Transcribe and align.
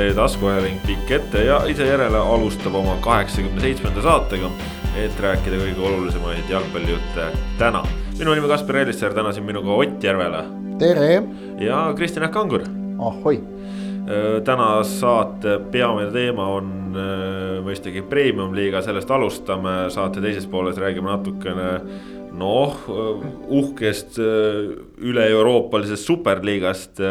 Sokkernete 0.00 0.16
taskuajaling 0.16 0.78
pikk 0.86 1.10
ette 1.12 1.40
ja 1.44 1.58
ise 1.68 1.84
järele 1.84 2.16
alustab 2.16 2.72
oma 2.78 2.94
kaheksakümne 3.04 3.60
seitsmenda 3.60 4.00
saatega, 4.00 4.48
et 4.96 5.18
rääkida 5.20 5.58
kõige 5.60 5.82
olulisemaid 5.84 6.48
jalgpallijutte 6.48 7.26
täna. 7.60 7.82
minu 8.16 8.32
nimi 8.32 8.48
Kaspar 8.48 8.78
Ellissaar, 8.80 9.12
täna 9.12 9.32
siin 9.36 9.44
minuga 9.44 9.68
Ott 9.76 10.04
Järvela. 10.04 10.46
tere. 10.78 11.22
ja 11.60 11.92
Kristjan 11.96 12.22
Jaak 12.22 12.32
Kangur. 12.32 12.64
ahoi. 12.98 13.42
täna 14.44 14.82
saate 14.84 15.58
peamine 15.70 16.10
teema 16.10 16.48
on 16.48 16.96
mõistagi 17.68 18.00
premium-liiga, 18.00 18.80
sellest 18.82 19.10
alustame, 19.10 19.90
saate 19.90 20.20
teises 20.20 20.46
pooles 20.46 20.80
räägime 20.80 21.12
natukene 21.12 21.80
noh, 22.32 22.80
uhkest 23.48 24.16
üle-euroopalisest 24.96 26.06
superliigast 26.06 27.04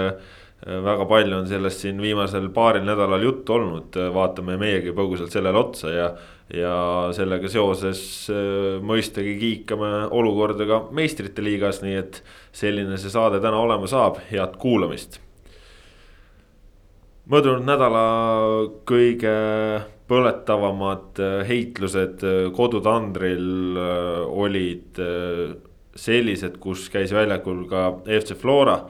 väga 0.65 1.05
palju 1.07 1.37
on 1.37 1.47
sellest 1.47 1.85
siin 1.85 2.01
viimasel 2.03 2.49
paaril 2.51 2.83
nädalal 2.83 3.23
juttu 3.23 3.55
olnud, 3.55 3.95
vaatame 4.13 4.57
meiegi 4.59 4.91
põgusalt 4.95 5.31
sellele 5.31 5.59
otsa 5.59 5.93
ja. 5.93 6.09
ja 6.51 6.73
sellega 7.15 7.47
seoses 7.51 8.01
mõistagi 8.83 9.37
kiikame 9.39 10.09
olukorda 10.11 10.67
ka 10.67 10.81
meistrite 10.95 11.45
liigas, 11.45 11.79
nii 11.85 11.95
et 12.01 12.21
selline 12.51 12.99
see 12.99 13.13
saade 13.13 13.39
täna 13.43 13.61
olema 13.63 13.87
saab, 13.87 14.19
head 14.31 14.59
kuulamist. 14.59 15.21
möödunud 17.29 17.63
nädala 17.63 18.05
kõige 18.89 19.35
põletavamad 20.09 21.21
heitlused 21.47 22.25
kodutandril 22.57 23.77
olid 24.27 24.99
sellised, 25.95 26.57
kus 26.59 26.89
käis 26.91 27.13
väljakul 27.15 27.63
ka 27.69 27.91
FC 28.03 28.35
Flora 28.35 28.81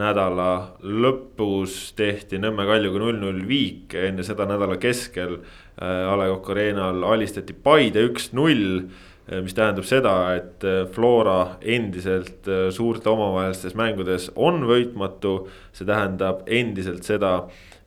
nädala 0.00 0.50
lõpus 0.82 1.92
tehti 1.98 2.40
Nõmme 2.40 2.66
Kaljuga 2.68 3.02
null-null 3.02 3.44
viik, 3.48 3.94
enne 3.98 4.24
seda 4.26 4.46
nädala 4.48 4.78
keskel 4.80 5.36
äh, 5.38 6.08
A 6.08 6.16
Le 6.18 6.30
Coq 6.32 6.50
Arena'l 6.54 7.04
alistati 7.06 7.54
Paide 7.54 8.04
üks-null. 8.08 8.84
Äh, 9.30 9.40
mis 9.44 9.56
tähendab 9.56 9.86
seda, 9.88 10.14
et 10.38 10.66
äh, 10.66 10.82
Flora 10.94 11.56
endiselt 11.60 12.48
suurte 12.74 13.12
omavahelistes 13.12 13.76
mängudes 13.78 14.30
on 14.36 14.64
võitmatu. 14.68 15.36
see 15.72 15.88
tähendab 15.88 16.44
endiselt 16.46 17.06
seda, 17.06 17.34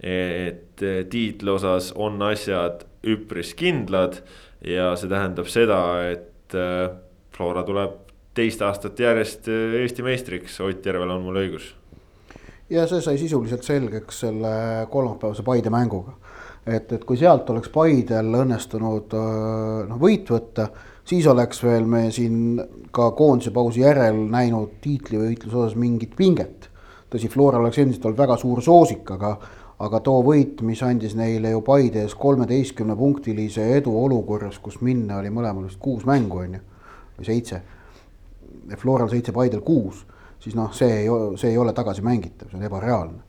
et 0.03 0.81
tiitli 1.09 1.51
osas 1.51 1.93
on 1.95 2.21
asjad 2.21 2.83
üpris 3.07 3.53
kindlad. 3.55 4.21
ja 4.63 4.93
see 4.95 5.11
tähendab 5.11 5.47
seda, 5.51 5.79
et 6.11 6.57
Flora 7.33 7.63
tuleb 7.63 8.01
teist 8.33 8.61
aastat 8.61 8.99
järjest 8.99 9.47
Eesti 9.47 10.03
meistriks, 10.03 10.59
Ott 10.61 10.85
Järvel 10.85 11.13
on 11.13 11.23
mul 11.23 11.41
õigus 11.43 11.73
ja 12.69 12.87
see 12.87 13.01
sai 13.03 13.17
sisuliselt 13.17 13.63
selgeks 13.63 14.19
selle 14.25 14.53
kolmapäevase 14.91 15.43
Paide 15.43 15.69
mänguga. 15.69 16.13
et, 16.65 16.91
et 16.91 17.03
kui 17.03 17.17
sealt 17.19 17.49
oleks 17.49 17.69
Paidel 17.69 18.35
õnnestunud 18.39 19.15
noh 19.89 19.99
võit 19.99 20.29
võtta, 20.31 20.69
siis 21.05 21.27
oleks 21.27 21.59
veel 21.63 21.85
me 21.85 22.05
siin 22.11 22.61
ka 22.91 23.09
koondise 23.17 23.51
pausi 23.51 23.83
järel 23.83 24.21
näinud 24.31 24.77
tiitlivõitluse 24.81 25.57
osas 25.57 25.75
mingit 25.75 26.15
pinget. 26.15 26.69
tõsi, 27.11 27.29
Floral 27.29 27.61
oleks 27.61 27.77
endiselt 27.77 28.05
olnud 28.05 28.17
väga 28.17 28.37
suur 28.37 28.61
soosik, 28.63 29.11
aga, 29.11 29.35
aga 29.85 29.99
too 29.99 30.23
võit, 30.23 30.61
mis 30.61 30.81
andis 30.83 31.17
neile 31.19 31.51
ju 31.51 31.61
Paide 31.61 32.07
ees 32.07 32.15
kolmeteistkümne 32.15 32.95
punktilise 32.95 33.67
edu 33.77 33.93
olukorras, 34.05 34.57
kus 34.59 34.79
minna 34.81 35.19
oli 35.19 35.29
mõlemal 35.29 35.67
vist 35.67 35.81
kuus 35.83 36.07
mängu, 36.09 36.39
on 36.47 36.57
ju, 36.57 36.63
või 37.19 37.27
seitse. 37.27 37.61
Floral 38.79 39.11
seitse, 39.11 39.35
Paidel 39.35 39.61
kuus 39.61 40.05
siis 40.43 40.57
noh, 40.59 40.73
see 40.75 41.03
ei, 41.03 41.07
see 41.39 41.53
ei 41.53 41.59
ole 41.59 41.73
tagasimängitav, 41.75 42.51
see 42.51 42.59
on 42.59 42.67
ebareaalne. 42.67 43.21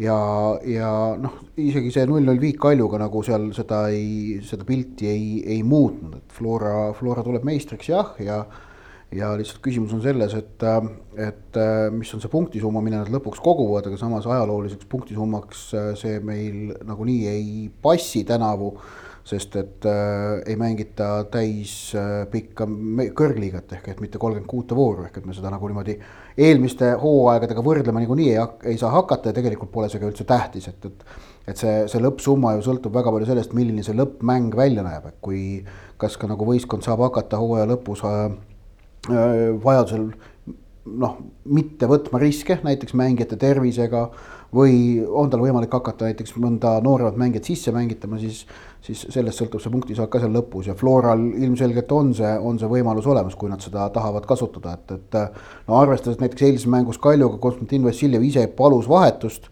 ja, 0.00 0.16
ja 0.64 0.90
noh, 1.20 1.36
isegi 1.60 1.92
see 1.94 2.06
null 2.08 2.24
null 2.24 2.40
viik 2.40 2.60
Kaljuga 2.62 3.00
nagu 3.02 3.22
seal 3.26 3.50
seda 3.56 3.84
ei, 3.92 4.40
seda 4.46 4.66
pilti 4.68 5.10
ei, 5.10 5.28
ei 5.56 5.62
muutnud, 5.66 6.20
et 6.22 6.34
Flora, 6.34 6.92
Flora 6.96 7.26
tuleb 7.26 7.46
meistriks 7.46 7.92
jah, 7.92 8.16
ja 8.22 8.44
ja 9.10 9.32
lihtsalt 9.34 9.58
küsimus 9.64 9.90
on 9.90 10.04
selles, 10.04 10.36
et, 10.38 10.62
et 11.18 11.56
mis 11.90 12.12
on 12.14 12.20
see 12.22 12.30
punktisumma, 12.30 12.78
mille 12.78 13.00
nad 13.00 13.08
lõpuks 13.10 13.40
koguvad, 13.42 13.88
aga 13.90 13.98
samas 13.98 14.28
ajalooliseks 14.30 14.86
punktisummaks 14.86 15.64
see 15.98 16.20
meil 16.22 16.76
nagunii 16.86 17.24
ei 17.26 17.48
passi 17.82 18.22
tänavu 18.28 18.76
sest 19.24 19.56
et 19.56 19.86
äh, 19.86 20.40
ei 20.46 20.56
mängita 20.56 21.10
täis 21.32 21.92
äh, 21.98 22.24
pikka 22.30 22.66
kõrgliigat 23.16 23.76
ehk 23.76 23.92
et 23.92 24.02
mitte 24.02 24.20
kolmkümmend 24.20 24.48
kuute 24.50 24.76
vooru, 24.76 25.06
ehk 25.06 25.20
et 25.20 25.28
me 25.28 25.36
seda 25.36 25.52
nagu 25.52 25.68
niimoodi 25.68 25.96
eelmiste 26.38 26.92
hooaegadega 27.00 27.64
võrdlema 27.64 28.02
niikuinii 28.02 28.30
ei, 28.34 28.46
ei 28.72 28.78
saa 28.80 28.92
hakata 28.94 29.30
ja 29.30 29.36
tegelikult 29.36 29.72
pole 29.72 29.88
see 29.90 30.02
ka 30.02 30.08
üldse 30.10 30.26
tähtis, 30.28 30.68
et, 30.70 30.86
et. 30.86 31.04
et 31.50 31.60
see, 31.60 31.76
see 31.90 32.02
lõppsumma 32.02 32.54
ju 32.56 32.66
sõltub 32.68 32.94
väga 32.94 33.12
palju 33.14 33.30
sellest, 33.30 33.54
milline 33.56 33.82
see 33.86 33.96
lõppmäng 33.98 34.54
välja 34.56 34.84
näeb, 34.86 35.08
et 35.10 35.18
kui, 35.24 35.42
kas 36.00 36.18
ka 36.20 36.30
nagu 36.30 36.46
võistkond 36.46 36.86
saab 36.86 37.02
hakata 37.08 37.40
hooaja 37.40 37.68
lõpus 37.72 38.04
äh, 38.06 38.20
äh, 39.10 39.38
vajadusel 39.64 40.10
noh, 40.84 41.16
mitte 41.44 41.88
võtma 41.90 42.20
riske 42.22 42.60
näiteks 42.64 42.94
mängijate 42.98 43.38
tervisega 43.40 44.08
või 44.54 45.02
on 45.06 45.30
tal 45.30 45.42
võimalik 45.44 45.72
hakata 45.72 46.08
näiteks 46.08 46.34
mõnda 46.42 46.74
nooremat 46.82 47.18
mängijat 47.20 47.46
sisse 47.46 47.72
mängitama, 47.74 48.18
siis, 48.18 48.42
siis 48.82 49.04
sellest 49.14 49.38
sõltub 49.38 49.62
see 49.62 49.72
punktisaak 49.72 50.10
ka 50.10 50.22
seal 50.22 50.34
lõpus 50.34 50.70
ja 50.70 50.74
Floral 50.78 51.22
ilmselgelt 51.38 51.92
on 51.94 52.12
see, 52.18 52.32
on 52.38 52.58
see 52.58 52.70
võimalus 52.70 53.06
olemas, 53.10 53.36
kui 53.38 53.50
nad 53.50 53.62
seda 53.62 53.86
tahavad 53.94 54.26
kasutada, 54.26 54.74
et, 54.74 54.96
et 54.98 55.68
no 55.68 55.78
arvestades 55.78 56.18
näiteks 56.22 56.48
eilses 56.48 56.66
mängus 56.70 56.98
Kaljuga 56.98 57.38
Konstantin 57.42 57.86
Vassiljev 57.86 58.26
ise 58.26 58.46
palus 58.58 58.90
vahetust 58.90 59.46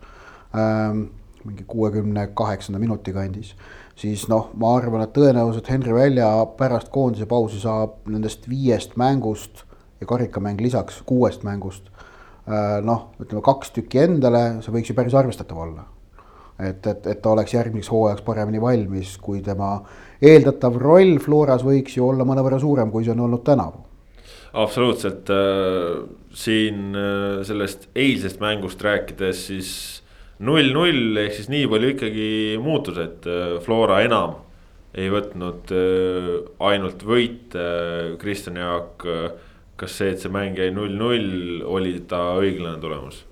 ähm, 0.57 1.07
mingi 1.47 1.65
kuuekümne 1.69 2.27
kaheksanda 2.35 2.81
minuti 2.83 3.15
kandis, 3.15 3.55
siis 3.99 4.27
noh, 4.29 4.51
ma 4.59 4.75
arvan, 4.77 5.05
et 5.07 5.15
tõenäoliselt 5.15 5.71
Henri 5.71 5.95
Välja 5.95 6.29
pärast 6.59 6.91
koondise 6.95 7.29
pausi 7.31 7.63
saab 7.63 8.03
nendest 8.11 8.51
viiest 8.51 8.99
mängust 8.99 9.63
ja 10.01 10.11
karikamäng 10.11 10.61
lisaks 10.61 11.03
kuuest 11.07 11.47
mängust 11.47 11.87
noh, 12.85 13.01
ütleme 13.21 13.43
kaks 13.45 13.73
tükki 13.77 14.01
endale, 14.07 14.43
see 14.65 14.73
võiks 14.73 14.89
ju 14.89 14.97
päris 14.97 15.17
arvestatav 15.19 15.59
olla. 15.67 15.85
et, 16.59 16.87
et, 16.87 17.05
et 17.07 17.21
ta 17.23 17.31
oleks 17.31 17.53
järgmiseks 17.55 17.91
hooajaks 17.93 18.25
paremini 18.27 18.61
valmis, 18.63 19.13
kui 19.23 19.43
tema 19.47 19.77
eeldatav 20.19 20.79
roll 20.83 21.19
Floras 21.23 21.63
võiks 21.63 21.95
ju 21.99 22.09
olla 22.09 22.27
mõnevõrra 22.27 22.59
suurem, 22.59 22.91
kui 22.91 23.05
see 23.05 23.15
on 23.15 23.27
olnud 23.29 23.45
tänavu. 23.47 23.85
absoluutselt 24.53 25.31
äh,, 25.31 26.09
siin 26.35 26.97
äh, 26.97 27.45
sellest 27.47 27.89
eilsest 27.95 28.41
mängust 28.41 28.83
rääkides, 28.83 29.47
siis 29.53 29.71
null-null 30.39 31.19
ehk 31.25 31.35
siis 31.37 31.49
nii 31.53 31.67
palju 31.71 31.95
ikkagi 31.95 32.29
muutus, 32.63 32.99
et 33.03 33.27
äh, 33.29 33.59
Flora 33.63 34.01
enam 34.07 34.39
ei 34.99 35.11
võtnud 35.13 35.73
äh, 35.75 36.33
ainult 36.71 37.05
võite 37.07 37.61
äh,, 37.61 38.17
Kristjan 38.21 38.59
Jaak 38.59 39.07
äh, 39.07 39.29
kas 39.79 39.95
see, 40.01 40.13
et 40.13 40.23
see 40.23 40.33
mäng 40.33 40.59
jäi 40.59 40.73
null-null, 40.75 41.63
oli 41.69 41.95
ta 42.11 42.21
õiglane 42.41 42.81
tulemus? 42.83 43.25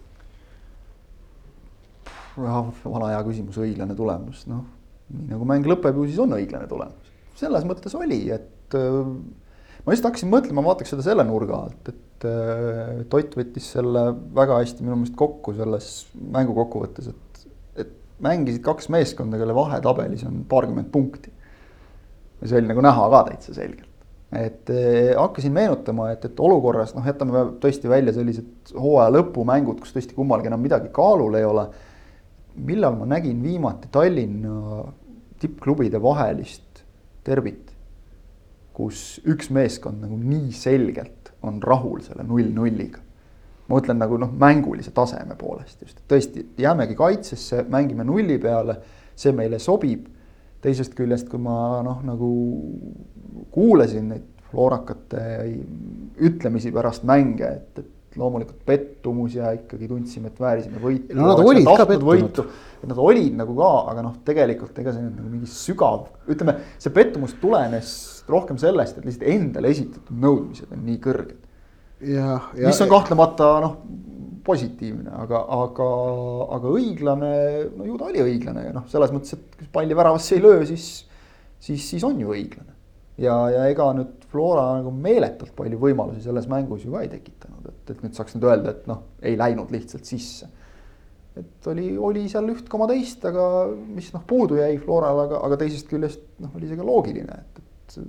vana 2.36 3.10
hea 3.14 3.20
küsimus, 3.24 3.56
õiglane 3.64 3.94
tulemus, 3.96 4.42
noh, 4.50 4.64
nii 5.08 5.30
nagu 5.32 5.46
mäng 5.48 5.66
lõpeb 5.66 5.96
ju, 5.96 6.04
siis 6.10 6.20
on 6.20 6.36
õiglane 6.36 6.68
tulemus. 6.68 7.12
selles 7.36 7.64
mõttes 7.68 7.94
oli, 7.96 8.20
et 8.32 8.76
äh, 8.76 8.98
ma 9.86 9.94
lihtsalt 9.94 10.10
hakkasin 10.10 10.32
mõtlema, 10.32 10.64
vaataks 10.66 10.92
seda 10.92 11.06
selle 11.06 11.24
nurga 11.26 11.62
alt, 11.66 11.92
et 11.92 12.02
äh,Tott 12.26 13.34
võttis 13.36 13.66
selle 13.74 14.06
väga 14.36 14.60
hästi 14.62 14.84
minu 14.84 14.96
meelest 14.96 15.16
kokku 15.20 15.52
selles 15.56 15.90
mängu 16.32 16.54
kokkuvõttes, 16.56 17.10
et, 17.12 17.42
et 17.84 17.92
mängisid 18.24 18.62
kaks 18.64 18.88
meeskonda, 18.92 19.40
kelle 19.40 19.56
vahe 19.56 19.80
tabelis 19.84 20.24
on 20.28 20.44
paarkümmend 20.48 20.92
punkti. 20.92 21.32
ja 22.40 22.48
see 22.48 22.60
oli 22.60 22.72
nagu 22.72 22.84
näha 22.84 23.10
ka 23.12 23.26
täitsa 23.30 23.56
selgelt 23.56 23.95
et 24.32 24.70
eh, 24.70 25.12
hakkasin 25.14 25.52
meenutama, 25.54 26.10
et, 26.10 26.24
et 26.26 26.40
olukorras 26.42 26.94
noh, 26.96 27.06
jätame 27.06 27.44
tõesti 27.62 27.90
välja 27.90 28.14
sellised 28.16 28.74
hooaja 28.74 29.12
lõpumängud, 29.14 29.78
kus 29.82 29.94
tõesti 29.94 30.16
kummalgi 30.16 30.50
enam 30.50 30.64
midagi 30.64 30.90
kaalul 30.94 31.38
ei 31.38 31.46
ole. 31.46 31.68
millal 32.56 32.96
ma 32.96 33.06
nägin 33.06 33.42
viimati 33.42 33.88
Tallinna 33.92 34.84
tippklubide 35.38 36.00
vahelist 36.02 36.82
derbit, 37.26 37.70
kus 38.72 39.20
üks 39.28 39.50
meeskond 39.50 40.00
nagu 40.02 40.16
nii 40.16 40.52
selgelt 40.52 41.32
on 41.42 41.62
rahul 41.62 42.00
selle 42.00 42.24
null-nulliga. 42.26 42.98
ma 43.68 43.78
mõtlen 43.78 43.98
nagu 43.98 44.18
noh, 44.18 44.32
mängulise 44.32 44.90
taseme 44.94 45.36
poolest 45.38 45.82
just, 45.82 46.02
tõesti 46.08 46.48
jäämegi 46.58 46.94
kaitsesse, 46.98 47.64
mängime 47.70 48.04
nulli 48.04 48.38
peale, 48.42 48.80
see 49.14 49.32
meile 49.32 49.58
sobib 49.62 50.06
teisest 50.66 50.96
küljest, 50.98 51.28
kui 51.30 51.40
ma 51.42 51.82
noh, 51.86 52.00
nagu 52.06 52.30
kuulasin 53.54 54.10
neid 54.12 54.32
floorakate 54.50 55.22
ütlemisi 56.26 56.72
pärast 56.74 57.06
mänge, 57.08 57.48
et, 57.60 57.82
et 57.82 58.18
loomulikult 58.20 58.62
pettumus 58.66 59.36
ja 59.36 59.50
ikkagi 59.56 59.88
tundsime, 59.90 60.30
et 60.32 60.40
väärisime 60.40 60.80
võitu. 60.80 61.16
no 61.16 61.28
nad 61.28 61.42
olid 61.42 61.68
ka 61.68 61.86
pettunud. 61.88 62.40
et 62.80 62.88
nad 62.90 63.00
olid 63.02 63.36
nagu 63.36 63.56
ka, 63.58 63.72
aga 63.92 64.04
noh, 64.06 64.14
tegelikult 64.26 64.78
ega 64.82 64.94
see 64.94 65.04
nüüd 65.04 65.18
nagu 65.18 65.32
mingi 65.32 65.50
sügav, 65.50 66.06
ütleme, 66.32 66.56
see 66.82 66.94
pettumus 66.96 67.36
tulenes 67.42 67.90
rohkem 68.30 68.58
sellest, 68.60 68.98
et 68.98 69.08
lihtsalt 69.08 69.28
endale 69.34 69.72
esitatud 69.74 70.22
nõudmised 70.24 70.72
on 70.72 70.86
nii 70.86 71.00
kõrged. 71.04 71.36
mis 72.62 72.82
on 72.84 72.92
kahtlemata 72.92 73.52
noh, 73.64 73.78
positiivne, 74.46 75.10
aga, 75.24 75.42
aga, 75.56 75.88
aga 76.56 76.72
õiglane, 76.78 77.32
no 77.76 77.86
ju 77.88 77.98
ta 78.00 78.08
oli 78.10 78.22
õiglane 78.24 78.66
ja 78.68 78.74
noh, 78.76 78.86
selles 78.90 79.12
mõttes, 79.14 79.36
et 79.36 79.58
kui 79.58 79.68
palli 79.72 79.96
väravasse 79.98 80.36
ei 80.36 80.44
löö, 80.44 80.60
siis, 80.68 80.90
siis, 81.58 81.82
siis 81.82 82.04
on 82.06 82.20
ju 82.22 82.34
õiglane. 82.34 82.74
ja, 83.22 83.36
ja 83.52 83.64
ega 83.72 83.88
nüüd 83.96 84.26
Flora 84.30 84.66
nagu 84.78 84.92
meeletult 84.92 85.54
palju 85.56 85.80
võimalusi 85.80 86.24
selles 86.24 86.48
mängus 86.50 86.84
ju 86.84 86.92
ka 86.92 87.02
ei 87.04 87.10
tekitanud, 87.12 87.66
et, 87.72 87.94
et 87.94 88.04
nüüd 88.04 88.18
saaks 88.18 88.36
nüüd 88.36 88.46
öelda, 88.50 88.74
et 88.76 88.86
noh, 88.90 89.02
ei 89.22 89.38
läinud 89.38 89.72
lihtsalt 89.74 90.08
sisse. 90.08 90.48
et 91.36 91.68
oli, 91.72 91.90
oli 91.98 92.26
seal 92.32 92.48
üht 92.52 92.70
koma 92.72 92.88
teist, 92.90 93.24
aga 93.28 93.66
mis 93.72 94.12
noh, 94.14 94.24
puudu 94.28 94.60
jäi 94.60 94.78
Floral, 94.82 95.26
aga, 95.26 95.42
aga 95.48 95.60
teisest 95.64 95.90
küljest 95.90 96.22
noh, 96.44 96.54
oli 96.56 96.70
see 96.70 96.78
ka 96.78 96.86
loogiline, 96.86 97.42
et, 97.42 97.62
et 97.62 98.00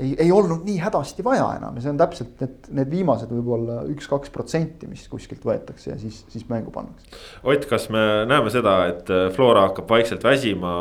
ei, 0.00 0.14
ei 0.18 0.32
olnud 0.32 0.64
nii 0.66 0.76
hädasti 0.80 1.24
vaja 1.24 1.46
enam 1.56 1.76
ja 1.78 1.84
see 1.84 1.92
on 1.92 2.00
täpselt 2.00 2.42
need, 2.42 2.68
need 2.78 2.90
viimased 2.92 3.30
võib-olla 3.32 3.78
üks-kaks 3.92 4.32
protsenti, 4.34 4.88
mis 4.90 5.06
kuskilt 5.08 5.44
võetakse 5.46 5.90
ja 5.92 5.96
siis, 6.00 6.22
siis 6.32 6.44
mängu 6.50 6.72
pannakse. 6.74 7.08
Ott, 7.46 7.64
kas 7.70 7.88
me 7.92 8.02
näeme 8.28 8.52
seda, 8.52 8.76
et 8.90 9.10
äh, 9.12 9.28
Flora 9.34 9.66
hakkab 9.68 9.88
vaikselt 9.90 10.24
väsima 10.26 10.72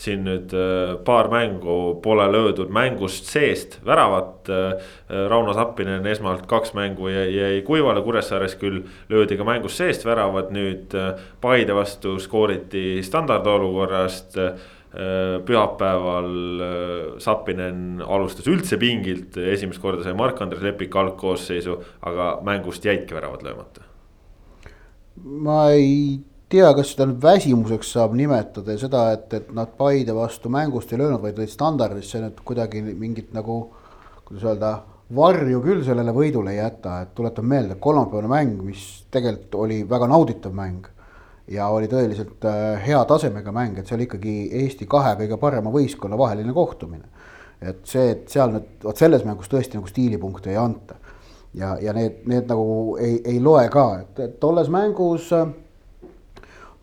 siin 0.00 0.22
nüüd 0.28 0.54
äh, 0.54 0.94
paar 1.06 1.30
mängu 1.32 1.96
pole 2.04 2.28
löödud 2.30 2.70
mängust 2.74 3.30
seest 3.30 3.80
väravat. 3.86 4.50
Äh, 4.52 4.92
Rauno 5.28 5.54
Sappinen 5.54 6.06
esmalt 6.10 6.46
kaks 6.50 6.74
mängu 6.78 7.10
jäi, 7.10 7.26
jäi 7.34 7.58
kuivale, 7.66 8.02
Kuressaares 8.06 8.54
küll 8.60 8.84
löödi 9.10 9.38
ka 9.38 9.46
mängust 9.46 9.80
seest 9.82 10.06
väravad, 10.06 10.52
nüüd 10.54 10.94
Paide 11.42 11.74
vastu 11.76 12.16
skooriti 12.22 13.02
standardolukorrast 13.04 14.38
pühapäeval 15.46 16.28
äh, 16.62 17.16
Sapinen 17.22 18.02
alustas 18.02 18.46
üldse 18.50 18.78
pingilt, 18.78 19.34
esimest 19.36 19.82
korda 19.82 20.04
sai 20.04 20.14
Mark-Andres 20.18 20.62
Lepik 20.62 20.94
algkoosseisu, 20.94 21.80
aga 22.06 22.28
mängust 22.46 22.86
jäidki 22.86 23.16
väravad 23.16 23.42
löömata. 23.42 23.88
ma 25.24 25.70
ei 25.70 26.20
tea, 26.50 26.70
kas 26.74 26.92
seda 26.92 27.08
nüüd 27.10 27.20
väsimuseks 27.22 27.92
saab 27.96 28.14
nimetada 28.18 28.74
ja 28.74 28.82
seda, 28.82 29.04
et, 29.16 29.28
et 29.34 29.52
nad 29.54 29.74
Paide 29.78 30.14
vastu 30.14 30.50
mängust 30.52 30.92
ei 30.92 31.00
löönud, 31.02 31.22
vaid 31.22 31.38
lõid 31.38 31.50
standardisse 31.50 32.22
nüüd 32.22 32.42
kuidagi 32.46 32.82
mingit 32.86 33.34
nagu, 33.34 33.60
kuidas 34.26 34.46
öelda, 34.46 34.74
varju 35.14 35.60
küll 35.64 35.82
sellele 35.86 36.14
võidule 36.14 36.54
ei 36.54 36.60
jäta, 36.60 37.00
et 37.02 37.14
tuletan 37.18 37.46
meelde, 37.50 37.78
kolmapäevane 37.82 38.30
mäng, 38.30 38.62
mis 38.66 38.84
tegelikult 39.14 39.62
oli 39.66 39.82
väga 39.90 40.10
nauditav 40.10 40.54
mäng 40.54 40.93
ja 41.48 41.68
oli 41.68 41.88
tõeliselt 41.90 42.44
äh, 42.48 42.86
hea 42.86 43.00
tasemega 43.08 43.52
mäng, 43.52 43.78
et 43.78 43.88
see 43.88 43.98
oli 43.98 44.08
ikkagi 44.08 44.36
Eesti 44.62 44.86
kahe 44.90 45.14
kõige 45.18 45.38
parema 45.40 45.72
võistkonna 45.74 46.18
vaheline 46.18 46.52
kohtumine. 46.52 47.04
et 47.60 47.80
see, 47.88 48.10
et 48.10 48.28
seal 48.28 48.52
nüüd, 48.52 48.70
vot 48.84 48.96
selles 48.96 49.24
mängus 49.24 49.48
tõesti 49.48 49.78
nagu 49.78 49.88
stiilipunkte 49.88 50.50
ei 50.50 50.56
anta. 50.60 50.96
ja, 51.54 51.76
ja 51.80 51.92
need, 51.92 52.24
need 52.26 52.48
nagu 52.48 52.96
ei, 53.00 53.20
ei 53.24 53.40
loe 53.40 53.68
ka, 53.68 53.86
et, 54.00 54.18
et 54.20 54.40
tolles 54.40 54.68
mängus 54.68 55.32
äh, 55.32 55.48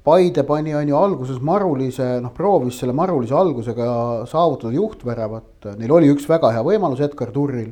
Paide 0.01 0.41
pani 0.43 0.73
on 0.73 0.87
ju 0.89 0.95
alguses 0.97 1.37
marulise, 1.45 2.05
noh 2.23 2.31
proovis 2.33 2.79
selle 2.81 2.93
marulise 2.97 3.35
algusega 3.37 3.85
saavutada 4.25 4.73
juhtväravat, 4.73 5.67
neil 5.77 5.93
oli 5.93 6.09
üks 6.09 6.25
väga 6.29 6.49
hea 6.55 6.63
võimalus 6.65 7.03
Edgar 7.05 7.29
Turril, 7.29 7.69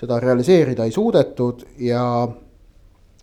seda 0.00 0.18
realiseerida 0.18 0.88
ei 0.88 0.94
suudetud 0.94 1.62
ja 1.78 2.02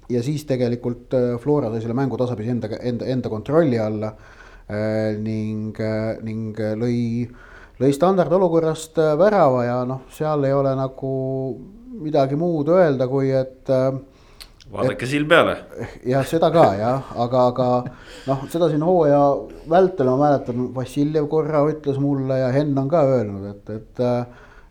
ja 0.10 0.24
siis 0.24 0.46
tegelikult 0.48 1.14
äh, 1.18 1.36
Flora 1.42 1.72
sai 1.74 1.84
selle 1.84 1.98
mängu 1.98 2.18
tasapisi 2.20 2.54
enda, 2.54 2.70
enda, 2.80 3.08
enda 3.10 3.32
kontrolli 3.32 3.80
alla 3.82 4.12
äh, 4.12 5.16
ning, 5.22 5.76
äh, 5.82 6.18
ning 6.26 6.58
lõi, 6.82 6.98
lõi 7.82 7.94
standardolukorrast 7.96 9.00
värava 9.20 9.64
ja 9.66 9.80
noh, 9.88 10.06
seal 10.14 10.46
ei 10.46 10.54
ole 10.56 10.76
nagu 10.78 11.14
midagi 11.96 12.38
muud 12.38 12.70
öelda, 12.76 13.08
kui 13.08 13.32
et 13.32 13.72
vaadake 14.72 15.08
silm 15.08 15.30
peale. 15.32 15.56
jah, 16.06 16.26
seda 16.28 16.50
ka 16.54 16.66
jah, 16.78 17.12
aga, 17.26 17.44
aga 17.52 17.68
noh, 18.28 18.48
seda 18.52 18.70
siin 18.72 18.84
hooaja 18.86 19.22
vältel 19.72 20.10
ma 20.12 20.18
mäletan, 20.26 20.68
Vassiljev 20.76 21.30
korra 21.32 21.64
ütles 21.72 22.02
mulle 22.02 22.42
ja 22.42 22.52
Henn 22.56 22.78
on 22.78 22.90
ka 22.92 23.06
öelnud, 23.16 23.48
et, 23.54 23.78
et 23.80 24.04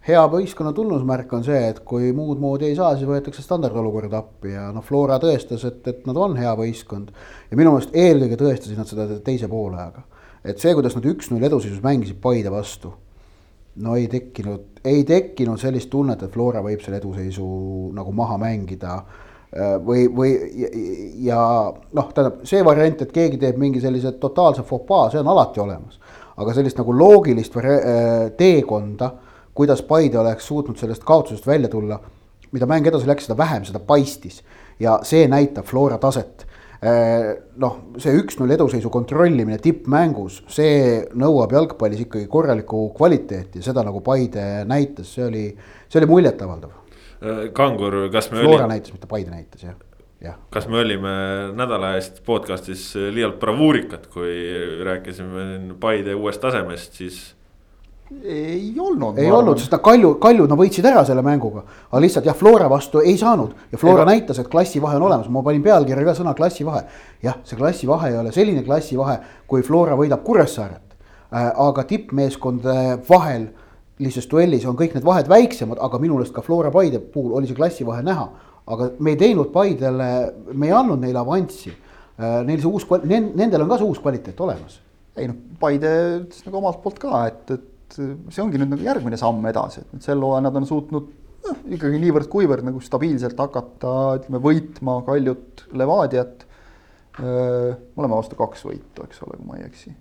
hea 0.04 0.22
võistkonna 0.30 0.72
tunnusmärk 0.76 1.32
on 1.36 1.44
see, 1.46 1.60
et 1.70 1.80
kui 1.88 2.10
muud 2.16 2.40
moodi 2.40 2.68
ei 2.68 2.76
saa, 2.76 2.92
siis 2.96 3.08
võetakse 3.08 3.44
standardolukorda 3.44 4.20
appi 4.20 4.52
ja 4.52 4.66
noh, 4.74 4.84
Flora 4.84 5.16
tõestas, 5.22 5.64
et, 5.68 5.80
et 5.88 6.04
nad 6.08 6.18
on 6.20 6.36
hea 6.36 6.52
võistkond. 6.58 7.14
ja 7.50 7.58
minu 7.58 7.72
meelest 7.72 7.96
eelkõige 7.96 8.40
tõestasid 8.40 8.80
nad 8.80 8.90
seda 8.90 9.08
teise 9.24 9.48
poolajaga. 9.48 10.04
et 10.44 10.60
see, 10.60 10.74
kuidas 10.76 10.96
nad 10.98 11.08
üks-null 11.08 11.48
eduseisus 11.48 11.82
mängisid 11.82 12.20
Paide 12.20 12.52
vastu. 12.52 12.92
no 13.76 13.96
ei 13.96 14.08
tekkinud, 14.08 14.84
ei 14.84 15.04
tekkinud 15.08 15.60
sellist 15.60 15.90
tunnet, 15.90 16.22
et 16.22 16.32
Flora 16.32 16.62
võib 16.62 16.84
selle 16.84 17.00
eduseisu 17.00 17.48
nagu 17.96 18.12
maha 18.12 18.36
mängida 18.44 19.00
äh, 19.00 19.78
või, 19.80 20.04
või 20.12 20.36
ja, 20.60 20.72
ja 21.32 21.42
noh, 21.72 22.12
tähendab 22.12 22.44
see 22.44 22.60
variant, 22.64 23.00
et 23.00 23.12
keegi 23.12 23.40
teeb 23.40 23.56
mingi 23.56 23.80
sellise 23.80 24.18
totaalse 24.20 24.68
fopaa, 24.68 25.08
see 25.08 25.24
on 25.24 25.32
alati 25.32 25.64
olemas. 25.64 26.00
aga 26.36 26.52
sellist 26.52 26.76
nagu 26.76 26.92
loogilist 26.92 27.56
äh, 27.56 28.34
teekonda 28.36 29.14
kuidas 29.54 29.82
Paide 29.86 30.18
oleks 30.18 30.46
suutnud 30.46 30.78
sellest 30.80 31.04
kaotusest 31.04 31.46
välja 31.46 31.68
tulla. 31.68 32.00
mida 32.54 32.66
mäng 32.70 32.86
edasi 32.86 33.06
läks, 33.06 33.24
seda 33.26 33.34
vähem 33.38 33.64
seda 33.66 33.80
paistis 33.82 34.44
ja 34.78 34.98
see 35.02 35.26
näitab 35.26 35.66
Flora 35.66 35.96
taset 35.98 36.44
äh, 36.84 37.32
noh, 37.58 37.78
see 37.98 38.14
üks-null 38.14 38.54
eduseisu 38.54 38.90
kontrollimine 38.94 39.58
tippmängus, 39.58 40.42
see 40.48 41.00
nõuab 41.18 41.54
jalgpallis 41.56 42.04
ikkagi 42.04 42.28
korralikku 42.30 42.88
kvaliteeti 42.94 43.62
seda 43.62 43.82
nagu 43.86 44.04
Paide 44.06 44.64
näitas, 44.70 45.10
see 45.16 45.26
oli, 45.26 45.48
see 45.88 46.02
oli 46.02 46.10
muljetavaldav. 46.12 46.76
Äh, 47.24 47.42
Kangur, 47.56 48.04
kas 48.14 48.30
me. 48.30 48.44
Flora 48.44 48.68
oli... 48.68 48.76
näitas, 48.76 48.94
mitte 48.94 49.10
Paide 49.10 49.34
näitas 49.34 49.66
jah 49.66 49.74
jah. 50.24 50.36
kas 50.50 50.68
me 50.70 50.78
olime 50.80 51.14
nädala 51.56 51.94
eest 51.98 52.22
podcast'is 52.26 52.92
liialt 53.14 53.40
bravuurikad, 53.42 54.06
kui 54.12 54.34
rääkisime 54.86 55.74
Paide 55.80 56.14
uuest 56.14 56.42
tasemest, 56.44 57.00
siis 57.00 57.24
ei 58.22 58.74
olnud. 58.78 59.18
ei 59.18 59.30
olnud, 59.30 59.58
sest 59.58 59.72
nad 59.72 59.80
Kalju, 59.84 60.14
Kalju 60.20 60.46
nad 60.48 60.58
võitsid 60.60 60.84
ära 60.88 61.04
selle 61.08 61.22
mänguga. 61.24 61.64
aga 61.90 62.00
lihtsalt 62.04 62.26
jah, 62.28 62.36
Flora 62.36 62.68
vastu 62.70 63.00
ei 63.00 63.16
saanud 63.18 63.54
ja 63.72 63.78
Flora 63.80 64.02
Ega... 64.02 64.10
näitas, 64.10 64.38
et 64.38 64.48
klassivahe 64.52 64.98
on 65.00 65.06
olemas, 65.08 65.28
ma 65.32 65.42
panin 65.42 65.62
pealkirja 65.64 66.04
ka 66.04 66.16
sõna 66.20 66.34
klassivahe. 66.36 66.84
jah, 67.22 67.38
see 67.44 67.56
klassivahe 67.56 68.12
ei 68.12 68.18
ole 68.20 68.32
selline 68.32 68.64
klassivahe, 68.66 69.18
kui 69.48 69.64
Flora 69.64 69.96
võidab 69.96 70.24
Kuressaaret 70.26 70.96
äh,. 71.32 71.50
aga 71.66 71.84
tippmeeskondade 71.88 73.00
vahel 73.08 73.48
lihtsalt 73.98 74.30
duellis 74.30 74.66
on 74.66 74.76
kõik 74.76 74.96
need 74.98 75.06
vahed 75.06 75.30
väiksemad, 75.30 75.80
aga 75.80 75.98
minu 76.02 76.18
meelest 76.18 76.34
ka 76.34 76.42
Flora 76.44 76.72
Paide 76.74 77.00
puhul 77.00 77.38
oli 77.38 77.48
see 77.48 77.56
klassivahe 77.56 78.04
näha. 78.04 78.28
aga 78.66 78.90
me 78.98 79.16
ei 79.16 79.20
teinud 79.20 79.52
Paidele, 79.52 80.10
me 80.52 80.68
ei 80.68 80.76
andnud 80.76 81.00
neile 81.00 81.24
avanssi 81.24 81.72
äh,. 81.72 82.42
Neil 82.44 82.60
see 82.60 82.68
uus, 82.68 82.84
nendel 83.08 83.62
on 83.62 83.68
ka 83.68 83.80
see 83.80 83.88
uus 83.88 83.98
kvaliteet 84.04 84.40
olemas. 84.40 84.80
ei 85.16 85.30
noh, 85.30 85.40
Paide 85.60 85.94
ütles 86.20 86.44
nagu 86.44 86.60
omalt 86.60 86.82
poolt 86.82 87.00
ka, 87.00 87.28
et, 87.30 87.48
et 87.50 87.70
see 87.94 88.42
ongi 88.42 88.60
nüüd 88.60 88.74
nagu 88.74 88.86
järgmine 88.86 89.18
samm 89.20 89.44
edasi, 89.50 89.84
et 89.84 89.94
nüüd 89.94 90.06
sel 90.06 90.22
hooajal 90.24 90.46
nad 90.48 90.58
on 90.60 90.66
suutnud 90.68 91.10
noh, 91.44 91.60
ikkagi 91.76 92.00
niivõrd-kuivõrd 92.02 92.66
nagu 92.66 92.80
stabiilselt 92.84 93.38
hakata, 93.40 93.92
ütleme, 94.20 94.40
võitma 94.44 94.98
Kaljut, 95.06 95.66
Levadiat. 95.76 96.48
mõlema 97.18 98.16
vastu 98.16 98.38
kaks 98.38 98.64
võitu, 98.66 99.04
eks 99.06 99.22
ole, 99.22 99.38
kui 99.38 99.46
ma 99.46 99.60
ei 99.60 99.68
eksi. 99.68 99.94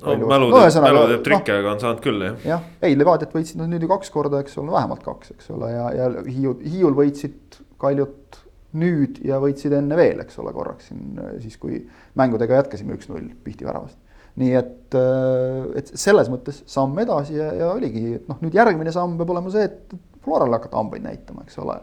no 0.00 0.14
mälu 0.30 0.48
teeb, 0.52 0.78
mälu 0.84 1.04
teeb 1.10 1.26
trikke 1.26 1.52
no,, 1.52 1.60
aga 1.60 1.74
on 1.74 1.82
saanud 1.82 2.00
küll 2.04 2.24
jah. 2.24 2.40
jah, 2.54 2.64
ei 2.88 2.96
Levadiat 2.96 3.36
võitsid 3.36 3.60
nad 3.60 3.72
nüüd 3.72 3.84
ju 3.84 3.90
kaks 3.90 4.12
korda, 4.14 4.40
eks 4.44 4.56
ole, 4.62 4.72
vähemalt 4.72 5.04
kaks, 5.04 5.34
eks 5.36 5.52
ole, 5.52 5.70
ja, 5.74 5.86
ja 5.96 6.08
Hiiu, 6.24 6.56
Hiiul 6.64 6.96
võitsid 6.96 7.60
Kaljut 7.80 8.40
nüüd 8.76 9.20
ja 9.24 9.38
võitsid 9.40 9.72
enne 9.76 9.96
veel, 9.96 10.20
eks 10.24 10.40
ole, 10.40 10.52
korraks 10.56 10.90
siin 10.90 11.20
siis, 11.44 11.56
kui 11.60 11.82
mängudega 12.16 12.62
jätkasime 12.62 12.96
üks-null 12.96 13.30
Pihti 13.44 13.68
väravast 13.68 13.96
nii 14.40 14.56
et, 14.58 14.96
äh, 14.96 15.78
et 15.80 15.92
selles 15.96 16.28
mõttes 16.32 16.62
samm 16.68 16.98
edasi 17.02 17.38
ja, 17.38 17.50
ja 17.56 17.70
oligi, 17.72 18.04
et 18.18 18.26
noh, 18.30 18.40
nüüd 18.44 18.56
järgmine 18.56 18.92
samm 18.94 19.16
peab 19.20 19.32
olema 19.34 19.52
see, 19.52 19.68
et 19.68 19.96
Floral 20.26 20.50
hakata 20.56 20.80
hambaid 20.80 21.04
näitama, 21.06 21.46
eks 21.46 21.62
ole. 21.62 21.78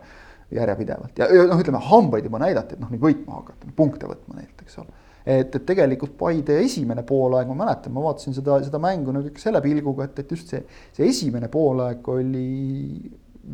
järjepidevalt 0.54 1.18
ja 1.18 1.26
noh, 1.50 1.58
ütleme 1.64 1.80
hambaid 1.82 2.28
juba 2.28 2.38
näidati, 2.44 2.76
et 2.76 2.82
noh, 2.84 2.92
nüüd 2.94 3.02
võitma 3.02 3.40
hakata, 3.40 3.72
punkte 3.78 4.06
võtma 4.06 4.38
neilt, 4.38 4.60
eks 4.62 4.78
ole. 4.84 4.92
et, 5.26 5.56
et 5.56 5.66
tegelikult 5.66 6.14
Paide 6.20 6.60
esimene 6.62 7.02
poolaeg, 7.10 7.50
ma 7.50 7.64
mäletan, 7.64 7.96
ma 7.96 8.04
vaatasin 8.04 8.38
seda, 8.38 8.60
seda 8.62 8.82
mängu 8.84 9.16
nagu 9.16 9.32
ikka 9.32 9.42
selle 9.42 9.64
pilguga, 9.66 10.06
et, 10.12 10.22
et 10.22 10.36
just 10.36 10.54
see, 10.54 10.62
see 10.94 11.10
esimene 11.10 11.50
poolaeg 11.50 12.06
oli 12.14 12.48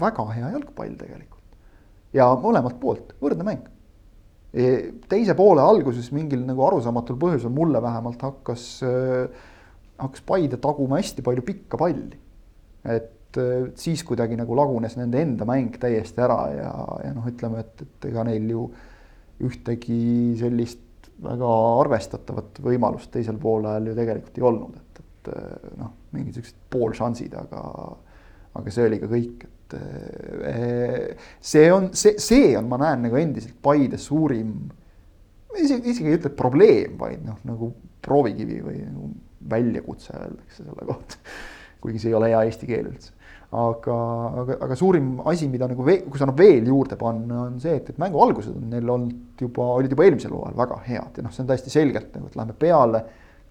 väga 0.01 0.25
hea 0.33 0.51
jalgpall 0.57 0.97
tegelikult. 0.99 1.45
ja 2.13 2.27
mõlemalt 2.41 2.81
poolt, 2.81 3.15
võrdne 3.23 3.47
mäng 3.47 3.69
teise 4.49 5.35
poole 5.37 5.61
alguses 5.61 6.09
mingil 6.15 6.41
nagu 6.47 6.63
arusaamatul 6.65 7.19
põhjusel 7.21 7.53
mulle 7.53 7.81
vähemalt 7.83 8.23
hakkas, 8.25 8.65
hakkas 9.99 10.25
Paide 10.25 10.57
taguma 10.57 10.97
hästi 10.97 11.21
palju 11.25 11.45
pikka 11.45 11.77
palli. 11.77 12.17
et 12.89 13.37
siis 13.77 14.01
kuidagi 14.07 14.33
nagu 14.39 14.55
lagunes 14.57 14.95
nende 14.97 15.21
enda 15.21 15.45
mäng 15.45 15.75
täiesti 15.77 16.23
ära 16.25 16.39
ja, 16.49 16.71
ja 17.05 17.11
noh, 17.13 17.27
ütleme, 17.29 17.61
et, 17.61 17.83
et 17.85 18.07
ega 18.09 18.23
neil 18.25 18.47
ju 18.49 18.63
ühtegi 19.45 19.99
sellist 20.39 21.11
väga 21.23 21.49
arvestatavat 21.83 22.61
võimalust 22.63 23.11
teisel 23.13 23.37
poolajal 23.41 23.91
ju 23.91 23.95
tegelikult 23.97 24.39
ei 24.39 24.45
olnud, 24.49 24.79
et, 24.79 25.01
et 25.03 25.31
noh, 25.79 25.93
mingid 26.15 26.39
siuksed 26.39 26.59
poolšansid, 26.73 27.35
aga, 27.37 27.63
aga 28.59 28.73
see 28.73 28.87
oli 28.87 29.01
ka 29.01 29.09
kõik, 29.11 29.45
et 29.45 29.58
eh, 29.77 31.29
see 31.41 31.69
on, 31.73 31.91
see, 31.97 32.17
see 32.21 32.55
on, 32.57 32.67
ma 32.71 32.79
näen 32.81 33.07
nagu 33.07 33.19
endiselt 33.19 33.57
Paide 33.61 33.99
suurim, 34.01 34.55
isegi, 35.57 35.93
isegi 35.93 36.11
ei 36.11 36.19
ütle 36.19 36.33
probleem, 36.37 36.97
vaid 36.99 37.23
noh, 37.25 37.39
nagu 37.47 37.71
proovikivi 38.05 38.59
või 38.65 38.81
nagu 38.83 39.13
väljakutse 39.49 40.15
öeldakse 40.17 40.63
selle 40.63 40.87
kohta. 40.87 41.21
kuigi 41.79 42.01
see 42.01 42.11
ei 42.11 42.17
ole 42.17 42.33
hea 42.33 42.41
eesti 42.43 42.67
keel 42.67 42.89
üldse 42.89 43.13
aga, 43.49 43.95
aga, 44.43 44.57
aga 44.65 44.75
suurim 44.77 45.21
asi, 45.29 45.47
mida 45.49 45.67
nagu 45.69 45.81
kui 45.81 46.19
sa 46.19 46.27
annab 46.27 46.41
veel 46.41 46.67
juurde 46.69 46.97
panna, 46.99 47.45
on 47.47 47.57
see, 47.61 47.79
et, 47.79 47.89
et 47.89 48.01
mängu 48.01 48.21
algused 48.21 48.53
on 48.53 48.67
neil 48.69 48.91
olnud 48.93 49.41
juba, 49.41 49.71
olid 49.79 49.95
juba 49.95 50.05
eelmisel 50.05 50.35
hooajal 50.35 50.59
väga 50.59 50.77
head 50.85 51.17
ja 51.17 51.25
noh, 51.25 51.33
see 51.33 51.43
on 51.43 51.49
täiesti 51.49 51.73
selgelt 51.73 52.13
nagu, 52.13 52.29
et 52.29 52.37
lähme 52.37 52.55
peale, 52.61 53.01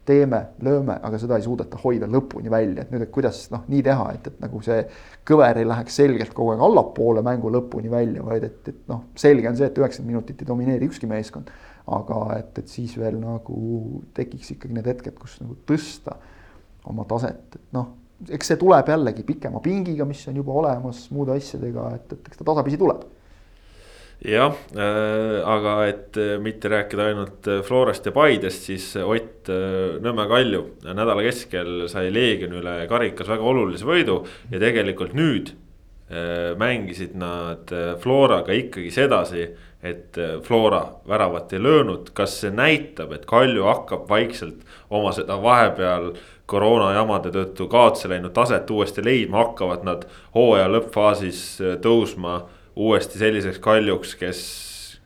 teeme, 0.09 0.41
lööme, 0.65 0.97
aga 1.05 1.21
seda 1.21 1.37
ei 1.39 1.45
suudeta 1.45 1.79
hoida 1.83 2.09
lõpuni 2.11 2.51
välja, 2.53 2.85
et 2.85 2.93
nüüd, 2.95 3.05
et 3.05 3.13
kuidas 3.15 3.45
noh, 3.53 3.67
nii 3.69 3.83
teha, 3.87 4.09
et, 4.17 4.31
et 4.33 4.41
nagu 4.43 4.63
see 4.65 4.81
kõver 5.29 5.61
ei 5.61 5.69
läheks 5.69 6.01
selgelt 6.01 6.35
kogu 6.37 6.55
aeg 6.55 6.65
allapoole 6.65 7.23
mängu 7.27 7.53
lõpuni 7.53 7.93
välja, 7.93 8.25
vaid 8.25 8.49
et, 8.49 8.61
et 8.73 8.83
noh, 8.91 9.05
selge 9.19 9.51
on 9.51 9.59
see, 9.59 9.69
et 9.69 9.81
üheksakümmend 9.81 10.15
minutit 10.15 10.43
ei 10.43 10.49
domineeri 10.49 10.89
ükski 10.89 11.11
meeskond. 11.11 11.53
aga 11.89 12.17
et, 12.37 12.59
et 12.61 12.69
siis 12.69 12.93
veel 13.01 13.15
nagu 13.17 14.03
tekiks 14.17 14.51
ikkagi 14.53 14.75
need 14.77 14.91
hetked, 14.91 15.15
kus 15.17 15.39
nagu 15.41 15.55
tõsta 15.69 16.19
oma 16.89 17.07
taset, 17.09 17.57
et 17.57 17.73
noh 17.73 17.95
eks 18.27 18.51
see 18.51 18.59
tuleb 18.59 18.89
jällegi 18.91 19.23
pikema 19.27 19.61
pingiga, 19.63 20.07
mis 20.09 20.25
on 20.31 20.41
juba 20.41 20.57
olemas, 20.59 21.05
muude 21.15 21.37
asjadega, 21.39 21.87
et, 21.95 22.17
et 22.17 22.31
eks 22.31 22.41
ta 22.41 22.47
tasapisi 22.51 22.81
tuleb. 22.81 23.05
Jah 24.25 24.57
äh,, 24.75 25.39
aga 25.47 25.75
et 25.87 26.17
äh, 26.19 26.35
mitte 26.43 26.71
rääkida 26.73 27.07
ainult 27.13 27.47
äh, 27.47 27.63
Florast 27.63 28.07
ja 28.07 28.13
Paidest, 28.13 28.67
siis 28.67 28.91
Ott 28.99 29.51
äh, 29.53 30.01
Nõmme 30.03 30.27
Kalju 30.31 30.65
nädala 30.89 31.23
keskel 31.27 31.87
sai 31.91 32.11
Leegioni 32.15 32.59
üle 32.59 32.75
karikas 32.91 33.31
väga 33.31 33.47
olulise 33.47 33.87
võidu 33.87 34.25
ja 34.51 34.59
tegelikult 34.59 35.15
nüüd 35.15 35.53
äh, 36.11 36.57
mängisid 36.59 37.15
nad 37.19 37.71
äh, 37.71 37.95
Floraga 38.03 38.57
ikkagi 38.59 38.91
sedasi 38.95 39.47
et 39.79 40.17
Flora 40.43 40.81
väravat 41.07 41.53
ei 41.55 41.61
löönud, 41.63 42.09
kas 42.11 42.41
see 42.41 42.51
näitab, 42.51 43.13
et 43.15 43.29
Kalju 43.31 43.63
hakkab 43.63 44.09
vaikselt 44.11 44.65
oma 44.91 45.13
seda 45.15 45.37
vahepeal 45.39 46.17
koroonajamade 46.51 47.31
tõttu 47.35 47.69
kaotsi 47.71 48.09
läinud 48.11 48.33
taset 48.35 48.71
uuesti 48.71 49.05
leidma, 49.05 49.45
hakkavad 49.45 49.85
nad 49.87 50.07
hooaja 50.35 50.67
lõppfaasis 50.73 51.43
äh, 51.61 51.77
tõusma 51.85 52.41
uuesti 52.79 53.19
selliseks 53.19 53.59
kaljuks, 53.63 54.15
kes, 54.19 54.43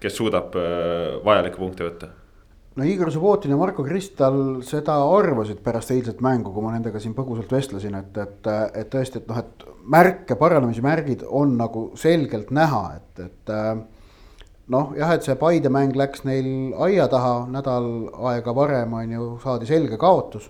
kes 0.02 0.18
suudab 0.18 0.56
äh, 0.58 1.22
vajalikke 1.24 1.60
punkte 1.60 1.86
võtta? 1.88 2.10
No 2.76 2.86
Igor 2.88 3.10
Subbotin 3.12 3.52
ja 3.52 3.56
Marko 3.60 3.84
Kristal 3.84 4.62
seda 4.64 4.94
arvasid 5.04 5.58
pärast 5.64 5.90
eilset 5.92 6.22
mängu, 6.24 6.54
kui 6.54 6.64
ma 6.64 6.70
nendega 6.72 7.00
siin 7.02 7.12
põgusalt 7.12 7.50
vestlesin, 7.52 7.98
et, 7.98 8.16
et, 8.16 8.48
et 8.80 8.88
tõesti, 8.92 9.20
et 9.20 9.28
noh, 9.28 9.42
et 9.42 9.66
märke, 9.92 10.38
paranemise 10.40 10.84
märgid 10.84 11.26
on 11.28 11.58
nagu 11.58 11.90
selgelt 12.00 12.48
näha, 12.54 12.82
et, 12.96 13.26
et 13.26 13.52
äh, 13.52 13.82
noh, 14.72 14.94
jah, 14.96 15.12
et 15.12 15.26
see 15.26 15.36
Paide 15.40 15.72
mäng 15.72 15.96
läks 16.00 16.24
neil 16.28 16.48
aia 16.80 17.08
taha 17.12 17.42
nädal 17.52 17.90
aega 18.32 18.56
varem 18.56 18.96
on 18.96 19.16
ju, 19.18 19.28
saadi 19.44 19.68
selge 19.68 20.00
kaotus. 20.00 20.48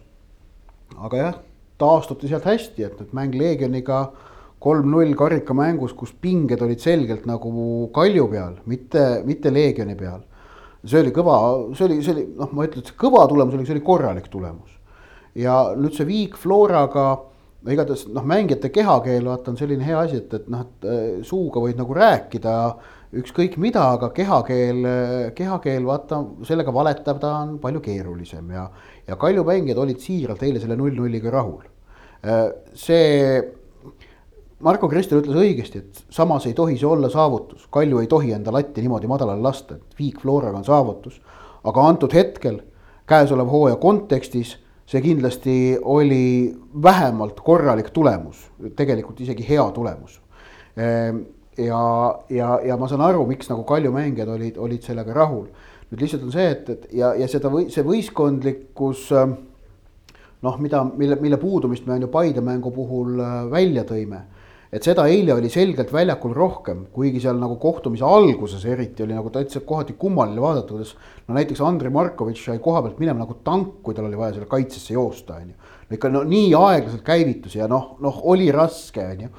Aga 1.02 1.18
jah, 1.18 1.40
taastuti 1.80 2.30
sealt 2.30 2.46
hästi, 2.46 2.86
et 2.86 3.00
nüüd 3.00 3.16
mäng 3.18 3.34
Leegioniga 3.38 4.04
kolm-null 4.62 5.16
karikamängus, 5.18 5.94
kus 5.98 6.12
pinged 6.22 6.62
olid 6.62 6.82
selgelt 6.82 7.26
nagu 7.26 7.88
Kalju 7.94 8.28
peal, 8.30 8.54
mitte, 8.70 9.22
mitte 9.26 9.50
Leegioni 9.50 9.96
peal. 9.98 10.22
see 10.82 10.98
oli 10.98 11.12
kõva, 11.14 11.34
see 11.78 11.84
oli, 11.86 11.98
see 12.02 12.14
oli 12.14 12.24
noh, 12.38 12.50
ma 12.54 12.64
ütlen, 12.66 12.82
et 12.82 12.88
see 12.90 12.98
kõva 12.98 13.26
tulemus 13.30 13.54
oli, 13.54 13.66
see 13.66 13.76
oli 13.76 13.84
korralik 13.86 14.30
tulemus. 14.30 14.78
ja 15.38 15.74
nüüd 15.78 15.94
see 15.96 16.06
viik 16.06 16.38
Floraga, 16.38 17.06
no 17.62 17.74
igatahes 17.74 18.08
noh, 18.10 18.26
mängijate 18.26 18.72
kehakeel 18.74 19.30
vaata 19.30 19.52
on 19.52 19.60
selline 19.60 19.86
hea 19.86 20.00
asi, 20.00 20.22
et, 20.24 20.34
et 20.34 20.50
noh, 20.50 20.66
et 20.66 20.90
äh, 20.90 21.06
suuga 21.26 21.62
võid 21.62 21.78
nagu 21.78 21.94
rääkida 21.98 22.56
ükskõik 23.22 23.58
mida, 23.60 23.82
aga 23.98 24.08
kehakeel, 24.16 24.86
kehakeel 25.36 25.84
vaata, 25.84 26.22
sellega 26.48 26.72
valetada 26.72 27.32
on 27.42 27.58
palju 27.60 27.82
keerulisem 27.84 28.54
ja, 28.54 28.62
ja 29.08 29.18
Kalju 29.20 29.44
mängijad 29.44 29.82
olid 29.82 30.00
siiralt 30.00 30.42
eile 30.46 30.62
selle 30.62 30.78
null-nulliga 30.80 31.34
rahul. 31.34 31.66
see, 32.78 33.42
Marko 34.62 34.88
Kristel 34.88 35.20
ütles 35.22 35.38
õigesti, 35.38 35.82
et 35.82 36.02
samas 36.10 36.46
ei 36.46 36.54
tohi 36.54 36.76
see 36.78 36.86
olla 36.86 37.10
saavutus, 37.10 37.66
Kalju 37.70 37.98
ei 37.98 38.10
tohi 38.10 38.32
enda 38.32 38.52
latti 38.54 38.82
niimoodi 38.82 39.10
madalale 39.10 39.42
lasta, 39.42 39.74
et 39.74 39.98
viik 39.98 40.20
Floraga 40.22 40.60
on 40.60 40.64
saavutus. 40.64 41.20
aga 41.64 41.82
antud 41.86 42.14
hetkel, 42.14 42.60
käesoleva 43.06 43.50
hooaja 43.50 43.76
kontekstis, 43.76 44.56
see 44.86 45.00
kindlasti 45.02 45.78
oli 45.82 46.54
vähemalt 46.82 47.40
korralik 47.40 47.90
tulemus, 47.90 48.50
tegelikult 48.76 49.20
isegi 49.20 49.46
hea 49.48 49.70
tulemus 49.70 50.20
ja, 51.56 52.18
ja, 52.28 52.60
ja 52.64 52.76
ma 52.76 52.88
saan 52.88 53.04
aru, 53.04 53.24
miks 53.28 53.50
nagu 53.50 53.64
Kalju 53.68 53.92
mängijad 53.92 54.30
olid, 54.32 54.58
olid 54.58 54.84
sellega 54.84 55.14
rahul. 55.16 55.46
nüüd 55.92 56.00
lihtsalt 56.00 56.22
on 56.24 56.32
see, 56.32 56.44
et, 56.48 56.68
et 56.72 56.84
ja, 56.96 57.12
ja 57.18 57.26
seda 57.28 57.50
või 57.52 57.66
see 57.72 57.84
võistkondlikkus 57.84 59.10
ähm, 59.12 59.34
noh, 60.40 60.54
mida, 60.62 60.80
mille, 60.88 61.18
mille 61.20 61.36
puudumist 61.36 61.84
me 61.86 61.98
on 61.98 62.06
ju 62.06 62.08
Paide 62.12 62.40
mängu 62.40 62.72
puhul 62.72 63.20
äh, 63.20 63.34
välja 63.52 63.84
tõime. 63.84 64.22
Et 64.72 64.86
seda 64.86 65.04
eile 65.12 65.34
oli 65.34 65.50
selgelt 65.52 65.90
väljakul 65.92 66.32
rohkem, 66.36 66.86
kuigi 66.94 67.20
seal 67.20 67.36
nagu 67.40 67.58
kohtumise 67.60 68.06
alguses 68.08 68.64
eriti 68.64 69.04
oli 69.04 69.12
nagu 69.12 69.30
täitsa 69.32 69.60
kohati 69.68 69.98
kummaline 70.00 70.40
vaadata, 70.40 70.72
kuidas. 70.72 70.94
no 71.28 71.36
näiteks 71.36 71.60
Andrei 71.60 71.92
Markovitš 71.92 72.46
sai 72.48 72.58
koha 72.64 72.80
pealt 72.86 73.00
minema 73.02 73.26
nagu 73.26 73.36
tank, 73.44 73.82
kui 73.84 73.94
tal 73.94 74.08
oli 74.08 74.18
vaja 74.18 74.38
selle 74.38 74.48
kaitsesse 74.48 74.94
joosta, 74.94 75.36
on 75.42 75.52
ju. 75.52 75.72
ikka 75.92 76.08
no 76.08 76.22
nii 76.24 76.54
aeglaselt 76.56 77.04
käivitus 77.04 77.58
ja 77.58 77.68
noh, 77.68 77.98
noh 78.00 78.22
oli 78.32 78.48
raske, 78.52 79.04
on 79.04 79.26
ju 79.26 79.34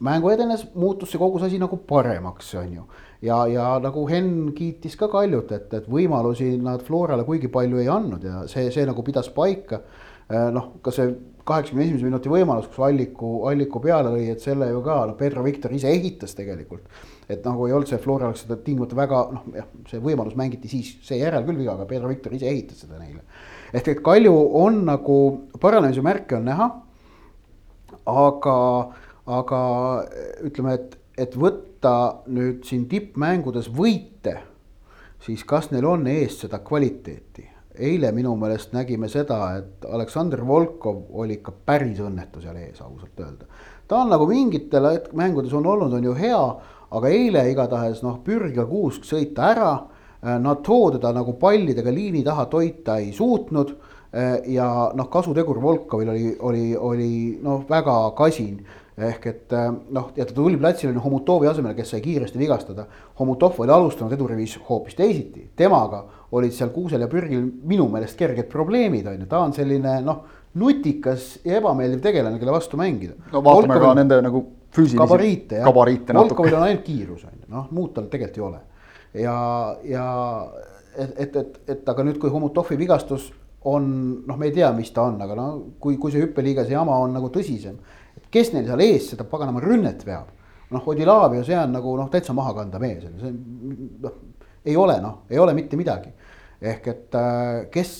mängu 0.00 0.30
edenes, 0.32 0.64
muutus 0.74 1.12
see 1.12 1.20
kogu 1.20 1.38
see 1.38 1.50
asi 1.50 1.58
nagu 1.60 1.76
paremaks, 1.88 2.54
on 2.56 2.72
ju. 2.78 2.86
ja, 3.28 3.42
ja 3.52 3.66
nagu 3.84 4.06
Henn 4.08 4.54
kiitis 4.56 4.96
ka 4.96 5.10
Kaljut, 5.12 5.52
et, 5.52 5.74
et 5.76 5.90
võimalusi 5.92 6.54
nad 6.62 6.80
Florale 6.86 7.26
kuigi 7.28 7.52
palju 7.52 7.82
ei 7.82 7.90
andnud 7.92 8.24
ja 8.24 8.46
see, 8.48 8.70
see 8.72 8.86
nagu 8.88 9.04
pidas 9.04 9.28
paika. 9.34 9.82
Äh, 10.30 10.48
noh, 10.54 10.76
ka 10.80 10.92
see 10.94 11.10
kaheksakümne 11.50 11.86
esimese 11.86 12.06
minuti 12.06 12.32
võimalus, 12.32 12.68
kus 12.70 12.84
Alliku, 12.86 13.32
Alliku 13.50 13.82
peale 13.82 14.14
lõi, 14.14 14.28
et 14.32 14.42
selle 14.44 14.70
ju 14.70 14.82
ka, 14.86 15.00
noh, 15.10 15.16
Pedro 15.18 15.44
Victor 15.46 15.74
ise 15.76 15.90
ehitas 15.90 16.36
tegelikult. 16.38 16.86
et 17.30 17.44
nagu 17.46 17.66
ei 17.66 17.72
olnud 17.72 17.86
see, 17.86 17.98
Flora 18.02 18.26
oleks 18.26 18.40
seda 18.42 18.56
tingimata 18.58 18.96
väga, 18.98 19.18
noh 19.34 19.44
jah, 19.54 19.66
see 19.86 20.00
võimalus 20.02 20.34
mängiti 20.38 20.70
siis 20.70 20.96
seejärel 21.06 21.44
küll 21.46 21.60
viga, 21.60 21.76
aga 21.76 21.86
Pedro 21.90 22.10
Victor 22.10 22.34
ise 22.34 22.48
ehitas 22.50 22.82
seda 22.82 22.98
neile. 22.98 23.22
ehk 23.72 23.92
et 23.92 24.02
Kalju 24.06 24.34
on 24.62 24.82
nagu 24.88 25.18
paranemise 25.62 26.02
märke 26.02 26.38
on 26.40 26.48
näha. 26.50 26.70
aga 28.10 28.56
aga 29.30 29.60
ütleme, 30.46 30.74
et, 30.74 30.96
et 31.18 31.36
võtta 31.38 31.94
nüüd 32.30 32.64
siin 32.66 32.86
tippmängudes 32.90 33.70
võite, 33.74 34.40
siis 35.22 35.44
kas 35.46 35.70
neil 35.70 35.86
on 35.86 36.06
ees 36.10 36.40
seda 36.42 36.62
kvaliteeti? 36.64 37.46
Eile 37.80 38.12
minu 38.12 38.34
meelest 38.38 38.74
nägime 38.76 39.08
seda, 39.08 39.40
et 39.58 39.86
Aleksandr 39.88 40.42
Volkov 40.46 41.02
oli 41.22 41.38
ikka 41.38 41.54
päris 41.66 42.00
õnnetu 42.04 42.42
seal 42.42 42.58
ees, 42.60 42.80
ausalt 42.80 43.20
öelda. 43.20 43.48
ta 43.88 44.02
on 44.04 44.10
nagu 44.12 44.26
mingitel 44.28 44.86
mängudes 45.18 45.54
on 45.54 45.66
olnud, 45.66 45.92
on 45.92 46.04
ju 46.04 46.14
hea, 46.14 46.42
aga 46.90 47.08
eile 47.08 47.46
igatahes 47.50 48.02
noh, 48.02 48.20
pürgiga 48.24 48.66
kuusk 48.66 49.06
sõita 49.06 49.50
ära. 49.54 49.72
Nad 50.20 50.60
too 50.60 50.90
teda 50.92 51.14
nagu 51.16 51.32
pallidega 51.40 51.88
liini 51.90 52.20
taha 52.22 52.44
toita 52.52 52.98
ei 53.00 53.08
suutnud 53.16 53.70
ja 54.52 54.66
noh, 54.94 55.08
kasutegur 55.08 55.62
Volkovil 55.62 56.10
oli, 56.12 56.34
oli, 56.44 56.64
oli 56.76 57.12
noh, 57.42 57.64
väga 57.68 57.94
kasin 58.18 58.58
ehk 59.00 59.26
et 59.30 59.54
noh, 59.94 60.10
ja 60.16 60.26
ta 60.28 60.34
tuli 60.36 60.58
platsile 60.60 60.92
Homutovi 61.00 61.48
asemel, 61.48 61.74
kes 61.76 61.94
sai 61.94 62.02
kiiresti 62.04 62.38
vigastada. 62.38 62.84
Homutov 63.18 63.60
oli 63.62 63.72
alustanud 63.72 64.12
edurivis 64.12 64.58
hoopis 64.68 64.98
teisiti, 64.98 65.46
temaga 65.56 66.04
olid 66.36 66.54
seal 66.54 66.70
Kuusel 66.74 67.02
ja 67.04 67.08
Pürgil 67.10 67.42
minu 67.66 67.88
meelest 67.90 68.18
kerged 68.18 68.48
probleemid 68.52 69.08
on 69.10 69.18
ju, 69.24 69.28
ta 69.30 69.42
on 69.44 69.54
selline 69.56 69.98
noh, 70.06 70.22
nutikas 70.60 71.36
ja 71.46 71.58
ebameeldiv 71.58 72.02
tegelane, 72.04 72.38
kelle 72.38 72.54
vastu 72.54 72.78
mängida. 72.80 73.16
no 73.32 73.42
vaatame 73.42 73.74
Volkovil, 73.74 73.86
ka 73.86 73.92
nende 73.98 74.20
nagu 74.26 74.42
füüsilisi 74.74 75.02
gabariite, 75.02 75.62
gabariite. 75.66 76.16
Volkovil 76.16 76.58
on 76.58 76.66
ainult 76.68 76.82
kiirus 76.86 77.26
on 77.26 77.36
ju, 77.36 77.46
noh 77.54 77.68
muud 77.74 77.94
tal 77.96 78.10
tegelikult 78.12 78.40
ei 78.40 78.46
ole. 78.48 78.60
ja, 79.24 79.36
ja 79.84 80.06
et, 80.96 81.14
et, 81.16 81.36
et, 81.36 81.60
et 81.76 81.94
aga 81.94 82.06
nüüd, 82.06 82.18
kui 82.22 82.30
Homutovi 82.30 82.78
vigastus 82.78 83.30
on 83.70 83.86
noh, 84.26 84.36
me 84.38 84.48
ei 84.48 84.54
tea, 84.56 84.70
mis 84.72 84.90
ta 84.94 85.04
on, 85.10 85.18
aga 85.20 85.36
no 85.36 85.48
kui, 85.82 85.98
kui 86.00 86.14
see 86.14 86.22
hüppeliigas 86.22 86.70
jama 86.70 86.96
on 87.02 87.12
nagu 87.18 87.28
tõsisem 87.34 87.76
kes 88.30 88.52
neil 88.54 88.68
seal 88.68 88.82
ees 88.84 89.10
seda 89.12 89.26
paganama 89.28 89.62
rünnet 89.64 90.04
veab? 90.06 90.36
noh, 90.70 90.84
Odilavio, 90.86 91.42
see 91.42 91.56
on 91.58 91.72
nagu 91.74 91.96
noh, 91.98 92.06
täitsa 92.12 92.30
mahakanda 92.30 92.78
mees, 92.78 93.02
see 93.18 93.30
noh, 94.04 94.18
ei 94.62 94.76
ole 94.78 95.00
noh, 95.02 95.24
ei 95.26 95.40
ole 95.42 95.50
mitte 95.56 95.74
midagi. 95.74 96.12
Ehk 96.60 96.88
et 96.92 97.14
äh, 97.18 97.66
kes 97.72 97.94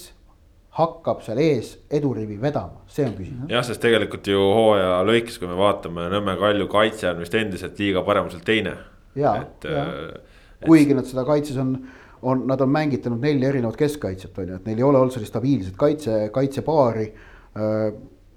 hakkab 0.80 1.22
seal 1.24 1.40
ees 1.42 1.72
edurivi 1.90 2.36
vedama, 2.40 2.84
see 2.90 3.06
on 3.08 3.16
küsimus. 3.18 3.48
jah, 3.50 3.64
sest 3.66 3.82
tegelikult 3.82 4.28
ju 4.30 4.38
hooaja 4.38 5.00
lõikes, 5.06 5.40
kui 5.40 5.50
me 5.50 5.56
vaatame 5.58 6.06
Nõmme 6.12 6.36
Kalju 6.40 6.68
kaitse 6.70 7.10
on 7.10 7.24
vist 7.24 7.34
endiselt 7.34 7.80
liiga 7.80 8.04
paremuselt 8.06 8.44
teine. 8.46 8.76
ja, 9.18 9.34
ja 9.64 9.82
äh, 9.86 10.38
kuigi 10.66 10.94
nad 10.94 11.08
seda 11.08 11.24
kaitses 11.28 11.58
on, 11.60 11.74
on, 12.22 12.46
nad 12.48 12.60
on 12.60 12.70
mängitanud 12.72 13.22
neli 13.24 13.48
erinevat 13.48 13.78
keskkaitset 13.80 14.38
on 14.38 14.52
ju, 14.52 14.60
et 14.60 14.70
neil 14.70 14.80
ei 14.82 14.86
ole 14.86 15.00
olnud 15.00 15.16
sellist 15.16 15.34
stabiilset 15.34 15.76
kaitse, 15.80 16.20
kaitsepaari 16.34 17.06
äh, 17.10 17.90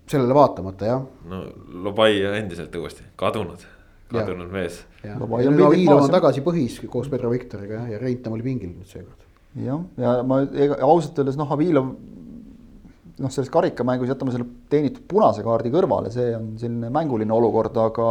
sellele 0.09 0.35
vaatamata 0.35 0.89
jah. 0.89 1.05
no 1.29 1.43
Lobai 1.85 2.17
endiselt 2.39 2.75
uuesti 2.75 3.05
kadunud, 3.19 3.67
kadunud 4.11 4.51
mees. 4.51 4.81
ja 5.03 5.19
Lobaj 5.19 5.45
ja 5.45 5.95
on 5.95 6.09
tagasi 6.11 6.43
põhis 6.45 6.79
koos 6.87 7.11
Pedro 7.11 7.31
Victoriga 7.31 7.81
jah, 7.81 7.93
ja 7.93 8.01
Reintam 8.01 8.33
oli 8.33 8.45
pingil 8.45 8.73
nüüd 8.73 8.89
seekord. 8.89 9.22
jah, 9.55 9.83
ja 10.01 10.17
ma 10.27 10.41
ega 10.49 10.79
ausalt 10.81 11.19
öeldes 11.21 11.37
noh, 11.37 11.51
Avilov 11.53 11.93
noh, 13.19 13.29
selles 13.33 13.51
karikamängus 13.53 14.09
jätame 14.09 14.33
selle 14.33 14.47
teenitud 14.71 15.05
punase 15.09 15.43
kaardi 15.45 15.71
kõrvale, 15.73 16.11
see 16.13 16.31
on 16.37 16.53
selline 16.61 16.89
mänguline 16.93 17.33
olukord, 17.35 17.77
aga 17.77 18.09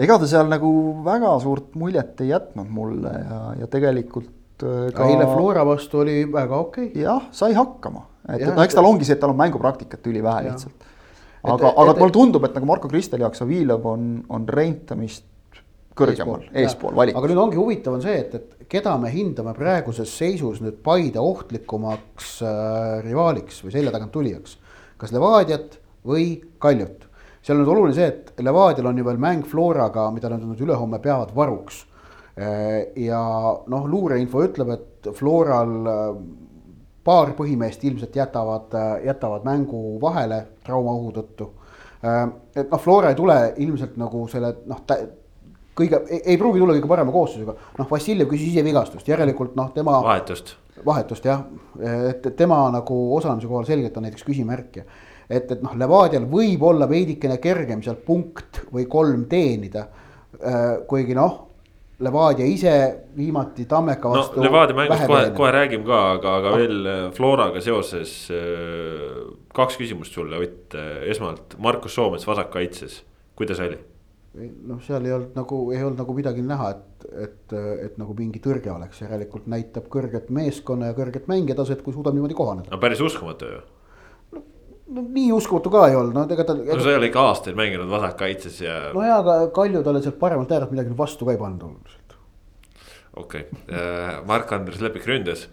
ega 0.00 0.18
ta 0.20 0.28
seal 0.30 0.48
nagu 0.50 0.70
väga 1.06 1.34
suurt 1.42 1.74
muljet 1.80 2.20
ei 2.24 2.32
jätnud 2.32 2.70
mulle 2.72 3.12
ja, 3.12 3.40
ja 3.60 3.68
tegelikult 3.70 4.64
äh, 4.64 4.86
ka 4.96 5.08
eile 5.10 5.26
Flora 5.34 5.66
vastu 5.68 6.04
oli 6.04 6.22
väga 6.30 6.62
okei 6.64 6.90
okay.. 6.92 7.02
jah, 7.04 7.26
sai 7.36 7.52
hakkama, 7.58 8.06
et 8.28 8.46
Jah, 8.46 8.54
no 8.56 8.64
eks 8.64 8.78
tal 8.78 8.86
et- 8.86 8.94
ongi 8.94 9.08
see, 9.08 9.18
et 9.18 9.22
tal 9.22 9.34
on 9.34 9.40
mängupraktikat 9.40 10.08
ülivähe 10.12 10.46
lihtsalt. 10.48 10.86
Et- 11.40 11.48
aga, 11.48 11.68
et- 11.68 11.82
aga 11.84 11.90
et- 11.92 12.00
mulle 12.00 12.16
tundub, 12.16 12.44
et 12.48 12.56
nagu 12.56 12.68
Marko 12.68 12.88
Kristeli 12.88 13.26
jaoks 13.26 13.44
Avilov 13.44 13.86
on, 13.92 14.08
on 14.28 14.48
Reintamist 14.48 15.26
kõrgemal, 15.98 16.46
eespool 16.62 16.94
valik. 16.96 17.16
aga 17.18 17.30
nüüd 17.30 17.42
ongi 17.42 17.58
huvitav 17.58 17.96
on 17.96 18.04
see, 18.04 18.16
et, 18.22 18.34
et 18.34 18.68
keda 18.70 18.96
me 19.00 19.10
hindame 19.12 19.54
praeguses 19.56 20.12
seisus 20.16 20.60
nüüd 20.64 20.80
Paide 20.84 21.22
ohtlikumaks 21.22 22.32
äh, 22.46 22.96
rivaaliks 23.06 23.62
või 23.64 23.74
selja 23.74 23.94
tagant 23.94 24.12
tulijaks. 24.14 24.56
kas 25.00 25.14
Levadiat 25.16 25.78
või 26.06 26.32
Kaljut. 26.58 27.06
seal 27.42 27.58
on 27.58 27.64
nüüd 27.64 27.72
oluline 27.74 27.96
see, 27.98 28.10
et 28.10 28.44
Levadial 28.44 28.90
on 28.92 28.98
ju 28.98 29.06
veel 29.06 29.22
mäng 29.22 29.46
Floraga, 29.48 30.10
mida 30.14 30.30
nad 30.32 30.44
nüüd 30.44 30.66
ülehomme 30.66 31.00
peavad 31.02 31.34
varuks. 31.36 31.86
ja 32.96 33.20
noh, 33.68 33.88
luureinfo 33.90 34.40
ütleb, 34.46 34.70
et 34.72 35.08
Floral 35.12 35.72
äh, 35.90 36.04
paar 37.04 37.32
põhimeest 37.36 37.82
ilmselt 37.84 38.16
jätavad, 38.16 38.74
jätavad 39.04 39.44
mängu 39.44 39.98
vahele 40.00 40.44
traumaohu 40.64 41.12
tõttu. 41.16 41.48
et 42.56 42.70
noh, 42.70 42.80
Flora 42.80 43.10
ei 43.10 43.16
tule 43.18 43.36
ilmselt 43.60 43.96
nagu 44.00 44.22
selle 44.28 44.54
noh, 44.70 44.80
kõige, 45.80 46.02
ei 46.20 46.38
pruugi 46.40 46.62
tulla 46.62 46.76
kõige 46.76 46.90
parema 46.90 47.14
koosseisuga. 47.14 47.56
noh, 47.78 47.90
Vassiljev 47.90 48.30
küsis 48.30 48.54
ise 48.54 48.64
vigastust, 48.66 49.08
järelikult 49.08 49.56
noh, 49.58 49.72
tema 49.74 49.98
vahetust. 50.04 50.54
vahetust 50.86 51.28
jah, 51.28 51.44
et 52.10 52.30
tema 52.36 52.62
nagu 52.72 53.00
osalemise 53.16 53.48
kohal 53.50 53.68
selgelt 53.68 53.96
on 53.96 54.08
näiteks 54.08 54.26
küsimärk 54.26 54.80
ja 54.82 54.86
et, 55.30 55.50
et 55.50 55.60
noh, 55.62 55.76
Levadial 55.78 56.26
võib 56.30 56.62
olla 56.66 56.88
veidikene 56.90 57.38
kergem 57.42 57.82
sealt 57.82 58.04
punkt 58.06 58.64
või 58.72 58.86
kolm 58.90 59.26
teenida. 59.30 59.86
kuigi 60.88 61.14
noh, 61.14 61.50
Levadia 62.00 62.46
ise 62.48 62.72
viimati 63.16 63.66
Tammeka 63.68 64.08
no 64.08 64.14
vastu. 64.16 64.40
Levadia 64.40 64.76
mängust 64.76 65.04
kohe, 65.04 65.24
kohe 65.36 65.50
räägime 65.52 65.84
ka, 65.84 65.98
aga, 66.14 66.34
aga 66.40 66.52
veel 66.56 66.86
äh, 66.88 67.00
Floraga 67.12 67.60
seoses 67.60 68.14
äh, 68.32 69.18
kaks 69.56 69.76
küsimust 69.76 70.16
sulle, 70.16 70.40
Ott. 70.40 70.78
esmalt 71.12 71.58
Markus 71.60 71.98
Soomets 71.98 72.24
vasakkaitses, 72.26 73.02
kuidas 73.36 73.60
oli? 73.60 73.76
noh, 74.38 74.78
seal 74.84 75.06
ei 75.08 75.14
olnud 75.14 75.34
nagu, 75.38 75.58
ei 75.74 75.82
olnud 75.82 75.98
nagu 76.04 76.14
midagi 76.14 76.44
näha, 76.46 76.70
et, 76.76 77.06
et, 77.24 77.54
et 77.86 77.98
nagu 77.98 78.14
mingi 78.18 78.42
tõrge 78.42 78.70
oleks, 78.72 79.02
järelikult 79.02 79.48
näitab 79.50 79.88
kõrget 79.90 80.30
meeskonna 80.34 80.92
ja 80.92 80.96
kõrget 80.96 81.26
mängijataset, 81.30 81.82
kui 81.82 81.94
suudab 81.96 82.14
niimoodi 82.16 82.36
kohaneda. 82.38 82.70
no 82.70 82.80
päris 82.82 83.02
uskumatu 83.02 83.50
ju. 83.50 83.62
no 84.94 85.04
nii 85.06 85.32
uskumatu 85.34 85.72
ka 85.74 85.88
ei 85.90 85.98
olnud, 85.98 86.14
no 86.14 86.26
ega 86.36 86.46
ta. 86.46 86.54
no 86.54 86.78
sa 86.78 86.92
ei 86.92 87.00
ole 87.00 87.10
ikka 87.10 87.26
aastaid 87.32 87.58
mänginud 87.58 87.90
vasakkaitses 87.90 88.60
ja 88.62 88.78
no 88.94 89.02
jaa, 89.06 89.18
aga 89.24 89.40
Kalju 89.56 89.82
talle 89.86 90.04
sealt 90.04 90.20
paremalt 90.22 90.54
äärelt 90.54 90.76
midagi 90.76 90.94
vastu 91.02 91.26
ka 91.26 91.34
ei 91.34 91.42
pannud 91.42 91.66
oluliselt. 91.66 92.16
okei 93.16 93.48
okay., 93.50 94.22
Mark-Andres 94.30 94.82
Lepik 94.84 95.10
ründas. 95.10 95.48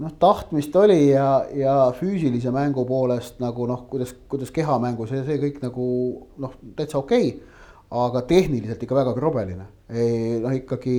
noh, 0.00 0.12
tahtmist 0.18 0.76
oli 0.76 1.10
ja, 1.10 1.44
ja 1.54 1.74
füüsilise 1.98 2.52
mängu 2.54 2.84
poolest 2.88 3.40
nagu 3.42 3.66
noh, 3.70 3.86
kuidas, 3.90 4.14
kuidas 4.28 4.52
kehamaängus 4.54 5.14
ja 5.14 5.24
see 5.26 5.38
kõik 5.42 5.60
nagu 5.64 5.86
noh, 6.42 6.54
täitsa 6.76 6.98
okei 7.00 7.28
okay,. 7.34 7.50
aga 7.94 8.24
tehniliselt 8.26 8.82
ikka 8.82 8.96
väga 8.96 9.12
krobeline, 9.14 9.66
noh 10.42 10.54
ikkagi 10.56 10.96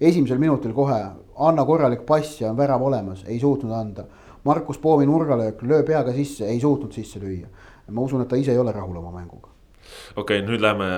esimesel 0.00 0.40
minutil 0.40 0.72
kohe 0.72 0.96
anna 1.40 1.64
korralik 1.68 2.06
pass 2.08 2.40
ja 2.40 2.50
on 2.50 2.56
värav 2.56 2.82
olemas, 2.82 3.24
ei 3.28 3.40
suutnud 3.40 3.72
anda. 3.76 4.06
Markus 4.44 4.78
Poomi 4.78 5.04
nurgalöök, 5.06 5.62
löö 5.62 5.82
peaga 5.84 6.12
sisse, 6.16 6.46
ei 6.48 6.60
suutnud 6.60 6.92
sisse 6.92 7.20
lüüa. 7.20 7.48
ma 7.90 8.00
usun, 8.00 8.22
et 8.22 8.28
ta 8.28 8.36
ise 8.36 8.52
ei 8.52 8.58
ole 8.58 8.72
rahul 8.72 8.96
oma 8.96 9.10
mänguga. 9.10 9.49
Okei 10.16 10.40
okay,, 10.40 10.46
nüüd 10.46 10.62
lähme 10.62 10.88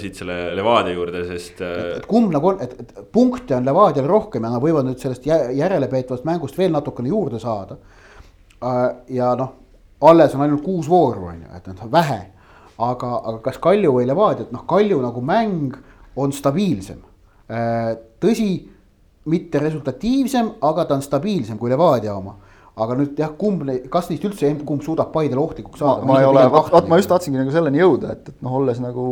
siit 0.00 0.18
selle 0.18 0.36
Levadia 0.56 0.94
juurde, 0.96 1.24
sest 1.28 1.62
äh, 1.64 1.96
et 1.98 2.06
kumb 2.10 2.32
nagu 2.34 2.52
on, 2.52 2.60
et, 2.64 2.74
et 2.80 3.10
punkte 3.12 3.56
on 3.56 3.66
Levadial 3.66 4.08
rohkem 4.10 4.44
ja 4.44 4.52
nad 4.54 4.62
võivad 4.62 4.88
nüüd 4.88 5.00
sellest 5.02 5.26
jä- 5.28 5.52
järelepeetvast 5.58 6.26
mängust 6.28 6.58
veel 6.58 6.72
natukene 6.74 7.12
juurde 7.12 7.40
saada. 7.42 7.78
ja 9.12 9.34
noh, 9.36 9.50
alles 10.00 10.34
on 10.34 10.44
ainult 10.44 10.62
kuus 10.64 10.88
vooru 10.88 11.26
on 11.28 11.42
ju, 11.42 11.50
et 11.56 11.66
noh 11.68 11.90
vähe. 11.92 12.20
aga, 12.78 13.10
aga 13.16 13.38
kas 13.44 13.58
Kalju 13.62 13.92
või 13.98 14.06
Levadia, 14.06 14.46
et 14.46 14.52
noh, 14.52 14.64
Kalju 14.66 15.00
nagu 15.02 15.20
mäng 15.20 15.76
on 16.16 16.32
stabiilsem. 16.32 17.02
tõsi, 18.20 18.48
mitte 19.24 19.58
resultatiivsem, 19.58 20.50
aga 20.62 20.84
ta 20.84 20.94
on 20.94 21.02
stabiilsem 21.02 21.58
kui 21.58 21.70
Levadia 21.70 22.14
oma 22.16 22.38
aga 22.74 22.96
nüüd 22.98 23.18
jah, 23.18 23.32
kumb, 23.38 23.62
kas 23.92 24.08
neist 24.10 24.24
üldse, 24.26 24.50
kumb 24.66 24.82
suudab 24.86 25.12
Paidele 25.14 25.42
ohtlikuks 25.42 25.82
saada? 25.82 26.06
ma 26.08 26.20
ei 26.22 26.28
ole, 26.28 26.42
vot 26.50 26.88
ma 26.90 26.98
just 26.98 27.12
tahtsingi 27.12 27.38
nagu 27.38 27.52
selleni 27.54 27.82
jõuda, 27.82 28.16
et, 28.16 28.32
et 28.32 28.42
noh, 28.44 28.56
olles 28.58 28.80
nagu 28.82 29.04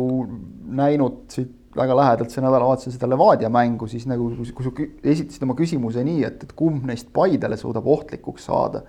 näinud 0.79 1.21
siit 1.31 1.53
väga 1.73 1.95
lähedalt 1.97 2.33
see 2.33 2.43
nädalavahetusel 2.43 2.93
seda 2.93 3.09
Levadia 3.09 3.49
mängu, 3.49 3.87
siis 3.89 4.05
nagu 4.09 4.27
kui, 4.35 4.65
sa 4.65 4.73
esitasid 5.13 5.45
oma 5.45 5.55
küsimuse 5.57 6.03
nii, 6.05 6.21
et, 6.27 6.43
et 6.45 6.53
kumb 6.57 6.85
neist 6.89 7.09
Paidele 7.15 7.57
suudab 7.57 7.87
ohtlikuks 7.89 8.45
saada, 8.49 8.83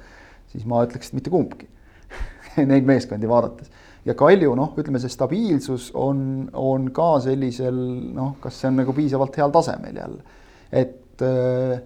siis 0.53 0.67
ma 0.69 0.83
ütleks, 0.85 1.11
et 1.11 1.21
mitte 1.21 1.33
kumbki 1.33 1.71
Neid 2.71 2.87
meeskondi 2.87 3.31
vaadates 3.31 3.71
ja 4.05 4.15
Kalju 4.19 4.53
noh, 4.59 4.75
ütleme 4.81 5.01
see 5.01 5.13
stabiilsus 5.13 5.91
on, 5.97 6.49
on 6.53 6.91
ka 6.95 7.15
sellisel 7.25 7.79
noh, 8.15 8.35
kas 8.43 8.59
see 8.61 8.69
on 8.71 8.83
nagu 8.83 8.95
piisavalt 8.97 9.39
heal 9.41 9.55
tasemel 9.55 10.03
jälle, 10.03 10.37
et 10.75 11.25
äh, 11.25 11.79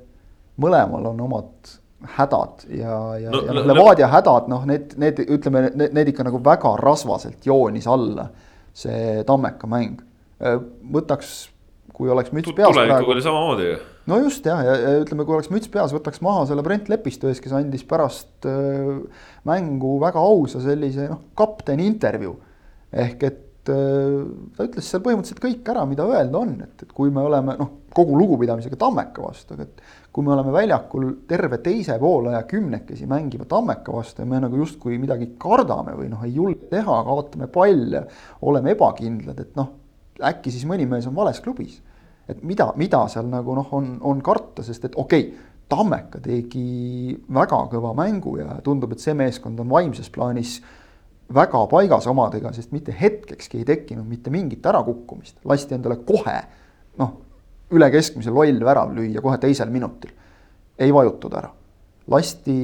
mõlemal 0.58 1.12
on 1.12 1.22
omad 1.28 1.76
hädad 2.18 2.64
ja, 2.70 2.96
ja 3.18 3.30
No, 3.30 3.40
no,, 3.40 3.46
ja 3.46 3.52
no, 3.52 3.62
noh, 3.62 3.66
Levadia 3.66 4.08
hädad, 4.12 4.46
noh, 4.50 4.66
need, 4.68 4.92
need 5.00 5.18
ütleme, 5.26 5.68
need, 5.74 5.94
need 5.96 6.12
ikka 6.12 6.26
nagu 6.28 6.38
väga 6.44 6.76
rasvaselt 6.78 7.46
joonis 7.46 7.88
alla 7.90 8.28
see 8.78 9.22
Tammeka 9.26 9.68
mäng. 9.70 10.02
võtaks, 10.38 11.48
kui 11.90 12.10
oleks 12.14 12.30
müts 12.30 12.52
peas 12.54 12.70
tulevikuga 12.70 13.14
oli 13.16 13.22
samamoodi 13.24 13.64
ju. 13.66 13.78
no 14.06 14.20
just 14.22 14.46
jah, 14.46 14.60
ja, 14.62 14.76
ja 14.78 14.92
ütleme, 15.02 15.26
kui 15.26 15.34
oleks 15.34 15.50
müts 15.50 15.70
peas, 15.72 15.90
võtaks 15.96 16.22
maha 16.22 16.44
selle 16.46 16.62
Brent 16.62 16.86
Lepistu 16.92 17.26
ees, 17.26 17.40
kes 17.42 17.56
andis 17.58 17.82
pärast 17.88 18.46
äh, 18.46 18.92
mängu 19.48 19.96
väga 19.98 20.22
ausa 20.22 20.62
sellise 20.62 21.08
noh, 21.10 21.24
kapteni 21.38 21.88
intervjuu. 21.90 22.36
ehk 22.94 23.26
et 23.26 23.42
äh, 23.72 24.26
ta 24.56 24.66
ütles 24.68 24.88
seal 24.88 25.02
põhimõtteliselt 25.04 25.42
kõik 25.42 25.70
ära, 25.72 25.84
mida 25.88 26.06
öelda 26.08 26.40
on, 26.40 26.54
et, 26.64 26.84
et 26.84 26.92
kui 26.94 27.12
me 27.14 27.24
oleme 27.24 27.56
noh, 27.58 27.72
kogu 27.94 28.18
lugupidamisega 28.18 28.78
Tammeka 28.80 29.24
vastu, 29.24 29.56
aga 29.56 29.66
et 29.66 29.82
kui 30.14 30.26
me 30.26 30.32
oleme 30.34 30.52
väljakul 30.54 31.08
terve 31.30 31.60
teise 31.64 31.96
poolaja 32.00 32.42
kümnekesi 32.50 33.08
mängiva 33.10 33.48
Tammeka 33.48 33.94
vastu 33.94 34.24
ja 34.24 34.28
me 34.30 34.40
nagu 34.44 34.60
justkui 34.60 34.98
midagi 35.00 35.32
kardame 35.40 35.96
või 35.98 36.08
noh, 36.12 36.24
ei 36.26 36.34
julge 36.36 36.70
teha, 36.72 37.02
kaotame 37.08 37.50
palle, 37.52 38.06
oleme 38.48 38.74
ebakindlad, 38.76 39.44
et 39.44 39.58
noh, 39.58 39.74
äkki 40.30 40.52
siis 40.54 40.66
mõni 40.68 40.88
mees 40.88 41.06
on 41.08 41.16
vales 41.16 41.40
klubis. 41.44 41.78
Et 42.28 42.40
mida, 42.44 42.66
mida 42.76 43.06
seal 43.08 43.28
nagu 43.30 43.54
noh, 43.56 43.68
on, 43.76 43.94
on 44.04 44.18
karta, 44.24 44.64
sest 44.66 44.90
et 44.90 44.98
okei 44.98 45.28
okay,, 45.28 45.44
Tammeka 45.68 46.16
tegi 46.24 47.12
väga 47.28 47.58
kõva 47.68 47.90
mängu 47.92 48.38
ja 48.38 48.54
tundub, 48.64 48.94
et 48.94 49.02
see 49.04 49.12
meeskond 49.12 49.58
on 49.60 49.68
vaimses 49.68 50.08
plaanis 50.08 50.54
väga 51.34 51.66
paigas 51.70 52.06
omadega, 52.08 52.52
sest 52.56 52.72
mitte 52.72 52.94
hetkekski 53.00 53.60
ei 53.60 53.68
tekkinud 53.68 54.06
mitte 54.08 54.30
mingit 54.32 54.66
ärakukkumist, 54.66 55.36
lasti 55.44 55.76
endale 55.76 55.98
kohe 56.08 56.38
noh, 57.00 57.14
üle 57.74 57.90
keskmise 57.92 58.32
loll 58.32 58.64
värav 58.64 58.94
lüüa 58.96 59.22
kohe 59.24 59.38
teisel 59.42 59.70
minutil. 59.72 60.14
ei 60.78 60.92
vajutud 60.94 61.32
ära, 61.34 61.48
lasti, 62.10 62.56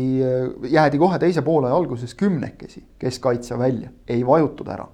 jäädi 0.70 0.98
kohe 0.98 1.18
teise 1.18 1.42
poole 1.42 1.70
alguses 1.70 2.14
kümnekesi 2.14 2.84
keskkaitse 2.98 3.58
välja, 3.58 3.90
ei 4.08 4.26
vajutud 4.26 4.68
ära. 4.70 4.86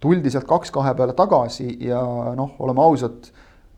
Tuldi 0.00 0.30
sealt 0.32 0.46
kaks 0.48 0.70
kahe 0.72 0.92
peale 0.96 1.12
tagasi 1.16 1.78
ja 1.84 2.00
noh, 2.36 2.54
oleme 2.60 2.84
ausad, 2.84 3.26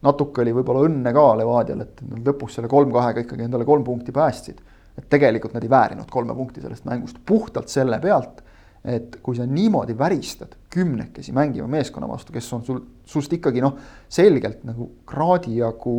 natuke 0.02 0.42
oli 0.42 0.52
võib-olla 0.54 0.84
õnne 0.86 1.12
ka 1.14 1.24
Levadial, 1.38 1.82
et 1.86 2.02
nad 2.06 2.28
lõpus 2.28 2.58
selle 2.58 2.70
kolm-kahega 2.70 3.24
ikkagi 3.24 3.46
endale 3.46 3.66
kolm 3.66 3.84
punkti 3.86 4.12
päästsid. 4.14 4.60
et 4.98 5.06
tegelikult 5.08 5.54
nad 5.54 5.64
ei 5.64 5.70
väärinud 5.70 6.10
kolme 6.10 6.34
punkti 6.36 6.60
sellest 6.60 6.84
mängust. 6.84 7.16
Puhtalt 7.26 7.68
selle 7.72 7.96
pealt, 8.00 8.42
et 8.84 9.20
kui 9.22 9.36
sa 9.38 9.46
niimoodi 9.46 9.94
väristad 9.98 10.56
kümnekesi 10.72 11.32
mängiva 11.32 11.68
meeskonna 11.70 12.08
vastu, 12.10 12.32
kes 12.34 12.48
on 12.56 12.64
sul, 12.66 12.80
sust 13.06 13.32
ikkagi 13.32 13.62
noh, 13.62 13.76
selgelt 14.10 14.64
nagu 14.66 14.88
kraadi 15.06 15.60
jagu 15.60 15.96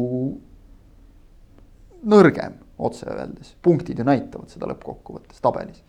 nõrgem 2.11 2.59
otse 2.83 3.07
öeldes, 3.07 3.53
punktid 3.63 4.01
ju 4.01 4.05
näitavad 4.07 4.51
seda 4.51 4.67
lõppkokkuvõttes 4.67 5.39
tabelis 5.43 5.83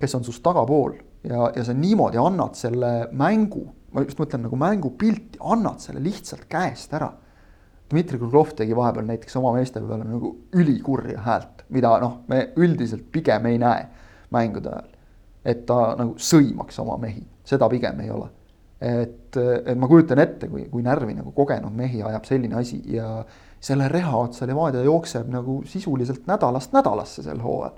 kes 0.00 0.16
on 0.16 0.24
sinust 0.24 0.42
tagapool 0.44 0.94
ja, 1.28 1.50
ja 1.56 1.64
sa 1.64 1.74
niimoodi 1.76 2.20
annad 2.20 2.56
selle 2.58 2.92
mängu, 3.16 3.66
ma 3.92 4.04
just 4.04 4.20
mõtlen 4.20 4.46
nagu 4.46 4.58
mängupilti, 4.60 5.40
annad 5.40 5.82
selle 5.84 6.02
lihtsalt 6.04 6.46
käest 6.50 6.94
ära. 6.96 7.10
Dmitri 7.90 8.20
Kruglov 8.20 8.54
tegi 8.56 8.76
vahepeal 8.76 9.08
näiteks 9.08 9.36
oma 9.40 9.52
meeste 9.56 9.82
peale 9.82 10.06
nagu 10.06 10.30
ülikurja 10.56 11.24
häält, 11.26 11.64
mida 11.74 11.96
noh, 12.02 12.20
me 12.30 12.46
üldiselt 12.60 13.08
pigem 13.12 13.50
ei 13.50 13.58
näe 13.60 13.88
mängude 14.32 14.70
ajal. 14.70 14.96
Et 15.44 15.64
ta 15.66 15.94
nagu 15.98 16.16
sõimaks 16.20 16.80
oma 16.82 16.96
mehi, 17.00 17.22
seda 17.44 17.68
pigem 17.68 18.00
ei 18.04 18.10
ole. 18.10 18.28
et, 18.80 19.36
et 19.36 19.76
ma 19.76 19.88
kujutan 19.88 20.18
ette, 20.22 20.48
kui, 20.48 20.64
kui 20.72 20.82
närvi 20.82 21.14
nagu 21.14 21.32
kogenud 21.36 21.74
mehi 21.76 22.02
ajab 22.02 22.24
selline 22.24 22.56
asi 22.56 22.80
ja 22.94 23.24
selle 23.60 23.88
reha 23.92 24.16
otsa 24.16 24.46
Levadia 24.48 24.82
jookseb 24.86 25.28
nagu 25.28 25.60
sisuliselt 25.68 26.26
nädalast 26.26 26.72
nädalasse 26.72 27.22
sel 27.22 27.42
hooajal. 27.44 27.76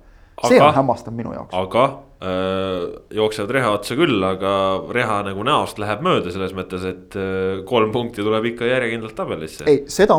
See 0.48 0.62
on 0.62 0.74
hämmastav 0.74 1.14
minu 1.14 1.34
jaoks. 1.34 1.54
aga 1.56 1.84
äh, 2.22 2.86
jooksevad 3.18 3.52
reha 3.56 3.72
otsa 3.76 3.96
küll, 3.98 4.16
aga 4.26 4.54
reha 4.94 5.20
nagu 5.28 5.44
näost 5.46 5.80
läheb 5.82 6.02
mööda 6.04 6.32
selles 6.34 6.54
mõttes, 6.56 6.86
et 6.88 7.18
äh, 7.18 7.60
kolm 7.68 7.92
punkti 7.94 8.24
tuleb 8.24 8.50
ikka 8.52 8.68
järjekindlalt 8.70 9.16
tabelisse. 9.18 9.68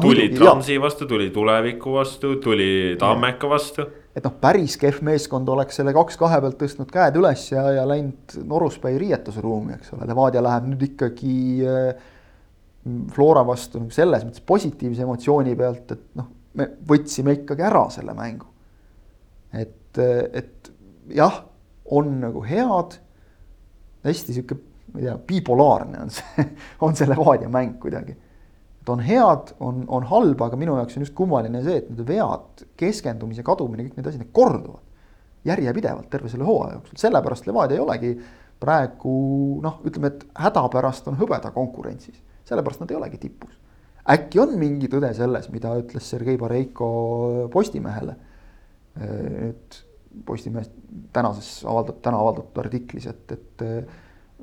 tuli. 0.03 0.29
Transi 0.37 0.79
vastu, 0.81 1.09
tuli 1.09 1.29
Tuleviku 1.33 1.97
vastu, 1.97 2.35
tuli 2.43 2.95
Tammeka 2.99 3.49
vastu. 3.49 3.87
et 4.15 4.23
noh, 4.23 4.33
päris 4.41 4.77
kehv 4.77 5.01
meeskond 5.05 5.49
oleks 5.49 5.79
selle 5.81 5.93
kaks 5.95 6.19
kahe 6.21 6.41
pealt 6.41 6.59
tõstnud 6.61 6.91
käed 6.93 7.15
üles 7.17 7.47
ja, 7.51 7.65
ja 7.79 7.85
läinud 7.89 8.35
Noruspäi 8.45 8.99
riietusruumi, 9.01 9.79
eks 9.79 9.95
ole, 9.95 10.09
Levadia 10.11 10.43
läheb 10.45 10.67
nüüd 10.69 10.91
ikkagi 10.91 11.37
äh, 11.65 12.11
Flora 13.13 13.45
vastu 13.47 13.79
nagu 13.79 13.93
selles 13.95 14.25
mõttes 14.27 14.43
positiivse 14.45 15.05
emotsiooni 15.05 15.55
pealt, 15.55 15.93
et 15.95 16.03
noh, 16.19 16.27
me 16.59 16.67
võtsime 16.89 17.37
ikkagi 17.39 17.63
ära 17.65 17.85
selle 17.93 18.15
mängu. 18.17 18.49
et, 19.53 19.71
et 19.99 20.71
jah, 21.13 21.41
on 21.91 22.13
nagu 22.21 22.43
head, 22.47 22.99
hästi 24.07 24.37
sihuke, 24.37 24.59
ma 24.93 25.01
ei 25.01 25.07
tea, 25.07 25.17
bipolaarne 25.27 26.03
on 26.03 26.13
see, 26.13 26.45
on 26.85 26.95
see 26.97 27.09
Levadia 27.09 27.49
mäng 27.51 27.79
kuidagi 27.81 28.15
et 28.83 28.89
on 28.89 28.99
head, 28.99 29.53
on, 29.63 29.85
on 29.87 30.03
halb, 30.09 30.41
aga 30.43 30.57
minu 30.59 30.75
jaoks 30.75 30.97
on 30.97 31.05
just 31.05 31.15
kummaline 31.15 31.61
see, 31.63 31.77
et 31.79 31.91
need 31.91 32.03
vead, 32.07 32.65
keskendumise 32.79 33.45
kadumine, 33.47 33.85
kõik 33.87 33.99
need 33.99 34.09
asjad, 34.09 34.25
need 34.25 34.33
korduvad. 34.35 34.83
järjepidevalt 35.43 36.07
terve 36.11 36.29
selle 36.31 36.45
hooaja 36.47 36.77
jooksul, 36.77 36.99
sellepärast 37.01 37.47
Levadia 37.47 37.75
ei 37.75 37.81
olegi 37.83 38.11
praegu 38.63 39.15
noh, 39.63 39.81
ütleme, 39.87 40.11
et 40.13 40.21
hädapärast 40.39 41.07
on 41.11 41.17
hõbeda 41.19 41.51
konkurentsis, 41.55 42.19
sellepärast 42.47 42.83
nad 42.83 42.91
ei 42.91 42.99
olegi 42.99 43.19
tipus. 43.23 43.55
äkki 44.11 44.39
on 44.43 44.55
mingi 44.59 44.91
tõde 44.91 45.13
selles, 45.15 45.49
mida 45.51 45.73
ütles 45.79 46.07
Sergei 46.11 46.37
Bareiko 46.39 47.49
Postimehele. 47.51 48.15
Nüüd 48.99 49.81
Postimehes 50.25 50.69
tänases 51.13 51.63
avaldatud, 51.65 52.03
täna 52.05 52.19
avaldatud 52.21 52.59
artiklis, 52.61 53.07
et, 53.09 53.31
et 53.31 53.63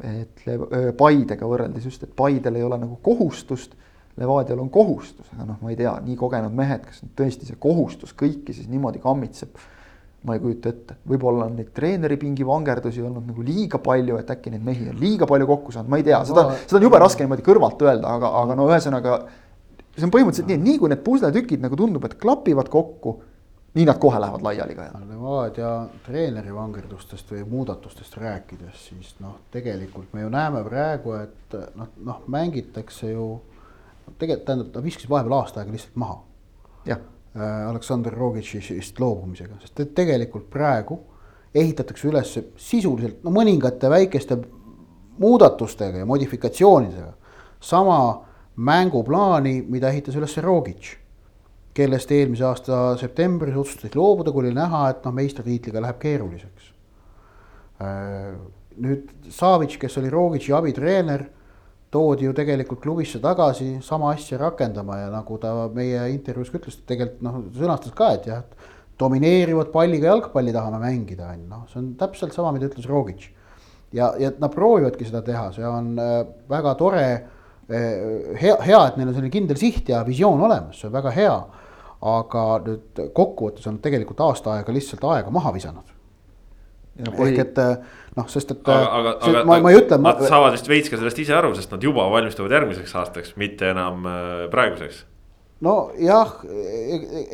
et 0.00 0.46
Le- 0.46 0.92
Paidega 0.96 1.46
võrreldes 1.46 1.84
just, 1.84 2.02
et 2.02 2.12
Paidel 2.16 2.56
ei 2.56 2.64
ole 2.64 2.78
nagu 2.80 2.96
kohustust 3.04 3.76
Levadial 4.20 4.58
on 4.60 4.70
kohustus, 4.70 5.28
aga 5.32 5.46
noh, 5.48 5.58
ma 5.62 5.70
ei 5.72 5.76
tea, 5.78 5.92
nii 6.04 6.16
kogenud 6.18 6.54
mehed, 6.56 6.82
kas 6.84 7.00
nüüd 7.04 7.12
tõesti 7.16 7.46
see 7.48 7.58
kohustus 7.62 8.10
kõiki 8.18 8.52
siis 8.56 8.66
niimoodi 8.70 9.00
kammitseb. 9.02 9.60
ma 10.20 10.34
ei 10.36 10.40
kujuta 10.42 10.68
ette, 10.68 10.94
võib-olla 11.08 11.46
on 11.48 11.54
neid 11.56 11.70
treeneripingi 11.72 12.44
vangerdusi 12.44 13.00
olnud 13.00 13.24
nagu 13.30 13.40
liiga 13.40 13.78
palju, 13.80 14.18
et 14.20 14.28
äkki 14.34 14.50
neid 14.52 14.66
mehi 14.66 14.90
on 14.90 14.98
liiga 15.00 15.24
palju 15.24 15.46
kokku 15.48 15.72
saanud, 15.72 15.88
ma 15.88 15.96
ei 15.96 16.04
tea, 16.04 16.18
seda, 16.28 16.42
seda 16.66 16.76
on 16.76 16.84
jube 16.84 16.98
raske 17.00 17.24
niimoodi 17.24 17.44
kõrvalt 17.46 17.80
öelda, 17.86 18.10
aga, 18.18 18.28
aga 18.42 18.56
no 18.58 18.66
ühesõnaga. 18.68 19.14
see 19.96 20.04
on 20.04 20.12
põhimõtteliselt 20.12 20.50
nii, 20.50 20.58
et 20.58 20.66
nii 20.66 20.82
kui 20.82 20.92
need 20.92 21.00
pusletükid 21.06 21.64
nagu 21.64 21.78
tundub, 21.80 22.04
et 22.04 22.18
klapivad 22.20 22.68
kokku, 22.68 23.14
nii 23.74 23.85
nad 23.85 23.98
kohe 23.98 24.20
lähevad 24.20 24.42
laiali 24.42 24.74
ka. 24.74 24.88
Levadia 25.09 25.70
treeneri 26.06 26.54
vangerdustest 26.54 27.30
või 27.35 27.44
muudatustest 27.48 28.16
rääkides, 28.18 28.87
siis 28.88 29.14
noh, 29.22 29.37
tegelikult 29.54 30.12
me 30.12 30.24
ju 30.24 30.33
näeme 30.33 30.62
praegu, 30.66 31.14
et 31.20 31.56
noh, 31.78 31.92
noh 32.04 32.24
mängitakse 32.26 33.12
ju. 33.12 33.28
tegelikult 34.18 34.46
tähendab, 34.46 34.72
ta 34.72 34.83
viskas 34.83 35.11
vahepeal 35.11 35.38
aasta 35.38 35.61
aega 35.61 35.72
lihtsalt 35.72 35.96
maha. 35.96 36.22
jah, 36.87 36.98
Aleksandr 37.68 38.12
Rogitšist 38.12 38.98
loobumisega, 38.98 39.61
sest 39.61 39.80
et 39.80 39.94
tegelikult 39.94 40.50
praegu 40.50 40.98
ehitatakse 41.54 42.09
üles 42.09 42.33
sisuliselt 42.56 43.22
no 43.24 43.30
mõningate 43.30 43.90
väikeste 43.90 44.38
muudatustega 45.18 46.02
ja 46.02 46.06
modifikatsioonidega 46.06 47.12
sama 47.61 48.26
mänguplaani, 48.56 49.61
mida 49.68 49.90
ehitas 49.90 50.16
üles 50.16 50.37
Rogic 50.42 50.96
kellest 51.74 52.11
eelmise 52.12 52.44
aasta 52.44 52.78
septembris 53.00 53.56
otsustati 53.56 53.98
loobuda, 53.98 54.33
kui 54.33 54.46
oli 54.46 54.54
näha, 54.54 54.88
et 54.90 55.04
noh, 55.06 55.14
meistritiitliga 55.14 55.83
läheb 55.85 56.00
keeruliseks. 56.02 56.72
nüüd 58.80 59.30
Savic, 59.33 59.76
kes 59.80 59.96
oli 59.98 60.11
Rogic'i 60.11 60.52
abitreener, 60.56 61.24
toodi 61.90 62.26
ju 62.28 62.35
tegelikult 62.35 62.80
klubisse 62.83 63.18
tagasi 63.22 63.80
sama 63.83 64.12
asja 64.14 64.38
rakendama 64.38 64.98
ja 65.00 65.09
nagu 65.11 65.38
ta 65.42 65.52
meie 65.74 66.04
intervjuus 66.12 66.52
ka 66.52 66.61
ütles, 66.61 66.78
tegelikult 66.87 67.24
noh, 67.26 67.40
sõnastas 67.56 67.94
ka, 67.96 68.12
et 68.14 68.28
jah, 68.30 68.44
et 68.44 68.78
domineerivat 69.00 69.72
palliga 69.72 70.11
jalgpalli 70.12 70.54
tahame 70.54 70.80
mängida, 70.83 71.33
on 71.33 71.42
ju, 71.42 71.48
noh, 71.50 71.66
see 71.70 71.80
on 71.80 71.92
täpselt 71.98 72.37
sama, 72.37 72.52
mida 72.54 72.68
ütles 72.68 72.87
Rogic. 72.88 73.30
ja, 73.92 74.12
ja 74.22 74.30
nad 74.38 74.54
proovivadki 74.54 75.09
seda 75.09 75.22
teha, 75.26 75.48
see 75.56 75.66
on 75.66 75.96
äh, 75.98 76.20
väga 76.50 76.76
tore 76.78 77.06
äh, 77.11 78.37
hea, 78.38 78.54
hea, 78.66 78.83
et 78.87 79.00
neil 79.00 79.11
on 79.11 79.16
selline 79.16 79.33
kindel 79.35 79.59
siht 79.59 79.90
ja 79.90 80.04
visioon 80.06 80.42
olemas, 80.46 80.78
see 80.78 80.90
on 80.90 80.94
väga 80.94 81.14
hea. 81.16 81.35
Aga 82.00 82.44
nüüd 82.64 83.00
kokkuvõttes 83.16 83.66
on 83.68 83.78
tegelikult 83.84 84.20
aasta 84.24 84.54
aega 84.56 84.72
lihtsalt 84.72 85.04
aega 85.04 85.30
maha 85.34 85.52
visanud. 85.52 85.96
põhi- 87.00 87.32
ehk 87.32 87.38
et 87.38 87.58
noh, 88.16 88.26
sest 88.28 88.50
et. 88.50 88.62
aga, 88.68 88.88
aga, 88.98 89.12
aga 89.20 89.44
ma, 89.44 89.60
ma 89.60 89.70
ei 89.70 89.78
ütle. 89.80 89.98
Nad 90.02 90.22
saavad 90.26 90.56
vist 90.56 90.68
veits 90.68 90.90
ka 90.92 90.98
sellest 91.00 91.18
ise 91.22 91.36
aru, 91.36 91.54
sest 91.56 91.70
nad 91.72 91.82
juba 91.84 92.08
valmistuvad 92.12 92.52
järgmiseks 92.56 92.94
aastaks, 92.94 93.36
mitte 93.40 93.70
enam 93.70 94.06
äh, 94.08 94.48
praeguseks. 94.52 95.04
Nojah, 95.64 96.31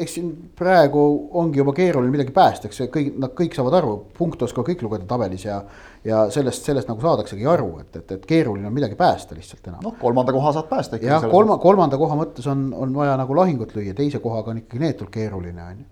eks 0.03 0.17
siin 0.17 0.31
praegu 0.59 1.03
ongi 1.39 1.61
juba 1.61 1.75
keeruline 1.77 2.11
midagi 2.11 2.35
päästa, 2.35 2.67
eks 2.67 2.83
kõik, 2.93 3.12
nad 3.23 3.35
kõik 3.39 3.55
saavad 3.55 3.77
aru, 3.79 3.93
punkte 4.17 4.49
oskavad 4.49 4.73
kõik 4.73 4.83
lugeda 4.87 5.07
tabelis 5.11 5.47
ja. 5.47 5.61
ja 6.07 6.25
sellest, 6.35 6.67
sellest 6.67 6.91
nagu 6.91 7.05
saadaksegi 7.05 7.47
aru, 7.47 7.71
et, 7.85 8.01
et, 8.01 8.17
et 8.19 8.27
keeruline 8.27 8.67
on 8.67 8.75
midagi 8.75 8.99
päästa 8.99 9.39
lihtsalt 9.39 9.71
enam. 9.71 9.85
noh, 9.87 9.95
kolmanda 10.01 10.35
koha 10.35 10.57
saad 10.57 10.67
päästa 10.73 10.99
ikkagi. 10.99 11.12
jah, 11.12 11.29
kolma, 11.31 11.59
kolmanda 11.62 12.01
koha 12.01 12.19
mõttes 12.19 12.51
on, 12.51 12.69
on 12.75 12.99
vaja 12.99 13.15
nagu 13.21 13.39
lahingut 13.39 13.77
lüüa, 13.79 13.95
teise 13.95 14.23
kohaga 14.25 14.55
on 14.55 14.65
ikkagi 14.65 14.83
neetult 14.83 15.15
keeruline, 15.15 15.71
on 15.71 15.85
ju 15.85 15.89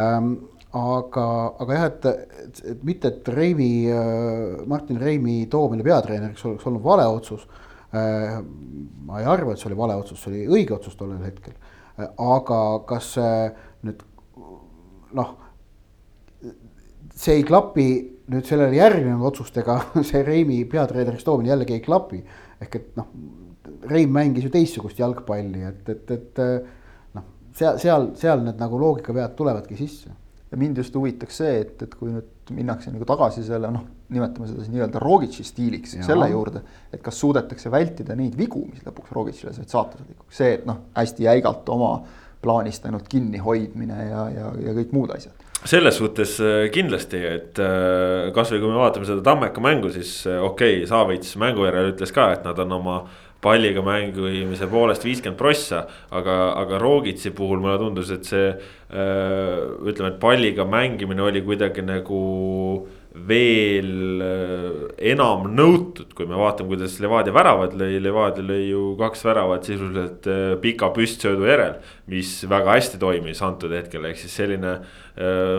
ähm, 0.00 0.32
aga, 0.74 1.26
aga 1.62 1.76
jah, 1.76 1.84
et, 1.90 2.08
et, 2.46 2.62
et 2.72 2.86
mitte, 2.86 3.12
et 3.12 3.28
Reimi, 3.30 3.70
Martin 4.66 4.98
Reimi 5.00 5.44
toomine 5.50 5.84
peatreeneriks 5.86 6.44
oleks 6.48 6.66
olnud 6.70 6.82
vale 6.84 7.06
otsus. 7.06 7.46
ma 7.94 9.20
ei 9.20 9.26
arva, 9.30 9.52
et 9.52 9.60
see 9.60 9.68
oli 9.68 9.76
vale 9.78 9.94
otsus, 9.94 10.18
see 10.18 10.32
oli 10.32 10.46
õige 10.56 10.74
otsus 10.74 10.96
tollel 10.98 11.22
hetkel. 11.22 11.54
Aga 11.98 12.60
kas 12.88 13.12
see 13.16 13.38
nüüd 13.86 14.02
noh, 15.14 15.34
see 17.14 17.38
ei 17.38 17.46
klapi 17.46 17.88
nüüd 18.32 18.48
sellele 18.48 18.76
järgnenud 18.78 19.26
otsustega, 19.28 19.78
see 20.08 20.24
Reimi 20.26 20.62
peatreeneriks 20.70 21.26
toomine 21.26 21.52
jällegi 21.52 21.78
ei 21.78 21.84
klapi. 21.84 22.22
ehk 22.64 22.76
et 22.80 22.90
noh, 22.98 23.10
Reim 23.90 24.12
mängis 24.14 24.46
ju 24.46 24.50
teistsugust 24.52 24.98
jalgpalli, 24.98 25.60
et, 25.68 25.88
et, 25.92 26.10
et 26.10 26.42
noh, 27.16 27.24
seal, 27.56 27.78
seal, 27.82 28.10
seal 28.18 28.44
need 28.44 28.60
nagu 28.60 28.78
loogikavead 28.80 29.34
tulevadki 29.36 29.76
sisse 29.76 30.12
ja 30.54 30.58
mind 30.60 30.78
just 30.78 30.94
huvitaks 30.94 31.42
see, 31.42 31.60
et, 31.64 31.82
et 31.82 31.94
kui 31.98 32.12
nüüd 32.14 32.54
minnakse 32.54 32.92
nagu 32.94 33.06
tagasi 33.08 33.44
selle 33.44 33.70
noh, 33.74 33.86
nimetame 34.12 34.48
seda 34.48 34.60
siis 34.60 34.72
nii-öelda 34.74 35.00
Rogic'i 35.00 35.46
stiiliks, 35.46 35.94
selle 36.04 36.28
juurde. 36.30 36.60
et 36.92 37.02
kas 37.02 37.16
suudetakse 37.20 37.70
vältida 37.72 38.16
neid 38.18 38.36
vigu, 38.38 38.66
mis 38.68 38.84
lõpuks 38.84 39.14
Rogic'ile 39.16 39.54
said 39.56 39.70
saatuslikuks, 39.72 40.36
see, 40.36 40.52
et 40.58 40.68
noh, 40.68 40.82
hästi 40.98 41.24
jäigalt 41.28 41.68
oma 41.72 41.94
plaanist 42.44 42.84
ainult 42.86 43.08
kinnihoidmine 43.08 44.06
ja, 44.10 44.28
ja, 44.34 44.52
ja 44.68 44.76
kõik 44.76 44.94
muud 44.94 45.14
asjad. 45.16 45.32
selles 45.64 45.96
suhtes 45.96 46.36
äh, 46.44 46.66
kindlasti, 46.72 47.20
et 47.24 47.60
äh, 47.62 48.30
kasvõi 48.36 48.60
kui 48.60 48.72
me 48.72 48.80
vaatame 48.82 49.08
seda 49.08 49.24
Tammeka 49.24 49.62
mängu, 49.64 49.92
siis 49.94 50.18
äh, 50.28 50.42
okei 50.42 50.82
okay,, 50.82 50.88
Savits 50.90 51.36
mängu 51.40 51.64
järel 51.64 51.94
ütles 51.94 52.12
ka, 52.12 52.32
et 52.36 52.44
nad 52.44 52.58
on 52.66 52.76
oma 52.80 52.98
palliga 53.44 53.82
mängimise 53.84 54.68
poolest 54.72 55.04
viiskümmend 55.04 55.36
prossa, 55.36 55.82
aga, 56.16 56.36
aga 56.62 56.78
Rogitsi 56.80 57.32
puhul 57.36 57.60
mulle 57.60 57.76
tundus, 57.80 58.12
et 58.14 58.24
see 58.24 58.46
ütleme, 58.94 60.14
et 60.14 60.20
palliga 60.22 60.64
mängimine 60.64 61.20
oli 61.26 61.42
kuidagi 61.44 61.82
nagu 61.84 62.20
veel 63.14 64.22
enam 64.98 65.44
nõutud, 65.54 66.10
kui 66.18 66.26
me 66.26 66.38
vaatame, 66.38 66.72
kuidas 66.72 66.96
Levadia 67.02 67.34
väravad 67.34 67.76
lõi, 67.78 68.00
Levadia 68.02 68.42
lõi 68.42 68.64
ju 68.72 68.82
kaks 68.98 69.22
väravat 69.24 69.68
sisuliselt 69.70 70.26
pika 70.62 70.90
püstsöödu 70.94 71.46
järel. 71.46 71.76
mis 72.10 72.42
väga 72.50 72.74
hästi 72.74 72.98
toimis 72.98 73.40
antud 73.42 73.72
hetkel, 73.72 74.04
ehk 74.04 74.18
siis 74.18 74.34
selline 74.34 74.74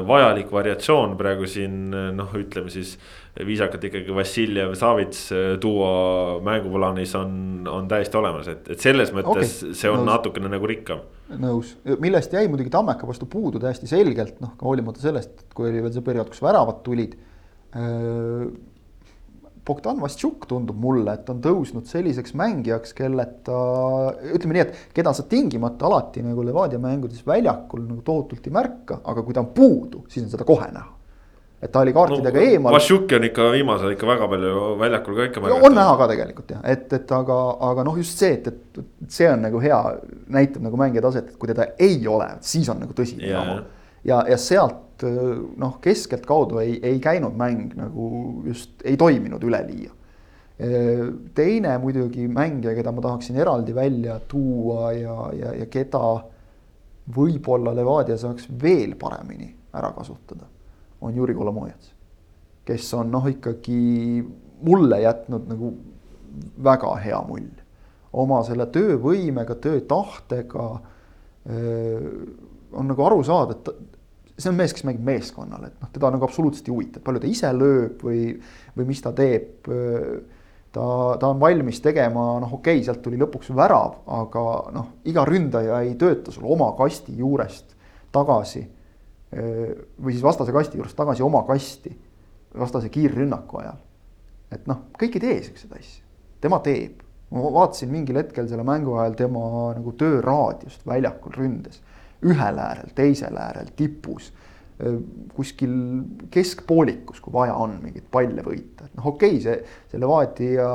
vajalik 0.06 0.52
variatsioon 0.52 1.15
praegu 1.18 1.48
siin 1.48 1.89
noh, 1.89 2.34
ütleme 2.36 2.70
siis 2.70 2.98
viisakalt 3.44 3.84
ikkagi 3.89 4.15
Vassiljev, 4.15 4.74
Savits 4.80 5.28
duo 5.62 5.89
mänguplaanis 6.46 7.15
on, 7.20 7.34
on 7.68 7.88
täiesti 7.91 8.20
olemas, 8.20 8.48
et, 8.52 8.68
et 8.72 8.84
selles 8.84 9.12
mõttes 9.15 9.58
okay, 9.60 9.76
see 9.76 9.91
on 9.91 10.04
nõus. 10.04 10.10
natukene 10.12 10.52
nagu 10.52 10.70
rikkam. 10.70 11.04
nõus, 11.41 11.74
millest 12.00 12.36
jäi 12.36 12.48
muidugi 12.52 12.72
Tammeka 12.72 13.08
vastu 13.08 13.28
puudu 13.32 13.60
täiesti 13.63 13.89
selgelt, 13.91 14.39
noh, 14.44 14.54
ka 14.60 14.68
hoolimata 14.68 15.04
sellest, 15.04 15.48
kui 15.56 15.68
oli 15.72 15.84
veel 15.84 15.96
see 15.96 16.06
periood, 16.06 16.32
kus 16.32 16.44
väravad 16.46 16.84
tulid. 16.86 17.18
Bogdan 19.66 19.98
Vastšuk 20.00 20.46
tundub 20.48 20.78
mulle, 20.80 21.16
et 21.18 21.30
on 21.34 21.40
tõusnud 21.44 21.90
selliseks 21.90 22.36
mängijaks, 22.38 22.94
kelleta 22.96 23.62
ütleme 24.36 24.56
nii, 24.56 24.66
et 24.66 24.92
keda 24.96 25.14
sa 25.18 25.26
tingimata 25.30 25.88
alati 25.90 26.22
nagu 26.24 26.46
Levadia 26.46 26.80
mängudes 26.82 27.26
väljakul 27.26 27.82
nagu 27.88 28.04
tohutult 28.06 28.46
ei 28.46 28.54
märka, 28.54 29.02
aga 29.04 29.26
kui 29.26 29.34
ta 29.36 29.42
on 29.42 29.50
puudu, 29.56 30.06
siis 30.12 30.28
on 30.28 30.32
seda 30.36 30.48
kohe 30.48 30.70
näha 30.70 30.96
et 31.66 31.72
ta 31.72 31.82
oli 31.82 31.94
kaartidega 31.96 32.40
no, 32.40 32.46
eemal. 32.46 32.76
Vašuki 32.76 33.18
on 33.18 33.28
ikka 33.30 33.50
viimasel 33.54 33.94
ikka 33.96 34.08
väga 34.10 34.28
palju 34.30 34.64
väljakul 34.82 35.18
ka 35.18 35.28
ikka 35.30 35.44
märgata. 35.44 35.68
on 35.70 35.78
näha 35.80 35.94
ka 35.98 36.08
tegelikult 36.12 36.52
jah, 36.56 36.64
et, 36.76 36.88
et 37.00 37.14
aga, 37.18 37.38
aga 37.70 37.86
noh, 37.88 38.00
just 38.02 38.22
see, 38.22 38.36
et, 38.38 38.50
et 38.52 39.14
see 39.18 39.30
on 39.32 39.46
nagu 39.48 39.62
hea, 39.64 39.80
näitab 40.36 40.66
nagu 40.68 40.80
mängija 40.80 41.04
taset, 41.06 41.32
et 41.32 41.40
kui 41.42 41.50
teda 41.50 41.72
ei 41.82 41.98
ole, 42.12 42.28
siis 42.46 42.70
on 42.70 42.84
nagu 42.84 42.98
tõsine 42.98 43.32
jama. 43.32 43.62
ja, 44.06 44.22
ja 44.30 44.38
sealt 44.42 44.85
noh, 45.04 45.78
keskelt 45.82 46.26
kaudu 46.26 46.62
ei, 46.62 46.78
ei 46.84 47.00
käinud 47.04 47.36
mäng 47.38 47.74
nagu 47.76 48.10
just 48.46 48.86
ei 48.86 48.98
toiminud 48.98 49.44
üleliia. 49.44 49.92
teine 51.36 51.78
muidugi 51.84 52.30
mängija, 52.32 52.72
keda 52.78 52.92
ma 52.96 53.02
tahaksin 53.04 53.36
eraldi 53.36 53.76
välja 53.76 54.20
tuua 54.28 54.94
ja, 54.96 55.16
ja, 55.36 55.54
ja 55.60 55.66
keda 55.68 56.04
võib-olla 57.16 57.74
Levadia 57.76 58.16
saaks 58.18 58.48
veel 58.62 58.96
paremini 58.96 59.50
ära 59.76 59.92
kasutada 59.92 60.48
on 61.02 61.16
Juri 61.16 61.36
Kolomojets, 61.36 61.92
kes 62.66 62.94
on 62.98 63.12
noh, 63.12 63.28
ikkagi 63.30 64.24
mulle 64.66 65.02
jätnud 65.04 65.50
nagu 65.52 65.74
väga 66.64 66.96
hea 67.04 67.22
mulje. 67.28 67.62
oma 68.16 68.38
selle 68.48 68.70
töövõimega, 68.72 69.58
töötahtega 69.60 70.66
on 72.72 72.88
nagu 72.88 73.04
aru 73.04 73.24
saada, 73.28 73.58
et 73.58 73.95
see 74.38 74.52
on 74.52 74.58
mees, 74.58 74.74
kes 74.76 74.84
mängib 74.88 75.04
meeskonnale, 75.08 75.71
et 75.71 75.84
noh, 75.84 75.91
teda 75.95 76.12
nagu 76.12 76.28
absoluutselt 76.28 76.67
ei 76.67 76.74
huvita, 76.74 77.04
palju 77.04 77.21
ta 77.24 77.30
ise 77.30 77.52
lööb 77.56 78.02
või, 78.04 78.34
või 78.76 78.88
mis 78.89 79.04
ta 79.04 79.13
teeb. 79.15 79.67
ta, 80.76 80.86
ta 81.19 81.30
on 81.30 81.39
valmis 81.39 81.80
tegema, 81.80 82.26
noh, 82.43 82.58
okei 82.58 82.82
okay,, 82.82 82.84
sealt 82.84 83.00
tuli 83.04 83.19
lõpuks 83.21 83.54
värav, 83.56 84.02
aga 84.12 84.45
noh, 84.76 84.89
iga 85.08 85.24
ründaja 85.28 85.80
ei 85.88 85.93
tööta 86.00 86.36
sul 86.36 86.50
oma 86.52 86.74
kasti 86.76 87.15
juurest 87.15 87.78
tagasi 88.12 88.65
või 89.36 90.13
siis 90.13 90.24
vastase 90.24 90.54
kasti 90.56 90.78
juurest 90.80 90.95
tagasi 90.95 91.24
oma 91.24 91.41
kasti 91.48 91.91
vastase 92.60 92.89
kiirrünnaku 92.89 93.60
ajal. 93.60 93.80
et 94.52 94.67
noh, 94.69 94.86
kõik 95.00 95.17
ei 95.17 95.24
tee 95.24 95.39
siukseid 95.48 95.74
asju, 95.80 96.04
tema 96.41 96.60
teeb. 96.63 97.02
ma 97.34 97.41
vaatasin 97.52 97.89
mingil 97.91 98.19
hetkel 98.21 98.48
selle 98.48 98.63
mängu 98.63 98.93
ajal 99.00 99.15
tema 99.17 99.74
nagu 99.76 99.91
tööraadiust 99.98 100.86
väljakul 100.88 101.34
ründes. 101.36 101.82
Ühel 102.26 102.60
äärel, 102.62 102.92
teisel 102.98 103.38
äärel, 103.38 103.70
tipus, 103.78 104.32
kuskil 105.36 105.76
keskpoolikus, 106.34 107.22
kui 107.24 107.32
vaja 107.32 107.54
on 107.64 107.78
mingeid 107.80 108.10
palle 108.12 108.44
võita, 108.44 108.90
et 108.90 108.98
noh, 108.98 109.06
okei 109.14 109.38
okay,, 109.38 109.44
see, 109.44 109.78
see 109.92 110.02
Levadia 110.02 110.66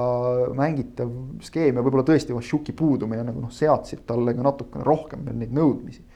mängitav 0.57 1.11
skeem 1.45 1.77
ja 1.77 1.85
võib-olla 1.85 2.07
tõesti 2.09 2.33
Vašuki 2.33 2.73
puudumine 2.77 3.27
nagu 3.27 3.43
noh, 3.43 3.53
seadsid 3.53 4.07
talle 4.09 4.33
ka 4.37 4.47
natukene 4.47 4.87
rohkem 4.89 5.27
veel 5.27 5.37
neid 5.43 5.53
nõudmisi 5.53 6.07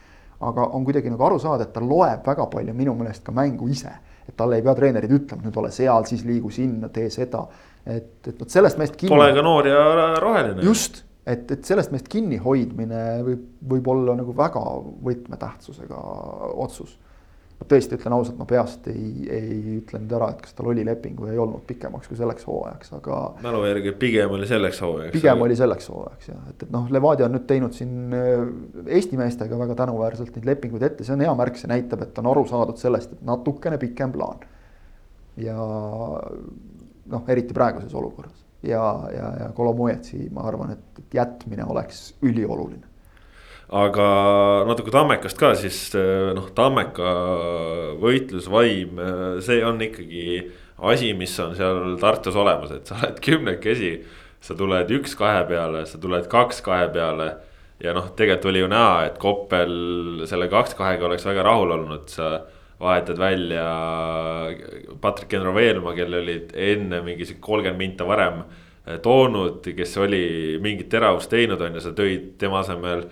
aga 0.49 0.67
on 0.77 0.85
kuidagi 0.85 1.13
nagu 1.13 1.25
aru 1.27 1.39
saada, 1.43 1.67
et 1.67 1.73
ta 1.75 1.83
loeb 1.83 2.27
väga 2.27 2.47
palju 2.53 2.75
minu 2.77 2.95
meelest 2.99 3.25
ka 3.27 3.33
mängu 3.35 3.69
ise. 3.71 3.93
et 4.25 4.33
talle 4.37 4.57
ei 4.57 4.63
pea 4.65 4.73
treenerid 4.73 5.11
ütlema, 5.13 5.45
nüüd 5.45 5.57
ole 5.61 5.69
seal, 5.69 6.07
siis 6.09 6.23
liigu 6.25 6.49
sinna, 6.51 6.89
tee 6.89 7.11
seda. 7.13 7.43
et, 7.85 8.27
et 8.27 8.39
vot 8.41 8.51
sellest 8.51 8.79
mehest 8.81 8.97
kinni. 8.97 9.13
Pole 9.13 9.35
ka 9.37 9.43
noor 9.45 9.67
ja 9.69 9.83
roheline. 10.21 10.63
just, 10.65 11.03
et, 11.27 11.51
et 11.51 11.65
sellest 11.65 11.93
mehest 11.93 12.11
kinnihoidmine 12.13 13.01
võib, 13.27 13.49
võib 13.75 13.91
olla 13.95 14.17
nagu 14.19 14.37
väga 14.37 14.63
võtmetähtsusega 15.05 16.01
otsus 16.67 16.99
ma 17.55 17.67
tõesti 17.71 17.95
ütlen 17.97 18.15
ausalt, 18.17 18.37
ma 18.39 18.47
peast 18.49 18.89
ei, 18.91 19.29
ei 19.31 19.77
ütle 19.79 20.01
nüüd 20.03 20.13
ära, 20.17 20.31
et 20.35 20.43
kas 20.43 20.57
tal 20.57 20.69
oli 20.73 20.85
leping 20.87 21.21
või 21.21 21.33
ei 21.33 21.41
olnud 21.41 21.63
pikemaks 21.69 22.11
kui 22.11 22.19
selleks 22.19 22.47
hooajaks, 22.49 22.93
aga. 22.99 23.19
mälu 23.45 23.63
järgi 23.69 23.95
pigem 24.01 24.35
oli 24.37 24.49
selleks 24.51 24.81
hooajaks. 24.83 25.15
pigem 25.15 25.45
oli 25.47 25.57
selleks 25.59 25.89
hooajaks 25.93 26.31
jah, 26.33 26.43
et, 26.51 26.67
et 26.67 26.75
noh, 26.75 26.89
Levadia 26.95 27.29
on 27.29 27.37
nüüd 27.37 27.47
teinud 27.49 27.77
siin 27.77 28.17
äh, 28.17 28.43
Eesti 28.99 29.21
meestega 29.21 29.59
väga 29.61 29.79
tänuväärselt 29.85 30.35
neid 30.37 30.51
lepinguid 30.51 30.89
ette, 30.91 31.07
see 31.07 31.15
on 31.15 31.25
hea 31.25 31.35
märk, 31.39 31.61
see 31.61 31.71
näitab, 31.71 32.03
et 32.05 32.19
on 32.23 32.31
aru 32.33 32.45
saadud 32.51 32.81
sellest, 32.81 33.15
et 33.15 33.27
natukene 33.27 33.79
pikem 33.83 34.13
plaan. 34.15 34.43
ja 35.41 35.55
noh, 35.55 37.29
eriti 37.31 37.55
praeguses 37.55 37.95
olukorras 37.95 38.44
ja, 38.69 38.87
ja, 39.15 39.31
ja 39.41 39.53
Kolomojetsi 39.55 40.29
ma 40.35 40.49
arvan, 40.49 40.75
et, 40.77 41.05
jätmine 41.15 41.67
oleks 41.71 42.15
ülioluline 42.25 42.91
aga 43.75 44.09
natuke 44.69 44.93
Tammekast 44.95 45.39
ka, 45.41 45.55
siis 45.59 45.79
noh, 46.37 46.51
Tammeka 46.55 47.15
võitlusvaim, 48.03 49.01
see 49.43 49.63
on 49.67 49.81
ikkagi 49.83 50.27
asi, 50.91 51.15
mis 51.17 51.35
on 51.43 51.55
seal 51.57 51.97
Tartus 52.03 52.37
olemas, 52.39 52.75
et 52.75 52.91
sa 52.91 52.99
oled 53.01 53.23
kümnekesi. 53.25 53.97
sa 54.45 54.53
tuled 54.53 54.91
üks 54.93 55.15
kahe 55.17 55.47
peale, 55.49 55.87
sa 55.89 55.97
tuled 55.97 56.27
kaks 56.29 56.59
kahe 56.61 56.91
peale 56.93 57.31
ja 57.81 57.95
noh, 57.97 58.11
tegelikult 58.17 58.51
oli 58.51 58.61
ju 58.61 58.69
näha, 58.69 59.07
et 59.09 59.17
Koppel 59.19 60.27
selle 60.29 60.51
kaks 60.53 60.77
kahega 60.77 61.07
oleks 61.09 61.25
väga 61.25 61.47
rahul 61.47 61.73
olnud, 61.79 62.05
sa 62.13 62.43
vahetad 62.85 63.19
välja 63.19 63.65
Patrick 65.01 65.33
Enroveelma, 65.35 65.95
kelle 65.97 66.21
olid 66.21 66.55
enne 66.55 67.01
mingi 67.05 67.27
kolmkümmend 67.41 67.81
minta 67.81 68.07
varem 68.09 68.43
toonud, 69.03 69.65
kes 69.77 69.97
oli 70.05 70.25
mingit 70.63 70.91
teravust 70.93 71.33
teinud, 71.33 71.61
on 71.65 71.79
ju, 71.79 71.85
sa 71.85 71.95
tõid 71.97 72.35
tema 72.41 72.61
asemel 72.61 73.07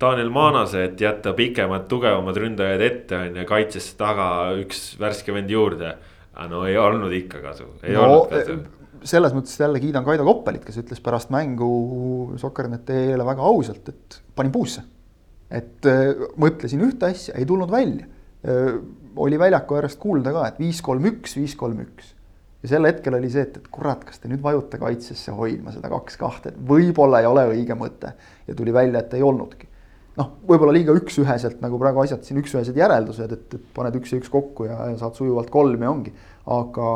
Daniel 0.00 0.30
Maanase, 0.30 0.84
et 0.86 1.00
jätta 1.02 1.32
pikemad, 1.34 1.88
tugevamad 1.90 2.38
ründajad 2.38 2.84
ette 2.86 3.18
on 3.18 3.40
ju, 3.40 3.46
kaitsesse 3.48 3.96
taga 3.98 4.28
üks 4.60 4.92
värske 5.00 5.34
vend 5.34 5.50
juurde. 5.50 5.96
aga 6.36 6.48
no 6.52 6.66
ei 6.68 6.76
olnud 6.76 7.12
ikka 7.16 7.40
kasu, 7.42 7.70
ei 7.82 7.94
no, 7.96 8.02
olnud 8.04 8.30
kasu 8.30 8.58
selles 9.06 9.34
mõttes 9.36 9.56
jälle 9.60 9.80
kiidan 9.80 10.04
Kaido 10.04 10.24
Koppelit, 10.26 10.64
kes 10.66 10.80
ütles 10.80 11.00
pärast 11.04 11.30
mängu 11.34 11.68
Sokkerneti-le 12.40 13.26
väga 13.26 13.44
ausalt, 13.46 13.88
et 13.92 14.20
panin 14.36 14.52
puusse. 14.52 14.82
et 15.50 15.86
äh, 15.86 16.10
mõtlesin 16.42 16.82
ühte 16.82 17.06
asja, 17.06 17.36
ei 17.38 17.46
tulnud 17.46 17.70
välja. 17.70 18.08
Äh, 19.16 19.22
oli 19.26 19.38
väljaku 19.38 19.80
äärest 19.80 19.98
kuulda 20.02 20.32
ka, 20.32 20.46
et 20.50 20.60
viis, 20.60 20.82
kolm, 20.84 21.08
üks, 21.08 21.36
viis, 21.38 21.56
kolm, 21.56 21.80
üks. 21.86 22.12
ja 22.62 22.70
sel 22.74 22.88
hetkel 22.88 23.14
oli 23.14 23.30
see, 23.30 23.44
et, 23.46 23.56
et 23.60 23.70
kurat, 23.72 24.04
kas 24.04 24.18
te 24.20 24.28
nüüd 24.28 24.42
vajute 24.42 24.78
kaitsesse 24.80 25.32
hoidma 25.36 25.72
seda 25.74 25.90
kaks-kahte, 25.92 26.52
et 26.52 26.60
võib-olla 26.68 27.20
ei 27.22 27.28
ole 27.28 27.46
õige 27.54 27.76
mõte. 27.78 28.12
ja 28.46 28.54
tuli 28.54 28.74
välja, 28.74 29.00
et 29.00 29.14
ei 29.14 29.22
olnudki 29.22 29.68
noh, 30.16 30.32
võib-olla 30.48 30.74
liiga 30.76 30.94
üks-üheselt 30.96 31.60
nagu 31.64 31.78
praegu 31.80 32.02
asjad 32.02 32.24
siin 32.26 32.40
üks-ühesed 32.40 32.78
järeldused, 32.78 33.32
et, 33.36 33.46
et 33.58 33.68
paned 33.76 33.98
üks 33.98 34.14
ja 34.14 34.20
üks 34.20 34.32
kokku 34.32 34.68
ja, 34.68 34.78
ja 34.92 34.98
saad 35.00 35.16
sujuvalt 35.18 35.52
kolm 35.52 35.84
ja 35.84 35.92
ongi. 35.92 36.12
aga, 36.56 36.90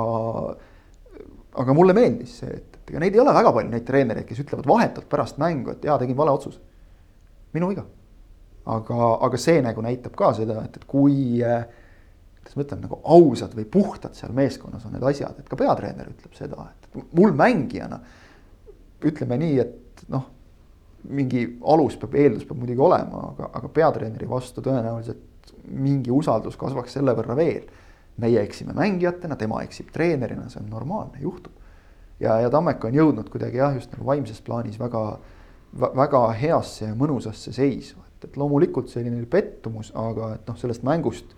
aga 1.61 1.77
mulle 1.77 1.97
meeldis 1.97 2.39
see, 2.41 2.53
et, 2.61 2.81
et 2.81 2.95
ega 2.95 3.05
neid 3.05 3.17
ei 3.17 3.23
ole 3.23 3.35
väga 3.37 3.53
palju, 3.57 3.73
neid 3.75 3.87
treenereid, 3.89 4.29
kes 4.29 4.41
ütlevad 4.45 4.69
vahetult 4.71 5.09
pärast 5.13 5.41
mängu, 5.43 5.75
et 5.75 5.85
jaa, 5.85 5.99
tegin 6.01 6.19
vale 6.19 6.35
otsuse. 6.37 6.61
minu 7.57 7.71
viga. 7.73 7.85
aga, 8.71 9.13
aga 9.29 9.41
see 9.41 9.61
nagu 9.65 9.85
näitab 9.85 10.17
ka 10.17 10.33
seda, 10.37 10.63
et, 10.65 10.81
et 10.81 10.89
kui 10.89 11.37
kuidas 12.41 12.57
ma 12.57 12.65
ütlen, 12.65 12.83
nagu 12.87 13.01
ausad 13.05 13.55
või 13.57 13.67
puhtad 13.69 14.17
seal 14.19 14.33
meeskonnas 14.37 14.87
on 14.89 14.97
need 14.97 15.07
asjad, 15.07 15.39
et 15.39 15.49
ka 15.49 15.59
peatreener 15.61 16.11
ütleb 16.11 16.37
seda, 16.39 16.71
et 16.73 17.01
mul 17.17 17.33
mängijana 17.37 18.01
ütleme 19.07 19.39
nii, 19.41 19.57
et 19.63 20.05
noh 20.13 20.29
mingi 21.09 21.45
alus 21.65 21.97
peab, 22.01 22.15
eeldus 22.19 22.45
peab 22.49 22.61
muidugi 22.61 22.83
olema, 22.85 23.31
aga, 23.33 23.51
aga 23.57 23.71
peatreeneri 23.73 24.29
vastu 24.29 24.63
tõenäoliselt 24.65 25.53
mingi 25.71 26.13
usaldus 26.13 26.59
kasvaks 26.61 26.99
selle 26.99 27.15
võrra 27.17 27.37
veel. 27.39 27.69
meie 28.21 28.41
eksime 28.43 28.75
mängijatena, 28.77 29.37
tema 29.41 29.63
eksib 29.65 29.89
treenerina, 29.95 30.43
see 30.53 30.61
on 30.61 30.67
normaalne, 30.69 31.23
juhtub. 31.23 31.53
ja, 32.21 32.35
ja 32.41 32.51
Tammeka 32.51 32.89
on 32.89 32.95
jõudnud 32.95 33.31
kuidagi 33.33 33.57
jah, 33.57 33.73
just 33.75 33.93
nagu 33.95 34.05
vaimses 34.05 34.43
plaanis 34.45 34.77
väga, 34.79 35.19
väga 35.73 36.21
heasse 36.37 36.85
ja 36.85 36.95
mõnusasse 36.95 37.53
seisu, 37.57 37.97
et, 37.97 38.29
et 38.29 38.37
loomulikult 38.37 38.93
selline 38.93 39.25
pettumus, 39.31 39.93
aga 39.97 40.35
et 40.35 40.51
noh, 40.51 40.59
sellest 40.61 40.85
mängust, 40.85 41.33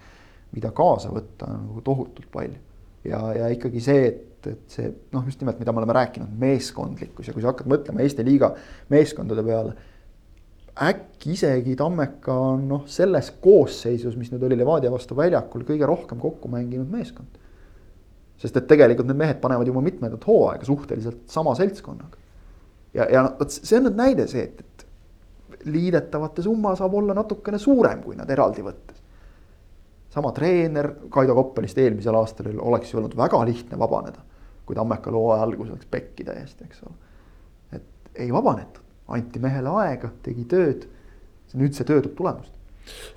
mida 0.52 0.70
kaasa 0.76 1.12
võtta, 1.12 1.48
on 1.48 1.64
nagu 1.68 1.84
tohutult 1.84 2.28
palju. 2.32 2.58
ja, 3.04 3.22
ja 3.36 3.48
ikkagi 3.52 3.80
see, 3.82 4.04
et 4.10 4.28
et, 4.50 4.62
see 4.72 4.88
noh, 5.14 5.24
just 5.26 5.42
nimelt, 5.42 5.58
mida 5.60 5.72
me 5.74 5.82
oleme 5.82 5.96
rääkinud, 5.96 6.30
meeskondlikkus 6.40 7.28
ja 7.28 7.34
kui 7.34 7.44
sa 7.44 7.52
hakkad 7.52 7.68
mõtlema 7.70 8.02
Eesti 8.04 8.24
liiga 8.26 8.52
meeskondade 8.92 9.44
peale. 9.46 9.74
äkki 10.82 11.34
isegi 11.36 11.76
Tammeka 11.76 12.34
on 12.34 12.66
noh, 12.70 12.86
selles 12.90 13.30
koosseisus, 13.44 14.16
mis 14.16 14.32
nüüd 14.32 14.46
oli 14.48 14.56
Levadia 14.58 14.90
vastu 14.92 15.16
väljakul, 15.16 15.66
kõige 15.68 15.86
rohkem 15.88 16.20
kokku 16.22 16.50
mänginud 16.52 16.90
meeskond. 16.90 17.40
sest 18.42 18.56
et 18.58 18.66
tegelikult 18.66 19.06
need 19.06 19.20
mehed 19.20 19.38
panevad 19.40 19.68
juba 19.70 19.84
mitmendat 19.84 20.24
hooaega 20.26 20.66
suhteliselt 20.66 21.28
sama 21.30 21.54
seltskonnaga. 21.54 22.18
ja, 22.94 23.06
ja 23.10 23.28
vot 23.38 23.50
see 23.50 23.78
on 23.78 23.86
nüüd 23.90 24.00
näide 24.00 24.26
see, 24.26 24.48
et, 24.48 24.60
et 24.60 25.68
liidetavate 25.70 26.42
summa 26.42 26.74
saab 26.76 26.94
olla 26.98 27.14
natukene 27.14 27.60
suurem, 27.62 28.02
kui 28.02 28.18
nad 28.18 28.30
eraldi 28.30 28.64
võttes 28.66 29.01
sama 30.12 30.32
treener 30.36 30.92
Kaido 31.10 31.34
Koppelist 31.34 31.78
eelmisel 31.80 32.14
aastal 32.18 32.52
oleks 32.60 32.92
ju 32.92 33.00
olnud 33.00 33.16
väga 33.16 33.40
lihtne 33.48 33.78
vabaneda 33.80 34.20
kui 34.66 34.78
Tammeka 34.78 35.12
loo 35.12 35.32
alguses 35.34 35.74
oleks 35.74 35.88
pekki 35.90 36.24
täiesti, 36.26 36.64
eks 36.64 36.82
ole. 36.86 36.96
et 37.78 38.18
ei 38.24 38.32
vabanetud, 38.32 38.82
anti 39.12 39.42
mehele 39.42 39.72
aega, 39.82 40.12
tegi 40.22 40.46
tööd. 40.48 40.88
nüüd 41.58 41.76
see 41.76 41.84
töö 41.84 42.00
toob 42.00 42.14
tulemust. 42.16 42.52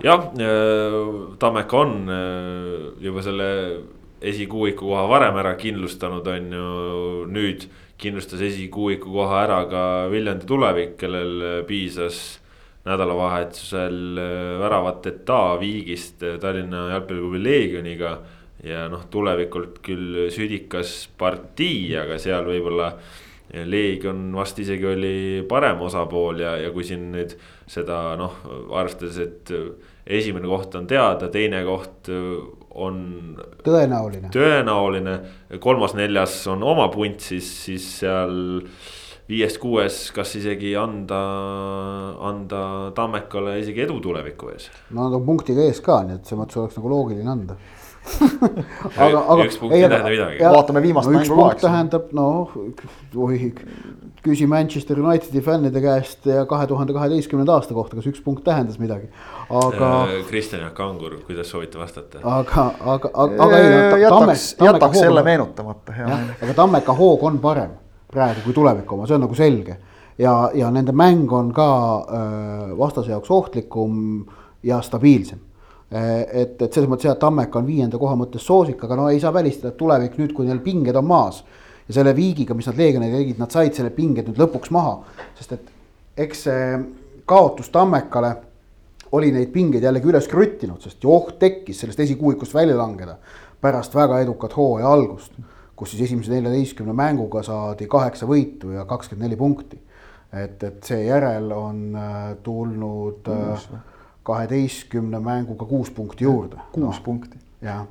jah, 0.04 0.28
äh, 0.36 0.98
Tammeka 1.38 1.78
on 1.78 2.10
äh, 2.12 3.04
juba 3.04 3.24
selle 3.24 3.48
esikuuiku 4.20 4.88
koha 4.88 5.06
varem 5.08 5.36
ära 5.40 5.54
kindlustanud, 5.60 6.26
on 6.26 6.52
ju, 6.58 6.70
nüüd 7.30 7.68
kindlustas 8.00 8.42
esikuuiku 8.44 9.12
koha 9.12 9.44
ära 9.44 9.60
ka 9.70 9.84
Viljandi 10.12 10.48
tulevik, 10.48 10.96
kellel 11.00 11.62
piisas 11.68 12.40
nädalavahetusel 12.86 14.22
äh, 14.22 14.32
väravat 14.62 15.06
eta 15.10 15.40
viigist 15.60 16.24
Tallinna 16.40 16.88
jalgpalliklubi 16.94 17.42
Leegioniga 17.42 18.16
ja 18.66 18.86
noh, 18.90 19.06
tulevikult 19.10 19.80
küll 19.84 20.26
südikas 20.32 21.06
partii, 21.18 21.94
aga 22.00 22.18
seal 22.22 22.46
võib-olla 22.48 22.92
Leegion 23.46 24.32
vast 24.34 24.58
isegi 24.58 24.88
oli 24.90 25.16
parem 25.48 25.84
osapool 25.86 26.40
ja, 26.42 26.56
ja 26.58 26.72
kui 26.74 26.84
siin 26.84 27.12
nüüd 27.12 27.36
seda 27.70 28.16
noh, 28.18 28.40
arvestades, 28.74 29.20
et 29.22 29.52
esimene 30.18 30.50
koht 30.50 30.74
on 30.78 30.88
teada, 30.90 31.28
teine 31.30 31.62
koht 31.66 32.10
on. 32.76 32.98
tõenäoline. 33.64 34.30
tõenäoline, 34.34 35.16
kolmas-neljas 35.62 36.40
on 36.52 36.64
oma 36.66 36.88
punt, 36.92 37.22
siis, 37.22 37.48
siis 37.68 37.86
seal 38.02 38.66
viies-kuues, 39.26 40.10
kas 40.14 40.36
isegi 40.38 40.76
anda, 40.78 41.22
anda 42.28 42.60
Tammekale 42.94 43.58
isegi 43.62 43.82
edu 43.86 43.98
tuleviku 44.02 44.52
ees. 44.54 44.68
no 44.90 45.08
nad 45.08 45.18
on 45.18 45.26
punktiga 45.26 45.66
ees 45.66 45.82
ka, 45.82 46.02
nii 46.06 46.20
et 46.20 46.28
selles 46.28 46.44
mõttes 46.44 46.62
oleks 46.62 46.78
nagu 46.78 46.92
loogiline 46.94 47.32
anda 47.32 47.58
aga, 49.02 49.18
aga. 49.18 49.44
üks 49.48 49.56
punkt 49.58 49.74
ei 49.74 49.82
tähenda 49.82 50.10
midagi. 50.12 50.38
vaatame 50.38 50.82
viimast 50.84 51.10
no, 51.10 51.18
mängu 51.18 51.38
ka, 51.40 51.46
eks. 51.56 51.64
tähendab 51.64 52.12
noh, 52.14 52.52
oi, 53.26 53.38
küsi 54.22 54.46
Manchester 54.50 55.00
Unitedi 55.02 55.42
fännide 55.42 55.82
käest 55.82 56.28
ja 56.30 56.44
kahe 56.46 56.68
tuhande 56.70 56.94
kaheteistkümnenda 56.94 57.56
aasta 57.58 57.74
kohta, 57.74 57.98
kas 57.98 58.06
üks 58.12 58.22
punkt 58.22 58.44
tähendas 58.46 58.78
midagi, 58.82 59.10
aga 59.50 59.88
äh,. 60.04 60.20
Kristjan 60.30 60.62
Jaak 60.62 60.76
Kangur, 60.78 61.18
kuidas 61.26 61.50
soovite 61.50 61.82
vastata? 61.82 62.22
aga, 62.22 62.68
aga, 62.78 63.10
aga, 63.10 63.42
aga 63.48 63.58
ei 63.58 63.74
no,. 63.74 63.98
jätaks, 64.04 64.46
jätaks 64.62 65.02
selle 65.02 65.26
meenutamata, 65.26 65.98
hea 65.98 66.06
meelega. 66.12 66.38
aga 66.46 66.56
Tammeka 66.62 66.94
hoog 67.02 67.26
on 67.26 67.42
parem 67.42 67.74
praegu 68.12 68.44
kui 68.44 68.54
tuleviku 68.54 68.94
oma, 68.94 69.06
see 69.06 69.16
on 69.18 69.26
nagu 69.26 69.34
selge. 69.34 69.76
ja, 70.18 70.50
ja 70.54 70.70
nende 70.70 70.92
mäng 70.92 71.32
on 71.32 71.52
ka 71.52 71.70
äh, 71.98 72.78
vastase 72.78 73.10
jaoks 73.10 73.30
ohtlikum 73.30 74.24
ja 74.62 74.80
stabiilsem 74.82 75.46
Eh, 75.86 76.42
et, 76.42 76.56
et 76.58 76.74
selles 76.74 76.88
mõttes 76.90 77.06
jah, 77.06 77.14
Tammeka 77.14 77.60
on 77.60 77.66
viienda 77.68 77.98
koha 78.00 78.16
mõttes 78.18 78.42
soosik, 78.42 78.80
aga 78.82 78.96
no 78.98 79.04
ei 79.06 79.20
saa 79.22 79.30
välistada, 79.30 79.70
et 79.70 79.78
tulevik 79.78 80.16
nüüd, 80.18 80.32
kui 80.34 80.48
neil 80.48 80.58
pinged 80.64 80.96
on 80.98 81.06
maas. 81.06 81.44
ja 81.86 81.94
selle 81.94 82.10
viigiga, 82.16 82.54
mis 82.58 82.66
nad 82.66 82.80
Leegioniga 82.80 83.14
tegid, 83.20 83.38
nad 83.38 83.52
said 83.54 83.76
selle 83.76 83.92
pinged 83.94 84.26
nüüd 84.26 84.40
lõpuks 84.42 84.72
maha, 84.74 84.96
sest 85.38 85.52
et 85.54 85.68
eks 86.24 86.40
see 86.48 86.64
kaotus 87.30 87.70
Tammekale 87.70 88.32
oli 89.14 89.30
neid 89.30 89.52
pingeid 89.54 89.86
jällegi 89.86 90.10
üles 90.10 90.26
kruttinud, 90.26 90.82
sest 90.82 90.98
ju 91.06 91.12
oht 91.14 91.36
tekkis 91.38 91.84
sellest 91.84 92.02
esikuuikust 92.02 92.56
välja 92.56 92.74
langeda 92.74 93.14
pärast 93.62 93.94
väga 93.94 94.18
edukat 94.24 94.56
hooaja 94.58 94.90
algust, 94.90 95.38
kus 95.76 95.92
siis 95.92 96.06
esimese 96.08 96.32
neljateistkümne 96.32 96.94
mänguga 96.96 97.42
saadi 97.46 97.88
kaheksa 97.90 98.28
võitu 98.28 98.72
ja 98.74 98.86
kakskümmend 98.88 99.28
neli 99.28 99.36
punkti. 99.36 99.78
et, 100.32 100.62
et 100.62 100.84
seejärel 100.84 101.52
on 101.52 101.82
äh, 101.96 102.36
tulnud 102.42 103.28
äh, 103.28 103.66
kaheteistkümne 104.26 105.20
mänguga 105.20 105.64
kuus 105.64 105.90
punkti 105.90 106.24
juurde. 106.24 106.56
kuus 106.72 106.96
no, 106.96 107.02
punkti. 107.04 107.38
jah, 107.62 107.84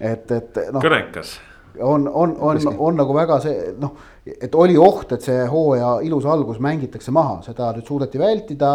et, 0.00 0.30
et 0.30 0.58
noh. 0.72 0.82
kõnekas. 0.82 1.38
on, 1.78 2.08
on, 2.08 2.36
on, 2.38 2.58
on, 2.66 2.74
on 2.78 2.98
nagu 3.00 3.14
väga 3.14 3.38
see 3.40 3.70
noh, 3.78 3.94
et 4.26 4.54
oli 4.54 4.76
oht, 4.78 5.12
et 5.12 5.22
see 5.22 5.46
hooaja 5.46 6.00
ilus 6.06 6.26
algus 6.26 6.58
mängitakse 6.60 7.14
maha, 7.14 7.40
seda 7.46 7.70
nüüd 7.76 7.86
suudeti 7.86 8.18
vältida 8.18 8.74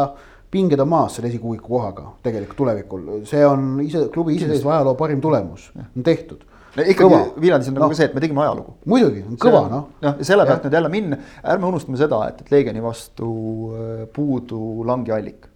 pinged 0.52 0.80
on 0.80 0.88
maas 0.90 1.18
selle 1.18 1.28
esikuuiku 1.28 1.68
kohaga 1.76 2.08
tegelikult 2.24 2.58
tulevikul, 2.64 3.08
see 3.28 3.44
on 3.46 3.82
ise 3.84 4.08
klubi 4.14 4.40
iseseisva 4.40 4.78
ajaloo 4.78 4.96
parim 4.96 5.22
tulemus, 5.22 5.72
on 5.76 6.04
tehtud 6.04 6.46
no 6.76 6.86
ikkagi 6.94 7.20
Viljandis 7.42 7.72
on 7.72 7.78
nagu 7.80 7.90
no. 7.92 7.98
see, 7.98 8.10
et 8.10 8.16
me 8.16 8.24
tegime 8.24 8.44
ajalugu. 8.46 8.78
muidugi, 8.92 9.26
on 9.26 9.40
kõva 9.42 9.66
noh. 9.72 9.90
noh, 10.04 10.16
ja 10.22 10.28
selle 10.28 10.46
pealt 10.50 10.68
nüüd 10.68 10.80
jälle 10.80 10.92
minna, 10.94 11.20
ärme 11.56 11.70
unustame 11.72 12.00
seda, 12.00 12.22
et, 12.30 12.46
et 12.46 12.54
Leegioni 12.54 12.84
vastu 12.84 13.30
äh, 13.72 14.08
puudu 14.16 14.62
Langi 14.88 15.16
allik 15.16 15.52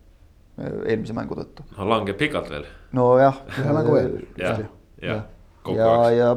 eelmise 0.59 1.15
mängu 1.15 1.37
tõttu. 1.37 1.65
no 1.77 1.87
langeb 1.87 2.17
pikalt 2.19 2.49
veel. 2.51 2.65
nojah. 2.95 3.43
ühe 3.57 3.75
mängu 3.75 3.95
veel. 3.95 4.15
jah, 4.39 4.65
jah. 5.03 5.27
ja, 5.75 5.93
ja 6.15 6.33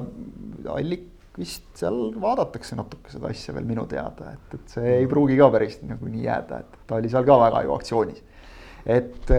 Allik 0.73 1.09
vist 1.39 1.65
seal 1.79 2.13
vaadatakse 2.21 2.77
natuke 2.77 3.11
seda 3.13 3.31
asja 3.33 3.55
veel 3.57 3.65
minu 3.69 3.87
teada, 3.89 4.35
et, 4.35 4.59
et 4.59 4.75
see 4.75 4.99
ei 4.99 5.09
pruugi 5.11 5.39
ka 5.39 5.49
päris 5.55 5.79
nagu 5.87 6.11
nii 6.11 6.27
jääda, 6.27 6.61
et 6.61 6.83
ta 6.87 6.99
oli 7.01 7.11
seal 7.13 7.25
ka 7.29 7.39
väga 7.41 7.63
ju 7.67 7.75
aktsioonis. 7.77 8.21
Et, 8.87 9.31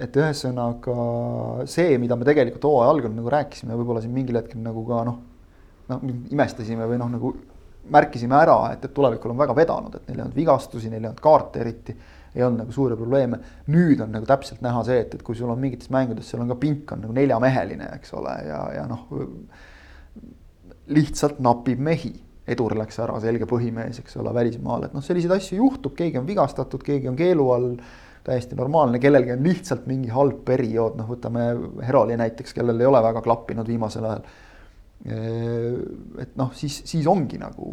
et 0.00 0.20
ühesõnaga 0.22 0.96
see, 1.68 1.98
mida 2.00 2.16
me 2.16 2.28
tegelikult 2.28 2.68
hooaja 2.68 2.94
algul 2.94 3.12
nagu 3.14 3.32
rääkisime, 3.32 3.76
võib-olla 3.76 4.04
siin 4.04 4.14
mingil 4.14 4.40
hetkel 4.40 4.62
nagu 4.64 4.84
ka 4.88 5.02
noh, 5.08 5.18
noh 5.90 6.06
imestasime 6.32 6.88
või 6.88 7.00
noh, 7.02 7.10
nagu 7.12 7.34
märkisime 7.90 8.36
ära, 8.38 8.56
et, 8.74 8.86
et 8.86 8.94
tulevikul 8.94 9.32
on 9.32 9.40
väga 9.40 9.56
vedanud, 9.56 9.94
et 9.96 10.08
neil 10.08 10.18
ei 10.18 10.24
olnud 10.24 10.38
vigastusi, 10.38 10.90
neil 10.92 11.02
ei 11.02 11.10
olnud 11.10 11.22
kaarte 11.24 11.62
eriti 11.64 11.96
ei 12.34 12.44
olnud 12.46 12.62
nagu 12.62 12.72
suuri 12.72 12.96
probleeme. 12.96 13.40
nüüd 13.74 14.00
on 14.04 14.12
nagu 14.14 14.26
täpselt 14.26 14.62
näha 14.62 14.82
see, 14.86 15.00
et, 15.02 15.14
et 15.16 15.22
kui 15.26 15.34
sul 15.34 15.50
on 15.50 15.58
mingites 15.60 15.90
mängudes, 15.90 16.28
seal 16.30 16.44
on 16.44 16.52
ka 16.52 16.56
pink 16.60 16.92
on 16.94 17.02
nagu 17.04 17.14
neljameheline, 17.16 17.90
eks 17.98 18.14
ole, 18.18 18.34
ja, 18.46 18.60
ja 18.76 18.86
noh. 18.90 19.06
lihtsalt 20.90 21.40
napib 21.42 21.82
mehi, 21.82 22.12
Edur 22.50 22.74
läks 22.78 22.98
ära, 23.02 23.16
selge 23.22 23.46
põhimees, 23.50 24.00
eks 24.02 24.18
ole, 24.20 24.34
välismaal, 24.34 24.88
et 24.88 24.94
noh, 24.96 25.04
selliseid 25.04 25.34
asju 25.36 25.60
juhtub, 25.60 25.94
keegi 25.98 26.18
on 26.20 26.28
vigastatud, 26.28 26.82
keegi 26.86 27.10
on 27.10 27.18
keelu 27.18 27.48
all 27.54 27.72
täiesti 28.26 28.58
normaalne, 28.58 29.00
kellelgi 29.00 29.32
on 29.32 29.44
lihtsalt 29.46 29.86
mingi 29.88 30.12
halb 30.12 30.42
periood, 30.48 30.98
noh, 30.98 31.08
võtame 31.08 31.50
Heroli 31.86 32.18
näiteks, 32.20 32.54
kellel 32.56 32.82
ei 32.82 32.90
ole 32.90 33.02
väga 33.06 33.22
klappinud 33.24 33.68
viimasel 33.70 34.08
ajal. 34.10 34.24
et 36.20 36.34
noh, 36.36 36.50
siis, 36.52 36.82
siis 36.84 37.06
ongi 37.08 37.38
nagu, 37.40 37.70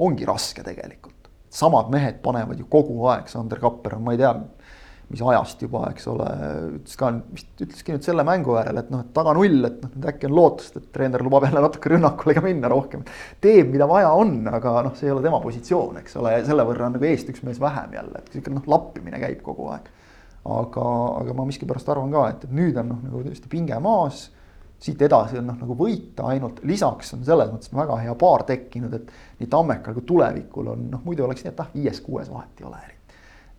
ongi 0.00 0.24
raske 0.24 0.64
tegelikult 0.64 1.20
samad 1.50 1.90
mehed 1.90 2.20
panevad 2.22 2.58
ju 2.58 2.66
kogu 2.70 3.04
aeg, 3.10 3.28
Sander 3.28 3.58
Kapper 3.60 3.96
on, 3.98 4.04
ma 4.06 4.14
ei 4.14 4.20
tea, 4.20 4.30
mis 5.10 5.22
ajast 5.26 5.62
juba, 5.64 5.84
eks 5.90 6.06
ole, 6.12 6.26
ütles 6.78 6.98
ka, 6.98 7.10
vist 7.34 7.64
ütleski 7.64 7.94
nüüd 7.94 8.06
selle 8.06 8.24
mängu 8.26 8.54
järel, 8.54 8.78
et 8.78 8.90
noh, 8.94 9.02
et 9.02 9.12
taga 9.16 9.34
null, 9.34 9.58
et 9.66 9.80
noh, 9.82 9.92
nüüd 9.96 10.08
äkki 10.12 10.28
on 10.28 10.36
lootust, 10.38 10.76
et 10.78 10.90
treener 10.94 11.24
lubab 11.26 11.48
jälle 11.48 11.62
natuke 11.64 11.90
rünnakule 11.90 12.36
ka 12.36 12.44
minna 12.44 12.70
rohkem. 12.70 13.02
teeb, 13.42 13.72
mida 13.74 13.88
vaja 13.90 14.12
on, 14.14 14.36
aga 14.46 14.76
noh, 14.86 14.94
see 14.98 15.08
ei 15.08 15.14
ole 15.14 15.24
tema 15.26 15.42
positsioon, 15.42 15.98
eks 16.04 16.18
ole, 16.20 16.36
ja 16.36 16.44
selle 16.46 16.66
võrra 16.68 16.86
on 16.86 16.94
nagu 16.98 17.08
eest 17.10 17.32
üks 17.32 17.42
mees 17.46 17.58
vähem 17.62 17.96
jälle, 17.98 18.22
et 18.22 18.34
sihuke 18.36 18.54
noh, 18.54 18.66
lappimine 18.70 19.22
käib 19.22 19.42
kogu 19.46 19.70
aeg. 19.74 19.88
aga, 20.40 20.84
aga 21.20 21.34
ma 21.36 21.48
miskipärast 21.48 21.90
arvan 21.92 22.14
ka, 22.14 22.28
et, 22.30 22.46
et 22.46 22.54
nüüd 22.54 22.78
on 22.80 22.94
noh, 22.94 23.00
nagu 23.08 23.24
tõesti 23.26 23.50
pinge 23.50 23.82
maas 23.82 24.28
siit 24.80 25.02
edasi 25.02 25.36
on 25.36 25.50
noh, 25.50 25.58
nagu 25.60 25.76
võita 25.76 26.30
ainult, 26.32 26.62
lisaks 26.64 27.12
on 27.16 27.24
selles 27.26 27.50
mõttes 27.52 27.72
väga 27.74 27.98
hea 28.00 28.14
paar 28.18 28.46
tekkinud, 28.48 28.94
et 28.96 29.10
nii 29.42 29.50
Tammekal 29.52 29.96
kui 29.98 30.06
tulevikul 30.08 30.72
on 30.72 30.86
noh, 30.94 31.02
muidu 31.04 31.26
oleks 31.26 31.44
nii, 31.44 31.52
et 31.52 31.60
ah, 31.60 31.68
viies-kuues 31.74 32.30
vahet 32.32 32.62
ei 32.62 32.68
ole 32.70 32.80
eriti. 32.86 32.99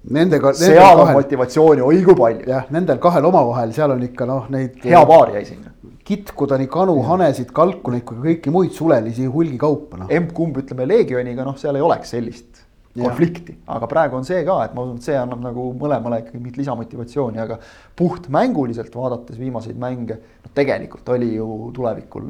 Nendega. 0.09 0.53
seal 0.57 0.99
on 0.99 1.11
motivatsiooni 1.13 1.83
oi 1.85 2.01
kui 2.05 2.15
palju. 2.17 2.47
jah, 2.49 2.65
nendel 2.73 2.97
kahel 3.01 3.27
omavahel, 3.29 3.73
seal 3.75 3.93
on 3.93 4.01
ikka 4.07 4.25
noh, 4.25 4.47
neid. 4.49 4.79
hea 4.83 5.03
paar 5.05 5.35
jäi 5.35 5.43
sinna. 5.45 5.75
kitkuda 6.11 6.57
nii 6.57 6.71
kanu, 6.71 6.95
hanesid, 7.05 7.51
kalkuneid 7.53 8.03
kui 8.07 8.17
ka 8.17 8.25
kõiki 8.25 8.53
muid 8.53 8.73
sulelisi 8.73 9.29
hulgikaupa 9.29 10.01
noh. 10.01 10.09
emb-kumb 10.09 10.57
ütleme 10.63 10.89
Leegioniga, 10.89 11.45
noh, 11.45 11.57
seal 11.61 11.77
ei 11.77 11.85
oleks 11.85 12.15
sellist 12.17 12.65
konflikti, 12.97 13.55
aga 13.71 13.87
praegu 13.87 14.17
on 14.17 14.25
see 14.27 14.41
ka, 14.47 14.57
et 14.65 14.73
ma 14.75 14.83
usun, 14.83 14.97
et 14.99 15.05
see 15.05 15.15
annab 15.15 15.43
nagu 15.45 15.67
mõlemale 15.79 16.21
ikkagi 16.21 16.39
mingit 16.41 16.57
lisamotivatsiooni, 16.59 17.39
aga 17.39 17.59
puhtmänguliselt 17.99 18.95
vaadates 18.95 19.39
viimaseid 19.39 19.79
mänge, 19.79 20.17
no 20.43 20.51
tegelikult 20.55 21.07
oli 21.15 21.29
ju 21.37 21.47
tulevikul 21.75 22.25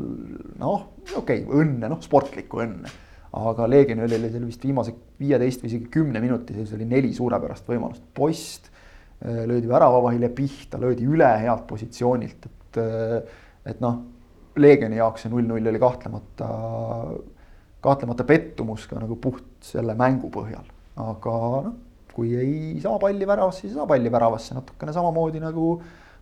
noh, 0.61 0.83
okei 1.15 1.41
okay,, 1.41 1.63
õnne, 1.63 1.89
noh, 1.89 2.01
sportlikku 2.03 2.61
õnne. 2.61 2.93
Aga 3.39 3.67
Leegionil 3.71 4.17
oli 4.17 4.29
seal 4.31 4.47
vist 4.47 4.63
viimase 4.65 4.93
viieteist 5.21 5.63
või 5.63 5.71
isegi 5.71 5.91
kümne 5.93 6.19
minuti 6.23 6.55
sees 6.57 6.73
oli 6.75 6.87
neli 6.87 7.13
suurepärast 7.15 7.69
võimalust, 7.71 8.03
post 8.13 8.71
äh, 8.71 9.43
löödi 9.47 9.69
väravavahile 9.71 10.31
pihta, 10.35 10.79
löödi 10.81 11.07
üle 11.07 11.29
healt 11.43 11.63
positsioonilt, 11.69 12.49
et, 12.49 12.81
äh, 12.81 13.45
et 13.71 13.83
noh, 13.83 14.01
Leegioni 14.59 14.97
jaoks 14.99 15.23
see 15.23 15.31
null-null 15.31 15.69
oli 15.71 15.79
kahtlemata 15.79 16.47
kahtlemata 17.81 18.25
pettumus 18.27 18.85
ka 18.87 18.99
nagu 18.99 19.17
puht 19.21 19.63
selle 19.65 19.95
mängu 19.97 20.29
põhjal, 20.33 20.67
aga 21.01 21.37
noh, 21.67 21.77
kui 22.11 22.33
ei 22.37 22.75
saa 22.83 22.99
palli 23.01 23.27
väravasse, 23.27 23.63
siis 23.63 23.71
ei 23.71 23.79
saa 23.79 23.87
palli 23.89 24.11
väravasse 24.11 24.55
natukene 24.57 24.93
samamoodi 24.93 25.41
nagu, 25.41 25.73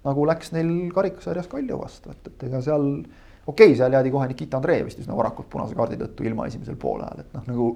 nagu 0.05 0.27
läks 0.29 0.53
neil 0.55 0.69
karikasarjas 0.95 1.49
Kalju 1.51 1.79
vastu, 1.81 2.13
et, 2.13 2.29
et 2.31 2.45
ega 2.47 2.61
seal 2.63 2.85
okei 3.49 3.71
okay,, 3.71 3.77
seal 3.79 3.95
jäädi 3.97 4.11
kohe 4.13 4.27
Nikita 4.29 4.59
Andrei 4.59 4.83
vist 4.85 5.01
üsna 5.01 5.17
varakult 5.17 5.49
punase 5.51 5.77
kaardi 5.77 5.97
tõttu 5.99 6.27
ilma 6.27 6.47
esimesel 6.49 6.77
poolajal, 6.79 7.23
et 7.23 7.33
noh, 7.37 7.47
nagu 7.49 7.69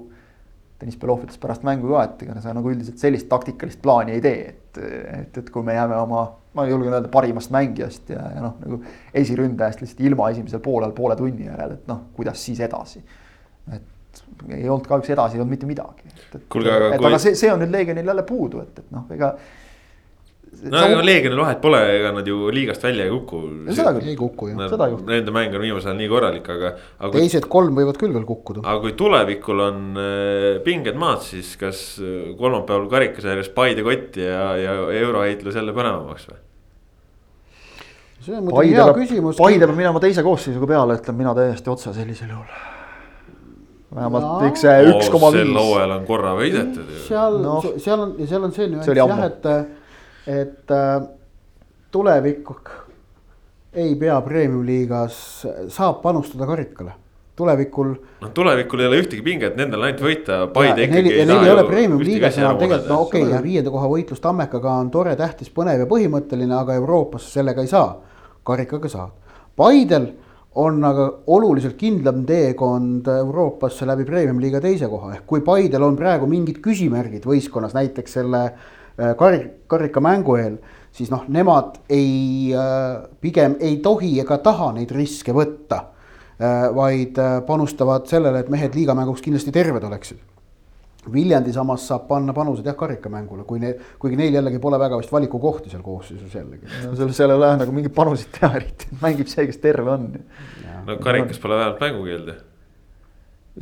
Deniss 0.80 0.98
Belov 1.00 1.22
ütles 1.24 1.40
pärast 1.40 1.64
mängu 1.66 1.92
ka, 1.92 2.04
et 2.08 2.22
ega 2.26 2.40
sa 2.42 2.54
nagu 2.56 2.70
üldiselt 2.72 3.02
sellist 3.02 3.28
taktikalist 3.30 3.80
plaani 3.82 4.16
ei 4.16 4.22
tee, 4.24 4.54
et, 4.54 4.80
et, 5.18 5.42
et 5.42 5.50
kui 5.54 5.66
me 5.66 5.76
jääme 5.76 5.96
oma, 6.02 6.24
ma 6.54 6.66
julgen 6.68 6.92
öelda, 6.92 7.10
parimast 7.12 7.52
mängijast 7.54 8.10
ja, 8.12 8.22
ja 8.36 8.42
noh, 8.44 8.56
nagu 8.62 8.80
esiründajast 9.22 9.84
lihtsalt 9.84 10.02
ilma 10.06 10.30
esimesel 10.34 10.62
poolel 10.64 10.94
poole 10.96 11.16
tunni 11.18 11.46
järel, 11.46 11.78
et 11.78 11.90
noh, 11.90 12.08
kuidas 12.16 12.42
siis 12.44 12.62
edasi 12.66 13.02
et 13.72 13.82
ei 14.54 14.68
olnud 14.68 14.86
kahjuks 14.86 15.10
edasi 15.14 15.38
ei 15.38 15.42
olnud 15.42 15.54
mitte 15.54 15.66
midagi. 15.66 16.08
kuulge, 16.52 16.70
aga 16.70 16.90
et, 16.92 16.98
kui. 16.98 17.08
aga 17.08 17.20
see, 17.22 17.36
see 17.38 17.52
on 17.52 17.62
nüüd 17.62 17.72
Leegionil 17.74 18.10
jälle 18.12 18.24
puudu, 18.28 18.62
et, 18.64 18.82
et 18.84 18.94
noh, 18.94 19.06
ega. 19.14 19.34
No 20.62 20.84
ega 20.86 21.02
Leegionil 21.04 21.40
vahet 21.42 21.60
pole, 21.62 21.80
ega 21.98 22.12
nad 22.14 22.28
ju 22.28 22.48
liigast 22.54 22.84
välja 22.86 23.08
ei 23.08 23.12
kuku. 23.12 23.42
seda 23.74 23.92
küll, 23.96 24.08
ei 24.12 24.16
kuku 24.18 24.50
jah. 24.52 24.64
seda 24.72 24.88
juhtub. 24.92 25.10
Nende 25.10 25.34
mäng 25.34 25.56
on 25.56 25.64
viimasel 25.64 25.92
ajal 25.92 26.00
nii 26.00 26.10
korralik, 26.12 26.48
aga, 26.54 26.72
aga. 26.98 27.12
teised 27.18 27.48
kolm 27.52 27.76
võivad 27.80 28.00
küll 28.00 28.14
veel 28.16 28.26
kukkuda. 28.28 28.64
aga 28.64 28.80
kui 28.84 28.96
tulevikul 28.98 29.66
on 29.66 29.84
äh, 30.00 30.48
pinged 30.66 30.98
maad, 31.00 31.22
siis 31.26 31.54
kas 31.60 31.84
äh, 32.00 32.32
kolmapäeval 32.40 32.88
karikasarjas 32.92 33.52
Paide 33.54 33.84
kotti 33.86 34.24
ja, 34.24 34.48
ja 34.60 34.80
euroheitlus 35.04 35.60
jälle 35.60 35.76
põnevamaks 35.76 36.28
või? 36.32 36.42
see 38.24 38.36
on 38.38 38.46
muidugi 38.46 38.76
hea 38.76 38.92
küsimus. 38.96 39.38
Paide 39.40 39.68
peab 39.68 39.78
minema 39.78 40.00
teise 40.02 40.24
koosseisuga 40.24 40.68
peale, 40.70 40.96
ütlen 41.00 41.18
mina 41.18 41.34
täiesti 41.36 41.72
otse 41.72 41.92
sellisel 41.96 42.32
juhul. 42.32 42.60
vähemalt 43.94 44.28
kõik 44.42 44.58
see 44.58 44.78
üks 44.90 45.10
koma 45.12 45.30
sel 45.30 45.46
viis. 45.46 45.58
hooajal 45.60 45.92
on 45.94 46.06
korra 46.08 46.34
võidetud 46.34 46.88
ju. 46.96 47.00
seal 47.04 47.36
no., 47.44 47.58
seal 47.62 48.00
on 48.02 48.14
seal 48.26 48.46
on 48.48 48.54
see 48.56 48.70
nüanss 48.72 48.96
jah, 48.98 49.20
et, 49.28 49.46
et 50.26 50.70
äh, 50.70 51.02
tulevik 51.92 52.50
ei 53.74 53.94
pea 53.98 54.20
premium-liigas, 54.22 55.16
saab 55.68 56.02
panustada 56.02 56.46
karikale. 56.46 56.92
tulevikul 57.34 57.88
noh, 58.22 58.30
tulevikul 58.30 58.80
ei 58.80 58.86
ole 58.86 58.98
ühtegi 59.02 59.22
pinget, 59.26 59.56
nendel 59.58 59.80
on 59.80 59.88
ainult 59.88 60.02
võita, 60.06 60.36
Paide 60.54 60.84
ja 60.84 60.90
neli, 60.92 61.10
ikkagi 61.10 61.18
ja 61.18 61.24
neil 61.26 61.46
ei 61.48 61.50
ole 61.50 61.64
premium 61.66 61.98
ühtegi 61.98 62.12
liigas 62.12 62.36
asja 62.36 62.44
enam 62.44 62.60
tegelikult, 62.60 62.90
no 62.92 62.98
okei 63.08 63.24
okay,, 63.26 63.40
viienda 63.42 63.72
koha 63.74 63.88
võitlus 63.90 64.22
Tammekaga 64.22 64.74
on 64.84 64.92
tore, 64.94 65.16
tähtis, 65.18 65.50
põnev 65.56 65.82
ja 65.82 65.88
põhimõtteline, 65.90 66.54
aga 66.54 66.76
Euroopasse 66.78 67.34
sellega 67.40 67.64
ei 67.64 67.72
saa. 67.72 67.96
karikaga 68.44 68.88
saad. 68.92 69.10
Paidel 69.56 70.06
on 70.60 70.84
aga 70.84 71.08
oluliselt 71.34 71.74
kindlam 71.80 72.22
teekond 72.28 73.08
Euroopasse 73.08 73.86
läbi 73.88 74.04
premium-liiga 74.06 74.60
teise 74.62 74.86
koha, 74.88 75.14
ehk 75.16 75.26
kui 75.26 75.42
Paidel 75.42 75.82
on 75.82 75.96
praegu 75.98 76.30
mingid 76.30 76.62
küsimärgid 76.62 77.26
võistkonnas, 77.26 77.74
näiteks 77.74 78.18
selle 78.20 78.44
äh, 78.44 78.83
kari-, 78.96 79.48
karikamängu 79.66 80.36
eel, 80.38 80.60
siis 80.94 81.10
noh, 81.10 81.24
nemad 81.28 81.80
ei, 81.90 82.52
pigem 83.20 83.56
ei 83.60 83.80
tohi 83.82 84.18
ega 84.22 84.38
taha 84.44 84.72
neid 84.76 84.92
riske 84.94 85.34
võtta 85.34 85.80
Äh, 86.40 86.74
vaid 86.74 87.18
äh, 87.18 87.40
panustavad 87.46 88.08
sellele, 88.10 88.40
et 88.42 88.48
mehed 88.50 88.74
liigamänguks 88.74 89.22
kindlasti 89.22 89.52
terved 89.54 89.84
oleksid. 89.86 90.18
Viljandi 91.14 91.52
samas 91.54 91.84
saab 91.86 92.08
panna 92.08 92.32
panused 92.34 92.66
jah 92.66 92.74
karikamängule, 92.74 93.44
kui 93.46 93.60
neil, 93.62 93.76
kuigi 94.02 94.18
neil 94.18 94.34
jällegi 94.34 94.58
pole 94.58 94.80
väga 94.80 94.98
vist 94.98 95.12
valikukohti 95.14 95.70
seal 95.70 95.84
koosseisus 95.84 96.34
jällegi. 96.34 96.66
no 96.82 96.96
seal, 96.98 97.12
seal 97.14 97.30
ei 97.30 97.38
ole 97.38 97.52
nagu 97.60 97.76
mingeid 97.76 97.94
panuseid 97.94 98.32
teha 98.34 98.50
eriti, 98.58 98.88
mängib 99.04 99.30
see, 99.30 99.46
kes 99.46 99.60
terve 99.62 99.94
on. 99.94 100.08
no 100.88 100.96
karikas 101.04 101.38
pole 101.38 101.60
vähemalt 101.60 101.84
mängukeelde. 101.86 102.36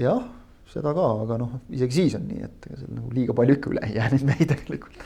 jah, 0.01 0.23
seda 0.73 0.95
ka, 0.97 1.09
aga 1.27 1.41
noh, 1.43 1.59
isegi 1.77 1.99
siis 1.99 2.17
on 2.17 2.25
nii, 2.31 2.47
et 2.47 2.71
ega 2.71 2.79
seal 2.79 2.95
nagu 3.03 3.13
liiga 3.19 3.37
palju 3.37 3.59
ikka 3.59 3.75
üle 3.75 3.85
ei 3.91 3.99
jää 3.99 4.09
neid 4.15 4.29
mehi 4.31 4.49
tegelikult. 4.55 5.05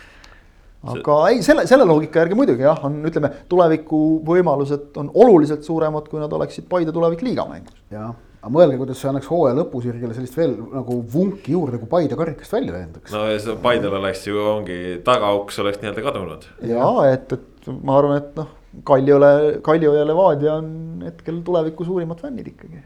Aga 0.92 1.16
ei, 1.30 1.40
selle, 1.46 1.66
selle 1.68 1.86
loogika 1.88 2.22
järgi 2.22 2.38
muidugi 2.38 2.66
jah, 2.66 2.84
on, 2.86 3.00
ütleme, 3.08 3.32
tuleviku 3.50 4.00
võimalused 4.26 4.96
on 5.00 5.10
oluliselt 5.14 5.66
suuremad, 5.66 6.08
kui 6.10 6.20
nad 6.22 6.32
oleksid 6.32 6.68
Paide 6.70 6.94
tulevik 6.94 7.24
liigamängus. 7.26 7.78
jah, 7.90 8.12
aga 8.42 8.52
mõelge, 8.52 8.78
kuidas 8.82 9.00
see 9.00 9.10
annaks 9.10 9.30
hooaja 9.30 9.56
lõpusirgele 9.60 10.14
sellist 10.16 10.36
veel 10.38 10.54
nagu 10.74 11.00
vunki 11.12 11.56
juurde, 11.56 11.80
kui 11.82 11.90
Paide 11.90 12.18
karikast 12.18 12.52
välja 12.58 12.76
lendaks. 12.76 13.14
no 13.14 13.24
ja 13.30 13.40
see 13.42 13.56
Paidel 13.62 13.96
oleks 14.00 14.26
ju 14.28 14.38
ongi 14.52 14.78
tagauks 15.06 15.58
oleks 15.64 15.82
nii-öelda 15.82 16.06
kadunud. 16.06 16.46
ja 16.68 16.92
et, 17.10 17.32
et 17.32 17.72
ma 17.82 17.98
arvan, 17.98 18.22
et 18.22 18.38
noh, 18.38 18.52
Kaljule, 18.84 19.60
Kaljo 19.64 19.94
ja 19.96 20.04
Levadia 20.04 20.58
on 20.60 21.00
hetkel 21.06 21.40
tuleviku 21.44 21.84
suurimad 21.84 22.20
fännid 22.20 22.50
ikkagi. 22.52 22.82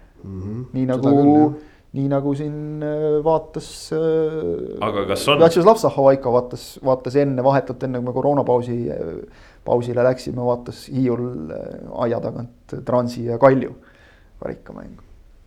nii 0.72 0.86
nagu, 0.86 1.12
nii 1.96 2.06
nagu 2.12 2.34
siin 2.38 2.82
äh, 2.86 3.18
vaatas 3.26 3.68
äh,. 3.96 4.78
Aga 4.86 5.06
kas 5.10 5.24
on- 5.28 5.40
Vjatšeslav 5.42 5.78
Zahovaiko 5.82 6.32
vaatas, 6.36 6.64
vaatas 6.86 7.16
enne 7.18 7.42
vahetult 7.44 7.82
enne, 7.82 7.98
kui 7.98 8.06
me 8.06 8.12
koroonapausi, 8.14 8.76
pausile 9.66 10.04
läksime, 10.06 10.42
vaatas 10.46 10.84
Hiiul 10.92 11.26
äh, 11.50 11.66
aia 12.06 12.20
tagant 12.22 12.76
Transi 12.86 13.24
ja 13.26 13.38
Kalju 13.38 13.74
karikamängu. 14.40 15.02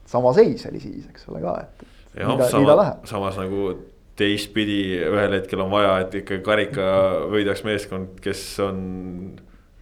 sama 0.05 0.33
seis 0.33 0.65
oli 0.69 0.79
siis, 0.83 1.07
eks 1.09 1.23
ole 1.31 1.39
ka, 1.41 1.53
et, 1.63 1.87
et 2.13 2.27
ta, 2.27 2.35
nii 2.35 2.37
ta 2.37 2.49
samas 2.51 2.77
läheb., 2.77 3.05
samas 3.09 3.37
nagu 3.39 3.63
teistpidi 4.19 4.81
ühel 5.07 5.33
hetkel 5.39 5.63
on 5.63 5.71
vaja, 5.71 5.95
et 6.03 6.13
ikka 6.19 6.37
karika 6.45 6.83
võidaks 7.31 7.63
meeskond, 7.65 8.19
kes 8.21 8.43
on 8.61 8.83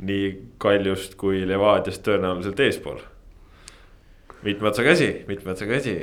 nii 0.08 0.30
Kaljust 0.62 1.18
kui 1.20 1.42
Levadiast 1.50 2.06
tõenäoliselt 2.08 2.62
eespool. 2.64 3.02
Mitme 4.42 4.70
otsaga 4.72 4.96
asi, 4.96 5.10
mitme 5.28 5.54
otsaga 5.54 5.78
asi. 5.78 5.94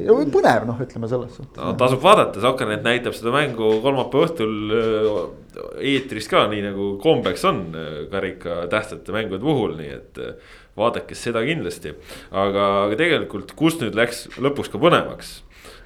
ja 0.00 0.16
põnev 0.32 0.66
noh, 0.68 0.78
ütleme 0.80 1.08
selles 1.10 1.36
suhtes 1.36 1.60
no 1.60 1.74
tasub 1.80 2.00
vaadata, 2.04 2.40
Sokkernet 2.42 2.84
näitab 2.86 3.16
seda 3.16 3.32
mängu 3.34 3.78
kolmapäeva 3.84 4.28
õhtul 4.28 4.76
äh, 4.78 5.18
eetris 5.92 6.28
ka, 6.30 6.46
nii 6.52 6.64
nagu 6.64 6.90
kombeks 7.02 7.44
on 7.50 7.60
äh, 7.76 7.98
karika 8.12 8.64
tähtsate 8.72 9.14
mängude 9.14 9.42
puhul, 9.44 9.76
nii 9.80 9.92
et 9.98 10.22
äh, 10.22 10.56
vaadake 10.78 11.18
seda 11.18 11.44
kindlasti. 11.46 11.94
aga, 12.32 12.68
aga 12.86 12.98
tegelikult, 13.00 13.54
kus 13.58 13.78
nüüd 13.82 13.96
läks 13.98 14.26
lõpuks 14.40 14.72
ka 14.72 14.80
põnevaks, 14.82 15.36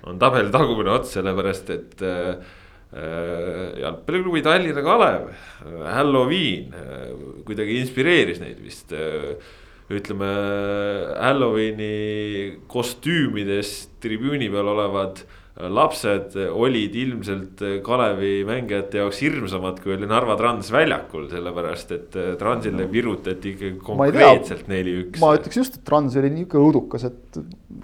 on 0.07 0.23
tabeli 0.23 0.55
tagumine 0.55 0.95
ots, 0.95 1.17
sellepärast 1.19 1.75
et 1.75 2.07
äh, 2.07 2.57
jalgpalliklubi 3.83 4.41
Tallinna 4.47 4.81
Kalev, 4.81 5.27
Halloween 5.93 6.71
kuidagi 7.45 7.83
inspireeris 7.83 8.39
neid 8.41 8.63
vist 8.65 8.95
äh, 8.97 9.35
ütleme 9.91 10.29
Halloweeni 11.17 12.59
kostüümides 12.69 13.89
tribüüni 14.03 14.51
peal 14.53 14.69
olevad 14.75 15.23
lapsed 15.59 16.37
olid 16.55 16.95
ilmselt 16.95 17.63
Kalevi 17.83 18.45
mängijate 18.47 19.01
jaoks 19.01 19.19
hirmsamad, 19.25 19.81
kui 19.83 19.97
oli 19.97 20.07
Narva 20.07 20.37
Trans 20.39 20.71
väljakul, 20.71 21.27
sellepärast 21.33 21.95
et 21.97 22.19
Transile 22.39 22.87
virutati 22.93 23.55
ikkagi 23.57 23.81
konkreetselt 23.83 24.69
neli-üks. 24.71 25.19
ma 25.23 25.33
ütleks 25.39 25.59
just, 25.59 25.81
et 25.81 25.85
Trans 25.89 26.15
oli 26.21 26.31
niisugune 26.37 26.69
õudukas, 26.69 27.09
et 27.09 27.41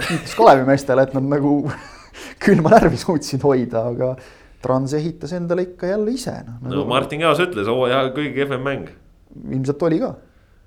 kiitus 0.06 0.36
Kalevi 0.38 0.68
meestele, 0.68 1.08
et 1.08 1.16
nad 1.18 1.26
nagu 1.34 1.56
külma 2.44 2.76
närvi 2.76 3.00
suutsid 3.00 3.42
hoida, 3.42 3.88
aga 3.90 4.12
Trans 4.64 4.94
ehitas 4.96 5.34
endale 5.36 5.66
ikka 5.66 5.90
jälle 5.90 6.14
ise 6.14 6.36
no 6.46 6.60
nagu,. 6.62 6.86
Martin 6.88 7.26
Kaas 7.26 7.42
ütles, 7.42 7.66
hooaja 7.68 8.06
kõige 8.14 8.36
kehvem 8.38 8.62
mäng. 8.64 8.94
ilmselt 9.50 9.82
oli 9.82 9.98
ka, 10.04 10.14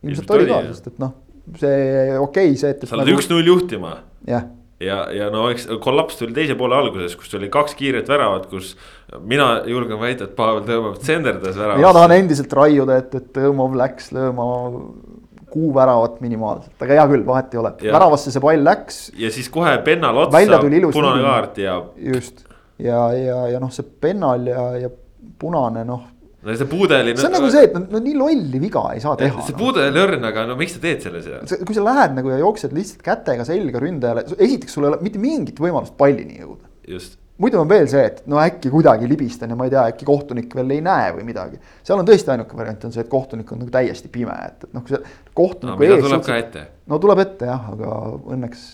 ilmselt 0.04 0.36
oli 0.36 0.52
ka 0.52 0.60
sest 0.74 0.92
et 0.92 1.00
noh, 1.02 1.16
see 1.56 2.18
okei 2.18 2.52
okay,, 2.52 2.56
see, 2.60 2.76
et. 2.76 2.88
sa 2.88 2.98
oled 2.98 3.14
üks-null 3.16 3.48
juhtima. 3.48 3.98
Jah, 4.28 4.48
ja, 4.84 5.00
ja 5.14 5.30
no 5.34 5.48
eks 5.52 5.68
kollaps 5.84 6.20
tuli 6.20 6.36
teise 6.36 6.58
poole 6.60 6.78
alguses, 6.78 7.16
kus 7.20 7.32
tuli 7.32 7.50
kaks 7.54 7.78
kiiret 7.80 8.10
väravat, 8.12 8.50
kus 8.52 8.76
mina 9.24 9.64
julgen 9.70 10.00
väita, 10.02 10.28
et 10.28 10.36
Pavel 10.38 10.66
Tõmmov 10.68 11.00
tsenderdas 11.02 11.56
mina 11.56 11.70
tahan 11.72 11.94
väravasse. 11.94 12.20
endiselt 12.24 12.58
raiuda, 12.60 13.00
et, 13.04 13.16
et 13.22 13.40
Õmov 13.48 13.78
läks 13.80 14.12
lööma 14.16 14.50
kuu 15.48 15.72
väravat 15.76 16.20
minimaalselt, 16.22 16.76
aga 16.84 17.00
hea 17.00 17.08
küll, 17.14 17.24
vahet 17.26 17.56
ei 17.56 17.62
ole, 17.62 17.72
väravasse 17.88 18.34
see 18.34 18.44
pall 18.44 18.68
läks. 18.68 19.00
Ja 19.18 19.32
siis 19.34 19.48
kohe 19.54 19.78
pennal 19.86 20.26
otsa 20.26 20.62
punane 20.92 21.24
kaart 21.24 21.64
ja 21.64 21.80
just. 22.12 22.44
Ja, 22.78 23.08
ja, 23.18 23.40
ja 23.50 23.62
noh, 23.64 23.72
see 23.74 23.88
pennal 24.02 24.44
ja, 24.46 24.68
ja 24.84 24.92
punane 25.42 25.82
noh, 25.88 26.04
no 26.48 26.56
see 26.62 26.70
pudeli. 26.72 27.14
see 27.18 27.30
on 27.30 27.38
nagu 27.38 27.52
see, 27.54 27.68
et 27.68 27.78
no, 27.78 27.84
no 27.92 28.02
nii 28.04 28.18
lolli 28.18 28.64
viga 28.64 28.88
ei 28.96 29.04
saa 29.04 29.18
teha 29.20 29.44
see 29.44 29.56
no.. 29.56 29.60
pudeli 29.60 30.04
õrn, 30.04 30.26
aga 30.32 30.48
no 30.50 30.58
miks 30.60 30.78
sa 30.78 30.84
teed 30.84 31.06
selle 31.06 31.22
seal? 31.26 31.46
kui 31.68 31.78
sa 31.78 31.86
lähed 31.86 32.18
nagu 32.18 32.34
ja 32.34 32.42
jooksed 32.42 32.76
lihtsalt 32.78 33.06
kätega 33.06 33.46
selga 33.48 33.84
ründajale, 33.84 34.26
esiteks 34.38 34.78
sul 34.78 34.88
ei 34.88 34.94
ole 34.94 35.02
mitte 35.06 35.22
mingit 35.22 35.60
võimalust 35.64 35.98
pallini 36.00 36.40
jõuda. 36.42 36.70
just, 36.88 37.20
muidu 37.42 37.60
on 37.62 37.70
veel 37.70 37.88
see, 37.90 38.04
et 38.10 38.24
no 38.30 38.40
äkki 38.42 38.72
kuidagi 38.74 39.10
libistan 39.10 39.52
ja 39.54 39.58
ma 39.60 39.68
ei 39.68 39.74
tea, 39.74 39.84
äkki 39.92 40.08
kohtunik 40.08 40.56
veel 40.58 40.74
ei 40.78 40.82
näe 40.86 41.12
või 41.18 41.28
midagi. 41.28 41.60
seal 41.86 42.02
on 42.02 42.08
tõesti 42.08 42.34
ainuke 42.34 42.58
variant 42.58 42.88
on 42.88 42.96
see, 42.96 43.06
et 43.06 43.12
kohtunik 43.12 43.52
on 43.54 43.62
nagu 43.64 43.74
täiesti 43.74 44.12
pime, 44.14 44.36
et, 44.48 44.68
et 44.68 44.76
noh, 44.78 44.86
kui 44.86 44.98
no 44.98 45.04
kohtuniku 45.38 45.84
mida 45.84 45.98
ees 45.98 46.08
tuleb 46.08 46.26
ka 46.26 46.40
ette. 46.42 46.66
no 46.90 47.02
tuleb 47.04 47.24
ette 47.24 47.50
jah, 47.52 47.70
aga 47.76 48.00
õnneks, 48.36 48.66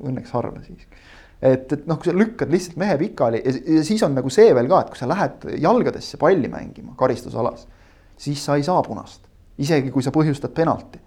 õnneks 0.00 0.36
harva 0.36 0.62
siiski. 0.64 0.99
et, 1.42 1.72
et 1.72 1.86
noh, 1.88 1.96
kui 1.98 2.10
sa 2.10 2.16
lükkad 2.16 2.50
lihtsalt 2.52 2.76
mehe 2.80 2.96
pikali 3.00 3.40
ja, 3.44 3.52
ja 3.78 3.84
siis 3.86 4.02
on 4.04 4.14
nagu 4.16 4.30
see 4.32 4.50
veel 4.56 4.68
ka, 4.68 4.82
et 4.84 4.92
kui 4.92 5.00
sa 5.00 5.08
lähed 5.08 5.46
jalgadesse 5.62 6.20
palli 6.20 6.50
mängima 6.52 6.94
karistusalas, 7.00 7.66
siis 8.20 8.42
sa 8.44 8.58
ei 8.60 8.64
saa 8.66 8.82
punast, 8.84 9.24
isegi 9.60 9.92
kui 9.94 10.04
sa 10.04 10.12
põhjustad 10.14 10.52
penalti. 10.56 11.00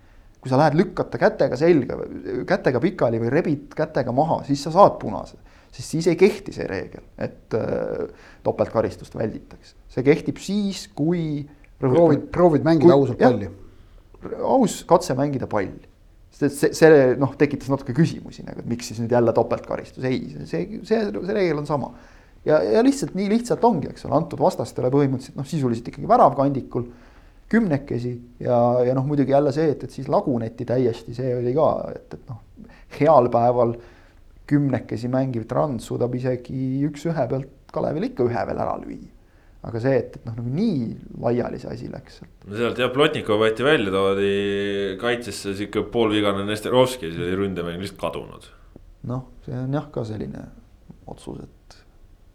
kui 0.44 0.52
sa 0.52 0.58
lähed 0.60 0.76
lükkata 0.76 1.16
kätega 1.22 1.56
selga, 1.56 1.96
kätega 2.50 2.80
pikali 2.84 3.20
või 3.22 3.30
rebid 3.32 3.76
kätega 3.78 4.12
maha, 4.12 4.42
siis 4.44 4.60
sa 4.66 4.74
saad 4.76 4.98
punase, 5.00 5.38
sest 5.72 5.94
siis 5.94 6.08
ei 6.12 6.18
kehti 6.20 6.52
see 6.52 6.66
reegel, 6.68 7.06
et 7.16 7.56
äh, 7.56 8.10
topeltkaristust 8.44 9.16
välditakse. 9.16 9.78
see 9.88 10.04
kehtib 10.04 10.42
siis, 10.44 10.90
kui 10.92 11.46
proovid, 11.80 12.28
proovid 12.34 12.66
mängida 12.68 12.90
Kui- 12.90 12.98
ausalt 12.98 13.20
palli. 13.22 13.50
aus 14.44 14.82
katse 14.88 15.16
mängida 15.16 15.48
palli. 15.48 15.88
Sest 16.34 16.58
see, 16.58 16.74
see 16.78 17.14
noh, 17.22 17.36
tekitas 17.40 17.70
natuke 17.72 17.96
küsimusi 17.98 18.46
nagu, 18.48 18.64
et 18.64 18.70
miks 18.70 18.90
siis 18.90 19.00
nüüd 19.04 19.14
jälle 19.14 19.34
topeltkaristus, 19.36 20.04
ei, 20.10 20.26
see, 20.50 20.66
see, 20.82 21.06
see 21.14 21.38
reegel 21.38 21.62
on 21.62 21.70
sama. 21.70 21.94
ja, 22.48 22.60
ja 22.66 22.84
lihtsalt 22.86 23.16
nii 23.18 23.30
lihtsalt 23.36 23.64
ongi, 23.68 23.92
eks 23.94 24.08
ole, 24.08 24.18
antud 24.18 24.42
vastastele 24.42 24.92
põhimõtteliselt 24.94 25.40
noh, 25.40 25.48
sisuliselt 25.48 25.94
ikkagi 25.94 26.10
väravkandikul 26.10 26.88
kümnekesi 27.54 28.14
ja, 28.42 28.58
ja 28.88 28.98
noh, 28.98 29.06
muidugi 29.06 29.36
jälle 29.36 29.54
see, 29.56 29.70
et, 29.76 29.86
et 29.86 29.94
siis 29.94 30.10
laguneti 30.10 30.66
täiesti, 30.68 31.14
see 31.16 31.36
oli 31.38 31.54
ka, 31.56 31.70
et, 31.94 32.18
et 32.18 32.30
noh, 32.32 32.42
heal 33.00 33.30
päeval 33.34 33.76
kümnekesi 34.50 35.10
mängiv 35.12 35.46
Trans 35.50 35.86
suudab 35.88 36.16
isegi 36.18 36.84
üks-ühe 36.90 37.28
pealt 37.30 37.60
Kalevil 37.74 38.10
ikka 38.12 38.26
ühe 38.28 38.42
veel 38.50 38.60
ära 38.62 38.76
lüüa. 38.82 39.13
Aga 39.64 39.80
see, 39.84 40.00
et, 40.02 40.18
et 40.20 40.26
noh, 40.28 40.36
nagu 40.38 40.54
nii 40.54 40.80
laiali 41.24 41.62
see 41.62 41.72
asi 41.72 41.90
läks 41.92 42.20
no 42.24 42.58
sealt 42.60 42.82
jah, 42.82 42.92
Plotnikov 42.94 43.40
võeti 43.44 43.66
välja, 43.66 43.94
toodi 43.94 44.34
kaitsesse 45.02 45.56
sihuke 45.58 45.86
poolvigane 45.94 46.46
Nesterovski, 46.48 47.12
siis 47.12 47.24
oli 47.24 47.40
ründemäng 47.40 47.80
lihtsalt 47.84 48.02
kadunud. 48.02 48.50
noh, 49.10 49.28
see 49.46 49.56
on 49.58 49.80
jah 49.80 49.88
ka 49.94 50.06
selline 50.08 50.48
otsus, 51.08 51.44
et 51.44 51.63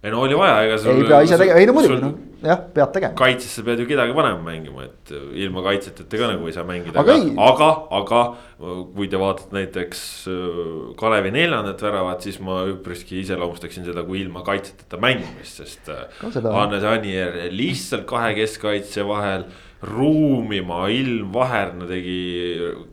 ei 0.03 0.11
no 0.15 0.23
oli 0.23 0.37
vaja, 0.39 0.63
ega 0.67 0.79
ei 0.79 1.07
pea 1.09 1.21
ise 1.27 1.39
tegema, 1.41 1.59
ei 1.59 1.67
no 1.67 1.75
muidugi 1.75 1.99
noh, 2.05 2.13
jah, 2.45 2.61
pead 2.75 2.93
tegema. 2.95 3.17
kaitsesse 3.19 3.65
pead 3.67 3.83
ju 3.83 3.87
kedagi 3.89 4.15
panema 4.15 4.39
mängima, 4.47 4.87
et 4.87 5.13
ilma 5.43 5.65
kaitsjateta 5.67 6.21
ka 6.21 6.29
nagu 6.31 6.47
ei 6.47 6.55
saa 6.55 6.67
mängida, 6.69 6.95
aga, 7.03 7.17
aga, 7.49 7.71
aga, 7.99 8.21
aga 8.61 8.77
kui 8.95 9.11
te 9.11 9.19
vaatate 9.19 9.59
näiteks 9.59 10.03
äh, 10.31 10.59
Kalevi 11.01 11.35
neljandat 11.35 11.83
väravat, 11.83 12.23
siis 12.29 12.39
ma 12.45 12.61
üpriski 12.71 13.19
iseloomustaksin 13.25 13.89
seda 13.91 14.07
kui 14.07 14.23
ilma 14.23 14.45
kaitseteta 14.47 15.01
mängimist, 15.03 15.65
sest. 15.65 15.91
Äh, 15.91 16.07
Hannes 16.47 16.87
Anier 16.87 17.49
lihtsalt 17.51 18.07
kahe 18.07 18.37
keskkaitse 18.39 19.07
vahel 19.09 19.49
ruumima 19.83 20.89
ilmvaherna 20.91 21.87
tegi 21.87 22.19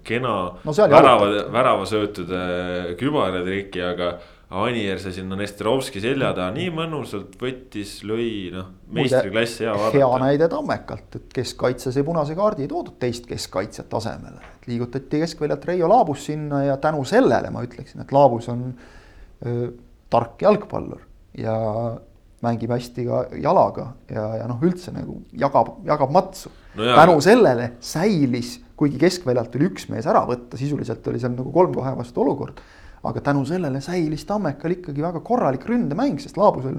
kena 0.06 0.34
no, 0.62 0.74
värava, 0.74 1.30
väravasöötude 1.54 2.42
kübaratriki, 3.00 3.82
aga 3.82 4.12
Anier 4.56 5.00
sai 5.04 5.12
sinna 5.16 5.36
Nesterovski 5.40 6.00
selja 6.04 6.32
taha 6.36 6.54
nii 6.56 6.70
mõnusalt 6.76 7.34
võttis, 7.42 7.98
lõi 8.08 8.28
noh, 8.54 8.70
meistriklass 8.96 9.60
hea 9.64 9.74
vaadata. 9.74 9.98
hea 9.98 10.20
näide 10.24 10.48
Tammekalt, 10.52 11.18
et 11.20 11.34
keskkaitse 11.36 11.92
sai 11.92 12.06
punase 12.08 12.38
kaardi, 12.38 12.64
ei 12.64 12.72
toodud 12.72 12.96
teist 13.02 13.28
keskkaitsjat 13.30 13.94
asemele. 14.00 14.54
liigutati 14.70 15.22
keskväljalt 15.26 15.66
Reio 15.68 15.90
Laabus 15.92 16.28
sinna 16.30 16.64
ja 16.66 16.78
tänu 16.82 17.04
sellele 17.06 17.52
ma 17.52 17.64
ütleksin, 17.66 18.06
et 18.06 18.14
Laabus 18.16 18.48
on 18.54 18.70
öö, 19.46 19.72
tark 20.10 20.42
jalgpallur 20.42 21.04
ja 21.38 21.56
mängib 22.46 22.72
hästi 22.72 23.06
ka 23.08 23.26
jalaga 23.42 23.90
ja, 24.12 24.26
ja 24.42 24.48
noh, 24.48 24.62
üldse 24.64 24.94
nagu 24.96 25.20
jagab, 25.36 25.76
jagab 25.88 26.14
matsu 26.16 26.52
no. 26.78 26.88
tänu 26.96 27.20
sellele 27.24 27.74
säilis, 27.84 28.60
kuigi 28.80 29.00
keskväljalt 29.02 29.52
tuli 29.52 29.70
üks 29.72 29.90
mees 29.92 30.08
ära 30.08 30.24
võtta, 30.30 30.60
sisuliselt 30.60 31.08
oli 31.12 31.22
seal 31.22 31.36
nagu 31.36 31.52
kolm 31.56 31.76
kohe 31.76 31.96
vastu 31.98 32.24
olukord 32.24 32.62
aga 33.10 33.22
tänu 33.22 33.46
sellele 33.46 33.82
säilis 33.84 34.26
Tammekal 34.26 34.76
ikkagi 34.76 35.04
väga 35.04 35.22
korralik 35.26 35.66
ründemäng, 35.70 36.18
sest 36.22 36.38
Laabusel 36.40 36.78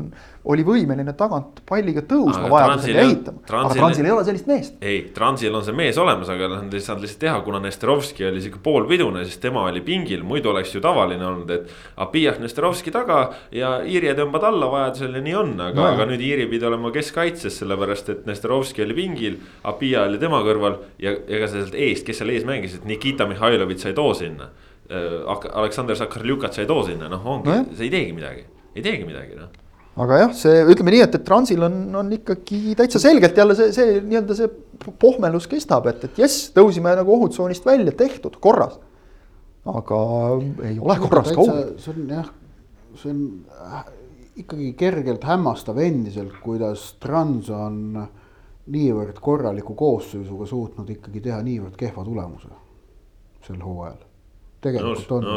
oli 0.51 0.65
võimeline 0.67 1.15
tagant 1.19 1.61
palliga 1.69 2.03
tõusma 2.07 2.51
vajadusel 2.51 2.99
ja 2.99 3.05
ehitama. 3.07 3.43
aga 3.47 3.75
Transil 3.75 4.09
ei 4.09 4.15
ole 4.15 4.25
sellist 4.27 4.51
meest. 4.51 4.77
ei, 4.81 5.01
Transil 5.15 5.55
on 5.55 5.65
see 5.67 5.77
mees 5.77 5.99
olemas, 6.03 6.31
aga 6.33 6.51
nad 6.57 6.75
ei 6.75 6.83
saanud 6.83 7.07
lihtsalt 7.07 7.23
teha, 7.23 7.39
kuna 7.47 7.61
Nesterovski 7.63 8.27
oli 8.29 8.43
sihuke 8.45 8.63
poolpidune, 8.63 9.25
siis 9.29 9.41
tema 9.43 9.67
oli 9.71 9.83
pingil, 9.87 10.25
muidu 10.27 10.51
oleks 10.53 10.75
ju 10.75 10.83
tavaline 10.85 11.27
olnud, 11.27 11.51
et. 11.51 11.75
Abijah 12.03 12.39
Nesterovski 12.43 12.93
taga 12.95 13.21
ja 13.55 13.77
Iiri 13.87 14.13
tõmbad 14.19 14.45
alla 14.47 14.69
vajadusel 14.71 15.17
ja 15.17 15.23
nii 15.25 15.35
on, 15.39 15.55
aga 15.69 15.81
no,, 15.81 15.89
aga 15.95 16.07
nüüd 16.11 16.23
Iiri 16.23 16.47
pidi 16.51 16.67
olema 16.69 16.93
keskkaitses, 16.95 17.61
sellepärast 17.63 18.13
et 18.13 18.29
Nesterovski 18.29 18.85
oli 18.85 18.97
pingil. 18.99 19.41
Abijah 19.67 20.07
oli 20.11 20.21
tema 20.23 20.43
kõrval 20.47 20.79
ja 21.03 21.15
ega 21.27 21.49
sealt 21.51 21.75
eest, 21.75 22.07
kes 22.07 22.23
seal 22.23 22.35
ees 22.35 22.47
mängis, 22.49 22.77
et 22.79 22.87
Nikita 22.89 23.29
Mihhailovitš 23.31 23.89
sai 23.89 23.97
too 23.97 24.15
sinna 24.17 24.51
Aleksander 24.89 25.97
Sakarljukat 25.99 26.59
ei 26.63 26.69
too 26.69 26.83
sinna, 26.87 27.09
noh 27.11 27.25
ongi 27.27 27.51
no, 27.51 27.63
see 27.75 27.89
ei 27.89 27.95
teegi 27.95 28.13
midagi, 28.17 28.45
ei 28.77 28.85
teegi 28.85 29.09
midagi 29.09 29.39
noh 29.39 29.55
aga 29.97 30.19
jah, 30.21 30.33
see 30.37 30.65
ütleme 30.69 30.93
nii, 30.93 31.03
et, 31.07 31.15
et 31.17 31.25
Transil 31.25 31.63
on, 31.65 31.77
on 31.97 32.11
ikkagi 32.13 32.75
täitsa 32.77 33.01
selgelt 33.01 33.39
jälle 33.39 33.57
see, 33.57 33.71
see 33.75 34.01
nii-öelda 34.05 34.37
see 34.37 34.51
pohmelus 35.01 35.49
kestab, 35.51 35.89
et, 35.91 36.05
et 36.09 36.21
jess, 36.21 36.51
tõusime 36.57 36.93
nagu 36.99 37.15
ohutsoonist 37.17 37.65
välja, 37.67 37.95
tehtud, 37.97 38.37
korras. 38.43 38.77
aga 39.73 40.01
ei 40.69 40.77
ole 40.79 40.99
korras 41.03 41.33
kaugel. 41.33 41.73
see 41.81 41.95
on 41.95 42.13
jah, 42.13 42.29
see 43.01 43.15
on 43.15 43.23
äh, 43.57 43.87
ikkagi 44.45 44.75
kergelt 44.79 45.25
hämmastav 45.25 45.81
endiselt, 45.81 46.37
kuidas 46.45 46.91
Trans 47.01 47.49
on 47.55 47.81
niivõrd 48.67 49.17
korraliku 49.23 49.77
koosseisuga 49.79 50.49
suutnud 50.51 50.91
ikkagi 50.93 51.25
teha 51.25 51.41
niivõrd 51.47 51.79
kehva 51.81 52.05
tulemuse 52.05 52.53
sel 53.47 53.63
hooajal 53.63 54.03
tegelikult 54.65 55.13
on. 55.19 55.29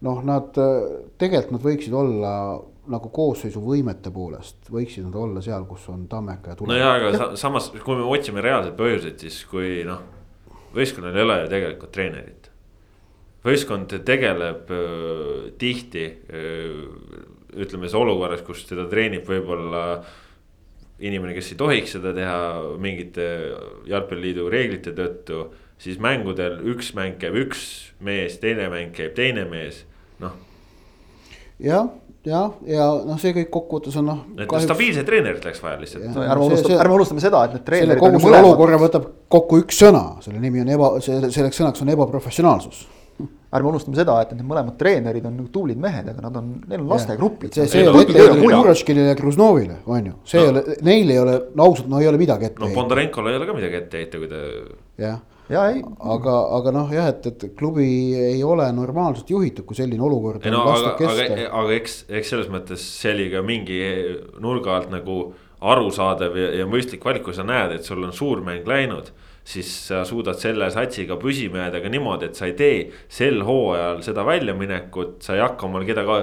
noh, 0.00 0.20
nad 0.24 0.56
tegelikult 1.20 1.56
nad 1.56 1.64
võiksid 1.64 1.96
olla 1.96 2.34
nagu 2.90 3.10
koosseisuvõimete 3.14 4.12
poolest 4.14 4.70
võiksid 4.72 5.04
nad 5.06 5.16
olla 5.20 5.42
seal, 5.44 5.66
kus 5.68 5.84
on 5.92 6.06
Tammeka 6.10 6.54
ja 6.54 6.58
Tulev. 6.58 6.72
no 6.72 6.78
ja, 6.78 6.94
aga 6.96 7.10
ja. 7.14 7.28
samas, 7.38 7.70
kui 7.84 7.98
me 7.98 8.06
otsime 8.08 8.42
reaalseid 8.44 8.76
põhjuseid, 8.78 9.18
siis 9.20 9.42
kui 9.50 9.82
noh, 9.86 10.00
võistkonnal 10.74 11.16
ei 11.16 11.26
ole 11.26 11.36
ju 11.42 11.50
tegelikult 11.52 11.92
treenerit. 11.94 12.48
võistkond 13.44 13.94
tegeleb 14.06 14.72
öö, 14.74 15.50
tihti 15.60 16.06
öö, 16.32 16.88
ütleme 17.56 17.88
siis 17.88 17.98
olukorras, 17.98 18.42
kus 18.46 18.64
teda 18.68 18.86
treenib 18.90 19.28
võib-olla 19.28 19.84
inimene, 21.00 21.34
kes 21.36 21.54
ei 21.54 21.60
tohiks 21.60 21.96
seda 21.96 22.12
teha 22.16 22.40
mingite 22.80 23.26
jalgpalliliidu 23.88 24.48
reeglite 24.52 24.92
tõttu 24.96 25.46
siis 25.80 26.00
mängudel 26.02 26.60
üks 26.74 26.92
mäng 26.96 27.18
käib 27.20 27.38
üks 27.46 27.64
mees, 28.04 28.38
teine 28.42 28.68
mäng 28.72 28.92
käib 28.96 29.16
teine 29.16 29.46
mees, 29.48 29.82
noh. 30.20 30.36
jah, 31.62 31.88
ja, 32.26 32.44
ja 32.68 32.86
noh, 33.06 33.18
see 33.22 33.34
kõik 33.36 33.50
kokkuvõttes 33.54 33.96
on 34.00 34.08
noh. 34.12 34.22
et 34.36 34.46
kahjuks... 34.46 34.68
stabiilset 34.68 35.08
treenerit 35.08 35.48
läks 35.48 35.64
vaja 35.64 35.80
lihtsalt. 35.80 36.08
no 36.12 36.24
ärme 36.26 36.48
unustame, 36.50 36.78
ärme 36.84 36.96
unustame 37.00 37.24
seda, 37.24 37.44
et 37.48 37.56
need 37.56 37.66
treenerid. 37.66 38.02
kogu 38.02 38.22
selle 38.26 38.44
olukorra 38.44 38.80
võtab 38.80 39.10
kokku 39.32 39.64
üks 39.64 39.80
sõna, 39.86 40.06
selle 40.24 40.42
nimi 40.42 40.64
on 40.64 40.72
eba, 40.76 40.96
selleks 41.04 41.62
sõnaks 41.62 41.84
on 41.84 41.94
ebaprofessionaalsus 41.96 42.88
ärme 43.50 43.66
unustame 43.72 43.98
seda, 43.98 44.14
et 44.22 44.30
need 44.36 44.46
mõlemad 44.46 44.76
treenerid 44.78 45.24
on 45.26 45.34
nagu 45.34 45.48
tublid 45.50 45.80
mehed, 45.80 46.06
aga 46.12 46.22
nad 46.22 46.36
on, 46.38 46.52
neil 46.70 46.84
on 46.84 46.92
lastegrupid. 46.92 47.56
see, 47.56 47.66
see 47.72 47.82
ei 47.82 47.88
ole 47.90 48.04
ette 48.04 48.28
Kuroškinile 48.44 49.08
ja 49.08 49.16
Kruznovile, 49.18 49.80
on 49.90 50.06
ju, 50.06 50.14
see 50.28 50.38
no. 50.38 50.44
ei 50.44 50.52
ole, 50.52 50.76
neil 50.86 51.10
ei 51.10 51.18
ole, 51.18 51.34
no 51.58 51.66
ausalt, 51.66 51.88
no 51.90 51.98
ei 51.98 52.06
ole 52.06 52.20
midagi 52.20 52.46
ette 52.46 52.62
heita. 52.62 52.68
no 52.68 52.78
Bondarenkole 52.78 53.32
ei 53.32 53.40
ole 53.40 53.48
ka 53.48 53.56
midagi 53.56 53.80
ette 53.80 54.04
heita, 54.04 54.22
kui 54.22 54.30
ta. 54.30 54.44
jah 55.02 55.18
aga, 56.14 56.34
aga 56.58 56.72
noh, 56.74 56.90
jah, 56.94 57.10
et, 57.10 57.26
et 57.26 57.46
klubi 57.58 57.86
ei 58.14 58.42
ole 58.46 58.68
normaalselt 58.76 59.30
juhitud, 59.30 59.66
kui 59.66 59.78
selline 59.78 60.04
olukord 60.06 60.44
ei, 60.44 60.52
no, 60.54 60.62
aga, 60.70 60.94
aga, 61.10 61.40
aga 61.62 61.78
eks, 61.78 62.04
eks 62.08 62.34
selles 62.34 62.50
mõttes 62.52 62.84
see 63.00 63.14
oli 63.16 63.30
ka 63.32 63.42
mingi 63.46 63.80
nurga 64.42 64.76
alt 64.78 64.92
nagu 64.94 65.22
arusaadav 65.60 66.38
ja, 66.38 66.52
ja 66.60 66.68
mõistlik 66.70 67.04
valik, 67.04 67.26
kui 67.26 67.36
sa 67.36 67.44
näed, 67.46 67.76
et 67.76 67.88
sul 67.88 68.04
on 68.06 68.14
suur 68.16 68.44
mäng 68.46 68.68
läinud 68.68 69.10
siis 69.50 69.70
sa 69.88 70.02
suudad 70.06 70.38
selle 70.38 70.68
satsiga 70.72 71.16
püsima 71.20 71.64
jääda 71.64 71.80
ka 71.82 71.90
niimoodi, 71.92 72.28
et 72.28 72.38
sa 72.38 72.46
ei 72.48 72.54
tee 72.58 72.80
sel 73.10 73.40
hooajal 73.46 74.02
seda 74.04 74.24
väljaminekut, 74.26 75.16
sa 75.24 75.36
ei 75.36 75.42
hakka 75.42 75.66
omal 75.66 75.86
kedagi 75.88 76.18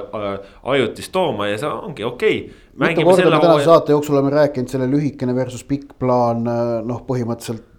ajutist 0.76 1.12
tooma 1.16 1.50
ja 1.50 1.58
see 1.60 1.72
ongi 1.72 2.06
okei 2.08 2.38
okay,. 2.46 2.94
mitu 2.94 3.08
korda 3.08 3.32
me 3.34 3.42
tänase 3.42 3.66
saate 3.66 3.96
jooksul 3.96 4.16
oleme 4.20 4.36
rääkinud 4.36 4.72
selle 4.72 4.90
lühikene 4.92 5.36
versus 5.36 5.66
pikk 5.68 5.98
plaan, 6.00 6.46
noh, 6.88 7.02
põhimõtteliselt 7.10 7.77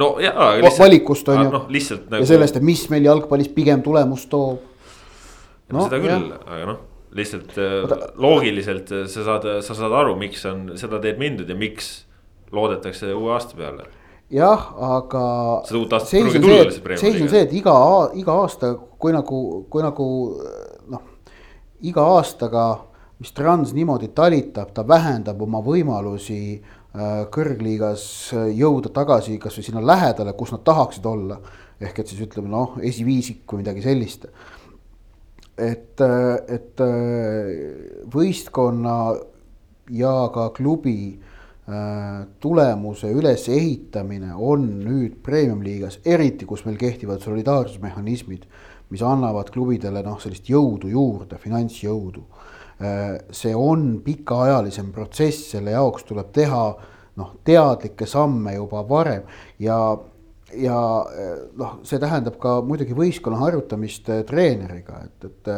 no 0.00 0.10
jaa. 0.22 0.50
valikust 0.78 1.28
on 1.28 1.44
ju 1.44 1.50
no,. 1.50 1.62
Nagu... 1.68 2.20
ja 2.20 2.26
sellest, 2.26 2.56
et 2.56 2.66
mis 2.66 2.82
meil 2.92 3.06
jalgpallis 3.08 3.50
pigem 3.54 3.82
tulemust 3.82 4.30
toob. 4.32 4.60
no 5.72 5.86
seda 5.86 6.00
küll, 6.02 6.26
aga 6.40 6.66
noh, 6.72 6.82
lihtsalt 7.16 7.54
Oota. 7.56 7.96
Äh, 7.96 8.10
loogiliselt 8.22 8.92
äh, 8.94 9.06
sa 9.10 9.24
saad, 9.26 9.48
sa 9.66 9.76
saad 9.78 9.94
aru, 10.02 10.16
miks 10.20 10.44
on 10.50 10.70
seda 10.80 11.00
teed 11.02 11.20
mindud 11.22 11.48
ja 11.48 11.56
miks 11.58 11.90
loodetakse 12.54 13.12
uue 13.14 13.32
aasta 13.34 13.58
peale 13.58 13.88
jah, 14.30 14.68
aga. 14.98 15.24
pruugi 15.66 16.40
tulla 16.40 16.60
lihtsalt 16.64 16.84
Premiumi. 16.84 17.00
seis 17.00 17.22
on 17.22 17.32
see, 17.32 17.46
et 17.46 17.56
iga, 17.56 17.74
iga 18.18 18.36
aasta, 18.44 18.74
kui 18.98 19.14
nagu, 19.14 19.40
kui 19.70 19.82
nagu 19.82 20.06
noh, 20.90 21.08
iga 21.86 22.04
aastaga, 22.16 22.66
mis 23.20 23.34
Trans 23.36 23.74
niimoodi 23.76 24.12
talitab, 24.16 24.70
ta 24.74 24.86
vähendab 24.86 25.42
oma 25.42 25.60
võimalusi 25.64 26.40
Äh, 26.60 26.79
kõrgliigas 27.30 28.04
äh, 28.34 28.48
jõuda 28.58 28.90
tagasi 28.90 29.38
kasvõi 29.38 29.62
sinna 29.62 29.82
lähedale, 29.84 30.32
kus 30.34 30.50
nad 30.50 30.64
tahaksid 30.66 31.06
olla. 31.06 31.40
ehk 31.80 31.98
et 31.98 32.08
siis 32.08 32.20
ütleme 32.20 32.50
noh, 32.52 32.74
esiviisik 32.82 33.46
või 33.48 33.62
midagi 33.62 33.82
sellist. 33.82 34.26
et, 35.56 36.00
äh, 36.00 36.36
et 36.48 36.80
võistkonna 38.14 39.14
ja 39.90 40.30
ka 40.34 40.50
klubi 40.50 41.20
tulemuse 42.40 43.06
ülesehitamine 43.14 44.34
on 44.34 44.64
nüüd 44.82 45.20
premium-liigas, 45.22 46.00
eriti 46.04 46.44
kus 46.44 46.64
meil 46.64 46.76
kehtivad 46.76 47.20
solidaarsusmehhanismid, 47.22 48.46
mis 48.90 49.02
annavad 49.06 49.52
klubidele 49.54 50.02
noh, 50.02 50.18
sellist 50.18 50.50
jõudu 50.50 50.90
juurde, 50.90 51.38
finantsjõudu 51.38 52.24
Äh, 52.24 52.59
see 52.80 53.52
on 53.56 54.00
pikaajalisem 54.04 54.92
protsess, 54.94 55.50
selle 55.52 55.74
jaoks 55.74 56.06
tuleb 56.08 56.30
teha 56.32 56.62
noh, 57.20 57.34
teadlikke 57.44 58.08
samme 58.08 58.54
juba 58.54 58.82
varem. 58.88 59.28
Ja, 59.60 59.76
ja 60.56 60.80
äh, 61.04 61.36
noh, 61.60 61.78
see 61.86 62.00
tähendab 62.02 62.40
ka 62.40 62.60
muidugi 62.66 62.96
võistkonna 62.96 63.40
harjutamist 63.42 64.08
äh, 64.12 64.24
treeneriga, 64.28 65.04
et, 65.06 65.30
et 65.30 65.54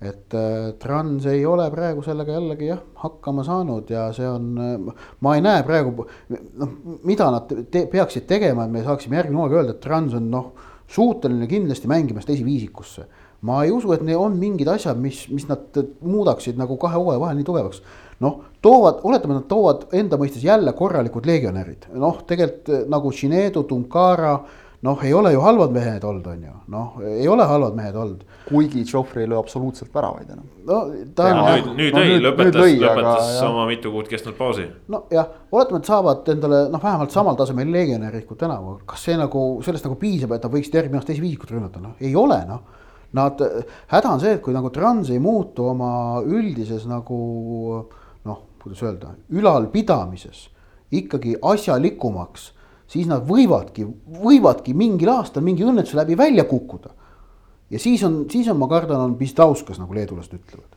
et 0.00 0.32
Trans 0.80 1.26
ei 1.28 1.42
ole 1.44 1.66
praegu 1.68 2.00
sellega 2.00 2.32
jällegi 2.32 2.70
jah, 2.70 2.78
hakkama 3.02 3.42
saanud 3.44 3.90
ja 3.92 4.06
see 4.16 4.24
on, 4.24 4.54
ma 5.20 5.34
ei 5.36 5.42
näe 5.44 5.60
praegu 5.68 6.06
noh, 6.32 6.70
mida 7.04 7.26
nad 7.34 7.52
te, 7.68 7.82
peaksid 7.92 8.24
tegema, 8.24 8.64
et 8.64 8.72
me 8.72 8.84
saaksime 8.86 9.18
järgmine 9.18 9.42
hooaeg 9.42 9.58
öelda, 9.58 9.74
et 9.76 9.82
Trans 9.84 10.16
on 10.16 10.30
noh, 10.32 10.46
suuteline 10.88 11.44
kindlasti 11.50 11.90
mängima 11.92 12.24
seda 12.24 12.32
esiviisikusse 12.32 13.04
ma 13.46 13.64
ei 13.64 13.72
usu, 13.72 13.92
et 13.94 14.04
neil 14.04 14.20
on 14.20 14.36
mingid 14.38 14.68
asjad, 14.68 14.98
mis, 15.00 15.24
mis 15.32 15.46
nad 15.48 15.82
muudaksid 16.04 16.60
nagu 16.60 16.76
kahe 16.80 16.98
hooaja 17.00 17.20
vahel 17.22 17.38
nii 17.40 17.48
tugevaks. 17.48 17.82
noh, 18.20 18.40
toovad, 18.60 18.98
oletame, 19.08 19.38
nad 19.38 19.46
toovad 19.48 19.86
enda 19.96 20.18
mõistes 20.20 20.42
jälle 20.44 20.74
korralikud 20.76 21.24
legionärid, 21.26 21.86
noh, 21.96 22.18
tegelikult 22.28 22.90
nagu 22.92 23.12
Shinedu, 23.12 23.62
Tunkara. 23.64 24.34
noh, 24.82 25.04
ei 25.04 25.12
ole 25.12 25.32
ju 25.32 25.40
halvad 25.44 25.72
mehed 25.72 26.04
olnud, 26.04 26.26
on 26.26 26.44
ju, 26.44 26.52
noh, 26.72 27.00
ei 27.04 27.28
ole 27.28 27.44
halvad 27.48 27.74
mehed 27.76 27.96
olnud. 27.96 28.26
kuigi 28.48 28.84
Joffrey 28.92 29.22
ei 29.24 29.28
löö 29.28 29.38
absoluutselt 29.38 29.94
väravaid 29.94 30.28
enam. 30.28 30.44
no 30.66 30.80
ta 31.14 31.30
on. 31.30 31.40
nüüd, 31.78 31.96
nüüd 31.96 31.96
no, 31.96 32.00
lõi, 32.00 32.18
lõpetas, 32.26 32.60
lõpetas 32.82 33.30
aga, 33.38 33.48
oma 33.48 33.66
mitu 33.68 33.92
kuud 33.92 34.08
kestnud 34.08 34.36
pausi. 34.36 34.66
nojah, 34.88 35.32
oletame, 35.52 35.80
et 35.80 35.88
saavad 35.88 36.28
endale 36.28 36.66
noh, 36.68 36.82
vähemalt 36.82 37.16
samal 37.16 37.40
tasemel 37.40 37.72
legionärid 37.72 38.26
kui 38.28 38.36
tänavu, 38.36 38.82
kas 38.84 39.08
see 39.08 39.16
nagu 39.16 39.46
sellest 39.64 39.88
nagu 39.88 39.96
piisab, 40.00 40.36
et 40.36 40.44
nad 40.44 40.52
võiksid 40.52 40.76
järgmine 40.76 41.00
aasta 41.00 41.16
esiviisikut 41.16 41.56
rünnata, 41.56 41.80
noh 41.80 41.96
ei 42.00 42.12
ole 42.16 42.42
noh. 42.48 42.79
Nad, 43.16 43.40
häda 43.90 44.12
on 44.14 44.20
see, 44.22 44.36
et 44.36 44.42
kui 44.44 44.54
nagu 44.54 44.70
Trans 44.70 45.08
ei 45.10 45.18
muutu 45.18 45.64
oma 45.72 46.20
üldises 46.22 46.84
nagu 46.86 47.18
noh, 48.28 48.40
kuidas 48.62 48.84
öelda, 48.86 49.16
ülalpidamises 49.34 50.46
ikkagi 50.94 51.36
asjalikumaks 51.42 52.52
siis 52.90 53.06
nad 53.10 53.24
võivadki, 53.26 53.86
võivadki 54.20 54.74
mingil 54.76 55.12
aastal 55.14 55.44
mingi 55.46 55.66
õnnetuse 55.66 55.98
läbi 56.00 56.18
välja 56.18 56.44
kukkuda. 56.48 56.92
ja 57.70 57.78
siis 57.78 58.02
on, 58.06 58.24
siis 58.30 58.48
on, 58.50 58.58
ma 58.58 58.68
kardan, 58.70 59.00
on 59.00 59.16
pistauskas, 59.18 59.78
nagu 59.78 59.94
leedulased 59.94 60.34
ütlevad. 60.34 60.76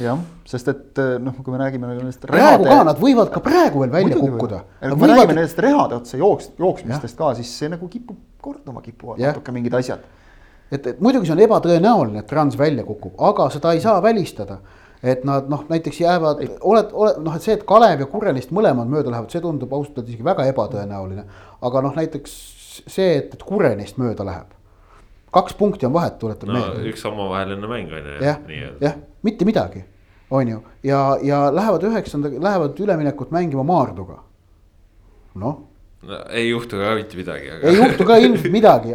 jah, 0.00 0.20
sest 0.48 0.68
et 0.72 1.02
noh, 1.22 1.36
kui 1.36 1.52
me 1.52 1.60
räägime 1.60 1.88
nagu 1.88 2.00
nendest. 2.00 2.24
praegu 2.26 2.64
ka, 2.64 2.80
nad 2.88 3.00
võivad 3.00 3.32
ka 3.34 3.44
praegu 3.44 3.84
veel 3.84 3.92
välja 3.92 4.14
Muidugi 4.14 4.32
kukkuda. 4.32 4.64
kui 4.80 4.88
me 4.88 4.96
võivad... 4.96 5.16
räägime 5.18 5.40
nendest 5.40 5.64
rehade 5.66 6.00
otsa 6.00 6.20
jooks, 6.20 6.50
jooksmistest 6.58 7.20
ka, 7.20 7.34
siis 7.40 7.52
see 7.58 7.72
nagu 7.72 7.88
kipub 7.92 8.20
korduma 8.44 8.84
kipuvad 8.84 9.20
natuke 9.20 9.52
mingid 9.56 9.76
asjad. 9.76 10.04
Et, 10.74 10.86
et 10.94 11.02
muidugi 11.04 11.28
see 11.28 11.36
on 11.36 11.44
ebatõenäoline, 11.46 12.22
et 12.22 12.30
Trans 12.30 12.56
välja 12.58 12.84
kukub, 12.86 13.14
aga 13.30 13.48
seda 13.54 13.74
ei 13.74 13.82
saa 13.84 14.00
välistada 14.02 14.60
et 15.04 15.24
nad 15.28 15.48
noh, 15.52 15.64
näiteks 15.68 16.00
jäävad, 16.00 16.40
oled, 16.64 16.92
oled 16.96 17.18
noh, 17.26 17.36
et 17.36 17.44
see, 17.44 17.54
et 17.58 17.64
Kalev 17.68 18.00
ja 18.00 18.08
Kurjanist 18.08 18.52
mõlemad 18.56 18.88
mööda 18.88 19.12
lähevad, 19.12 19.32
see 19.32 19.42
tundub 19.44 19.72
ausalt 19.76 19.98
öeldes 20.00 20.14
isegi 20.14 20.24
väga 20.24 20.46
ebatõenäoline. 20.48 21.24
aga 21.68 21.82
noh, 21.84 21.96
näiteks 21.98 22.36
see, 22.88 23.10
et, 23.18 23.34
et 23.36 23.42
Kurjanist 23.44 24.00
mööda 24.00 24.24
läheb. 24.24 24.54
kaks 25.34 25.56
punkti 25.58 25.86
on 25.86 25.92
vahet, 25.92 26.16
tuletan 26.18 26.48
no, 26.48 26.56
meelde. 26.56 26.86
üks 26.88 27.04
omavaheline 27.10 27.68
mäng 27.68 27.92
on 27.92 28.08
ju. 28.08 28.16
jah, 28.24 28.40
jah, 28.80 28.96
mitte 29.26 29.44
midagi, 29.44 29.84
on 30.30 30.48
ju, 30.48 30.62
ja, 30.82 31.02
ja 31.22 31.44
lähevad 31.52 31.84
üheksanda, 31.90 32.32
lähevad 32.32 32.80
üleminekut 32.80 33.34
mängima 33.34 33.66
Maarduga. 33.66 34.22
noh 35.34 35.60
no, 36.08 36.20
ei 36.30 36.48
juhtu 36.48 36.80
ka 36.80 36.94
mitte 36.98 37.18
midagi 37.18 37.50
aga.... 37.50 37.70
ei 37.70 37.78
juhtu 37.78 38.06
ka 38.08 38.18
ilmselt 38.22 38.52
midagi, 38.52 38.94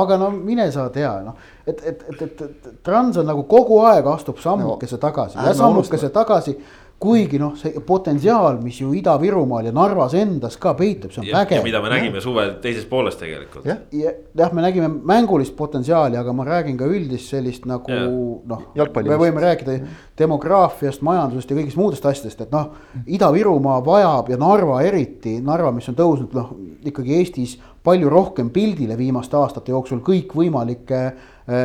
aga 0.00 0.18
no 0.20 0.30
mine 0.34 0.68
sa 0.72 0.88
tea, 0.94 1.12
noh, 1.24 1.38
et, 1.66 1.80
et, 1.80 2.04
et, 2.12 2.22
et, 2.26 2.44
et 2.44 2.70
Trans 2.86 3.20
on 3.20 3.28
nagu 3.30 3.44
kogu 3.50 3.80
aeg 3.90 4.06
astub 4.12 4.40
sammukese 4.42 4.98
no, 4.98 5.02
tagasi 5.06 5.40
ja 5.40 5.54
sammukese 5.56 6.12
tagasi 6.14 6.56
kuigi 7.00 7.38
noh, 7.40 7.54
see 7.56 7.80
potentsiaal, 7.86 8.58
mis 8.60 8.76
ju 8.82 8.90
Ida-Virumaal 8.98 9.70
ja 9.70 9.72
Narvas 9.72 10.12
endas 10.20 10.58
ka 10.60 10.74
peitub, 10.76 11.14
see 11.14 11.22
on 11.22 11.28
ja, 11.30 11.38
vägev. 11.38 11.62
mida 11.64 11.80
me 11.80 11.88
nägime 11.92 12.20
suve 12.20 12.44
teises 12.60 12.84
pooles 12.90 13.16
tegelikult. 13.16 13.64
jah 13.64 13.78
ja,, 13.96 14.12
jah, 14.36 14.52
me 14.52 14.64
nägime 14.66 14.90
mängulist 15.08 15.56
potentsiaali, 15.56 16.18
aga 16.20 16.34
ma 16.36 16.44
räägin 16.44 16.76
ka 16.80 16.88
üldist 16.90 17.32
sellist 17.32 17.64
nagu 17.70 17.88
noh, 18.44 18.66
me 18.76 19.18
võime 19.22 19.40
rääkida 19.46 19.78
demograafiast, 20.20 21.00
majandusest 21.06 21.54
ja 21.54 21.56
kõigist 21.56 21.80
muudest 21.80 22.04
asjadest, 22.04 22.44
et 22.44 22.52
noh. 22.52 22.74
Ida-Virumaa 23.08 23.80
vajab 23.86 24.28
ja 24.34 24.40
Narva 24.40 24.82
eriti, 24.84 25.38
Narva, 25.44 25.72
mis 25.72 25.88
on 25.88 25.96
tõusnud 25.96 26.36
noh, 26.36 26.52
ikkagi 26.84 27.16
Eestis 27.16 27.56
palju 27.84 28.10
rohkem 28.12 28.50
pildile 28.52 28.98
viimaste 28.98 29.38
aastate 29.40 29.72
jooksul 29.72 30.02
kõikvõimalike 30.04 31.04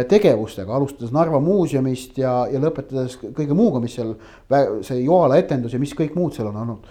tegevustega, 0.10 0.74
alustades 0.74 1.14
Narva 1.14 1.40
muuseumist 1.44 2.18
ja, 2.18 2.34
ja 2.52 2.62
lõpetades 2.62 3.18
kõige 3.22 3.58
muuga, 3.58 3.82
mis 3.84 3.98
seal, 3.98 4.16
see 4.86 5.04
Joala 5.04 5.38
etendus 5.42 5.76
ja 5.76 5.82
mis 5.82 5.94
kõik 5.98 6.16
muud 6.18 6.34
seal 6.36 6.50
on 6.50 6.62
olnud. 6.64 6.88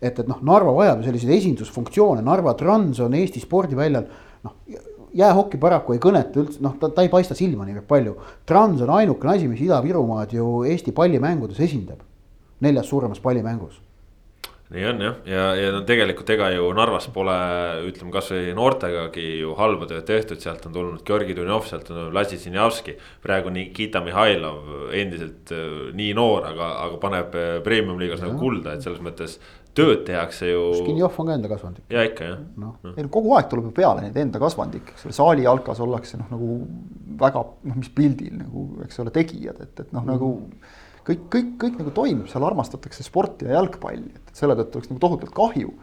et, 0.00 0.14
et 0.14 0.28
noh, 0.28 0.38
Narva 0.46 0.72
vajab 0.76 1.02
ju 1.02 1.08
selliseid 1.08 1.34
esindusfunktsioone, 1.36 2.24
Narva 2.24 2.54
Trans 2.56 3.02
on 3.04 3.18
Eesti 3.18 3.42
spordiväljal 3.42 4.06
noh, 4.46 4.56
jäähoki 5.16 5.60
paraku 5.60 5.96
ei 5.96 6.00
kõneta 6.00 6.40
üldse, 6.40 6.62
noh, 6.64 6.78
ta, 6.80 6.88
ta 6.94 7.04
ei 7.04 7.12
paista 7.12 7.36
silma 7.36 7.66
niivõrd 7.68 7.88
palju. 7.90 8.16
Trans 8.48 8.80
on 8.86 8.94
ainukene 8.96 9.34
asi, 9.34 9.50
mis 9.50 9.60
Ida-Virumaad 9.66 10.32
ju 10.38 10.62
Eesti 10.70 10.96
pallimängudes 10.96 11.60
esindab, 11.60 12.00
neljas 12.64 12.88
suuremas 12.88 13.20
pallimängus 13.20 13.80
nii 14.70 14.84
on 14.86 15.00
jah, 15.02 15.14
ja, 15.26 15.44
ja 15.58 15.70
no 15.74 15.80
tegelikult 15.86 16.28
ega 16.30 16.50
ju 16.54 16.68
Narvas 16.78 17.08
pole, 17.10 17.36
ütleme 17.88 18.12
kasvõi 18.14 18.52
noortegagi 18.54 19.24
ju 19.40 19.54
halba 19.58 19.88
tööd 19.90 20.04
tehtud, 20.06 20.38
sealt 20.42 20.68
on 20.68 20.76
tulnud 20.76 21.02
Georgi 21.06 21.34
Dunjov, 21.34 21.64
sealt 21.66 21.90
on 21.90 21.98
tulnud 21.98 22.14
Lassi 22.14 22.38
Sinjavski. 22.38 22.94
praegu 23.24 23.50
Nikita 23.50 24.02
Mihhailov 24.04 24.92
endiselt 24.94 25.50
äh, 25.56 25.90
nii 25.98 26.12
noor, 26.14 26.46
aga, 26.52 26.70
aga 26.86 27.00
paneb 27.02 27.34
äh, 27.34 27.56
premium-liigas 27.66 28.22
nagu 28.22 28.38
kulda, 28.38 28.76
et 28.76 28.86
selles 28.86 29.02
mõttes 29.02 29.40
tööd 29.74 30.04
tehakse 30.06 30.50
ju. 30.50 30.62
Skinjov 30.80 31.18
on 31.22 31.30
ka 31.30 31.38
enda 31.38 31.50
kasvandik. 31.50 31.84
ja 31.90 32.04
ikka 32.06 32.30
jah 32.32 32.38
no.. 32.58 32.74
No. 32.82 32.94
no 32.94 33.08
kogu 33.12 33.34
aeg 33.38 33.50
tuleb 33.50 33.70
ju 33.70 33.74
peale 33.74 34.04
neid 34.06 34.18
enda 34.22 34.42
kasvandikke, 34.42 34.94
eks 34.94 35.08
ole, 35.08 35.16
saali 35.18 35.46
jalkas 35.46 35.82
ollakse 35.82 36.20
noh, 36.20 36.30
nagu 36.30 36.60
väga 37.20 37.42
noh, 37.42 37.78
mis 37.78 37.90
pildil 37.94 38.38
nagu, 38.38 38.68
eks 38.86 39.02
ole, 39.02 39.14
tegijad, 39.14 39.58
et, 39.62 39.74
et 39.74 39.90
noh 39.90 40.04
mm., 40.04 40.14
nagu 40.14 40.30
kõik, 41.10 41.28
kõik, 41.34 41.54
kõik 41.60 41.78
nagu 41.82 41.94
toimib, 41.94 42.26
seal 42.32 42.46
armastatakse 42.46 43.04
sporti 43.06 43.48
ja 43.48 43.58
jalgpalli, 43.58 44.12
et 44.16 44.36
selle 44.38 44.56
tõttu 44.58 44.80
oleks 44.80 44.92
nagu 44.92 45.02
tohutult 45.02 45.34
kahju. 45.36 45.78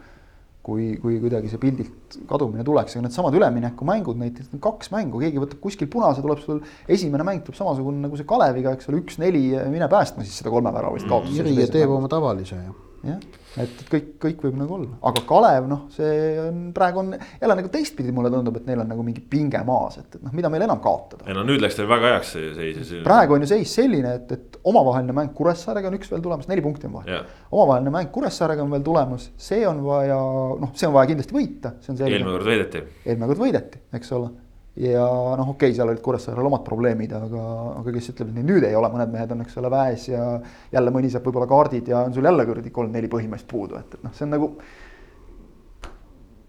kui, 0.68 0.98
kui 1.00 1.14
kuidagi 1.16 1.48
see 1.48 1.56
pildilt 1.62 2.16
kadumine 2.28 2.60
tuleks, 2.66 2.92
aga 2.92 3.06
needsamad 3.06 3.32
üleminekumängud, 3.38 4.18
näiteks 4.20 4.50
kaks 4.60 4.90
mängu, 4.92 5.22
keegi 5.22 5.40
võtab 5.40 5.62
kuskil 5.64 5.88
punase, 5.88 6.20
tuleb 6.20 6.42
sul 6.42 6.58
esimene 6.92 7.24
mäng 7.24 7.40
tuleb 7.46 7.56
samasugune 7.56 8.02
nagu 8.02 8.18
see 8.20 8.28
Kaleviga, 8.28 8.74
eks 8.76 8.90
ole, 8.90 9.00
üks-neli, 9.00 9.46
mine 9.72 9.88
päästma 9.88 10.26
siis 10.26 10.42
seda 10.42 10.52
kolmeväravalist 10.52 11.08
kaotust. 11.08 11.38
Jüri 11.40 11.70
teeb 11.72 11.94
oma 11.94 12.10
tavalise 12.12 12.60
ju 12.60 12.76
jah, 13.06 13.20
et 13.64 13.82
kõik, 13.90 14.08
kõik 14.22 14.44
võib 14.46 14.58
nagu 14.60 14.76
olla, 14.78 14.98
aga 15.10 15.22
Kalev, 15.28 15.68
noh, 15.70 15.84
see 15.94 16.38
on 16.42 16.60
praegu 16.76 17.02
on 17.02 17.12
jälle 17.14 17.56
nagu 17.60 17.70
teistpidi, 17.72 18.14
mulle 18.14 18.32
tundub, 18.32 18.56
et 18.60 18.68
neil 18.68 18.82
on 18.82 18.90
nagu 18.92 19.04
mingi 19.06 19.22
pinge 19.22 19.60
maas, 19.66 20.00
et, 20.02 20.18
et 20.18 20.24
noh, 20.24 20.34
mida 20.36 20.50
meil 20.52 20.64
enam 20.66 20.82
kaotada. 20.84 21.26
ei 21.28 21.36
no 21.36 21.44
nüüd 21.48 21.62
läks 21.64 21.78
teil 21.78 21.90
väga 21.90 22.14
heaks 22.14 22.34
see 22.36 22.50
seis. 22.56 22.94
praegu 23.06 23.36
on 23.36 23.46
ju 23.46 23.50
seis 23.52 23.76
selline, 23.80 24.16
et, 24.20 24.34
et 24.38 24.58
omavaheline 24.68 25.16
mäng 25.16 25.32
Kuressaarega 25.36 25.90
on 25.90 25.98
üks 25.98 26.10
veel 26.12 26.24
tulemas, 26.24 26.50
neli 26.50 26.64
punkti 26.64 26.90
on 26.90 26.98
vahe. 26.98 27.22
omavaheline 27.52 27.94
mäng 27.94 28.12
Kuressaarega 28.14 28.64
on 28.64 28.74
veel 28.76 28.84
tulemas, 28.86 29.30
see 29.48 29.64
on 29.68 29.84
vaja, 29.86 30.18
noh, 30.64 30.74
see 30.74 30.90
on 30.90 30.98
vaja 30.98 31.12
kindlasti 31.12 31.38
võita, 31.38 31.76
see 31.82 31.94
on 31.94 32.02
selge. 32.02 32.18
eelmine 32.18 32.36
kord 32.36 32.52
võideti. 32.52 32.84
eelmine 33.04 33.32
kord 33.32 33.46
võideti, 33.46 33.86
eks 33.98 34.14
ole 34.18 34.34
ja 34.78 35.04
noh, 35.38 35.54
okei 35.54 35.70
okay,, 35.70 35.76
seal 35.76 35.90
olid 35.90 36.02
Kuressaarel 36.02 36.48
omad 36.48 36.64
probleemid, 36.66 37.12
aga, 37.16 37.44
aga 37.80 37.94
kes 37.94 38.12
ütleb, 38.12 38.30
et 38.30 38.46
nüüd 38.46 38.66
ei 38.68 38.76
ole, 38.78 38.90
mõned 38.92 39.14
mehed 39.14 39.32
on, 39.34 39.42
eks 39.44 39.56
ole, 39.60 39.70
väes 39.74 40.08
ja 40.12 40.26
jälle 40.74 40.92
mõni 40.94 41.10
saab 41.12 41.26
võib-olla 41.26 41.48
kaardid 41.50 41.90
ja 41.90 42.04
on 42.06 42.14
sul 42.14 42.28
jälle 42.28 42.46
kuradi 42.46 42.74
kolm-neli 42.74 43.10
põhimeest 43.10 43.48
puudu, 43.50 43.78
et, 43.80 43.98
et 43.98 44.06
noh, 44.06 44.14
see 44.14 44.28
on 44.28 44.36
nagu. 44.36 44.52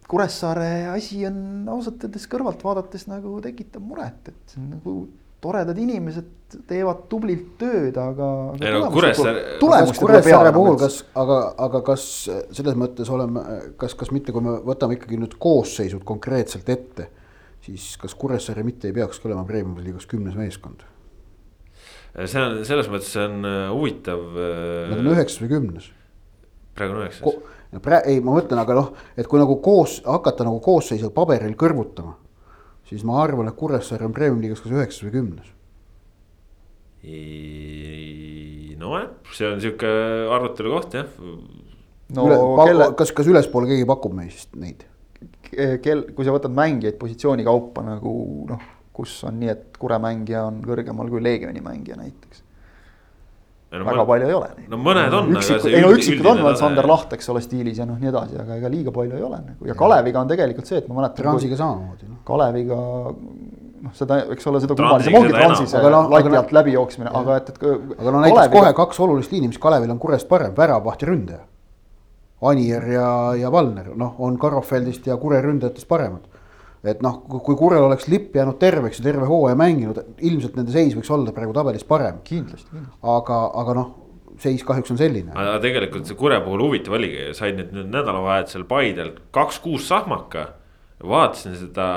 Kuressaare 0.10 0.70
asi 0.90 1.22
on 1.30 1.68
ausalt 1.70 2.02
öeldes 2.06 2.24
kõrvalt 2.30 2.64
vaadates 2.66 3.04
nagu 3.10 3.36
tekitab 3.46 3.84
muret, 3.86 4.32
et 4.32 4.54
see 4.54 4.62
on 4.62 4.72
nagu 4.74 4.94
toredad 5.40 5.78
inimesed 5.80 6.58
teevad 6.68 7.04
tublilt 7.10 7.54
tööd, 7.62 7.98
aga. 8.02 8.32
ei 8.58 8.74
no 8.74 8.90
Kuressaare. 8.94 9.46
Kuressaare 9.62 10.54
puhul, 10.54 10.78
kas, 10.82 11.04
aga, 11.18 11.38
aga 11.66 11.82
kas 11.94 12.04
selles 12.28 12.78
mõttes 12.78 13.10
oleme, 13.14 13.46
kas, 13.82 13.98
kas 13.98 14.14
mitte, 14.14 14.34
kui 14.36 14.46
me 14.46 14.60
võtame 14.66 14.98
ikkagi 14.98 15.22
nüüd 15.22 15.38
koosseisud 15.42 16.06
konkreetselt 16.06 16.70
ette 16.74 17.16
siis 17.66 17.92
kas 18.02 18.16
Kuressaare 18.16 18.64
mitte 18.64 18.90
ei 18.90 18.96
peakski 18.96 19.30
olema 19.30 19.46
Premiumi 19.48 19.84
liigas 19.86 20.08
kümnes 20.10 20.38
meeskond? 20.40 20.86
see 22.26 22.42
on 22.42 22.60
selles 22.66 22.90
mõttes 22.92 23.12
see 23.14 23.24
on 23.24 23.46
äh, 23.46 23.70
huvitav. 23.74 24.26
Nad 24.90 25.02
on 25.04 25.12
üheksas 25.14 25.44
või 25.44 25.52
kümnes. 25.54 25.92
praegu 26.76 26.98
on 26.98 27.04
üheksas. 27.04 27.40
Pra-, 27.86 28.02
ei, 28.10 28.18
ma 28.26 28.34
mõtlen, 28.34 28.58
aga 28.64 28.76
noh, 28.80 28.90
et 29.14 29.28
kui 29.30 29.38
nagu 29.42 29.60
koos, 29.62 30.00
hakata 30.06 30.48
nagu 30.48 30.58
koosseisu 30.66 31.12
paberil 31.14 31.54
kõrvutama, 31.60 32.16
siis 32.90 33.06
ma 33.06 33.20
arvan, 33.22 33.52
et 33.52 33.58
Kuressaare 33.60 34.08
on 34.08 34.16
Premiumi 34.16 34.48
liigas 34.48 34.64
kas 34.64 34.74
üheksas 34.74 35.06
või 35.06 35.14
kümnes. 35.20 35.56
nojah, 38.80 39.06
see 39.32 39.48
on 39.48 39.62
sihuke 39.64 39.92
arutelu 40.36 40.74
koht 40.74 40.98
jah. 40.98 41.14
no 42.18 42.26
kelle... 42.66 42.90
kas, 43.00 43.14
kas 43.16 43.30
ülespoole 43.30 43.70
keegi 43.70 43.86
pakub 43.88 44.18
meist 44.18 44.58
neid? 44.60 44.84
Kel, 45.84 46.04
kui 46.16 46.28
sa 46.28 46.36
võtad 46.36 46.54
mängijaid 46.56 47.00
positsiooni 47.00 47.46
kaupa 47.48 47.86
nagu 47.86 48.14
noh, 48.50 48.68
kus 49.00 49.16
on 49.28 49.40
nii, 49.40 49.50
et 49.54 49.80
Kure 49.80 50.00
mängija 50.02 50.46
on 50.50 50.62
kõrgemal 50.66 51.10
kui 51.12 51.24
Leegioni 51.24 51.64
mängija 51.64 51.98
näiteks. 52.00 52.46
No, 53.70 53.84
väga 53.86 54.02
mõn... 54.02 54.08
palju 54.10 54.26
ei 54.26 54.34
ole 54.34 54.48
neid. 54.56 54.70
no 54.72 54.80
mõned 54.82 55.14
on. 55.14 55.28
üksikud, 55.38 55.70
ei 55.70 55.84
no 55.84 55.92
üksikud 55.94 56.28
on 56.32 56.56
Sander 56.58 56.88
Laht, 56.90 57.12
eks 57.14 57.30
ole, 57.30 57.42
stiilis 57.46 57.78
ja 57.78 57.86
noh, 57.86 58.00
nii 58.02 58.10
edasi, 58.10 58.40
aga 58.42 58.58
ega 58.58 58.72
liiga 58.74 58.94
palju 58.96 59.20
ei 59.20 59.26
ole 59.28 59.42
nagu 59.44 59.70
ja 59.70 59.76
Kaleviga 59.78 60.24
on 60.24 60.32
tegelikult 60.32 60.72
see, 60.72 60.82
et 60.82 60.88
ma 60.90 60.98
mäletan. 60.98 61.22
Transiga 61.22 61.60
samamoodi 61.60 62.10
no.. 62.10 62.18
Kaleviga 62.26 62.80
noh, 62.80 63.94
seda, 63.94 64.24
eks 64.34 64.50
ole, 64.50 64.64
seda 64.64 64.78
kummalisem 64.80 65.20
ongi 65.22 65.36
Transi 65.36 65.70
see 65.70 65.84
no, 65.86 66.02
lati 66.10 66.34
alt 66.42 66.56
läbi 66.58 66.74
jooksmine, 66.74 67.14
aga 67.22 67.38
et, 67.44 67.54
et. 67.54 67.62
aga 67.62 68.16
no 68.16 68.24
näiteks 68.26 68.40
Kaleviga... 68.40 68.56
kohe 68.58 68.74
kaks 68.82 69.04
olulist 69.06 69.38
liini, 69.38 69.54
mis 69.54 69.62
Kalevil 69.62 69.94
on 69.94 70.02
Kurest 70.02 70.30
parem, 70.34 70.58
väravaht 70.58 71.06
ja 71.06 71.12
ründaja 71.12 71.46
Anier 72.42 72.86
ja, 72.94 73.08
ja 73.36 73.52
Valner, 73.52 73.92
noh, 74.00 74.16
on 74.24 74.38
Karofeldist 74.40 75.08
ja 75.08 75.18
Kure 75.20 75.42
ründajatest 75.44 75.88
paremad. 75.88 76.28
et 76.84 77.02
noh, 77.04 77.18
kui 77.28 77.58
Kurel 77.60 77.84
oleks 77.84 78.08
lipp 78.08 78.36
jäänud 78.36 78.56
terveks 78.60 79.02
ja 79.02 79.10
terve 79.10 79.26
hooaja 79.28 79.58
mänginud, 79.60 79.98
ilmselt 80.24 80.56
nende 80.56 80.72
seis 80.72 80.94
võiks 80.96 81.10
olla 81.12 81.34
praegu 81.36 81.54
tabelis 81.54 81.84
parem. 81.84 82.22
kindlasti, 82.24 82.86
aga, 83.04 83.42
aga 83.64 83.76
noh, 83.76 83.90
seis 84.40 84.64
kahjuks 84.64 84.94
on 84.96 85.02
selline. 85.02 85.34
aga 85.36 85.58
tegelikult 85.64 86.08
see 86.08 86.16
Kure 86.20 86.40
puhul 86.46 86.64
huvitav 86.68 86.96
oligi, 86.96 87.34
said 87.36 87.60
nüüd, 87.60 87.76
nüüd 87.76 87.92
nädalavahetusel 87.92 88.64
Paidel 88.70 89.12
kaks-kuus 89.36 89.90
sahmaka 89.92 90.54
vaatasin 91.04 91.56
seda 91.56 91.90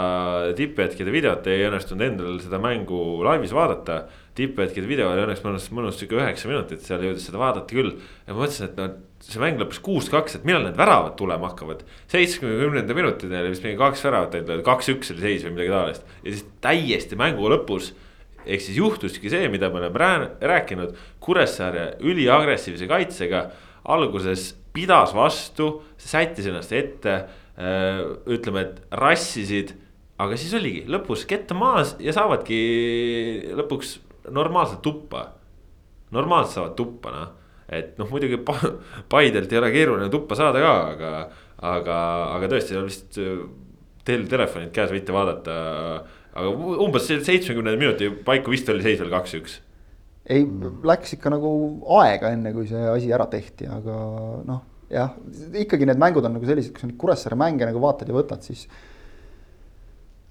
tipphetkede 0.57 1.13
videot, 1.15 1.47
ei 1.51 1.67
õnnestunud 1.67 2.05
endal 2.07 2.37
seda 2.43 2.61
mängu 2.63 3.23
laivis 3.27 3.55
vaadata. 3.55 4.05
Tipphetkede 4.39 4.89
video 4.89 5.11
oli 5.13 5.25
õnneks 5.27 5.43
mõnus, 5.45 5.67
mõnus 5.75 5.99
sihuke 6.01 6.17
üheksa 6.17 6.49
minutit, 6.49 6.85
seal 6.87 7.03
jõudis 7.05 7.27
seda 7.29 7.41
vaadata 7.41 7.69
küll. 7.69 7.97
ja 8.27 8.33
ma 8.33 8.45
mõtlesin, 8.45 8.71
et 8.71 8.79
no 8.81 8.87
see 9.23 9.43
mäng 9.43 9.61
lõppes 9.61 9.83
kuus-kaks, 9.85 10.39
et 10.39 10.47
millal 10.49 10.65
need 10.67 10.79
väravad 10.79 11.15
tulema 11.19 11.51
hakkavad. 11.51 11.85
seitsmekümnenda 12.11 12.97
minutini 12.97 13.39
oli 13.39 13.53
vist 13.53 13.67
mingi 13.67 13.81
kaks 13.81 14.05
väravat 14.09 14.39
kaks-üks 14.67 15.13
oli 15.15 15.27
seis 15.27 15.45
või 15.45 15.59
midagi 15.59 15.75
taolist. 15.75 16.09
ja 16.25 16.33
siis 16.33 16.47
täiesti 16.65 17.19
mängu 17.21 17.51
lõpus 17.53 17.93
ehk 18.47 18.65
siis 18.65 18.79
juhtuski 18.79 19.31
see, 19.31 19.49
mida 19.53 19.71
me 19.71 19.83
oleme 19.83 20.33
rääkinud, 20.41 20.97
Kuressaare 21.23 21.99
üliagressiivse 22.03 22.89
kaitsega 22.91 23.45
alguses 23.85 24.53
pidas 24.73 25.13
vastu, 25.15 25.83
sättis 26.01 26.49
ennast 26.49 26.73
ette 26.75 27.19
ütleme, 28.33 28.65
et 28.65 28.81
rassisid, 28.97 29.75
aga 30.23 30.39
siis 30.41 30.55
oligi 30.57 30.87
lõpus 30.91 31.27
kett 31.29 31.53
maas 31.55 31.95
ja 32.03 32.15
saavadki 32.17 32.59
lõpuks 33.59 33.99
normaalselt 34.31 34.83
tuppa. 34.83 35.27
normaalselt 36.13 36.55
saavad 36.55 36.77
tuppa 36.77 37.13
noh, 37.15 37.29
et 37.69 37.99
noh, 37.99 38.09
muidugi 38.11 38.39
Paidelt 39.13 39.53
ei 39.53 39.59
ole 39.59 39.73
keeruline 39.73 40.11
tuppa 40.13 40.37
saada 40.39 40.61
ka, 40.61 40.73
aga, 40.93 41.13
aga, 41.73 41.99
aga 42.37 42.51
tõesti 42.53 42.81
vist 42.85 43.21
äh, 43.23 43.45
teil 44.05 44.27
telefonid 44.29 44.73
käes 44.75 44.91
võite 44.93 45.15
vaadata. 45.15 45.55
aga 46.33 46.49
umbes 46.85 47.07
seitsmekümnenda 47.11 47.79
minuti 47.79 48.11
paiku 48.25 48.55
vist 48.55 48.69
oli 48.73 48.85
seis 48.85 49.01
veel 49.01 49.13
kaks-üks 49.13 49.61
ei, 50.31 50.45
läks 50.87 51.17
ikka 51.17 51.33
nagu 51.35 51.51
aega, 51.99 52.31
enne 52.31 52.53
kui 52.55 52.69
see 52.71 52.83
asi 52.89 53.11
ära 53.13 53.27
tehti, 53.31 53.67
aga 53.67 53.97
noh 54.47 54.61
jah, 54.93 55.13
ikkagi 55.63 55.89
need 55.89 56.01
mängud 56.01 56.25
on 56.29 56.37
nagu 56.37 56.49
sellised, 56.49 56.73
kui 56.75 56.83
sa 56.83 56.89
neid 56.89 56.99
Kuressaare 57.01 57.39
mänge 57.39 57.69
nagu 57.69 57.81
vaatad 57.83 58.11
ja 58.11 58.17
võtad, 58.17 58.45
siis. 58.45 58.67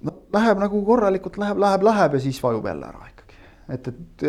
no 0.06 0.16
läheb 0.34 0.62
nagu 0.62 0.84
korralikult, 0.86 1.40
läheb, 1.42 1.60
läheb, 1.62 1.86
läheb 1.86 2.18
ja 2.18 2.24
siis 2.24 2.42
vajub 2.44 2.68
jälle 2.70 2.88
ära 2.88 3.10
et, 3.74 3.92
et. 3.92 4.26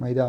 ma 0.00 0.08
ei 0.08 0.16
tea, 0.16 0.28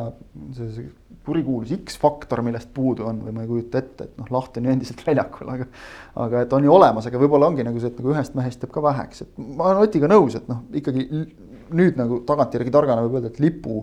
see, 0.58 0.70
see 0.76 0.88
kurikuulus 1.26 1.72
X-faktor, 1.78 2.42
millest 2.46 2.70
puudu 2.76 3.08
on 3.10 3.22
või 3.26 3.34
ma 3.34 3.46
ei 3.46 3.50
kujuta 3.50 3.80
ette, 3.82 4.10
et 4.10 4.18
noh, 4.20 4.28
Laht 4.36 4.58
on 4.60 4.68
ju 4.68 4.74
endiselt 4.74 5.02
väljakul, 5.08 5.50
aga. 5.54 5.68
aga 6.26 6.42
et 6.46 6.54
on 6.54 6.68
ju 6.68 6.74
olemas, 6.76 7.08
aga 7.08 7.22
võib-olla 7.22 7.50
ongi 7.50 7.66
nagu 7.66 7.80
see, 7.82 7.94
et 7.94 8.02
nagu 8.02 8.14
ühest 8.14 8.36
mehest 8.38 8.66
jääb 8.66 8.74
ka 8.76 8.84
väheks, 8.86 9.24
et 9.26 9.40
ma 9.40 9.72
olen 9.72 9.88
Otiga 9.88 10.12
nõus, 10.12 10.36
et 10.38 10.50
noh, 10.52 10.66
ikkagi 10.76 11.08
nüüd 11.76 11.98
nagu 11.98 12.20
tagantjärgi 12.28 12.74
targana 12.74 13.08
võib 13.08 13.18
öelda, 13.18 13.32
et 13.34 13.42
lipu, 13.42 13.80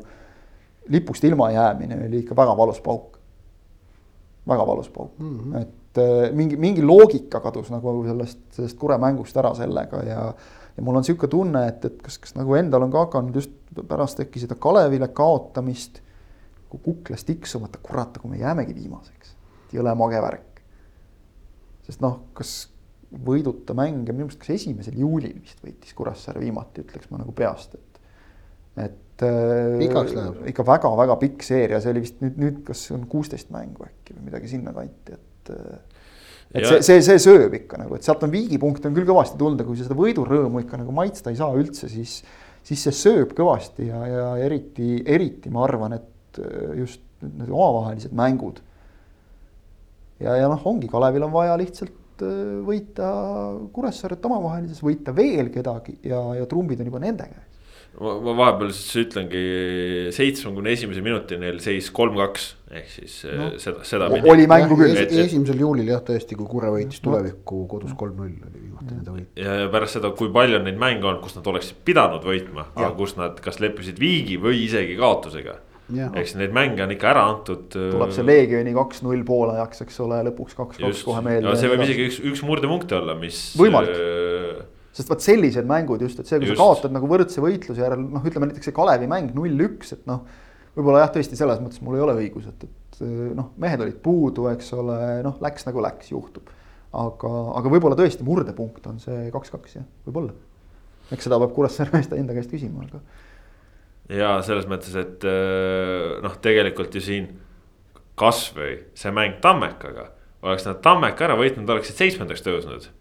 lipust 0.92 1.24
ilma 1.26 1.50
jäämine 1.54 1.98
oli 2.06 2.22
ikka 2.22 2.36
väga 2.38 2.54
valus 2.58 2.78
pauk 2.84 3.18
väga 4.48 4.66
valus 4.66 4.88
pauk 4.90 5.18
mm, 5.18 5.38
-hmm. 5.38 5.60
et 5.62 5.98
äh, 5.98 6.34
mingi, 6.34 6.56
mingi 6.56 6.82
loogika 6.82 7.40
kadus 7.40 7.70
nagu 7.70 8.04
sellest, 8.06 8.38
sellest 8.50 8.78
Kure 8.78 8.98
mängust 8.98 9.36
ära 9.36 9.54
sellega 9.54 10.02
ja. 10.02 10.32
Ja 10.76 10.84
mul 10.84 10.98
on 11.00 11.04
sihuke 11.06 11.28
tunne, 11.30 11.66
et, 11.68 11.84
et 11.84 12.00
kas, 12.04 12.18
kas 12.22 12.36
nagu 12.38 12.56
endal 12.58 12.86
on 12.86 12.92
ka 12.92 13.06
hakanud 13.06 13.36
just 13.36 13.52
pärast 13.88 14.22
äkki 14.24 14.42
seda 14.42 14.58
Kalevile 14.60 15.08
kaotamist. 15.08 16.02
kuklas 16.72 17.26
tiksuma, 17.28 17.68
et 17.68 17.76
kurat, 17.84 18.16
kui 18.16 18.30
me 18.30 18.38
jäämegi 18.40 18.72
viimaseks, 18.72 19.34
jõle 19.76 19.92
mage 19.94 20.20
värk. 20.24 20.62
sest 21.84 22.00
noh, 22.00 22.22
kas 22.32 22.70
võiduta 23.12 23.74
mänge, 23.76 24.14
minu 24.14 24.24
meelest 24.24 24.40
kas 24.40 24.54
esimesel 24.54 24.96
juulil 24.96 25.34
vist 25.36 25.60
võitis 25.60 25.92
Kuressaare 25.92 26.40
viimati, 26.40 26.80
ütleks 26.80 27.10
ma 27.10 27.20
nagu 27.20 27.32
peast, 27.36 27.74
et. 27.74 28.00
et 28.86 29.00
Äh, 29.22 29.78
pikaks 29.78 30.14
läheb. 30.16 30.38
ikka 30.50 30.64
väga-väga 30.66 31.16
pikk 31.20 31.44
seeria, 31.46 31.80
see 31.82 31.92
oli 31.92 32.02
vist 32.02 32.22
nüüd, 32.24 32.38
nüüd 32.42 32.60
kas 32.66 32.82
on 32.94 33.04
kuusteist 33.10 33.52
mängu 33.54 33.84
äkki 33.86 34.16
või 34.16 34.30
midagi 34.30 34.50
sinnakanti, 34.54 35.18
et. 35.18 35.52
Äh, 36.52 36.60
et 36.60 36.68
see, 36.68 36.82
see, 36.84 37.00
see 37.04 37.20
sööb 37.22 37.54
ikka 37.56 37.80
nagu, 37.80 37.96
et 37.96 38.04
sealt 38.06 38.24
on 38.26 38.32
viigipunkte 38.32 38.90
on 38.90 38.96
küll 38.96 39.08
kõvasti 39.08 39.38
tulnud, 39.40 39.60
aga 39.60 39.70
kui 39.70 39.78
sa 39.80 39.86
seda 39.86 39.98
võidurõõmu 39.98 40.60
ikka 40.64 40.80
nagu 40.80 40.94
maitsta 40.96 41.32
ei 41.32 41.38
saa 41.40 41.54
üldse, 41.56 41.88
siis. 41.92 42.20
siis 42.62 42.82
see 42.86 42.94
sööb 42.94 43.32
kõvasti 43.34 43.88
ja, 43.88 44.02
ja 44.06 44.26
eriti, 44.44 45.00
eriti 45.08 45.50
ma 45.50 45.64
arvan, 45.66 45.96
et 45.96 46.42
äh, 46.42 46.76
just 46.82 47.02
need 47.22 47.48
omavahelised 47.48 48.12
mängud. 48.18 48.60
ja, 50.20 50.36
ja 50.38 50.50
noh, 50.50 50.60
ongi, 50.68 50.90
Kalevil 50.90 51.26
on 51.26 51.34
vaja 51.34 51.56
lihtsalt 51.60 51.98
võita 52.62 53.08
Kuressaaret 53.74 54.28
omavahelises, 54.28 54.82
võita 54.84 55.10
veel 55.16 55.48
kedagi 55.50 55.96
ja, 56.06 56.20
ja 56.38 56.44
trumbid 56.46 56.84
on 56.84 56.92
juba 56.92 57.00
nende 57.02 57.26
käes 57.26 57.51
ma, 58.02 58.34
vahepeal 58.42 58.72
siis 58.76 59.06
ütlengi 59.06 59.44
seitsmekümne 60.14 60.74
esimese 60.74 61.04
minutini 61.04 61.50
oli 61.52 61.62
seis 61.64 61.88
kolm-kaks 61.94 62.48
ehk 62.72 62.92
siis 62.92 63.16
eh, 63.28 63.38
no. 63.38 63.48
seda, 63.62 63.82
seda. 63.88 64.08
oli 64.12 64.46
mängu 64.50 64.78
küll. 64.80 64.96
esimesel 64.96 65.60
juulil 65.62 65.90
jah, 65.92 66.04
tõesti, 66.06 66.38
kui 66.38 66.48
Kurre 66.50 66.72
võitis 66.74 67.02
tulevikku 67.04 67.64
kodus 67.70 67.96
kolm-null 67.98 68.32
oli 68.32 68.62
viimati 68.62 68.94
nende 68.94 69.16
võit. 69.16 69.28
ja, 69.40 69.58
ja 69.64 69.72
pärast 69.72 69.98
seda, 69.98 70.12
kui 70.18 70.32
palju 70.34 70.60
on 70.60 70.66
neid 70.68 70.80
mänge 70.80 71.08
olnud, 71.08 71.22
kus 71.24 71.36
nad 71.38 71.52
oleksid 71.52 71.82
pidanud 71.86 72.24
võitma, 72.26 72.70
aga 72.74 72.94
kus 72.98 73.16
nad 73.20 73.38
kas 73.44 73.60
leppisid 73.62 74.00
viigi 74.02 74.40
või 74.40 74.64
isegi 74.66 74.98
kaotusega 75.00 75.60
eks 75.92 76.36
neid 76.38 76.52
mänge 76.54 76.84
on 76.84 76.92
ikka 76.94 77.08
ära 77.10 77.24
antud. 77.28 77.66
tuleb 77.74 78.12
see 78.14 78.24
Leegioni 78.24 78.72
kaks-null 78.76 79.24
poolajaks, 79.28 79.82
eks 79.84 79.98
ole, 80.04 80.22
lõpuks 80.30 80.56
kaks-kaks 80.56 81.02
kohe 81.08 81.24
meelde. 81.26 81.56
see 81.60 81.72
võib 81.72 81.84
isegi 81.86 82.06
üks, 82.08 82.20
üks 82.32 82.44
murdepunkt 82.46 82.94
olla, 82.96 83.16
mis. 83.18 83.50
võimalik 83.58 84.71
sest 84.92 85.08
vot 85.08 85.24
sellised 85.24 85.68
mängud 85.68 86.04
just, 86.04 86.20
et 86.20 86.28
see, 86.28 86.38
kui 86.40 86.50
just. 86.50 86.58
sa 86.60 86.66
kaotad 86.66 86.94
nagu 86.94 87.08
võrdse 87.08 87.42
võitluse 87.42 87.80
järel, 87.80 88.02
noh, 88.12 88.24
ütleme 88.28 88.50
näiteks 88.50 88.68
see 88.68 88.76
Kalevi 88.76 89.08
mäng 89.10 89.32
null-üks, 89.36 89.94
et 89.96 90.04
noh. 90.08 90.26
võib-olla 90.76 91.06
jah, 91.06 91.12
tõesti 91.14 91.38
selles 91.38 91.62
mõttes 91.64 91.80
mul 91.84 91.96
ei 91.96 92.04
ole 92.04 92.16
õigus, 92.20 92.48
et, 92.50 92.66
et 92.68 93.00
noh, 93.36 93.50
mehed 93.60 93.84
olid 93.84 93.98
puudu, 94.04 94.50
eks 94.52 94.72
ole, 94.76 94.98
noh, 95.24 95.40
läks 95.44 95.68
nagu 95.68 95.84
läks, 95.84 96.12
juhtub. 96.12 96.52
aga, 96.92 97.32
aga 97.58 97.72
võib-olla 97.72 97.96
tõesti 97.96 98.24
murdepunkt 98.26 98.86
on 98.90 99.00
see 99.00 99.30
kaks-kaks 99.32 99.78
jah, 99.80 99.88
võib-olla. 100.06 100.36
eks 101.10 101.28
seda 101.28 101.40
peab 101.40 101.54
Kuressaare 101.56 101.96
meeste 101.96 102.20
enda 102.20 102.36
käest 102.36 102.52
küsima, 102.52 102.84
aga. 102.84 103.00
ja 104.12 104.34
selles 104.44 104.68
mõttes, 104.68 104.96
et 105.00 105.28
noh, 106.24 106.40
tegelikult 106.44 107.00
ju 107.00 107.04
siin 107.04 107.32
kasvõi 108.20 108.74
see 108.92 109.12
mäng 109.14 109.40
Tammekaga, 109.40 110.10
oleks 110.44 110.68
nad 110.68 110.84
Tammeka 110.84 111.30
ära 111.30 111.40
võitnud, 111.40 111.70
oleksid 111.72 111.96
seitsmendaks 111.96 112.44
tõusnud 112.44 112.92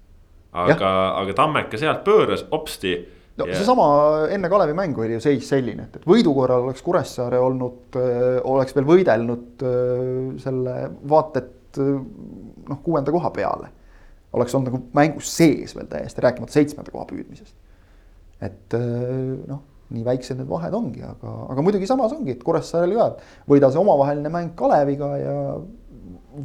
aga, 0.52 0.92
aga 1.22 1.36
Tammeka 1.38 1.80
sealt 1.80 2.04
pööras 2.08 2.44
hopsti 2.52 2.94
no 3.40 3.48
ja... 3.48 3.56
seesama 3.56 3.88
enne 4.34 4.50
Kalevi 4.52 4.76
mängu 4.78 5.06
oli 5.06 5.16
ju 5.16 5.24
seis 5.24 5.48
selline, 5.50 5.88
et, 5.88 6.02
et 6.02 6.08
võidu 6.08 6.34
korral 6.36 6.68
oleks 6.68 6.84
Kuressaare 6.86 7.40
olnud, 7.42 7.98
oleks 8.52 8.76
veel 8.78 8.88
võidelnud 8.90 9.66
selle 10.44 10.78
vaata 11.12 11.44
et 11.46 11.82
noh, 11.82 12.80
kuuenda 12.84 13.14
koha 13.14 13.32
peale. 13.36 13.72
oleks 14.34 14.56
olnud 14.56 14.72
nagu 14.72 14.80
mängus 14.96 15.32
sees 15.38 15.76
veel 15.76 15.90
täiesti, 15.92 16.24
rääkimata 16.24 16.56
seitsmenda 16.56 16.92
koha 16.92 17.08
püüdmisest. 17.10 17.56
et 18.44 18.76
noh, 19.48 19.64
nii 19.92 20.06
väiksed 20.08 20.40
need 20.40 20.50
vahed 20.50 20.74
ongi, 20.76 21.04
aga, 21.04 21.36
aga 21.52 21.64
muidugi 21.66 21.90
samas 21.90 22.14
ongi, 22.16 22.36
et 22.36 22.44
Kuressaarel 22.44 22.96
ka, 22.98 23.08
et 23.12 23.52
võida 23.52 23.72
see 23.72 23.82
omavaheline 23.82 24.32
mäng 24.34 24.56
Kaleviga 24.60 25.12
ja 25.20 25.38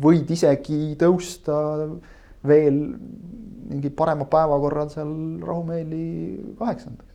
võid 0.02 0.30
isegi 0.34 0.96
tõusta 0.98 1.57
veel 2.49 2.80
mingi 3.66 3.90
parema 3.94 4.26
päeva 4.30 4.57
korral 4.62 4.88
seal 4.92 5.12
rahumeeli 5.42 6.07
kaheksandaks. 6.59 7.12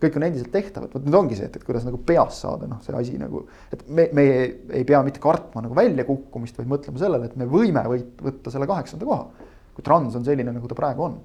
kõik 0.00 0.14
on 0.16 0.24
endiselt 0.24 0.48
tehtavad, 0.48 0.92
vot 0.94 1.04
nüüd 1.04 1.16
ongi 1.18 1.36
see, 1.36 1.44
et, 1.50 1.58
et 1.58 1.64
kuidas 1.64 1.82
nagu 1.84 1.98
peas 2.08 2.38
saada, 2.40 2.64
noh, 2.68 2.78
see 2.84 2.94
asi 2.96 3.18
nagu. 3.20 3.42
et 3.72 3.84
me, 3.88 4.08
me 4.16 4.24
ei, 4.28 4.46
ei 4.80 4.86
pea 4.88 5.02
mitte 5.04 5.20
kartma 5.20 5.64
nagu 5.64 5.76
väljakukkumist, 5.76 6.56
vaid 6.60 6.70
mõtlema 6.70 7.02
sellele, 7.02 7.28
et 7.28 7.36
me 7.40 7.48
võime 7.50 7.84
võit, 7.88 8.14
võtta 8.24 8.52
selle 8.52 8.68
kaheksanda 8.70 9.08
koha. 9.08 9.28
kui 9.76 9.84
Trans 9.86 10.16
on 10.16 10.24
selline, 10.24 10.52
nagu 10.56 10.70
ta 10.70 10.78
praegu 10.78 11.06
on. 11.08 11.20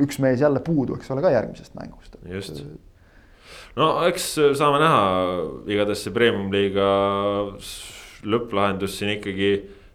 üks 0.00 0.18
mees 0.24 0.40
jälle 0.40 0.60
puudu, 0.64 0.96
eks 0.98 1.12
ole, 1.14 1.24
ka 1.24 1.32
järgmisest 1.34 1.76
mängust. 1.78 2.16
just 2.24 2.64
no 3.76 3.90
eks 4.08 4.34
saame 4.58 4.80
näha, 4.82 5.04
igatahes 5.70 6.06
see 6.06 6.14
premium-liiga 6.14 6.90
lõpplahendus 8.24 8.98
siin 8.98 9.16
ikkagi 9.18 9.50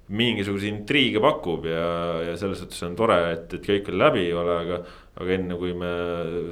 mingisuguse 0.10 0.70
intriige 0.70 1.22
pakub 1.22 1.68
ja, 1.70 1.86
ja 2.26 2.36
selles 2.40 2.64
suhtes 2.64 2.82
on 2.88 2.98
tore, 2.98 3.20
et, 3.36 3.54
et 3.54 3.66
kõik 3.66 3.92
veel 3.92 4.04
läbi 4.06 4.26
ei 4.28 4.36
ole, 4.38 4.58
aga. 4.66 4.82
aga 5.20 5.34
enne 5.36 5.56
kui 5.60 5.74
me 5.76 5.90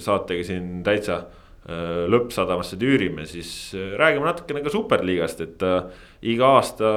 saatega 0.03 0.43
siin 0.43 0.82
täitsa 0.84 1.22
äh, 1.22 2.03
lõppsadamasse 2.12 2.76
tüürime, 2.82 3.24
siis 3.30 3.72
äh, 3.78 3.93
räägime 3.99 4.28
natukene 4.28 4.64
ka 4.66 4.74
superliigast, 4.74 5.41
et 5.45 5.64
äh, 5.64 6.03
iga 6.34 6.51
aasta 6.58 6.91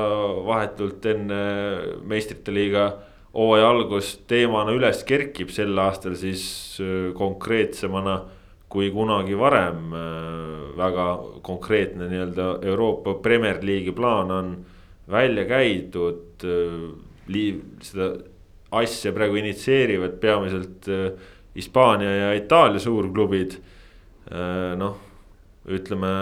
vahetult 0.49 1.07
enne 1.13 1.39
meistrite 2.11 2.53
liiga 2.53 2.89
hooaja 3.35 3.71
algust 3.71 4.27
teemana 4.31 4.75
üles 4.75 5.05
kerkib, 5.07 5.53
sel 5.55 5.79
aastal 5.79 6.17
siis 6.19 6.43
äh, 6.83 7.13
konkreetsemana 7.17 8.19
kui 8.71 8.91
kunagi 8.95 9.39
varem 9.39 9.95
äh, 9.95 10.75
väga 10.79 11.07
konkreetne 11.47 12.11
nii-öelda 12.11 12.51
Euroopa 12.71 13.17
Premier 13.23 13.63
League'i 13.63 13.95
plaan 13.95 14.31
on 14.35 14.53
välja 15.11 15.47
käidud. 15.49 16.45
Äh, 16.45 17.51
seda 17.85 18.13
asja 18.71 19.13
praegu 19.15 19.39
initsieerivad 19.39 20.19
peamiselt 20.23 20.89
äh, 20.89 21.13
Hispaania 21.55 22.11
ja 22.11 22.33
Itaalia 22.39 22.83
suurklubid. 22.83 23.59
Äh, 24.31 24.77
noh, 24.79 24.99
ütleme. 25.69 26.15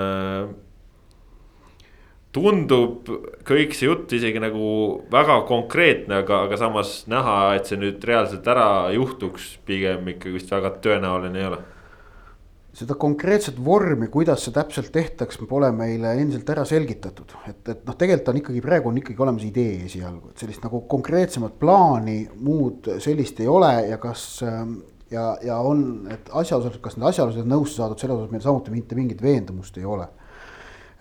tundub 2.39 3.09
kõik 3.49 3.73
see 3.75 3.87
jutt 3.89 4.13
isegi 4.15 4.39
nagu 4.39 4.67
väga 5.11 5.41
konkreetne, 5.49 6.21
aga, 6.23 6.43
aga 6.45 6.59
samas 6.61 6.91
näha, 7.11 7.55
et 7.57 7.67
see 7.67 7.81
nüüd 7.81 8.05
reaalselt 8.05 8.47
ära 8.47 8.93
juhtuks, 8.95 9.55
pigem 9.67 10.07
ikkagi 10.13 10.37
vist 10.37 10.53
väga 10.53 10.75
tõenäoline 10.85 11.41
ei 11.41 11.49
ole 11.49 11.59
seda 12.77 12.95
konkreetset 13.01 13.57
vormi, 13.65 14.11
kuidas 14.13 14.45
see 14.45 14.55
täpselt 14.55 14.91
tehtaks, 14.95 15.41
pole 15.49 15.71
meile 15.75 16.13
endiselt 16.21 16.51
ära 16.53 16.65
selgitatud, 16.69 17.33
et, 17.49 17.63
et 17.65 17.81
noh, 17.87 17.97
tegelikult 17.99 18.31
on 18.33 18.41
ikkagi 18.43 18.63
praegu 18.65 18.91
on 18.91 19.01
ikkagi 19.01 19.25
olemas 19.25 19.47
idee 19.49 19.81
esialgu, 19.89 20.33
et 20.33 20.45
sellist 20.45 20.63
nagu 20.67 20.83
konkreetsemat 20.91 21.57
plaani 21.59 22.21
muud 22.45 22.93
sellist 23.03 23.41
ei 23.43 23.51
ole 23.51 23.73
ja 23.89 23.99
kas 24.03 24.29
ähm, 24.47 24.79
ja, 25.11 25.33
ja 25.43 25.59
on, 25.65 25.83
et 26.13 26.31
asjaosalised, 26.31 26.81
kas 26.85 26.99
need 26.99 27.09
asjaosalised 27.11 27.51
nõusse 27.51 27.81
saadud, 27.81 27.99
selles 28.01 28.21
osas 28.21 28.33
meil 28.35 28.45
samuti 28.45 28.75
mitte 28.75 28.99
mingit 28.99 29.23
veendumust 29.25 29.79
ei 29.81 29.89
ole. 29.89 30.09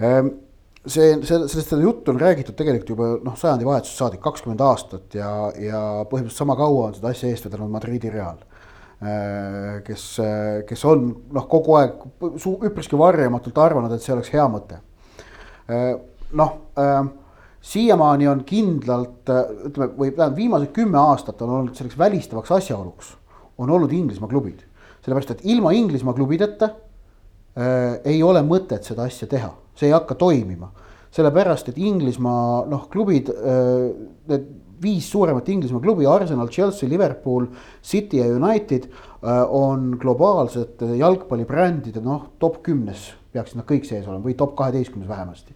Ähm, 0.01 0.34
see, 0.86 1.18
see, 1.20 1.36
sellest 1.36 1.74
seda 1.74 1.84
juttu 1.84 2.13
on 2.13 2.22
räägitud 2.22 2.57
tegelikult 2.57 2.93
juba 2.95 3.13
noh, 3.28 3.38
sajandivahetusest 3.39 4.03
saadik, 4.05 4.24
kakskümmend 4.24 4.63
aastat 4.63 5.20
ja, 5.20 5.32
ja 5.59 5.82
põhimõtteliselt 6.07 6.45
sama 6.45 6.57
kaua 6.59 6.89
on 6.89 6.97
seda 6.97 7.11
asja 7.11 7.32
eest 7.34 7.49
vedanud 7.49 7.76
Madridi 7.76 8.13
Real 8.13 8.39
kes, 8.97 10.03
kes 10.65 10.85
on 10.89 11.03
noh, 11.35 11.45
kogu 11.49 11.75
aeg 11.77 11.99
üpriski 12.65 12.97
varjamatult 12.97 13.59
arvanud, 13.61 13.93
et 13.93 14.01
see 14.01 14.15
oleks 14.15 14.31
hea 14.33 14.45
mõte. 14.49 14.79
Äh, 15.67 15.93
noh, 16.39 16.53
äh, 16.79 17.03
siiamaani 17.61 18.27
on 18.31 18.43
kindlalt 18.47 19.27
ütleme, 19.67 19.91
või 19.97 20.13
tähendab 20.15 20.37
viimased 20.37 20.71
kümme 20.75 20.99
aastat 21.01 21.41
on 21.43 21.51
olnud 21.57 21.75
selleks 21.75 21.97
välistavaks 21.99 22.53
asjaoluks, 22.55 23.11
on 23.57 23.69
olnud 23.69 23.91
Inglismaa 23.91 24.29
klubid. 24.31 24.63
sellepärast, 25.03 25.31
et 25.31 25.45
ilma 25.45 25.71
Inglismaa 25.71 26.13
klubideta 26.13 26.69
äh, 26.71 27.99
ei 28.03 28.23
ole 28.23 28.41
mõtet 28.47 28.83
seda 28.83 29.03
asja 29.03 29.27
teha, 29.27 29.51
see 29.75 29.87
ei 29.87 29.93
hakka 29.93 30.15
toimima. 30.15 30.71
sellepärast, 31.11 31.69
et 31.69 31.77
Inglismaa 31.77 32.65
noh, 32.65 32.87
klubid 32.89 33.29
äh,, 33.29 33.91
need 34.27 34.47
viis 34.82 35.09
suuremat 35.11 35.49
Inglismaa 35.49 35.82
klubi, 35.82 36.05
Arsenal, 36.05 36.49
Chelsea, 36.53 36.89
Liverpool, 36.89 37.47
City 37.84 38.21
ja 38.21 38.28
United 38.36 38.88
äh, 38.88 39.43
on 39.49 39.95
globaalsete 39.99 40.95
jalgpallibrändide 40.99 42.01
noh, 42.03 42.34
top 42.39 42.61
kümnes 42.65 43.11
peaksid 43.34 43.59
nad 43.59 43.67
kõik 43.69 43.86
sees 43.88 44.07
olema 44.07 44.25
või 44.25 44.38
top 44.38 44.55
kaheteistkümnes 44.57 45.09
vähemasti. 45.09 45.53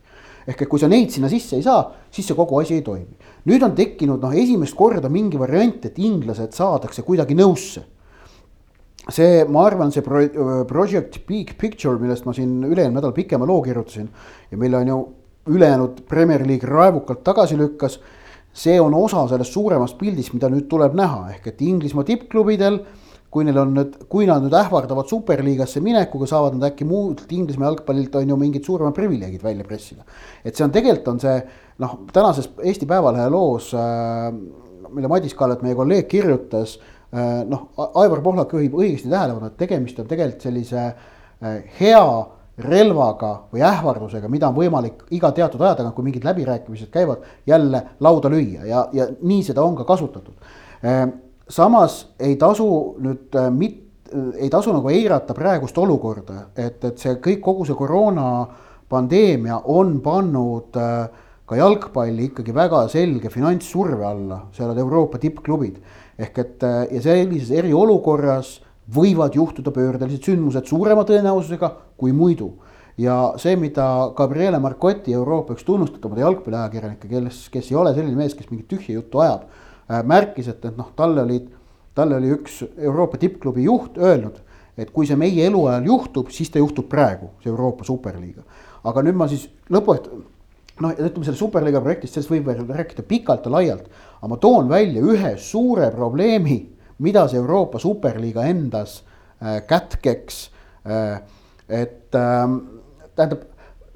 ehk 0.47 0.61
et 0.61 0.69
kui 0.69 0.79
sa 0.81 0.87
neid 0.89 1.11
sinna 1.13 1.29
sisse 1.29 1.55
ei 1.55 1.63
saa, 1.63 1.83
siis 2.11 2.27
see 2.27 2.35
kogu 2.35 2.59
asi 2.59 2.79
ei 2.79 2.81
toimi. 2.81 3.17
nüüd 3.45 3.63
on 3.63 3.75
tekkinud 3.77 4.21
noh, 4.21 4.33
esimest 4.33 4.75
korda 4.75 5.09
mingi 5.09 5.39
variant, 5.39 5.85
et 5.85 5.99
inglased 5.99 6.53
saadakse 6.57 7.01
kuidagi 7.01 7.37
nõusse 7.37 7.85
see, 9.09 9.45
ma 9.49 9.65
arvan, 9.65 9.91
see 9.91 10.03
pro 10.05 10.21
project 10.69 11.21
Big 11.27 11.55
Picture, 11.57 11.97
millest 11.99 12.25
ma 12.25 12.33
siin 12.33 12.59
üle-eelmine 12.63 12.99
nädal 12.99 13.13
pikema 13.15 13.47
loo 13.49 13.61
kirjutasin 13.65 14.09
ja 14.51 14.57
mille 14.57 14.77
on 14.77 14.87
ju 14.87 14.99
ülejäänud 15.51 16.03
Premier 16.09 16.45
League 16.47 16.69
raevukalt 16.69 17.23
tagasi 17.23 17.57
lükkas 17.57 17.99
see 18.53 18.79
on 18.81 18.93
osa 18.97 19.25
sellest 19.31 19.53
suuremast 19.55 19.97
pildist, 19.99 20.33
mida 20.35 20.49
nüüd 20.51 20.67
tuleb 20.71 20.95
näha, 20.97 21.29
ehk 21.35 21.47
et 21.53 21.61
Inglismaa 21.63 22.05
tippklubidel, 22.07 22.81
kui 23.31 23.45
neil 23.47 23.61
on 23.61 23.75
nüüd, 23.77 23.93
kui 24.11 24.27
nad 24.27 24.43
nüüd 24.43 24.55
ähvardavad 24.59 25.07
superliigasse 25.07 25.79
minekuga, 25.83 26.27
saavad 26.27 26.57
nad 26.57 26.67
äkki 26.71 26.87
muult 26.87 27.23
Inglismaa 27.31 27.69
jalgpallilt 27.69 28.17
on 28.19 28.33
ju 28.33 28.39
mingid 28.39 28.67
suuremad 28.67 28.95
privileegid 28.97 29.43
välja 29.43 29.67
pressida. 29.67 30.03
et 30.43 30.55
see 30.55 30.65
on 30.65 30.73
tegelikult 30.75 31.13
on 31.13 31.21
see 31.23 31.37
noh, 31.79 31.99
tänases 32.11 32.49
Eesti 32.59 32.89
Päevalehe 32.89 33.29
loos 33.31 33.71
äh,, 33.73 34.33
mille 34.91 35.07
Madis 35.07 35.33
Kallet, 35.37 35.63
meie 35.63 35.77
kolleeg 35.79 36.09
kirjutas 36.11 36.75
äh,, 37.13 37.47
noh, 37.47 37.69
Aivar 38.03 38.19
Pohlak 38.21 38.51
juhib 38.51 38.75
õigesti 38.75 39.09
tähelepanu, 39.09 39.47
et 39.47 39.57
tegemist 39.63 40.03
on 40.03 40.11
tegelikult 40.11 40.49
sellise 40.49 40.83
äh, 40.91 41.63
hea 41.79 42.03
relvaga 42.57 43.31
või 43.53 43.63
ähvardusega, 43.65 44.29
mida 44.29 44.49
on 44.49 44.55
võimalik 44.55 45.05
iga 45.15 45.31
teatud 45.35 45.61
aja 45.61 45.75
tagant, 45.79 45.95
kui 45.95 46.05
mingid 46.05 46.25
läbirääkimised 46.27 46.91
käivad, 46.93 47.23
jälle 47.47 47.83
lauda 47.99 48.29
lüüa 48.29 48.65
ja, 48.67 48.85
ja 48.93 49.07
nii 49.21 49.43
seda 49.47 49.63
on 49.63 49.75
ka 49.79 49.85
kasutatud. 49.87 50.35
Ehm, 50.83 51.15
samas 51.49 52.01
ei 52.19 52.35
tasu 52.35 52.67
nüüd 52.99 53.37
äh, 53.39 53.49
mit-, 53.53 54.11
ei 54.35 54.49
tasu 54.51 54.73
nagu 54.75 54.91
eirata 54.91 55.33
praegust 55.37 55.77
olukorda, 55.77 56.47
et, 56.55 56.83
et 56.83 56.99
see 56.99 57.15
kõik, 57.23 57.41
kogu 57.45 57.65
see 57.67 57.77
koroona 57.79 58.27
pandeemia 58.91 59.61
on 59.71 59.99
pannud 60.03 60.77
äh, 60.79 61.27
ka 61.47 61.59
jalgpalli 61.59 62.29
ikkagi 62.29 62.53
väga 62.55 62.85
selge 62.91 63.31
finantssurve 63.31 64.05
alla, 64.07 64.45
seal 64.55 64.71
on 64.71 64.83
Euroopa 64.83 65.19
tippklubid. 65.19 65.81
ehk 66.21 66.37
et 66.37 66.63
äh, 66.63 66.83
ja 66.91 67.01
sellises 67.01 67.51
eriolukorras 67.51 68.59
võivad 68.95 69.35
juhtuda 69.35 69.71
pöördelised 69.73 70.25
sündmused 70.25 70.67
suurema 70.69 71.05
tõenäosusega 71.07 71.71
kui 71.97 72.13
muidu. 72.15 72.53
ja 72.97 73.33
see, 73.39 73.55
mida 73.55 74.11
Gabriele 74.15 74.59
Marcotti, 74.59 75.13
Euroopa 75.15 75.55
üks 75.55 75.63
tunnustatamaid 75.65 76.21
jalgpalliajakirjanikke, 76.21 77.07
kes, 77.09 77.37
kes 77.49 77.69
ei 77.71 77.77
ole 77.79 77.93
selline 77.95 78.19
mees, 78.19 78.35
kes 78.35 78.49
mingit 78.51 78.67
tühja 78.69 78.97
juttu 78.97 79.21
ajab 79.23 79.45
äh,, 79.47 80.01
märkis, 80.03 80.49
et, 80.51 80.65
et 80.65 80.77
noh, 80.77 80.91
talle 80.95 81.23
olid, 81.23 81.47
talle 81.95 82.19
oli 82.19 82.33
üks 82.35 82.59
Euroopa 82.77 83.17
tippklubi 83.21 83.63
juht 83.63 83.97
öelnud, 83.97 84.41
et 84.77 84.91
kui 84.91 85.07
see 85.07 85.17
meie 85.19 85.47
eluajal 85.47 85.87
juhtub, 85.87 86.29
siis 86.35 86.51
ta 86.51 86.59
juhtub 86.59 86.89
praegu, 86.91 87.31
see 87.41 87.49
Euroopa 87.49 87.87
superliiga. 87.87 88.43
aga 88.83 89.05
nüüd 89.07 89.17
ma 89.17 89.29
siis 89.31 89.47
lõpu, 89.71 89.95
noh, 90.83 90.91
ütleme 90.91 91.25
selle 91.25 91.39
superliiga 91.39 91.81
projektist, 91.81 92.17
sellest 92.17 92.33
võib 92.33 92.51
rääkida 92.51 93.07
pikalt 93.07 93.47
ja 93.47 93.55
laialt, 93.55 93.87
aga 94.19 94.31
ma 94.33 94.37
toon 94.41 94.69
välja 94.69 95.01
ühe 95.01 95.33
suure 95.39 95.89
probleemi 95.95 96.59
mida 97.01 97.27
see 97.29 97.39
Euroopa 97.41 97.79
superliiga 97.81 98.45
endas 98.49 99.01
äh, 99.41 99.61
kätkeks 99.67 100.43
äh,. 100.85 101.21
et 101.69 102.15
äh, 102.15 102.59
tähendab 103.15 103.47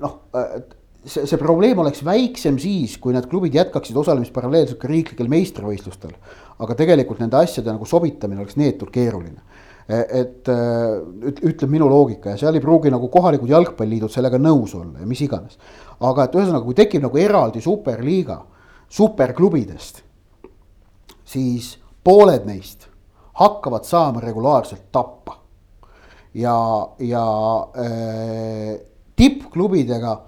noh 0.02 0.20
äh,, 0.36 0.64
see, 1.06 1.26
see 1.30 1.40
probleem 1.40 1.80
oleks 1.84 2.04
väiksem 2.06 2.58
siis, 2.62 2.98
kui 3.02 3.14
need 3.16 3.28
klubid 3.32 3.56
jätkaksid 3.56 3.98
osalemist 3.98 4.34
paralleelselt 4.36 4.80
ka 4.82 4.90
riiklikel 4.90 5.30
meistrivõistlustel. 5.32 6.16
aga 6.60 6.78
tegelikult 6.80 7.20
nende 7.20 7.38
asjade 7.38 7.72
nagu 7.72 7.86
sobitamine 7.86 8.42
oleks 8.42 8.56
neetult 8.56 8.92
keeruline 8.96 9.42
e, 9.88 10.00
et 10.22 10.50
äh, 10.52 11.36
ütleb 11.50 11.70
minu 11.72 11.90
loogika 11.92 12.34
ja 12.34 12.40
seal 12.40 12.56
ei 12.56 12.64
pruugi 12.64 12.94
nagu 12.94 13.10
kohalikud 13.12 13.52
jalgpalliliidud 13.52 14.14
sellega 14.14 14.40
nõus 14.42 14.76
olla 14.78 15.04
ja 15.04 15.10
mis 15.10 15.22
iganes. 15.22 15.60
aga 16.00 16.26
et 16.26 16.36
ühesõnaga, 16.40 16.66
kui 16.66 16.78
tekib 16.78 17.06
nagu 17.06 17.22
eraldi 17.22 17.62
superliiga 17.62 18.42
superklubidest, 18.90 20.04
siis 21.26 21.76
pooled 22.06 22.46
neist 22.48 22.90
hakkavad 23.36 23.84
saama 23.84 24.22
regulaarselt 24.24 24.92
tappa. 24.92 25.42
ja, 26.34 26.88
ja 27.00 27.26
äh, 27.80 28.80
tippklubidega, 29.16 30.22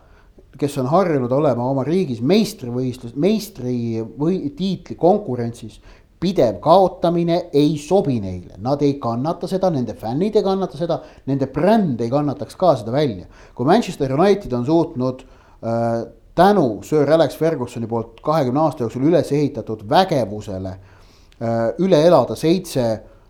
kes 0.57 0.77
on 0.79 0.87
harjunud 0.87 1.31
olema 1.31 1.65
oma 1.67 1.83
riigis 1.83 2.21
meistrivõistlus, 2.23 3.15
meistri 3.19 3.99
või 3.99 4.53
tiitli 4.55 4.95
konkurentsis 4.95 5.81
pidev 6.19 6.61
kaotamine 6.63 7.41
ei 7.53 7.75
sobi 7.77 8.21
neile, 8.23 8.55
nad 8.63 8.81
ei 8.81 8.95
kannata 9.03 9.49
seda, 9.51 9.69
nende 9.69 9.93
fännid 9.99 10.39
ei 10.39 10.45
kannata 10.45 10.79
seda, 10.79 11.01
nende 11.27 11.51
bränd 11.53 12.01
ei 12.01 12.09
kannataks 12.09 12.55
ka 12.55 12.73
seda 12.79 12.95
välja. 12.95 13.27
kui 13.53 13.67
Manchester 13.67 14.15
United 14.15 14.53
on 14.53 14.65
suutnud 14.65 15.23
äh, 15.61 16.07
tänu 16.35 16.81
Sir 16.83 17.11
Alex 17.11 17.37
Fergusoni 17.37 17.87
poolt 17.87 18.21
kahekümne 18.23 18.63
aasta 18.63 18.87
jooksul 18.87 19.11
üles 19.11 19.31
ehitatud 19.31 19.83
vägevusele 19.89 20.69
äh, 20.69 20.96
üle 21.37 21.99
elada 22.01 22.35
seitse 22.35 22.83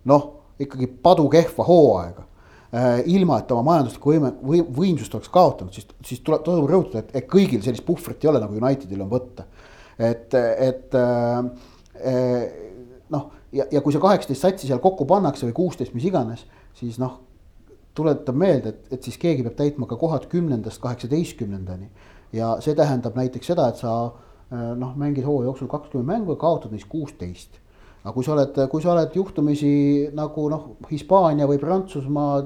noh, 0.08 0.38
ikkagi 0.60 0.88
padukehva 1.03 1.66
hooaega. 1.68 2.24
Äh, 2.78 2.99
ilma, 3.16 3.39
et 3.39 3.51
oma 3.55 3.64
majanduslikku 3.70 4.12
võime, 4.12 4.34
või 4.43 4.60
võimsust 4.60 5.14
oleks 5.16 5.30
kaotanud, 5.32 5.72
siis, 5.72 5.88
siis 6.03 6.20
tuleb, 6.20 6.41
tasub 6.43 6.66
rõhutada, 6.68 7.05
et, 7.05 7.14
et 7.16 7.28
kõigil 7.32 7.62
sellist 7.64 7.86
puhvrit 7.88 8.26
ei 8.26 8.32
ole, 8.32 8.41
nagu 8.43 8.58
Unitedil 8.60 9.05
on 9.05 9.12
võtta. 9.12 9.45
et, 9.97 10.34
et 10.36 10.97
äh, 10.99 12.41
noh, 13.10 13.30
ja, 13.55 13.70
ja 13.72 13.82
kui 13.82 13.95
see 13.95 14.03
kaheksateist 14.03 14.43
satsi 14.43 14.68
seal 14.68 14.84
kokku 14.84 15.08
pannakse 15.08 15.47
või 15.47 15.55
kuusteist, 15.62 15.95
mis 15.95 16.10
iganes, 16.10 16.43
siis 16.76 16.99
noh, 16.99 17.22
tuletab 17.95 18.36
meelde, 18.36 18.76
et, 18.76 18.91
et 18.97 19.08
siis 19.08 19.16
keegi 19.18 19.47
peab 19.47 19.55
täitma 19.62 19.88
ka 19.88 19.95
kohad 19.97 20.28
kümnendast 20.30 20.84
kaheksateistkümnendani. 20.84 21.88
ja 22.36 22.58
see 22.62 22.76
tähendab 22.76 23.16
näiteks 23.16 23.47
seda, 23.47 23.70
et 23.72 23.80
sa 23.80 23.93
noh, 24.51 24.91
mängid 24.99 25.24
hooaja 25.24 25.47
jooksul 25.47 25.72
kakskümmend 25.72 26.12
mängu 26.12 26.36
ja 26.36 26.41
kaotad 26.43 26.76
neist 26.76 26.91
kuusteist 26.91 27.58
aga 28.08 28.16
kui 28.16 28.24
sa 28.24 28.34
oled, 28.38 28.55
kui 28.72 28.84
sa 28.84 28.93
oled 28.93 29.16
juhtumisi 29.16 29.70
nagu 30.16 30.47
noh, 30.51 30.68
Hispaania 30.88 31.47
või 31.49 31.60
Prantsusmaa, 31.60 32.38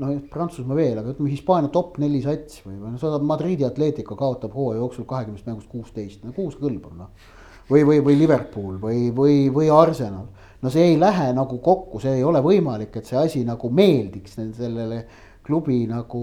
noh 0.00 0.14
Prantsusmaa 0.32 0.78
veel, 0.78 0.98
aga 0.98 1.12
ütleme 1.14 1.30
Hispaania 1.30 1.70
top 1.74 2.00
neli 2.02 2.22
sats 2.24 2.64
või, 2.64 2.80
või 2.80 2.94
noh, 2.94 2.98
sa 2.98 3.12
oled 3.12 3.26
Madridi 3.28 3.66
Atletico 3.66 4.18
kaotab 4.18 4.56
hooaja 4.56 4.82
jooksul 4.82 5.06
kahekümnest 5.10 5.46
mängust 5.46 5.70
kuusteist, 5.70 6.24
no 6.26 6.34
kuus 6.34 6.58
kõlbab 6.58 6.96
noh. 6.98 7.30
või, 7.70 7.84
või, 7.86 8.00
või 8.08 8.18
Liverpool 8.18 8.80
või, 8.82 9.12
või, 9.14 9.38
või 9.54 9.70
Arsenal, 9.70 10.26
no 10.58 10.74
see 10.74 10.90
ei 10.90 10.98
lähe 10.98 11.30
nagu 11.38 11.60
kokku, 11.62 12.02
see 12.02 12.18
ei 12.18 12.26
ole 12.26 12.42
võimalik, 12.42 12.98
et 12.98 13.06
see 13.06 13.20
asi 13.20 13.46
nagu 13.46 13.70
meeldiks 13.70 14.34
sellele 14.58 15.04
klubi 15.44 15.84
nagu, 15.86 16.20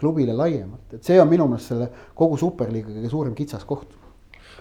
klubile 0.00 0.34
laiemalt, 0.34 0.96
et 0.96 1.06
see 1.06 1.22
on 1.22 1.30
minu 1.30 1.46
meelest 1.46 1.70
selle 1.70 1.90
kogu 2.18 2.40
superliiga 2.40 2.90
kõige 2.96 3.10
suurem 3.12 3.34
kitsaskoht 3.36 4.01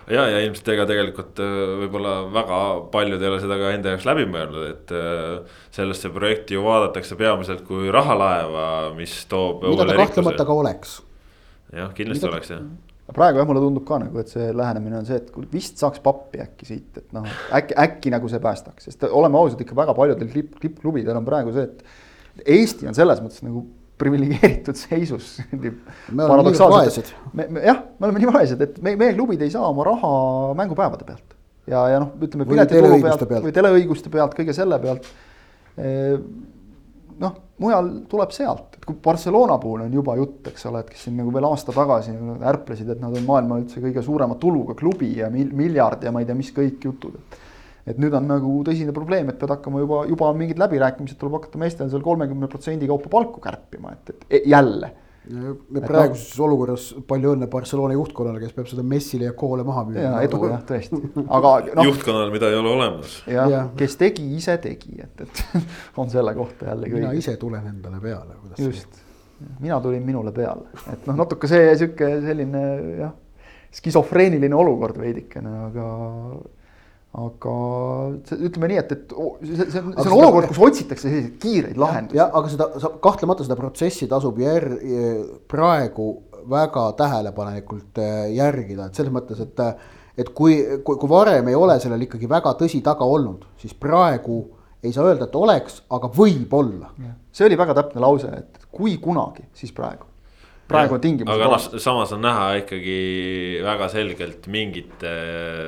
ja, 0.09 0.25
ja 0.29 0.41
ilmselt 0.45 0.69
ega 0.73 0.85
tegelikult 0.89 1.41
äh, 1.43 1.55
võib-olla 1.83 2.13
väga 2.33 2.59
paljud 2.93 3.21
ei 3.21 3.31
ole 3.31 3.39
seda 3.43 3.57
ka 3.59 3.71
enda 3.75 3.95
jaoks 3.95 4.07
läbi 4.09 4.27
mõelnud, 4.29 4.67
et 4.69 4.93
äh, 4.97 5.57
sellesse 5.75 6.11
projekti 6.13 6.57
ju 6.57 6.65
vaadatakse 6.65 7.17
peamiselt 7.19 7.65
kui 7.67 7.91
rahalaeva, 7.93 8.67
mis 8.97 9.15
toob. 9.31 9.65
mida 9.67 9.89
ta 9.89 9.97
kahtlemata 9.99 10.47
ka 10.47 10.57
oleks. 10.63 10.95
jah, 11.75 11.91
kindlasti 11.97 12.25
mida, 12.25 12.35
oleks 12.35 12.53
jah. 12.53 12.63
praegu 13.11 13.41
jah, 13.41 13.49
mulle 13.49 13.65
tundub 13.65 13.85
ka 13.87 13.99
nagu, 14.03 14.21
et 14.23 14.31
see 14.31 14.51
lähenemine 14.55 15.01
on 15.01 15.09
see, 15.09 15.19
et 15.21 15.51
vist 15.53 15.81
saaks 15.81 16.01
pappi 16.03 16.41
äkki 16.43 16.69
siit, 16.69 17.03
et 17.03 17.11
noh, 17.17 17.27
äkki, 17.59 17.77
äkki 17.85 18.15
nagu 18.15 18.31
see 18.31 18.41
päästaks, 18.43 18.89
sest 18.89 19.05
oleme 19.09 19.39
ausad, 19.41 19.61
ikka 19.63 19.77
väga 19.77 19.97
paljudel 19.97 20.31
klipp, 20.31 20.57
klippklubidel 20.63 21.19
on 21.19 21.27
praegu 21.27 21.53
see, 21.55 21.69
et 21.69 21.85
Eesti 22.47 22.87
on 22.87 22.95
selles 22.95 23.19
mõttes 23.19 23.43
nagu 23.43 23.65
priviligeeritud 24.01 24.79
seisus. 24.79 25.33
me 26.15 26.25
oleme 26.25 26.53
nii 26.53 26.71
vaesed. 26.73 27.11
jah, 27.65 27.83
me 27.99 28.07
oleme 28.07 28.23
nii 28.23 28.31
vaesed, 28.31 28.63
et 28.67 28.79
me, 28.83 28.95
meie 28.99 29.13
klubid 29.17 29.43
ei 29.45 29.53
saa 29.53 29.67
oma 29.69 29.85
raha 29.87 30.13
mängupäevade 30.57 31.07
pealt. 31.07 31.37
ja, 31.69 31.85
ja 31.93 32.01
noh, 32.03 32.15
ütleme 32.21 32.47
piletitulu 32.49 32.97
pealt, 33.03 33.27
pealt 33.29 33.45
või 33.47 33.55
teleõiguste 33.55 34.13
pealt, 34.13 34.35
kõige 34.37 34.55
selle 34.57 34.79
pealt. 34.81 35.07
noh, 37.21 37.37
mujal 37.61 37.91
tuleb 38.09 38.33
sealt, 38.35 38.79
et 38.79 38.87
kui 38.87 38.97
Barcelona 39.03 39.59
puhul 39.61 39.85
on 39.85 39.93
juba 39.93 40.17
jutt, 40.19 40.49
eks 40.51 40.65
ole, 40.71 40.81
et 40.81 40.89
kes 40.91 41.05
siin 41.05 41.19
nagu 41.21 41.33
veel 41.33 41.45
aasta 41.49 41.75
tagasi 41.75 42.15
ärplesid, 42.53 42.89
et 42.95 43.03
nad 43.03 43.13
on 43.13 43.27
maailma 43.27 43.61
üldse 43.61 43.83
kõige 43.83 44.03
suurema 44.05 44.37
tuluga 44.41 44.75
klubi 44.77 45.13
ja 45.19 45.29
mil, 45.33 45.53
miljard 45.57 46.03
ja 46.03 46.13
ma 46.13 46.23
ei 46.23 46.29
tea, 46.29 46.37
mis 46.37 46.51
kõik 46.55 46.89
jutud, 46.89 47.19
et 47.21 47.47
et 47.87 48.01
nüüd 48.01 48.15
on 48.17 48.27
nagu 48.29 48.55
tõsine 48.67 48.93
probleem, 48.95 49.29
et 49.31 49.39
pead 49.41 49.53
hakkama 49.55 49.83
juba, 49.83 50.01
juba 50.09 50.31
on 50.31 50.39
mingid 50.39 50.59
läbirääkimised, 50.61 51.17
tuleb 51.19 51.39
hakata 51.39 51.61
meestel 51.61 51.89
seal 51.91 52.03
kolmekümne 52.05 52.49
protsendi 52.51 52.89
kaupa 52.89 53.09
palku 53.11 53.41
kärpima, 53.43 53.95
et, 53.95 54.25
et 54.29 54.49
jälle. 54.49 54.91
praeguses 55.85 56.31
no, 56.39 56.45
olukorras 56.47 56.87
palju 57.07 57.35
õnne 57.35 57.45
Barcelona 57.49 57.93
juhtkonnale, 57.93 58.39
kes 58.41 58.55
peab 58.55 58.69
seda 58.71 58.81
Messile 58.85 59.27
ja 59.27 59.35
koole 59.37 59.61
maha 59.63 59.83
müüma. 59.89 60.01
ja 60.01 60.21
edu 60.25 60.39
jah, 60.49 60.63
tõesti, 60.65 60.97
aga 61.37 61.51
no,. 61.77 61.85
juhtkonnal, 61.91 62.31
mida 62.33 62.49
ei 62.49 62.57
ole 62.57 62.71
olemas. 62.73 63.19
jah 63.29 63.49
ja., 63.53 63.61
kes 63.77 63.97
tegi, 64.01 64.25
ise 64.37 64.57
tegi, 64.63 64.97
et, 65.03 65.25
et 65.25 65.61
on 66.01 66.09
selle 66.09 66.33
kohta 66.37 66.71
jälle. 66.71 66.89
mina 66.89 67.13
ise 67.17 67.37
tulen 67.41 67.69
endale 67.69 68.01
peale. 68.01 68.39
just, 68.57 68.97
mina 69.59 69.77
tulin 69.81 70.05
minule 70.05 70.33
peale, 70.33 70.73
et 70.93 71.05
noh, 71.09 71.21
natuke 71.21 71.49
see 71.49 71.69
sihuke 71.83 72.15
selline 72.25 72.65
jah, 73.03 73.13
skisofreeniline 73.77 74.57
olukord 74.57 74.97
veidikene, 74.99 75.53
aga 75.69 75.85
aga 77.11 77.53
ütleme 78.37 78.69
nii, 78.71 78.79
et, 78.79 78.91
et 78.95 79.15
see, 79.43 79.65
see 79.65 79.81
on, 79.81 79.95
see 79.97 80.07
on 80.07 80.13
olukord, 80.15 80.47
kus 80.47 80.59
otsitakse 80.63 81.09
selliseid 81.09 81.33
kiireid 81.43 81.79
lahendusi. 81.81 82.19
jah, 82.21 82.29
aga 82.39 82.51
seda, 82.53 82.67
kahtlemata 83.03 83.47
seda 83.47 83.57
protsessi 83.59 84.07
tasub 84.11 84.39
jär-, 84.39 84.77
praegu 85.51 86.11
väga 86.51 86.85
tähelepanelikult 86.97 87.99
äh, 88.01 88.29
järgida, 88.37 88.87
et 88.87 88.97
selles 88.97 89.13
mõttes, 89.13 89.41
et 89.43 89.65
et 90.21 90.29
kui, 90.35 90.57
kui, 90.85 90.97
kui 90.99 91.09
varem 91.09 91.47
ei 91.47 91.55
ole 91.55 91.77
sellel 91.79 92.03
ikkagi 92.05 92.27
väga 92.29 92.51
tõsi 92.59 92.81
taga 92.83 93.07
olnud, 93.07 93.45
siis 93.59 93.73
praegu 93.79 94.41
ei 94.83 94.91
saa 94.93 95.07
öelda, 95.07 95.27
et 95.27 95.35
oleks, 95.37 95.81
aga 95.93 96.09
võib-olla. 96.15 96.91
see 97.31 97.47
oli 97.47 97.57
väga 97.59 97.75
täpne 97.77 98.03
lause, 98.03 98.31
et 98.37 98.65
kui 98.71 98.97
kunagi, 99.03 99.45
siis 99.55 99.71
praegu 99.75 100.10
praegu 100.71 100.99
tingimused. 101.03 101.33
aga 101.35 101.49
noh, 101.51 101.81
samas 101.83 102.13
on 102.15 102.23
näha 102.25 102.47
ikkagi 102.61 102.97
väga 103.65 103.89
selgelt 103.91 104.47
mingite 104.51 105.11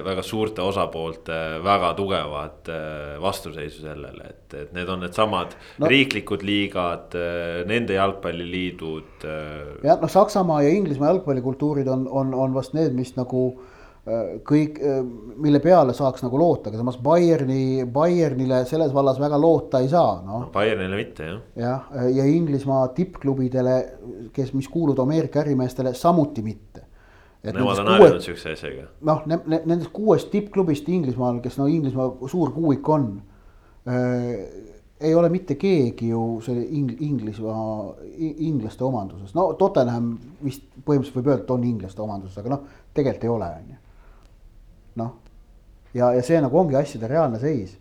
väga 0.05 0.23
suurte 0.25 0.63
osapoolte 0.65 1.39
väga 1.63 1.93
tugevat 1.97 2.71
äh, 2.71 3.17
vastuseisu 3.23 3.83
sellele, 3.87 4.31
et, 4.31 4.57
et 4.61 4.73
need 4.75 4.89
on 4.89 5.03
needsamad 5.03 5.55
no, 5.79 5.91
riiklikud 5.91 6.45
liigad, 6.47 7.13
äh, 7.17 7.61
nende 7.69 7.97
jalgpalliliidud. 7.99 9.27
Äh. 9.27 9.85
jah, 9.85 9.99
noh, 10.01 10.11
Saksamaa 10.11 10.63
ja 10.65 10.73
Inglismaa 10.73 11.13
jalgpallikultuurid 11.13 11.87
on, 11.91 12.07
on, 12.09 12.33
on 12.33 12.55
vast 12.55 12.75
need, 12.77 12.95
mis 12.97 13.15
nagu 13.19 13.47
kõik, 14.43 14.79
mille 15.39 15.59
peale 15.63 15.93
saaks 15.95 16.25
nagu 16.25 16.39
loota, 16.39 16.67
aga 16.69 16.79
samas 16.81 16.97
Bayerni, 17.03 17.85
Bayernile 17.87 18.63
selles 18.67 18.91
vallas 18.95 19.19
väga 19.21 19.37
loota 19.39 19.79
ei 19.79 19.87
saa, 19.91 20.17
noh. 20.25 20.49
Bayernile 20.51 20.97
mitte 20.99 21.27
jah. 21.29 21.37
jah, 21.55 21.93
ja 22.11 22.25
Inglismaa 22.27 22.89
tippklubidele, 22.97 23.77
kes, 24.35 24.51
mis 24.57 24.67
kuuluvad 24.67 24.99
Ameerika 25.05 25.39
ärimeestele, 25.39 25.93
samuti 25.95 26.43
mitte. 26.43 26.89
Nemad 27.43 27.79
on 27.79 27.91
harjunud 27.91 28.23
sihukese 28.23 28.53
asjaga. 28.55 28.89
noh 29.03 29.23
ne,, 29.27 29.37
ne, 29.51 29.61
nendest 29.67 29.91
kuuest 29.95 30.29
tippklubist 30.31 30.87
Inglismaal, 30.91 31.39
kes 31.43 31.57
no 31.59 31.67
Inglismaa 31.71 32.27
suur 32.31 32.51
kuuik 32.55 32.87
on 32.89 33.07
äh,. 33.87 34.43
ei 35.03 35.15
ole 35.15 35.27
mitte 35.29 35.57
keegi 35.59 36.09
ju 36.09 36.39
selle 36.43 36.63
Ing-, 36.63 36.95
Inglismaa, 37.03 37.95
inglaste 38.19 38.83
omanduses, 38.87 39.33
no 39.35 39.49
Tottenham 39.59 40.13
vist 40.43 40.63
põhimõtteliselt 40.85 41.17
võib 41.19 41.31
öelda, 41.31 41.43
et 41.43 41.55
on 41.55 41.65
inglaste 41.67 42.03
omanduses, 42.03 42.37
aga 42.39 42.53
noh, 42.55 42.67
tegelikult 42.95 43.27
ei 43.27 43.33
ole, 43.33 43.49
on 43.59 43.73
ju 43.73 43.82
noh, 44.99 45.15
ja, 45.93 46.11
ja 46.13 46.21
see 46.25 46.41
nagu 46.41 46.59
ongi 46.59 46.77
asjade 46.79 47.09
reaalne 47.09 47.39
seis. 47.41 47.77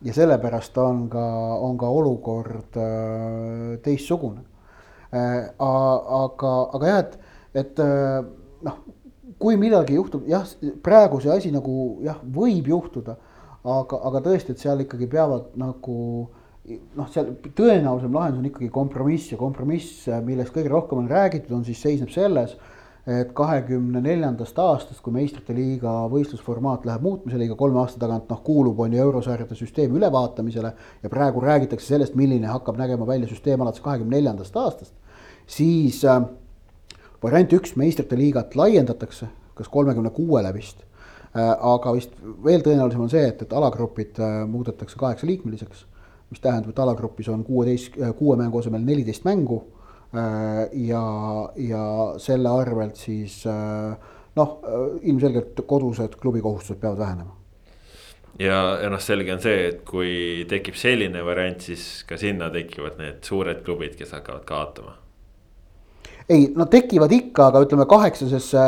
ja 0.00 0.14
sellepärast 0.16 0.78
on 0.80 1.08
ka, 1.12 1.24
on 1.60 1.76
ka 1.78 1.88
olukord 1.88 2.76
äh, 2.80 3.78
teistsugune 3.84 4.40
äh,. 5.12 5.50
aga, 5.58 6.52
aga 6.74 6.86
jah, 6.86 6.98
et, 7.04 7.18
et 7.54 7.82
äh, 7.84 8.24
noh, 8.64 8.78
kui 9.40 9.56
millalgi 9.60 9.96
juhtub, 9.96 10.26
jah, 10.28 10.44
praegu 10.84 11.20
see 11.20 11.32
asi 11.32 11.52
nagu 11.52 12.00
jah, 12.04 12.18
võib 12.20 12.68
juhtuda, 12.68 13.16
aga, 13.64 14.00
aga 14.10 14.22
tõesti, 14.24 14.54
et 14.54 14.62
seal 14.62 14.84
ikkagi 14.84 15.08
peavad 15.10 15.52
nagu 15.60 15.96
noh, 16.96 17.08
seal 17.12 17.32
tõenäolisem 17.56 18.14
lahendus 18.14 18.42
on 18.42 18.50
ikkagi 18.50 18.68
kompromiss 18.72 19.32
ja 19.32 19.38
kompromiss, 19.40 20.04
millest 20.26 20.52
kõige 20.54 20.72
rohkem 20.72 21.02
on 21.02 21.08
räägitud, 21.10 21.54
on 21.56 21.64
siis 21.66 21.80
seisneb 21.82 22.12
selles 22.14 22.56
et 23.06 23.32
kahekümne 23.36 24.00
neljandast 24.04 24.58
aastast, 24.60 25.00
kui 25.00 25.14
meistrite 25.14 25.54
liiga 25.56 25.92
võistlusformaat 26.12 26.84
läheb 26.88 27.04
muutmisele 27.04 27.46
iga 27.46 27.56
kolme 27.56 27.80
aasta 27.80 28.00
tagant, 28.02 28.28
noh, 28.28 28.42
kuulub 28.44 28.80
on 28.84 28.92
ju 28.92 29.00
eurosarjade 29.00 29.56
süsteem 29.56 29.94
ülevaatamisele 29.96 30.72
ja 31.02 31.12
praegu 31.12 31.40
räägitakse 31.40 31.94
sellest, 31.94 32.14
milline 32.18 32.50
hakkab 32.50 32.76
nägema 32.80 33.08
välja 33.08 33.30
süsteem 33.30 33.60
alates 33.64 33.80
kahekümne 33.84 34.18
neljandast 34.18 34.56
aastast, 34.56 34.92
siis 35.48 36.02
äh, 36.04 36.20
variant 37.22 37.56
üks, 37.56 37.72
meistrite 37.80 38.20
liigat 38.20 38.56
laiendatakse, 38.56 39.30
kas 39.56 39.72
kolmekümne 39.72 40.12
kuuele 40.12 40.52
vist 40.54 40.84
äh,, 40.84 41.56
aga 41.56 41.96
vist 41.96 42.12
veel 42.44 42.60
tõenäolisem 42.66 43.08
on 43.08 43.12
see, 43.12 43.24
et, 43.32 43.42
et 43.46 43.56
alagrupid 43.56 44.20
äh, 44.20 44.42
muudetakse 44.48 45.00
kaheksaliikmeliseks, 45.00 45.86
mis 46.30 46.44
tähendab, 46.44 46.74
et 46.74 46.84
alagrupis 46.84 47.32
on 47.32 47.48
kuueteist, 47.48 47.96
kuue 48.18 48.36
mängu 48.38 48.60
asemel 48.60 48.84
neliteist 48.84 49.24
mängu 49.24 49.64
ja, 50.12 51.02
ja 51.56 51.82
selle 52.18 52.50
arvelt 52.50 52.98
siis 52.98 53.44
äh, 53.46 53.94
noh, 54.38 54.56
ilmselgelt 55.02 55.60
kodused 55.66 56.16
klubi 56.20 56.42
kohustused 56.42 56.80
peavad 56.80 56.98
vähenema. 56.98 57.36
ja, 58.38 58.58
ja 58.82 58.90
noh, 58.90 59.02
selge 59.02 59.34
on 59.34 59.42
see, 59.42 59.68
et 59.68 59.84
kui 59.86 60.46
tekib 60.50 60.78
selline 60.78 61.24
variant, 61.26 61.60
siis 61.62 62.04
ka 62.08 62.18
sinna 62.20 62.50
tekivad 62.50 62.98
need 63.00 63.22
suured 63.26 63.62
klubid, 63.66 63.96
kes 63.98 64.14
hakkavad 64.16 64.44
kaotama. 64.48 64.96
ei, 66.28 66.50
no 66.56 66.66
tekivad 66.70 67.12
ikka, 67.12 67.50
aga 67.50 67.64
ütleme 67.66 67.86
kaheksasesse 67.90 68.66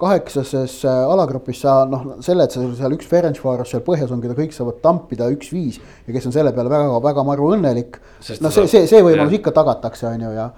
kaheksases 0.00 0.82
alagrupis 0.86 1.62
sa 1.64 1.78
noh, 1.88 2.18
selle, 2.24 2.44
et 2.44 2.52
sa 2.52 2.64
seal 2.76 2.96
üks 2.96 3.08
Ferencvaros 3.08 3.70
seal 3.72 3.84
põhjas 3.86 4.12
on, 4.12 4.20
keda 4.20 4.36
kõik 4.36 4.52
saavad 4.52 4.82
tampida 4.84 5.28
üks-viis 5.32 5.78
ja 5.78 6.12
kes 6.12 6.28
on 6.28 6.34
selle 6.34 6.52
peale 6.56 6.72
väga-väga 6.72 7.24
maru 7.24 7.52
õnnelik. 7.56 7.96
no 8.44 8.52
see, 8.52 8.66
see, 8.68 8.84
see 8.90 9.00
võimalus 9.00 9.32
jah. 9.32 9.38
ikka 9.40 9.54
tagatakse, 9.56 10.10
on 10.10 10.26
ju, 10.26 10.34
ja 10.36 10.50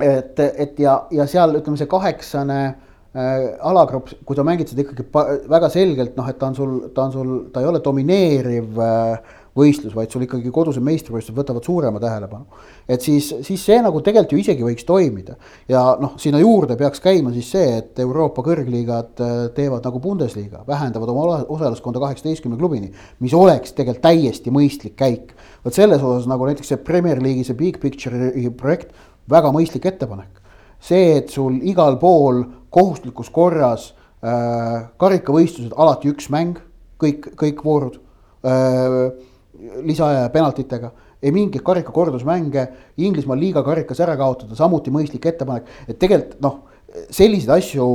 et, 0.00 0.40
et 0.40 0.80
ja, 0.80 0.96
ja 1.14 1.28
seal 1.30 1.58
ütleme, 1.58 1.78
see 1.78 1.90
kaheksane 1.90 2.58
äh, 2.64 3.44
alagrupp, 3.68 4.10
kui 4.26 4.38
sa 4.38 4.46
mängid 4.46 4.72
seda 4.72 4.86
ikkagi 4.86 5.06
väga 5.50 5.70
selgelt 5.72 6.16
noh, 6.18 6.28
et 6.30 6.40
ta 6.40 6.50
on 6.50 6.58
sul, 6.58 6.74
ta 6.96 7.06
on 7.06 7.14
sul, 7.14 7.32
ta 7.52 7.62
ei 7.62 7.70
ole 7.70 7.82
domineeriv 7.84 8.80
äh, 8.80 9.34
võistlus, 9.54 9.94
vaid 9.94 10.10
sul 10.10 10.24
ikkagi 10.26 10.50
kodused 10.54 10.82
meistrivõistlused 10.82 11.36
võtavad 11.36 11.64
suurema 11.66 12.00
tähelepanu. 12.02 12.46
et 12.88 13.02
siis, 13.02 13.28
siis 13.46 13.62
see 13.62 13.78
nagu 13.82 14.00
tegelikult 14.02 14.32
ju 14.34 14.38
isegi 14.42 14.66
võiks 14.66 14.86
toimida 14.86 15.36
ja 15.70 15.82
noh, 16.00 16.16
sinna 16.18 16.40
juurde 16.42 16.76
peaks 16.76 17.00
käima 17.00 17.30
siis 17.32 17.50
see, 17.54 17.76
et 17.78 17.98
Euroopa 18.02 18.42
kõrgliigad 18.42 19.22
äh, 19.22 19.34
teevad 19.54 19.86
nagu 19.86 20.00
Bundesliga, 20.02 20.64
vähendavad 20.66 21.12
oma 21.12 21.44
osaluskonda 21.46 22.02
kaheksateistkümne 22.02 22.58
klubini, 22.58 22.90
mis 23.22 23.34
oleks 23.34 23.72
tegelikult 23.72 24.02
täiesti 24.02 24.50
mõistlik 24.54 24.96
käik. 24.98 25.34
vot 25.64 25.74
selles 25.74 26.02
osas 26.02 26.26
nagu 26.30 26.46
näiteks 26.46 26.74
see 26.74 26.82
Premier 26.82 27.22
League'i 27.22 27.46
see 27.46 27.58
Big 27.58 27.78
Picture'i 27.82 28.50
projekt 28.50 28.90
väga 29.30 29.52
mõistlik 29.54 29.86
ettepanek. 29.86 30.42
see, 30.80 31.14
et 31.16 31.30
sul 31.30 31.60
igal 31.62 31.94
pool 31.98 32.42
kohustuslikus 32.74 33.30
korras 33.30 33.92
äh, 34.18 34.90
karikavõistlused, 34.98 35.72
alati 35.76 36.10
üks 36.10 36.26
mäng, 36.34 36.58
kõik, 36.98 37.30
kõik 37.38 37.62
voorud 37.64 38.00
äh,. 38.42 39.30
Lisaaja 39.84 40.26
ja 40.26 40.30
penaltitega, 40.34 40.92
ei 41.24 41.32
mingeid 41.32 41.64
karikakordusmänge, 41.64 42.66
Inglismaal 43.00 43.40
liiga 43.40 43.62
karikas 43.64 44.00
ära 44.04 44.16
kaotada, 44.20 44.56
samuti 44.58 44.92
mõistlik 44.94 45.26
ettepanek, 45.30 45.68
et 45.88 45.98
tegelikult 45.98 46.40
noh 46.44 46.62
selliseid 47.14 47.50
asju 47.56 47.86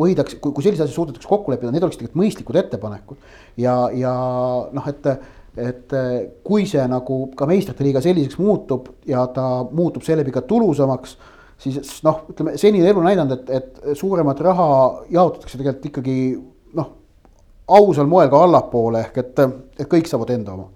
võidaks, 0.00 0.38
kui 0.40 0.64
selliseid 0.64 0.86
asju 0.86 0.96
suudetakse 0.96 1.28
kokku 1.28 1.52
leppida, 1.52 1.72
need 1.74 1.84
oleks 1.84 1.98
tegelikult 2.00 2.22
mõistlikud 2.22 2.58
ettepanekud. 2.62 3.28
ja, 3.60 3.74
ja 3.94 4.14
noh, 4.72 4.88
et 4.88 5.12
et 5.60 5.92
kui 6.46 6.64
see 6.70 6.82
nagu 6.88 7.16
ka 7.36 7.46
meistrite 7.50 7.84
liiga 7.84 8.00
selliseks 8.00 8.38
muutub 8.38 8.86
ja 9.06 9.24
ta 9.34 9.66
muutub 9.66 10.04
seeläbi 10.06 10.30
ka 10.32 10.44
tulusamaks, 10.46 11.16
siis 11.60 11.98
noh, 12.06 12.22
ütleme 12.30 12.54
senine 12.60 12.86
elu 12.88 13.02
näidanud, 13.04 13.34
et, 13.34 13.50
et 13.50 13.98
suuremat 13.98 14.40
raha 14.46 14.68
jaotatakse 15.10 15.58
tegelikult 15.58 15.90
ikkagi 15.90 16.16
ausal 17.78 18.08
moel 18.10 18.28
ka 18.30 18.42
allapoole 18.44 19.06
ehk 19.06 19.18
et, 19.22 19.42
et 19.78 19.88
kõik 19.88 20.10
saavad 20.10 20.34
enda 20.34 20.54
oma 20.56 20.68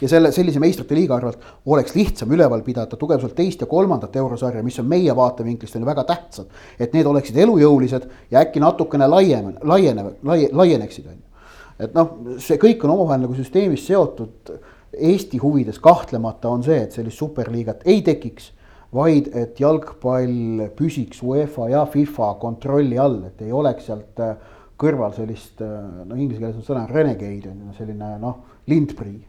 ja 0.00 0.08
selle 0.10 0.30
sellise 0.34 0.60
meistrite 0.62 0.96
liiga 0.96 1.16
arvelt 1.16 1.44
oleks 1.70 1.94
lihtsam 1.96 2.32
üleval 2.34 2.62
pidada 2.66 2.98
tugevalt 3.00 3.34
teist 3.36 3.62
ja 3.62 3.68
kolmandat 3.70 4.16
eurosarja, 4.20 4.62
mis 4.66 4.78
on 4.82 4.88
meie 4.90 5.14
vaatevinklist 5.16 5.76
on 5.76 5.84
ju 5.84 5.88
väga 5.88 6.04
tähtsad. 6.08 6.46
et 6.78 6.92
need 6.92 7.06
oleksid 7.06 7.36
elujõulised 7.36 8.08
ja 8.30 8.42
äkki 8.44 8.60
natukene 8.60 9.08
laiem, 9.08 9.54
laienevad, 9.62 10.18
laie-, 10.22 10.50
laieneksid, 10.52 11.06
on 11.06 11.18
ju. 11.18 11.48
et 11.86 11.94
noh, 11.94 12.16
see 12.38 12.58
kõik 12.60 12.84
on 12.84 12.96
omavahel 12.96 13.26
nagu 13.26 13.34
süsteemis 13.34 13.86
seotud. 13.86 14.54
Eesti 14.94 15.40
huvides 15.42 15.80
kahtlemata 15.82 16.48
on 16.48 16.62
see, 16.62 16.76
et 16.84 16.92
sellist 16.94 17.18
superliigat 17.18 17.80
ei 17.90 18.02
tekiks 18.06 18.52
vaid 18.94 19.32
et 19.34 19.58
jalgpall 19.58 20.68
püsiks 20.78 21.18
UEFA 21.22 21.66
ja 21.72 21.80
FIFA 21.90 22.28
kontrolli 22.38 22.98
all, 22.98 23.24
et 23.26 23.42
ei 23.42 23.50
oleks 23.50 23.88
sealt 23.88 24.22
äh, 24.22 24.36
kõrval 24.80 25.14
sellist, 25.16 25.60
äh, 25.62 25.74
no 26.04 26.16
inglise 26.16 26.40
keeles 26.42 26.58
on 26.58 26.66
sõna 26.66 26.86
renegade 26.90 27.50
on 27.50 27.68
ju 27.68 27.76
selline 27.78 28.14
noh, 28.22 28.40
lindprii, 28.70 29.20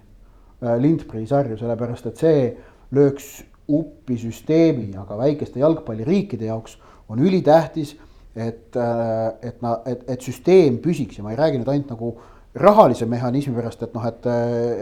äh, 0.63 0.77
lindprii 0.81 1.27
sarju, 1.29 1.57
sellepärast 1.59 2.09
et 2.09 2.23
see 2.23 2.47
lööks 2.95 3.29
uppi 3.65 4.17
süsteemi, 4.21 4.91
aga 5.01 5.17
väikeste 5.17 5.61
jalgpalliriikide 5.61 6.49
jaoks 6.51 6.77
on 7.09 7.21
ülitähtis, 7.21 7.95
et, 8.35 8.75
et 8.75 9.61
na-, 9.63 9.79
et, 9.87 10.01
et 10.11 10.21
süsteem 10.21 10.81
püsiks 10.83 11.17
ja 11.17 11.23
ma 11.23 11.31
ei 11.31 11.39
räägi 11.39 11.61
nüüd 11.61 11.69
ainult 11.71 11.93
nagu 11.93 12.09
rahalise 12.55 13.05
mehhanismi 13.05 13.55
pärast, 13.55 13.83
et 13.83 13.93
noh, 13.95 14.05
et, 14.07 14.27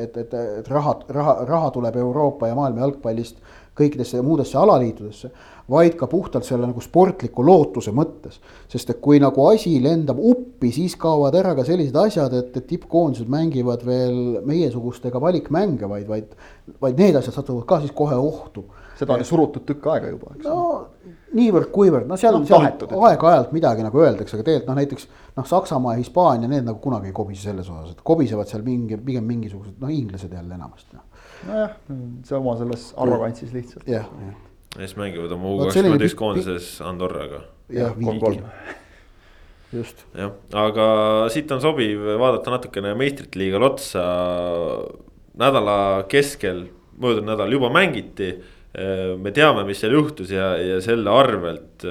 et, 0.03 0.17
et, 0.17 0.33
et 0.59 0.69
raha, 0.69 0.95
raha, 1.09 1.35
raha 1.49 1.71
tuleb 1.73 1.97
Euroopa 2.01 2.49
ja 2.49 2.57
maailma 2.57 2.83
jalgpallist 2.83 3.39
kõikidesse 3.77 4.21
muudesse 4.25 4.57
alaliitudesse, 4.61 5.31
vaid 5.71 5.95
ka 5.99 6.07
puhtalt 6.11 6.45
selle 6.47 6.67
nagu 6.67 6.81
sportliku 6.83 7.45
lootuse 7.45 7.93
mõttes. 7.95 8.39
sest 8.67 8.89
et 8.89 8.99
kui 9.01 9.19
nagu 9.21 9.47
asi 9.47 9.77
lendab 9.83 10.19
uppi, 10.19 10.71
siis 10.75 10.95
kaovad 10.99 11.35
ära 11.39 11.53
ka 11.55 11.63
sellised 11.67 11.95
asjad, 11.95 12.33
et, 12.33 12.57
et 12.57 12.67
tippkoondised 12.67 13.29
mängivad 13.29 13.85
veel 13.85 14.41
meiesugustega 14.45 15.21
valikmänge, 15.21 15.89
vaid, 15.89 16.07
vaid, 16.07 16.33
vaid 16.81 16.99
need 16.99 17.15
asjad 17.19 17.39
satuvad 17.39 17.67
ka 17.69 17.79
siis 17.83 17.93
kohe 17.95 18.15
ohtu. 18.15 18.65
seda 18.99 19.15
on 19.15 19.23
ju 19.23 19.25
surutud 19.25 19.65
tükk 19.65 19.87
aega 19.93 20.11
juba, 20.11 20.35
eks. 20.35 20.45
no 20.45 20.87
niivõrd-kuivõrd, 21.33 22.05
no 22.05 22.17
seal 22.19 22.35
no,, 22.37 22.45
seal 22.45 22.67
aeg-ajalt 23.07 23.55
midagi 23.55 23.81
nagu 23.81 24.03
öeldakse, 24.03 24.37
aga 24.37 24.45
tegelikult 24.45 24.69
noh, 24.69 24.77
näiteks 24.77 25.07
noh, 25.39 25.47
Saksamaa 25.49 25.95
ja 25.95 26.03
Hispaania, 26.03 26.49
need 26.51 26.67
nagu 26.67 26.77
kunagi 26.83 27.09
ei 27.09 27.15
kobise 27.15 27.47
selles 27.47 27.71
osas, 27.73 27.95
et 27.95 28.03
kobisevad 28.05 28.51
seal 28.51 28.61
mingi, 28.67 28.99
pigem 29.01 29.25
mingisugused 29.25 29.81
noh, 29.81 29.89
inglased 29.89 30.35
jälle 30.35 30.53
enamasti 30.53 30.99
noh 30.99 31.07
nojah, 31.47 31.75
see 32.27 32.37
oma 32.37 32.55
selles 32.59 32.89
arrogantsis 32.97 33.53
lihtsalt. 33.55 33.87
jah, 33.89 34.07
jah. 34.21 34.35
Ja 34.73 34.85
siis 34.87 34.95
mängivad 34.99 35.33
oma 35.35 35.51
U 35.51 35.59
kakskümmend 35.63 36.05
üks 36.07 36.15
koondises 36.17 36.69
Andorraga. 36.85 37.43
jah, 37.73 37.93
kolm-kolm. 37.97 38.41
just. 39.73 40.05
jah, 40.17 40.33
aga 40.65 40.87
siit 41.33 41.51
on 41.53 41.61
sobiv 41.63 42.07
vaadata 42.21 42.57
natukene 42.57 42.95
meistrite 42.97 43.39
liigal 43.41 43.69
otsa. 43.69 44.03
nädala 45.37 45.77
keskel, 46.09 46.67
möödunud 46.97 47.31
nädal 47.33 47.53
juba 47.53 47.71
mängiti 47.73 48.35
me 49.21 49.29
teame, 49.29 49.61
mis 49.67 49.83
seal 49.83 49.93
juhtus 49.93 50.31
ja, 50.33 50.55
ja 50.57 50.79
selle 50.81 51.11
arvelt, 51.13 51.83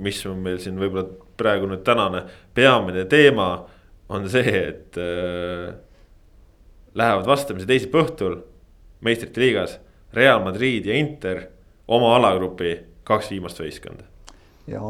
mis 0.00 0.22
on 0.24 0.38
meil 0.40 0.56
siin 0.60 0.78
võib-olla 0.80 1.04
praegu 1.36 1.68
nüüd 1.68 1.82
tänane 1.84 2.24
peamine 2.56 3.04
teema, 3.10 3.66
on 4.12 4.28
see, 4.32 4.52
et 4.56 4.98
äh, 5.00 5.72
lähevad 6.96 7.28
vastamisi 7.28 7.68
teisipäeva 7.68 8.06
õhtul 8.06 8.38
meistrite 9.04 9.40
liigas 9.40 9.78
Real 10.12 10.42
Madrid 10.44 10.88
ja 10.88 10.96
Inter 10.96 11.46
oma 11.88 12.14
alagrupi 12.16 12.74
kaks 13.06 13.32
viimast 13.32 13.60
võistkonda. 13.62 14.06
ja 14.70 14.82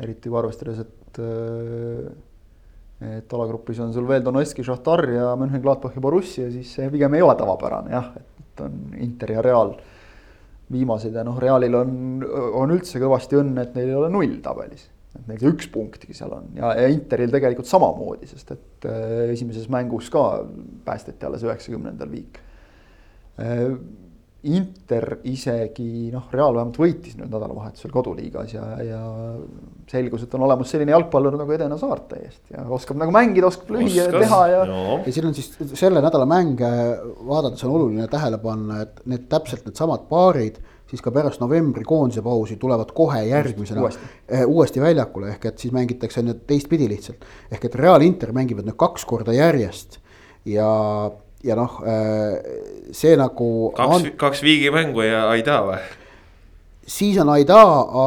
eriti 0.00 0.30
kui 0.30 0.38
arvestades, 0.38 0.82
et, 0.82 1.20
äh, 1.22 3.14
et 3.18 3.32
alagrupis 3.32 3.80
on 3.80 3.94
sul 3.94 4.08
veel 4.08 4.24
Donetski, 4.24 4.64
Šahtar 4.66 5.06
ja 5.10 5.30
Mönchengladbach 5.38 5.94
ja 5.94 6.02
Borussia, 6.02 6.50
siis 6.50 6.74
see 6.74 6.90
pigem 6.90 7.14
ei 7.14 7.22
ole 7.22 7.36
tavapärane 7.38 7.94
jah, 7.94 8.12
et 8.18 8.64
on 8.64 8.94
Inter 8.98 9.36
ja 9.36 9.42
Real 9.42 9.74
viimased 10.70 11.14
ja 11.14 11.24
noh, 11.26 11.38
Realil 11.42 11.74
on, 11.74 11.92
on 12.54 12.72
üldse 12.76 13.00
kõvasti 13.02 13.38
õnne, 13.40 13.66
et 13.66 13.78
neil 13.78 13.90
ei 13.90 13.98
ole 13.98 14.10
null 14.12 14.36
tabelis. 14.42 14.88
et 15.14 15.26
neil 15.26 15.40
see 15.40 15.50
üks 15.50 15.70
punktigi 15.72 16.14
seal 16.14 16.34
on 16.36 16.52
ja, 16.58 16.74
ja 16.78 16.90
Interil 16.90 17.32
tegelikult 17.32 17.66
samamoodi, 17.70 18.30
sest 18.30 18.54
et 18.54 18.86
äh, 18.90 19.32
esimeses 19.32 19.66
mängus 19.70 20.10
ka 20.10 20.44
päästeti 20.84 21.26
alles 21.26 21.46
üheksakümnendal 21.46 22.10
viik 22.10 22.38
Äh, 23.40 23.76
Inter 24.48 25.18
isegi 25.28 26.08
noh, 26.14 26.30
Real 26.32 26.54
vähemalt 26.56 26.78
võitis 26.80 27.16
nüüd 27.18 27.28
nädalavahetusel 27.28 27.92
koduliigas 27.92 28.54
ja, 28.54 28.64
ja 28.80 29.00
selgus, 29.90 30.24
et 30.24 30.36
on 30.38 30.46
olemas 30.46 30.70
selline 30.72 30.94
jalgpallur 30.94 31.36
nagu 31.36 31.52
Edena 31.52 31.76
Saart 31.80 32.06
täiesti 32.14 32.56
ja 32.56 32.64
oskab 32.72 32.96
nagu 33.02 33.12
mängida, 33.12 33.50
oskab 33.50 33.74
lüüa 33.76 34.06
ja 34.06 34.08
teha 34.14 34.40
ja. 34.48 34.64
ja 35.04 35.12
siin 35.12 35.28
on 35.28 35.36
siis 35.36 35.52
selle 35.76 36.00
nädala 36.00 36.24
mänge 36.30 36.72
vaadates 37.28 37.66
on 37.68 37.76
oluline 37.76 38.08
tähele 38.08 38.40
panna, 38.40 38.80
et 38.86 39.04
need 39.12 39.28
täpselt 39.28 39.68
needsamad 39.68 40.08
paarid 40.08 40.56
siis 40.90 41.02
ka 41.04 41.12
pärast 41.14 41.42
novembri 41.42 41.84
koondise 41.86 42.22
pausi 42.24 42.56
tulevad 42.60 42.90
kohe 42.96 43.22
järgmisena 43.28 43.84
uuesti. 43.84 44.12
Eh, 44.28 44.44
uuesti 44.48 44.80
väljakule, 44.82 45.34
ehk 45.34 45.50
et 45.52 45.62
siis 45.62 45.74
mängitakse 45.74 46.24
nüüd 46.26 46.46
teistpidi 46.48 46.88
lihtsalt. 46.90 47.24
ehk 47.52 47.64
et 47.68 47.74
Real 47.78 48.02
Inter 48.02 48.32
mängivad 48.32 48.66
nüüd 48.66 48.78
kaks 48.80 49.04
korda 49.04 49.36
järjest 49.36 50.00
ja 50.48 50.70
ja 51.44 51.56
noh, 51.56 51.80
äh, 51.86 52.36
see 52.92 53.16
nagu. 53.16 53.72
kaks, 53.76 54.12
kaks 54.20 54.42
viigimängu 54.44 55.04
ja 55.06 55.24
Aida 55.32 55.60
või? 55.64 55.80
siis 56.90 57.18
on 57.22 57.30
Aida, 57.32 57.60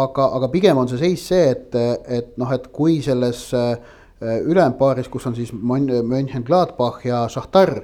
aga, 0.03 0.29
aga 0.37 0.49
pigem 0.51 0.77
on 0.77 0.89
see 0.91 1.01
seis 1.01 1.27
see, 1.31 1.51
et, 1.53 1.75
et 2.07 2.33
noh, 2.41 2.51
et 2.53 2.67
kui 2.75 2.99
selles 3.05 3.45
äh, 3.57 3.75
ülempaaris, 4.23 5.09
kus 5.11 5.27
on 5.29 5.37
siis 5.37 5.53
Mönchengladbach 5.53 7.05
ja 7.07 7.23
Šahtar, 7.31 7.77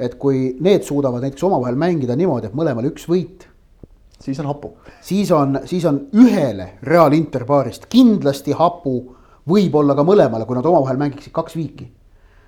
et 0.00 0.14
kui 0.18 0.54
need 0.64 0.86
suudavad 0.86 1.22
näiteks 1.22 1.44
omavahel 1.46 1.76
mängida 1.78 2.16
niimoodi, 2.18 2.50
et 2.50 2.56
mõlemal 2.56 2.88
üks 2.90 3.08
võit. 3.10 3.48
siis 4.20 4.38
on 4.40 4.46
hapu. 4.46 4.72
siis 5.02 5.30
on, 5.32 5.60
siis 5.64 5.84
on 5.84 6.06
ühele 6.14 6.78
Real 6.82 7.12
Inter 7.12 7.44
paarist 7.44 7.86
kindlasti 7.92 8.54
hapu, 8.56 9.14
võib-olla 9.48 9.94
ka 9.94 10.02
mõlemale, 10.06 10.46
kui 10.46 10.56
nad 10.56 10.66
omavahel 10.66 10.96
mängiksid 10.96 11.32
kaks 11.32 11.56
viiki 11.56 11.90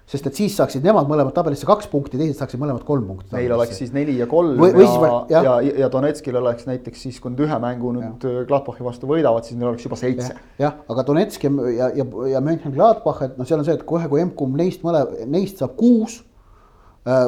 sest 0.07 0.29
et 0.31 0.39
siis 0.39 0.55
saaksid 0.55 0.85
nemad 0.87 1.09
mõlemad 1.11 1.35
tabelisse 1.35 1.67
kaks 1.67 1.89
punkti, 1.91 2.19
teised 2.21 2.39
saaksid 2.39 2.61
mõlemad 2.63 2.85
kolm 2.87 3.09
punkti. 3.09 3.33
Neil 3.35 3.55
oleks 3.57 3.81
siis 3.81 3.91
neli 3.95 4.15
ja 4.21 4.29
kolm 4.31 4.61
või, 4.61 4.71
või 4.77 4.87
ja, 4.87 5.41
ja, 5.43 5.57
ja, 5.67 5.73
ja 5.83 5.89
Donetskil 5.93 6.39
oleks 6.39 6.69
näiteks 6.69 7.03
siis, 7.09 7.19
kui 7.23 7.35
nad 7.35 7.43
ühe 7.43 7.59
mängu 7.63 7.91
nüüd 7.97 8.29
Gladbachi 8.47 8.87
vastu 8.87 9.11
võidavad, 9.11 9.49
siis 9.49 9.59
neil 9.59 9.73
oleks 9.73 9.89
juba 9.89 9.99
seitse. 9.99 10.37
jah, 10.63 10.79
aga 10.93 11.07
Donetsk 11.09 11.49
ja, 11.49 11.51
ja, 11.75 11.91
ja, 12.03 12.07
ja 12.37 12.45
Mönchengladbach, 12.45 13.25
et 13.27 13.41
noh, 13.41 13.49
seal 13.49 13.63
on 13.63 13.67
see, 13.67 13.75
et 13.81 13.87
kohe, 13.89 14.07
kui 14.13 14.23
emb-kumb 14.23 14.55
neist 14.61 14.87
mõle, 14.87 15.03
neist 15.27 15.59
saab 15.63 15.75
kuus 15.81 16.21
äh, 17.09 17.27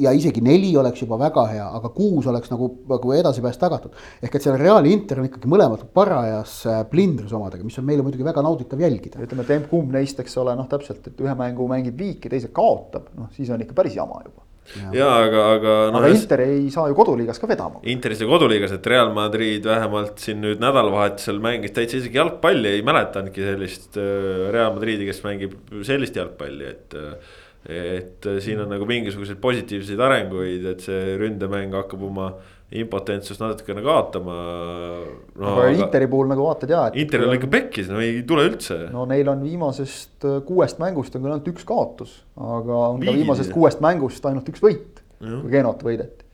ja 0.00 0.12
isegi 0.14 0.42
neli 0.44 0.72
oleks 0.78 1.04
juba 1.04 1.18
väga 1.20 1.44
hea, 1.52 1.66
aga 1.78 1.90
kuus 1.94 2.26
oleks 2.30 2.50
nagu, 2.50 2.70
nagu 2.90 3.12
edasipääs 3.14 3.60
tagatud. 3.60 3.94
ehk 4.22 4.34
et 4.34 4.46
seal 4.46 4.58
Real 4.60 4.86
ja 4.86 4.92
Inter 4.92 5.20
on 5.22 5.28
ikkagi 5.28 5.50
mõlemad 5.50 5.84
parajas 5.94 6.56
äh, 6.70 6.80
plindris 6.90 7.34
omadega, 7.36 7.66
mis 7.66 7.78
on 7.78 7.86
meile 7.88 8.06
muidugi 8.06 8.26
väga 8.26 8.42
nauditav 8.42 8.80
jälgida. 8.80 9.22
ütleme, 9.22 9.46
et 9.46 9.54
emb-kumb 9.58 9.94
neist, 9.94 10.18
eks 10.20 10.40
ole, 10.42 10.56
noh, 10.58 10.68
täpselt, 10.70 11.06
et 11.12 11.22
ühe 11.22 11.36
mängu 11.38 11.68
mängib 11.70 11.98
viiki, 11.98 12.32
teise 12.32 12.50
kaotab, 12.54 13.12
noh, 13.18 13.30
siis 13.36 13.50
on 13.54 13.62
ikka 13.62 13.76
päris 13.78 13.96
jama 14.00 14.22
juba 14.24 14.44
ja, 14.72 14.90
ja, 14.96 15.08
aga, 15.26 15.42
aga 15.56 15.72
no,. 15.92 16.00
aga 16.00 16.10
Inter 16.14 16.42
ei 16.44 16.66
saa 16.72 16.88
ju 16.90 16.96
koduliigas 16.96 17.40
ka 17.40 17.48
vedama. 17.50 17.82
Interis 17.92 18.22
ja 18.24 18.28
koduliigas, 18.28 18.74
et 18.76 18.86
Real 18.90 19.12
Madrid 19.16 19.66
vähemalt 19.68 20.22
siin 20.24 20.40
nüüd 20.44 20.62
nädalavahetusel 20.62 21.40
mängis 21.44 21.74
täitsa 21.76 22.00
isegi 22.00 22.18
jalgpalli, 22.20 22.76
ei 22.78 22.84
mäletanudki 22.86 23.44
sellist 23.44 23.98
äh, 24.00 24.48
Real 24.54 24.72
Madridi, 24.76 25.08
kes 25.10 25.20
mängib 25.26 25.56
sellist 25.86 26.16
jalgpalli, 26.18 26.70
et 26.70 26.96
äh, 26.98 27.34
et 27.64 28.26
äh, 28.28 28.40
siin 28.44 28.60
on 28.60 28.68
nagu 28.68 28.84
mingisuguseid 28.88 29.38
positiivseid 29.40 30.00
arenguid, 30.04 30.66
et 30.74 30.84
see 30.84 31.14
ründemäng 31.20 31.72
hakkab 31.78 32.02
oma 32.04 32.28
impotentsust 32.74 33.40
natukene 33.40 33.84
kaotama 33.84 34.34
no,. 34.34 35.52
aga 35.52 35.70
Interi 35.72 36.08
puhul 36.10 36.28
nagu 36.32 36.44
vaatad 36.44 36.74
ja. 36.74 36.82
Interil 37.00 37.30
on 37.30 37.38
ikka 37.38 37.48
pekkis, 37.52 37.88
no 37.92 38.02
ei 38.04 38.20
tule 38.28 38.44
üldse. 38.50 38.78
no 38.92 39.06
neil 39.08 39.30
on 39.32 39.44
viimasest 39.46 40.28
äh, 40.28 40.40
kuuest 40.44 40.82
mängust 40.82 41.16
on 41.16 41.24
küll 41.24 41.32
ainult 41.32 41.48
üks 41.54 41.64
kaotus, 41.68 42.18
aga 42.36 42.82
on 42.90 43.00
Viigi. 43.00 43.12
ka 43.12 43.18
viimasest 43.22 43.54
kuuest 43.54 43.80
mängust 43.84 44.28
ainult 44.28 44.50
üks 44.52 44.64
võit, 44.64 45.00
kui 45.22 45.52
Genot 45.54 45.84
võideti. 45.86 46.28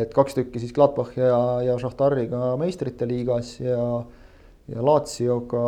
et 0.00 0.14
kaks 0.14 0.38
tükki 0.38 0.62
siis 0.62 0.74
Gladbach 0.76 1.18
ja, 1.18 1.40
ja 1.66 1.78
Šahtariga 1.82 2.54
meistrite 2.60 3.08
liigas 3.10 3.56
ja, 3.62 4.04
ja 4.70 4.86
Lazioga 4.86 5.64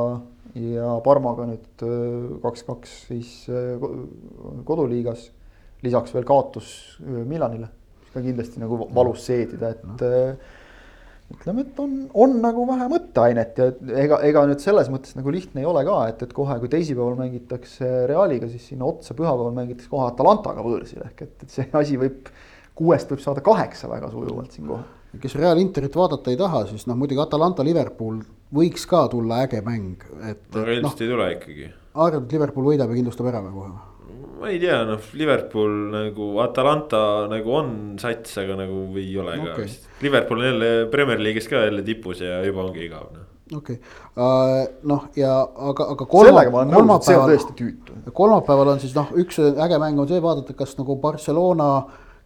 ja 0.58 0.96
Parmaga 1.04 1.46
nüüd 1.48 1.84
äh, 1.86 2.32
kaks-kaks 2.42 2.96
siis 3.08 3.36
äh, 3.52 3.80
koduliigas. 4.68 5.30
lisaks 5.82 6.14
veel 6.14 6.26
kaotus 6.26 6.98
äh, 7.02 7.22
Milanile, 7.26 7.68
mis 8.02 8.12
ka 8.14 8.22
kindlasti 8.22 8.62
nagu 8.62 8.84
valus 8.94 9.24
seedida, 9.26 9.72
et 9.72 9.82
no. 9.86 9.96
ütleme, 11.32 11.64
et 11.64 11.80
on, 11.80 11.96
on 12.14 12.36
nagu 12.44 12.66
vähe 12.68 12.88
mõtteainet 12.92 13.58
ja 13.58 13.68
ega, 14.04 14.20
ega 14.28 14.44
nüüd 14.50 14.62
selles 14.62 14.90
mõttes 14.92 15.16
nagu 15.16 15.32
lihtne 15.32 15.64
ei 15.64 15.68
ole 15.68 15.84
ka, 15.88 15.98
et, 16.12 16.24
et 16.26 16.34
kohe, 16.36 16.58
kui 16.60 16.70
teisipäeval 16.72 17.16
mängitakse 17.18 17.92
Realiga, 18.10 18.50
siis 18.52 18.68
sinna 18.72 18.86
otsa 18.90 19.16
pühapäeval 19.18 19.56
mängitakse 19.56 19.90
kohe 19.90 20.10
Atalantaga 20.10 20.64
võõrsil 20.66 21.06
ehk 21.08 21.24
et, 21.26 21.38
et 21.46 21.56
see 21.56 21.70
asi 21.80 21.96
võib, 22.00 22.28
kuuest 22.76 23.10
võib 23.10 23.24
saada 23.24 23.44
kaheksa 23.44 23.90
väga 23.90 24.12
sujuvalt 24.12 24.52
siin 24.52 24.68
kohe 24.68 24.84
kes 25.20 25.34
Real 25.36 25.58
Interit 25.60 25.96
vaadata 25.96 26.32
ei 26.32 26.38
taha, 26.40 26.62
siis 26.70 26.86
noh, 26.88 26.96
muidugi 26.96 27.20
Atalanta 27.20 27.64
Liverpool 27.64 28.22
võiks 28.54 28.84
ka 28.88 29.06
tulla 29.12 29.42
äge 29.46 29.62
mäng, 29.66 30.04
et. 30.20 30.44
aga 30.52 30.76
ilmselt 30.76 31.00
no, 31.00 31.06
ei 31.06 31.14
tule 31.14 31.30
ikkagi. 31.36 31.72
arvad, 31.94 32.26
et 32.26 32.36
Liverpool 32.36 32.70
võidab 32.72 32.92
ja 32.92 33.00
kindlustab 33.00 33.32
ära 33.32 33.42
või 33.44 33.56
kohe? 33.56 33.72
ma 34.42 34.50
ei 34.50 34.58
tea, 34.62 34.78
noh, 34.88 35.10
Liverpool 35.14 35.74
nagu 35.92 36.30
Atalanta 36.42 37.02
nagu 37.30 37.58
on 37.58 37.74
sats, 38.02 38.34
aga 38.42 38.56
nagu 38.58 38.86
ei 38.98 39.12
ole 39.22 39.36
okay. 39.38 39.52
ka 39.54 39.66
vist. 39.66 39.90
Liverpool 40.02 40.42
on 40.42 40.48
jälle 40.50 40.72
Premier 40.90 41.22
League'is 41.22 41.46
ka 41.50 41.62
jälle 41.62 41.84
tipus 41.86 42.24
ja 42.24 42.42
juba 42.46 42.66
ongi 42.66 42.88
igav 42.88 43.12
noh 43.12 43.28
okei 43.56 43.76
okay. 43.76 43.88
uh,, 44.16 44.66
noh 44.88 45.08
ja 45.16 45.32
aga, 45.42 45.88
aga 45.94 46.06
kolma, 46.06 46.44
kolmapäeval, 46.50 47.42
kolmapäeval 48.12 48.72
on 48.74 48.80
siis 48.80 48.94
noh, 48.96 49.10
üks 49.18 49.38
äge 49.42 49.80
mäng 49.82 50.00
on 50.00 50.08
see 50.08 50.22
vaadata, 50.22 50.56
kas 50.56 50.74
nagu 50.78 50.96
Barcelona, 51.00 51.68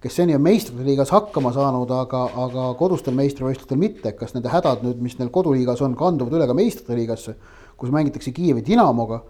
kes 0.07 0.21
seni 0.21 0.37
on 0.37 0.43
meistrite 0.45 0.87
liigas 0.87 1.11
hakkama 1.15 1.51
saanud, 1.55 1.91
aga, 1.91 2.23
aga 2.47 2.67
kodustel 2.79 3.17
meistrivõistlustel 3.19 3.81
mitte, 3.81 4.13
kas 4.19 4.37
nende 4.37 4.53
hädad 4.53 4.85
nüüd, 4.87 5.01
mis 5.03 5.19
neil 5.19 5.33
koduliigas 5.35 5.83
on, 5.83 5.97
kanduvad 5.99 6.39
üle 6.39 6.47
ka 6.47 6.55
meistrite 6.55 6.95
liigasse, 6.99 7.35
kus 7.77 7.91
mängitakse 7.95 8.31
Kiievi 8.37 8.63
Dinamoga 8.67 9.25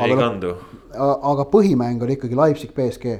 ei 0.00 0.16
kandu. 0.16 0.54
aga 0.94 1.46
põhimäng 1.52 2.02
oli 2.04 2.16
ikkagi 2.16 2.38
Leipzig 2.38 2.72
BSG 2.76 3.12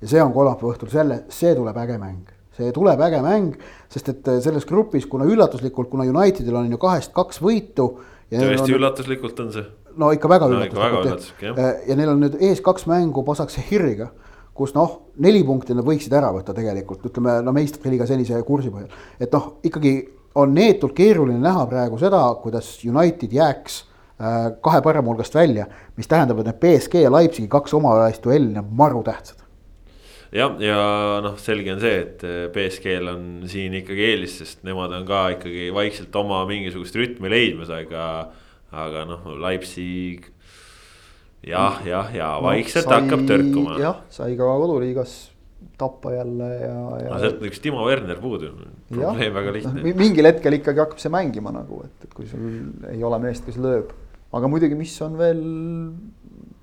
ja 0.00 0.10
see 0.10 0.22
on 0.22 0.32
kolmapäeva 0.34 0.74
õhtul, 0.74 0.90
selle, 0.92 1.22
see 1.32 1.54
tuleb 1.56 1.76
äge 1.84 1.98
mäng, 2.00 2.30
see 2.56 2.70
tuleb 2.74 3.02
äge 3.06 3.20
mäng, 3.24 3.58
sest 3.92 4.12
et 4.14 4.30
äh, 4.30 4.40
selles 4.44 4.66
grupis, 4.68 5.06
kuna 5.10 5.26
üllatuslikult, 5.28 5.90
kuna 5.92 6.06
Unitedil 6.08 6.56
on 6.58 6.70
ju 6.72 6.80
kahest 6.80 7.12
kaks 7.16 7.42
võitu. 7.44 7.90
tõesti 8.32 8.64
on, 8.64 8.78
üllatuslikult 8.78 9.44
on 9.44 9.52
see. 9.54 9.66
no 9.98 10.12
ikka 10.14 10.30
väga 10.30 10.48
no, 10.48 10.62
üllatuslikult 10.62 11.44
jah, 11.44 11.58
äh, 11.58 11.84
ja 11.90 11.98
neil 11.98 12.14
on 12.14 12.24
nüüd 12.24 12.40
ees 12.40 12.62
kaks 12.64 12.88
mängu 12.90 13.24
Pasakse 13.26 13.64
Hiriga 13.70 14.10
kus 14.58 14.74
noh, 14.76 14.94
neli 15.22 15.44
punkti 15.46 15.76
nad 15.76 15.86
võiksid 15.86 16.14
ära 16.18 16.32
võtta 16.34 16.54
tegelikult, 16.56 17.06
ütleme 17.06 17.38
no 17.46 17.54
meistrite 17.56 17.92
liiga 17.92 18.06
senise 18.10 18.42
kursi 18.46 18.72
põhjal. 18.74 18.90
et 19.20 19.32
noh, 19.32 19.52
ikkagi 19.64 19.94
on 20.38 20.52
neetult 20.54 20.94
keeruline 20.94 21.40
näha 21.42 21.64
praegu 21.70 21.98
seda, 21.98 22.20
kuidas 22.42 22.76
United 22.84 23.32
jääks 23.32 23.84
Äh, 24.18 24.48
kahe 24.66 24.80
parema 24.82 25.12
hulgast 25.12 25.34
välja, 25.34 25.68
mis 25.94 26.08
tähendab, 26.10 26.40
et 26.42 26.48
need 26.48 26.56
BSG 26.58 27.04
ja 27.04 27.10
Leipzigi 27.14 27.46
kaks 27.52 27.76
omavahelist 27.78 28.24
duelli 28.24 28.56
on 28.58 28.72
marutähtsad. 28.80 29.44
jah, 30.34 30.56
ja 30.58 30.78
noh, 31.22 31.36
selge 31.38 31.70
on 31.76 31.78
see, 31.78 32.00
et 32.02 32.24
äh, 32.26 32.40
BSG-l 32.50 33.12
on 33.12 33.28
siin 33.46 33.76
ikkagi 33.78 34.08
eelis, 34.08 34.34
sest 34.40 34.66
nemad 34.66 34.90
on 34.96 35.06
ka 35.06 35.20
ikkagi 35.36 35.68
vaikselt 35.74 36.18
oma 36.18 36.40
mingisugust 36.50 36.98
rütmi 36.98 37.30
leidmas, 37.30 37.70
aga, 37.70 38.08
aga 38.74 39.04
noh, 39.06 39.30
Leipzig 39.38 40.26
jah, 41.46 41.80
jah, 41.86 42.12
ja 42.14 42.30
vaikselt 42.44 42.88
no, 42.88 42.94
sai, 42.94 43.02
hakkab 43.04 43.26
tõrkuma. 43.28 43.78
jah, 43.82 44.00
sai 44.14 44.36
ka 44.38 44.48
koduliigas 44.64 45.16
tappa 45.78 46.12
jälle 46.14 46.48
ja, 46.58 46.74
ja. 47.04 47.12
no 47.12 47.22
sealt 47.22 47.42
üks 47.46 47.62
Timo 47.62 47.84
Werner 47.86 48.18
puudu, 48.22 48.50
probleem 48.90 49.34
väga 49.38 49.54
lihtne. 49.54 49.94
mingil 49.98 50.26
hetkel 50.30 50.58
ikkagi 50.58 50.82
hakkab 50.82 51.02
see 51.02 51.12
mängima 51.14 51.54
nagu, 51.54 51.84
et, 51.86 52.06
et 52.06 52.14
kui 52.14 52.26
sul 52.30 52.90
ei 52.90 53.02
ole 53.06 53.20
meest, 53.22 53.46
kes 53.46 53.58
lööb 53.62 53.94
aga 54.36 54.48
muidugi, 54.50 54.76
mis 54.78 54.94
on 55.04 55.18
veel 55.18 55.44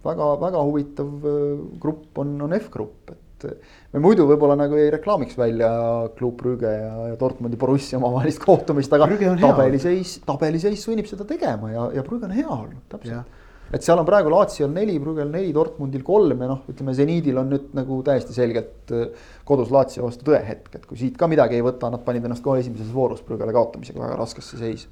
väga-väga 0.05 0.65
huvitav 0.67 1.29
äh, 1.29 1.61
grupp, 1.81 2.09
on, 2.21 2.35
on 2.45 2.53
F-grupp, 2.59 3.13
et 3.15 3.47
äh, 3.49 3.71
me 3.95 4.01
muidu 4.03 4.27
võib-olla 4.29 4.57
nagu 4.59 4.77
ei 4.77 4.91
reklaamiks 4.93 5.37
välja 5.39 5.71
Club 6.17 6.37
Brügge 6.41 6.73
ja, 6.75 6.91
ja 7.11 7.15
Dortmundi 7.19 7.57
Borussia 7.61 7.97
omavahelist 7.97 8.43
kohtumist, 8.43 8.93
aga 8.93 9.09
tabeliseis, 9.41 10.19
tabeliseis 10.27 10.85
sunnib 10.85 11.09
seda 11.09 11.25
tegema 11.29 11.73
ja, 11.73 11.89
ja 11.97 12.05
Brügge 12.05 12.29
on 12.29 12.37
hea 12.37 12.49
olnud, 12.49 12.85
täpselt 12.91 13.41
et 13.73 13.85
seal 13.85 13.99
on 13.99 14.07
praegu 14.07 14.31
Laatsiol 14.33 14.71
neli, 14.73 14.97
Brügel 15.01 15.31
neli, 15.31 15.51
Dortmundil 15.55 16.03
kolm 16.05 16.43
ja 16.43 16.49
noh, 16.51 16.61
ütleme 16.71 16.93
seniidil 16.97 17.39
on 17.41 17.51
nüüd 17.53 17.73
nagu 17.77 17.99
täiesti 18.05 18.35
selgelt 18.35 18.93
äh, 18.93 19.27
kodus 19.47 19.73
Laatsio 19.73 20.05
vastu 20.05 20.27
tõehetk, 20.29 20.71
et 20.77 20.87
kui 20.87 20.99
siit 21.01 21.17
ka 21.19 21.29
midagi 21.31 21.57
ei 21.57 21.65
võta, 21.65 21.89
nad 21.93 22.05
panid 22.05 22.25
ennast 22.27 22.45
kohe 22.45 22.61
esimeses 22.63 22.93
voorus 22.93 23.25
Brügele 23.25 23.55
kaotamisega 23.55 24.03
väga 24.03 24.21
raskesse 24.21 24.61
seisu. 24.61 24.89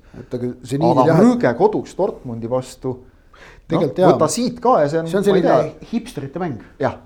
aga 1.05 1.17
Brügge 1.21 1.55
kodus 1.59 1.95
Dortmundi 1.97 2.51
vastu. 2.51 2.99
No, 3.73 3.79
võta 3.81 4.27
siit 4.29 4.59
ka 4.61 4.77
ja 4.83 4.91
see 4.91 4.99
on. 5.01 5.07
see 5.09 5.17
on 5.17 5.25
selline 5.25 5.89
hipsterite 5.89 6.41
mäng. 6.41 6.61
jah 6.81 6.99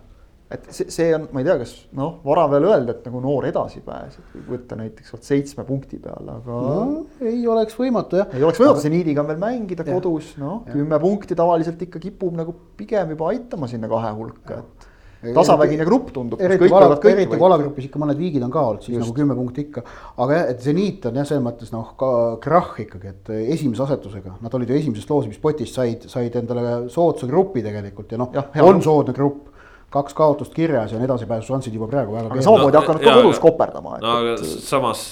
et 0.51 0.67
see, 0.71 0.87
see 0.93 1.07
on, 1.15 1.27
ma 1.33 1.41
ei 1.41 1.47
tea, 1.47 1.57
kas 1.59 1.73
noh, 1.97 2.19
vara 2.25 2.45
veel 2.51 2.67
öelda, 2.69 2.95
et 2.95 3.07
nagu 3.09 3.21
noor 3.23 3.47
edasipääs, 3.49 4.19
et 4.21 4.27
kui 4.31 4.43
võtta 4.53 4.77
näiteks 4.79 5.15
vot 5.15 5.27
seitsme 5.27 5.65
punkti 5.67 5.99
peale, 6.03 6.37
aga 6.39 6.59
no,. 6.63 7.05
ei 7.19 7.41
oleks 7.51 7.75
võimatu 7.79 8.21
jah. 8.21 8.35
ei 8.35 8.45
oleks 8.47 8.61
võimatu, 8.63 8.83
seniidiga 8.85 9.25
on 9.25 9.31
veel 9.33 9.41
mängida 9.41 9.83
ja. 9.83 9.97
kodus, 9.97 10.35
noh, 10.39 10.61
kümme 10.69 10.99
punkti 11.03 11.35
tavaliselt 11.37 11.81
ikka 11.87 11.99
kipub 12.03 12.37
nagu 12.39 12.55
pigem 12.79 13.11
juba 13.15 13.33
aitama 13.33 13.67
sinna 13.67 13.91
kahe 13.91 14.13
hulka, 14.15 14.61
et 14.61 14.87
tasavägine 15.33 15.83
grupp 15.83 16.13
tundub. 16.15 16.41
eriti 16.41 16.69
vala, 16.71 16.95
eriti 17.09 17.33
kui 17.33 17.47
alagrupis 17.49 17.89
ikka 17.89 17.99
mõned 18.01 18.19
viigid 18.19 18.43
on 18.45 18.53
ka 18.53 18.63
olnud, 18.69 18.85
siis 18.85 18.95
Just. 18.95 19.03
nagu 19.03 19.15
kümme 19.17 19.35
punkti 19.35 19.65
ikka. 19.65 19.83
aga 20.23 20.37
jah, 20.37 20.51
et 20.53 20.63
seniit 20.63 21.09
on 21.09 21.19
jah, 21.19 21.27
selles 21.27 21.43
mõttes 21.43 21.73
noh, 21.73 21.91
ka 21.99 22.11
krahh 22.43 22.79
ikkagi, 22.85 23.11
et 23.11 23.33
esimese 23.57 23.83
asetusega, 23.83 24.37
nad 24.45 24.57
olid 24.57 24.71
ju 24.71 24.79
esimesest 24.79 25.11
loosimispotist 25.11 25.81
said, 25.81 26.07
said 26.11 26.39
endale 26.39 26.77
soodsa 26.93 27.27
grupi 27.27 27.65
tegelikult 27.65 28.13
ja 28.13 28.21
noh, 28.21 28.41
on 28.63 28.83
soodne 28.85 29.15
grupp 29.17 29.56
kaks 29.89 30.13
kaotust 30.13 30.53
kirjas 30.53 30.91
ja 30.91 30.97
on 30.97 31.03
edasipääsušansid 31.05 31.73
juba 31.73 31.87
praegu 31.87 32.13
väga. 32.13 32.33
aga 32.33 32.41
samamoodi 32.43 32.75
no, 32.75 32.81
hakanud 32.81 33.03
ka 33.03 33.13
kodus 33.21 33.39
koperdama. 33.39 33.97
no 34.01 34.15
aga 34.19 34.33
et... 34.33 34.43
samas 34.67 35.03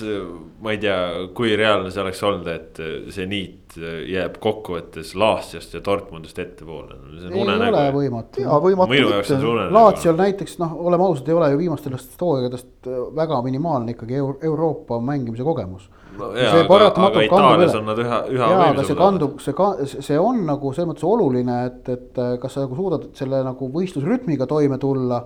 ma 0.62 0.74
ei 0.76 0.82
tea, 0.84 0.98
kui 1.38 1.56
reaalne 1.56 1.92
see 1.96 2.04
oleks 2.04 2.24
olnud, 2.28 2.50
et 2.52 2.82
see 3.16 3.28
niit 3.32 3.78
jääb 4.12 4.36
kokkuvõttes 4.44 5.14
Laasiast 5.20 5.78
ja 5.78 5.84
Dortmundist 5.86 6.40
ettepoole. 6.44 7.00
ei 7.24 7.42
unenägu. 7.42 7.72
ole 7.72 7.86
võimatu. 7.96 8.48
on 8.52 9.24
see 9.24 9.40
unenägu. 9.40 9.74
Laatsiol 9.80 10.20
näiteks 10.20 10.60
noh, 10.60 10.76
oleme 10.92 11.08
ausad, 11.08 11.32
ei 11.32 11.40
ole 11.40 11.52
ju 11.54 11.64
viimastest 11.64 12.22
hooaegadest 12.22 12.92
väga 13.16 13.42
minimaalne 13.48 13.96
ikkagi 13.96 14.20
Euroopa 14.20 15.00
mängimise 15.00 15.44
kogemus 15.48 15.88
no 16.20 16.30
jaa, 16.38 16.62
aga, 16.64 16.92
aga 17.08 17.24
Itaalias 17.26 17.76
on 17.80 17.90
nad 17.90 18.00
üha, 18.02 18.20
üha 18.34 18.52
jaa, 18.52 18.68
aga 18.74 18.86
see 18.88 19.00
kandub, 19.00 19.40
see 19.44 19.56
ka, 19.58 19.72
see 19.86 20.20
on 20.20 20.44
nagu 20.48 20.72
selles 20.76 20.92
mõttes 20.92 21.08
oluline, 21.08 21.58
et, 21.70 21.92
et 21.94 22.22
kas 22.42 22.56
sa 22.56 22.66
nagu 22.66 22.78
suudad 22.78 23.10
selle 23.18 23.42
nagu 23.46 23.70
võistlusrütmiga 23.74 24.48
toime 24.50 24.80
tulla. 24.82 25.22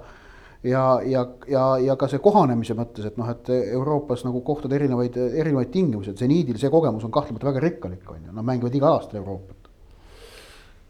ja, 0.63 0.83
ja, 1.07 1.23
ja, 1.47 1.65
ja 1.79 1.95
ka 1.95 2.09
see 2.11 2.19
kohanemise 2.19 2.75
mõttes, 2.75 3.05
et 3.07 3.17
noh, 3.17 3.29
et 3.31 3.53
Euroopas 3.59 4.25
nagu 4.27 4.41
kohtad 4.43 4.73
erinevaid, 4.75 5.15
erinevaid 5.15 5.71
tingimusi, 5.71 6.11
et 6.11 6.19
seniidil 6.19 6.59
see 6.59 6.71
kogemus 6.73 7.05
on 7.07 7.15
kahtlemata 7.15 7.47
väga 7.51 7.63
rikkalik, 7.63 8.03
on 8.11 8.25
ju, 8.25 8.33
nad 8.35 8.45
mängivad 8.45 8.75
igal 8.75 8.97
aastal 8.97 9.21
Euroopat 9.21 9.69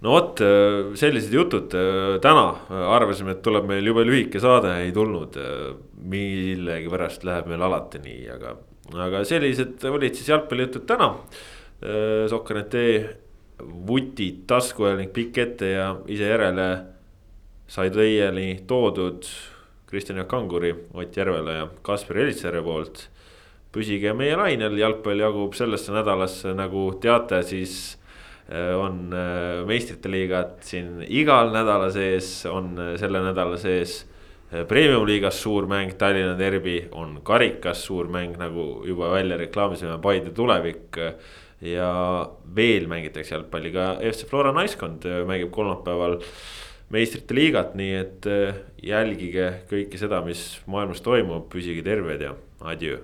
no 0.01 0.15
vot, 0.15 0.41
sellised 0.99 1.33
jutud 1.35 1.75
täna 2.23 2.45
arvasime, 2.95 3.35
et 3.35 3.43
tuleb 3.43 3.67
meil 3.69 3.85
jube 3.85 4.05
lühike 4.07 4.41
saade, 4.41 4.77
ei 4.85 4.93
tulnud. 4.95 5.37
millegipärast 6.09 7.25
läheb 7.27 7.49
meil 7.51 7.61
alati 7.67 7.99
nii, 7.99 8.21
aga 8.31 8.55
aga 8.97 9.23
sellised 9.27 9.83
olid 9.89 10.15
siis 10.17 10.29
jalgpallijutud 10.31 10.87
täna. 10.89 11.11
Äh, 11.83 12.25
Sokkernet 12.29 12.75
vutid 13.59 14.45
tasku 14.47 14.87
ajal 14.87 15.01
ning 15.01 15.13
pikk 15.13 15.37
ette 15.43 15.73
ja 15.73 15.91
ise 16.07 16.29
järele 16.31 16.67
sai 17.69 17.89
teieni 17.93 18.63
toodud 18.67 19.27
Kristjan 19.89 20.19
Jaak 20.21 20.29
Kanguri, 20.29 20.73
Ott 20.93 21.17
Järvela 21.17 21.51
ja 21.51 21.69
Kaspar 21.81 22.17
Elitsere 22.17 22.61
poolt. 22.61 23.07
püsige 23.69 24.15
meie 24.17 24.33
lainel, 24.33 24.79
jalgpall 24.81 25.19
jagub 25.21 25.53
sellesse 25.53 25.93
nädalasse, 25.93 26.55
nagu 26.57 26.87
teate, 27.01 27.43
siis 27.45 27.99
äh, 28.49 28.73
on 28.73 29.13
äh, 29.13 29.61
meistrite 29.69 30.09
liigad 30.09 30.55
siin 30.65 31.03
igal 31.05 31.51
nädala 31.53 31.91
sees, 31.93 32.47
on 32.49 32.73
selle 32.97 33.21
nädala 33.21 33.59
sees 33.61 34.07
Eh, 34.49 34.63
Premium-liigas 34.65 35.43
suur 35.43 35.67
mäng, 35.69 35.91
Tallinna 35.97 36.33
derbi 36.37 36.79
on 36.97 37.19
karikas 37.23 37.83
suur 37.85 38.07
mäng, 38.09 38.33
nagu 38.41 38.81
juba 38.87 39.11
välja 39.13 39.37
reklaamisime, 39.37 39.99
Paide 40.01 40.33
tulevik. 40.33 40.97
ja 41.61 42.29
veel 42.55 42.85
mängitakse 42.87 43.35
jalgpalli 43.35 43.73
ka 43.73 43.97
FC 43.99 44.23
Flora 44.29 44.53
naiskond 44.55 45.03
eh, 45.03 45.25
mängib 45.27 45.51
kolmapäeval 45.51 46.15
meistrite 46.89 47.35
liigat, 47.35 47.75
nii 47.75 47.93
et 47.99 48.29
eh, 48.31 48.61
jälgige 48.81 49.51
kõike 49.67 49.99
seda, 49.99 50.23
mis 50.23 50.61
maailmas 50.71 51.03
toimub, 51.03 51.49
püsige 51.51 51.83
terved 51.83 52.23
ja 52.23 52.33
adjöö 52.63 53.03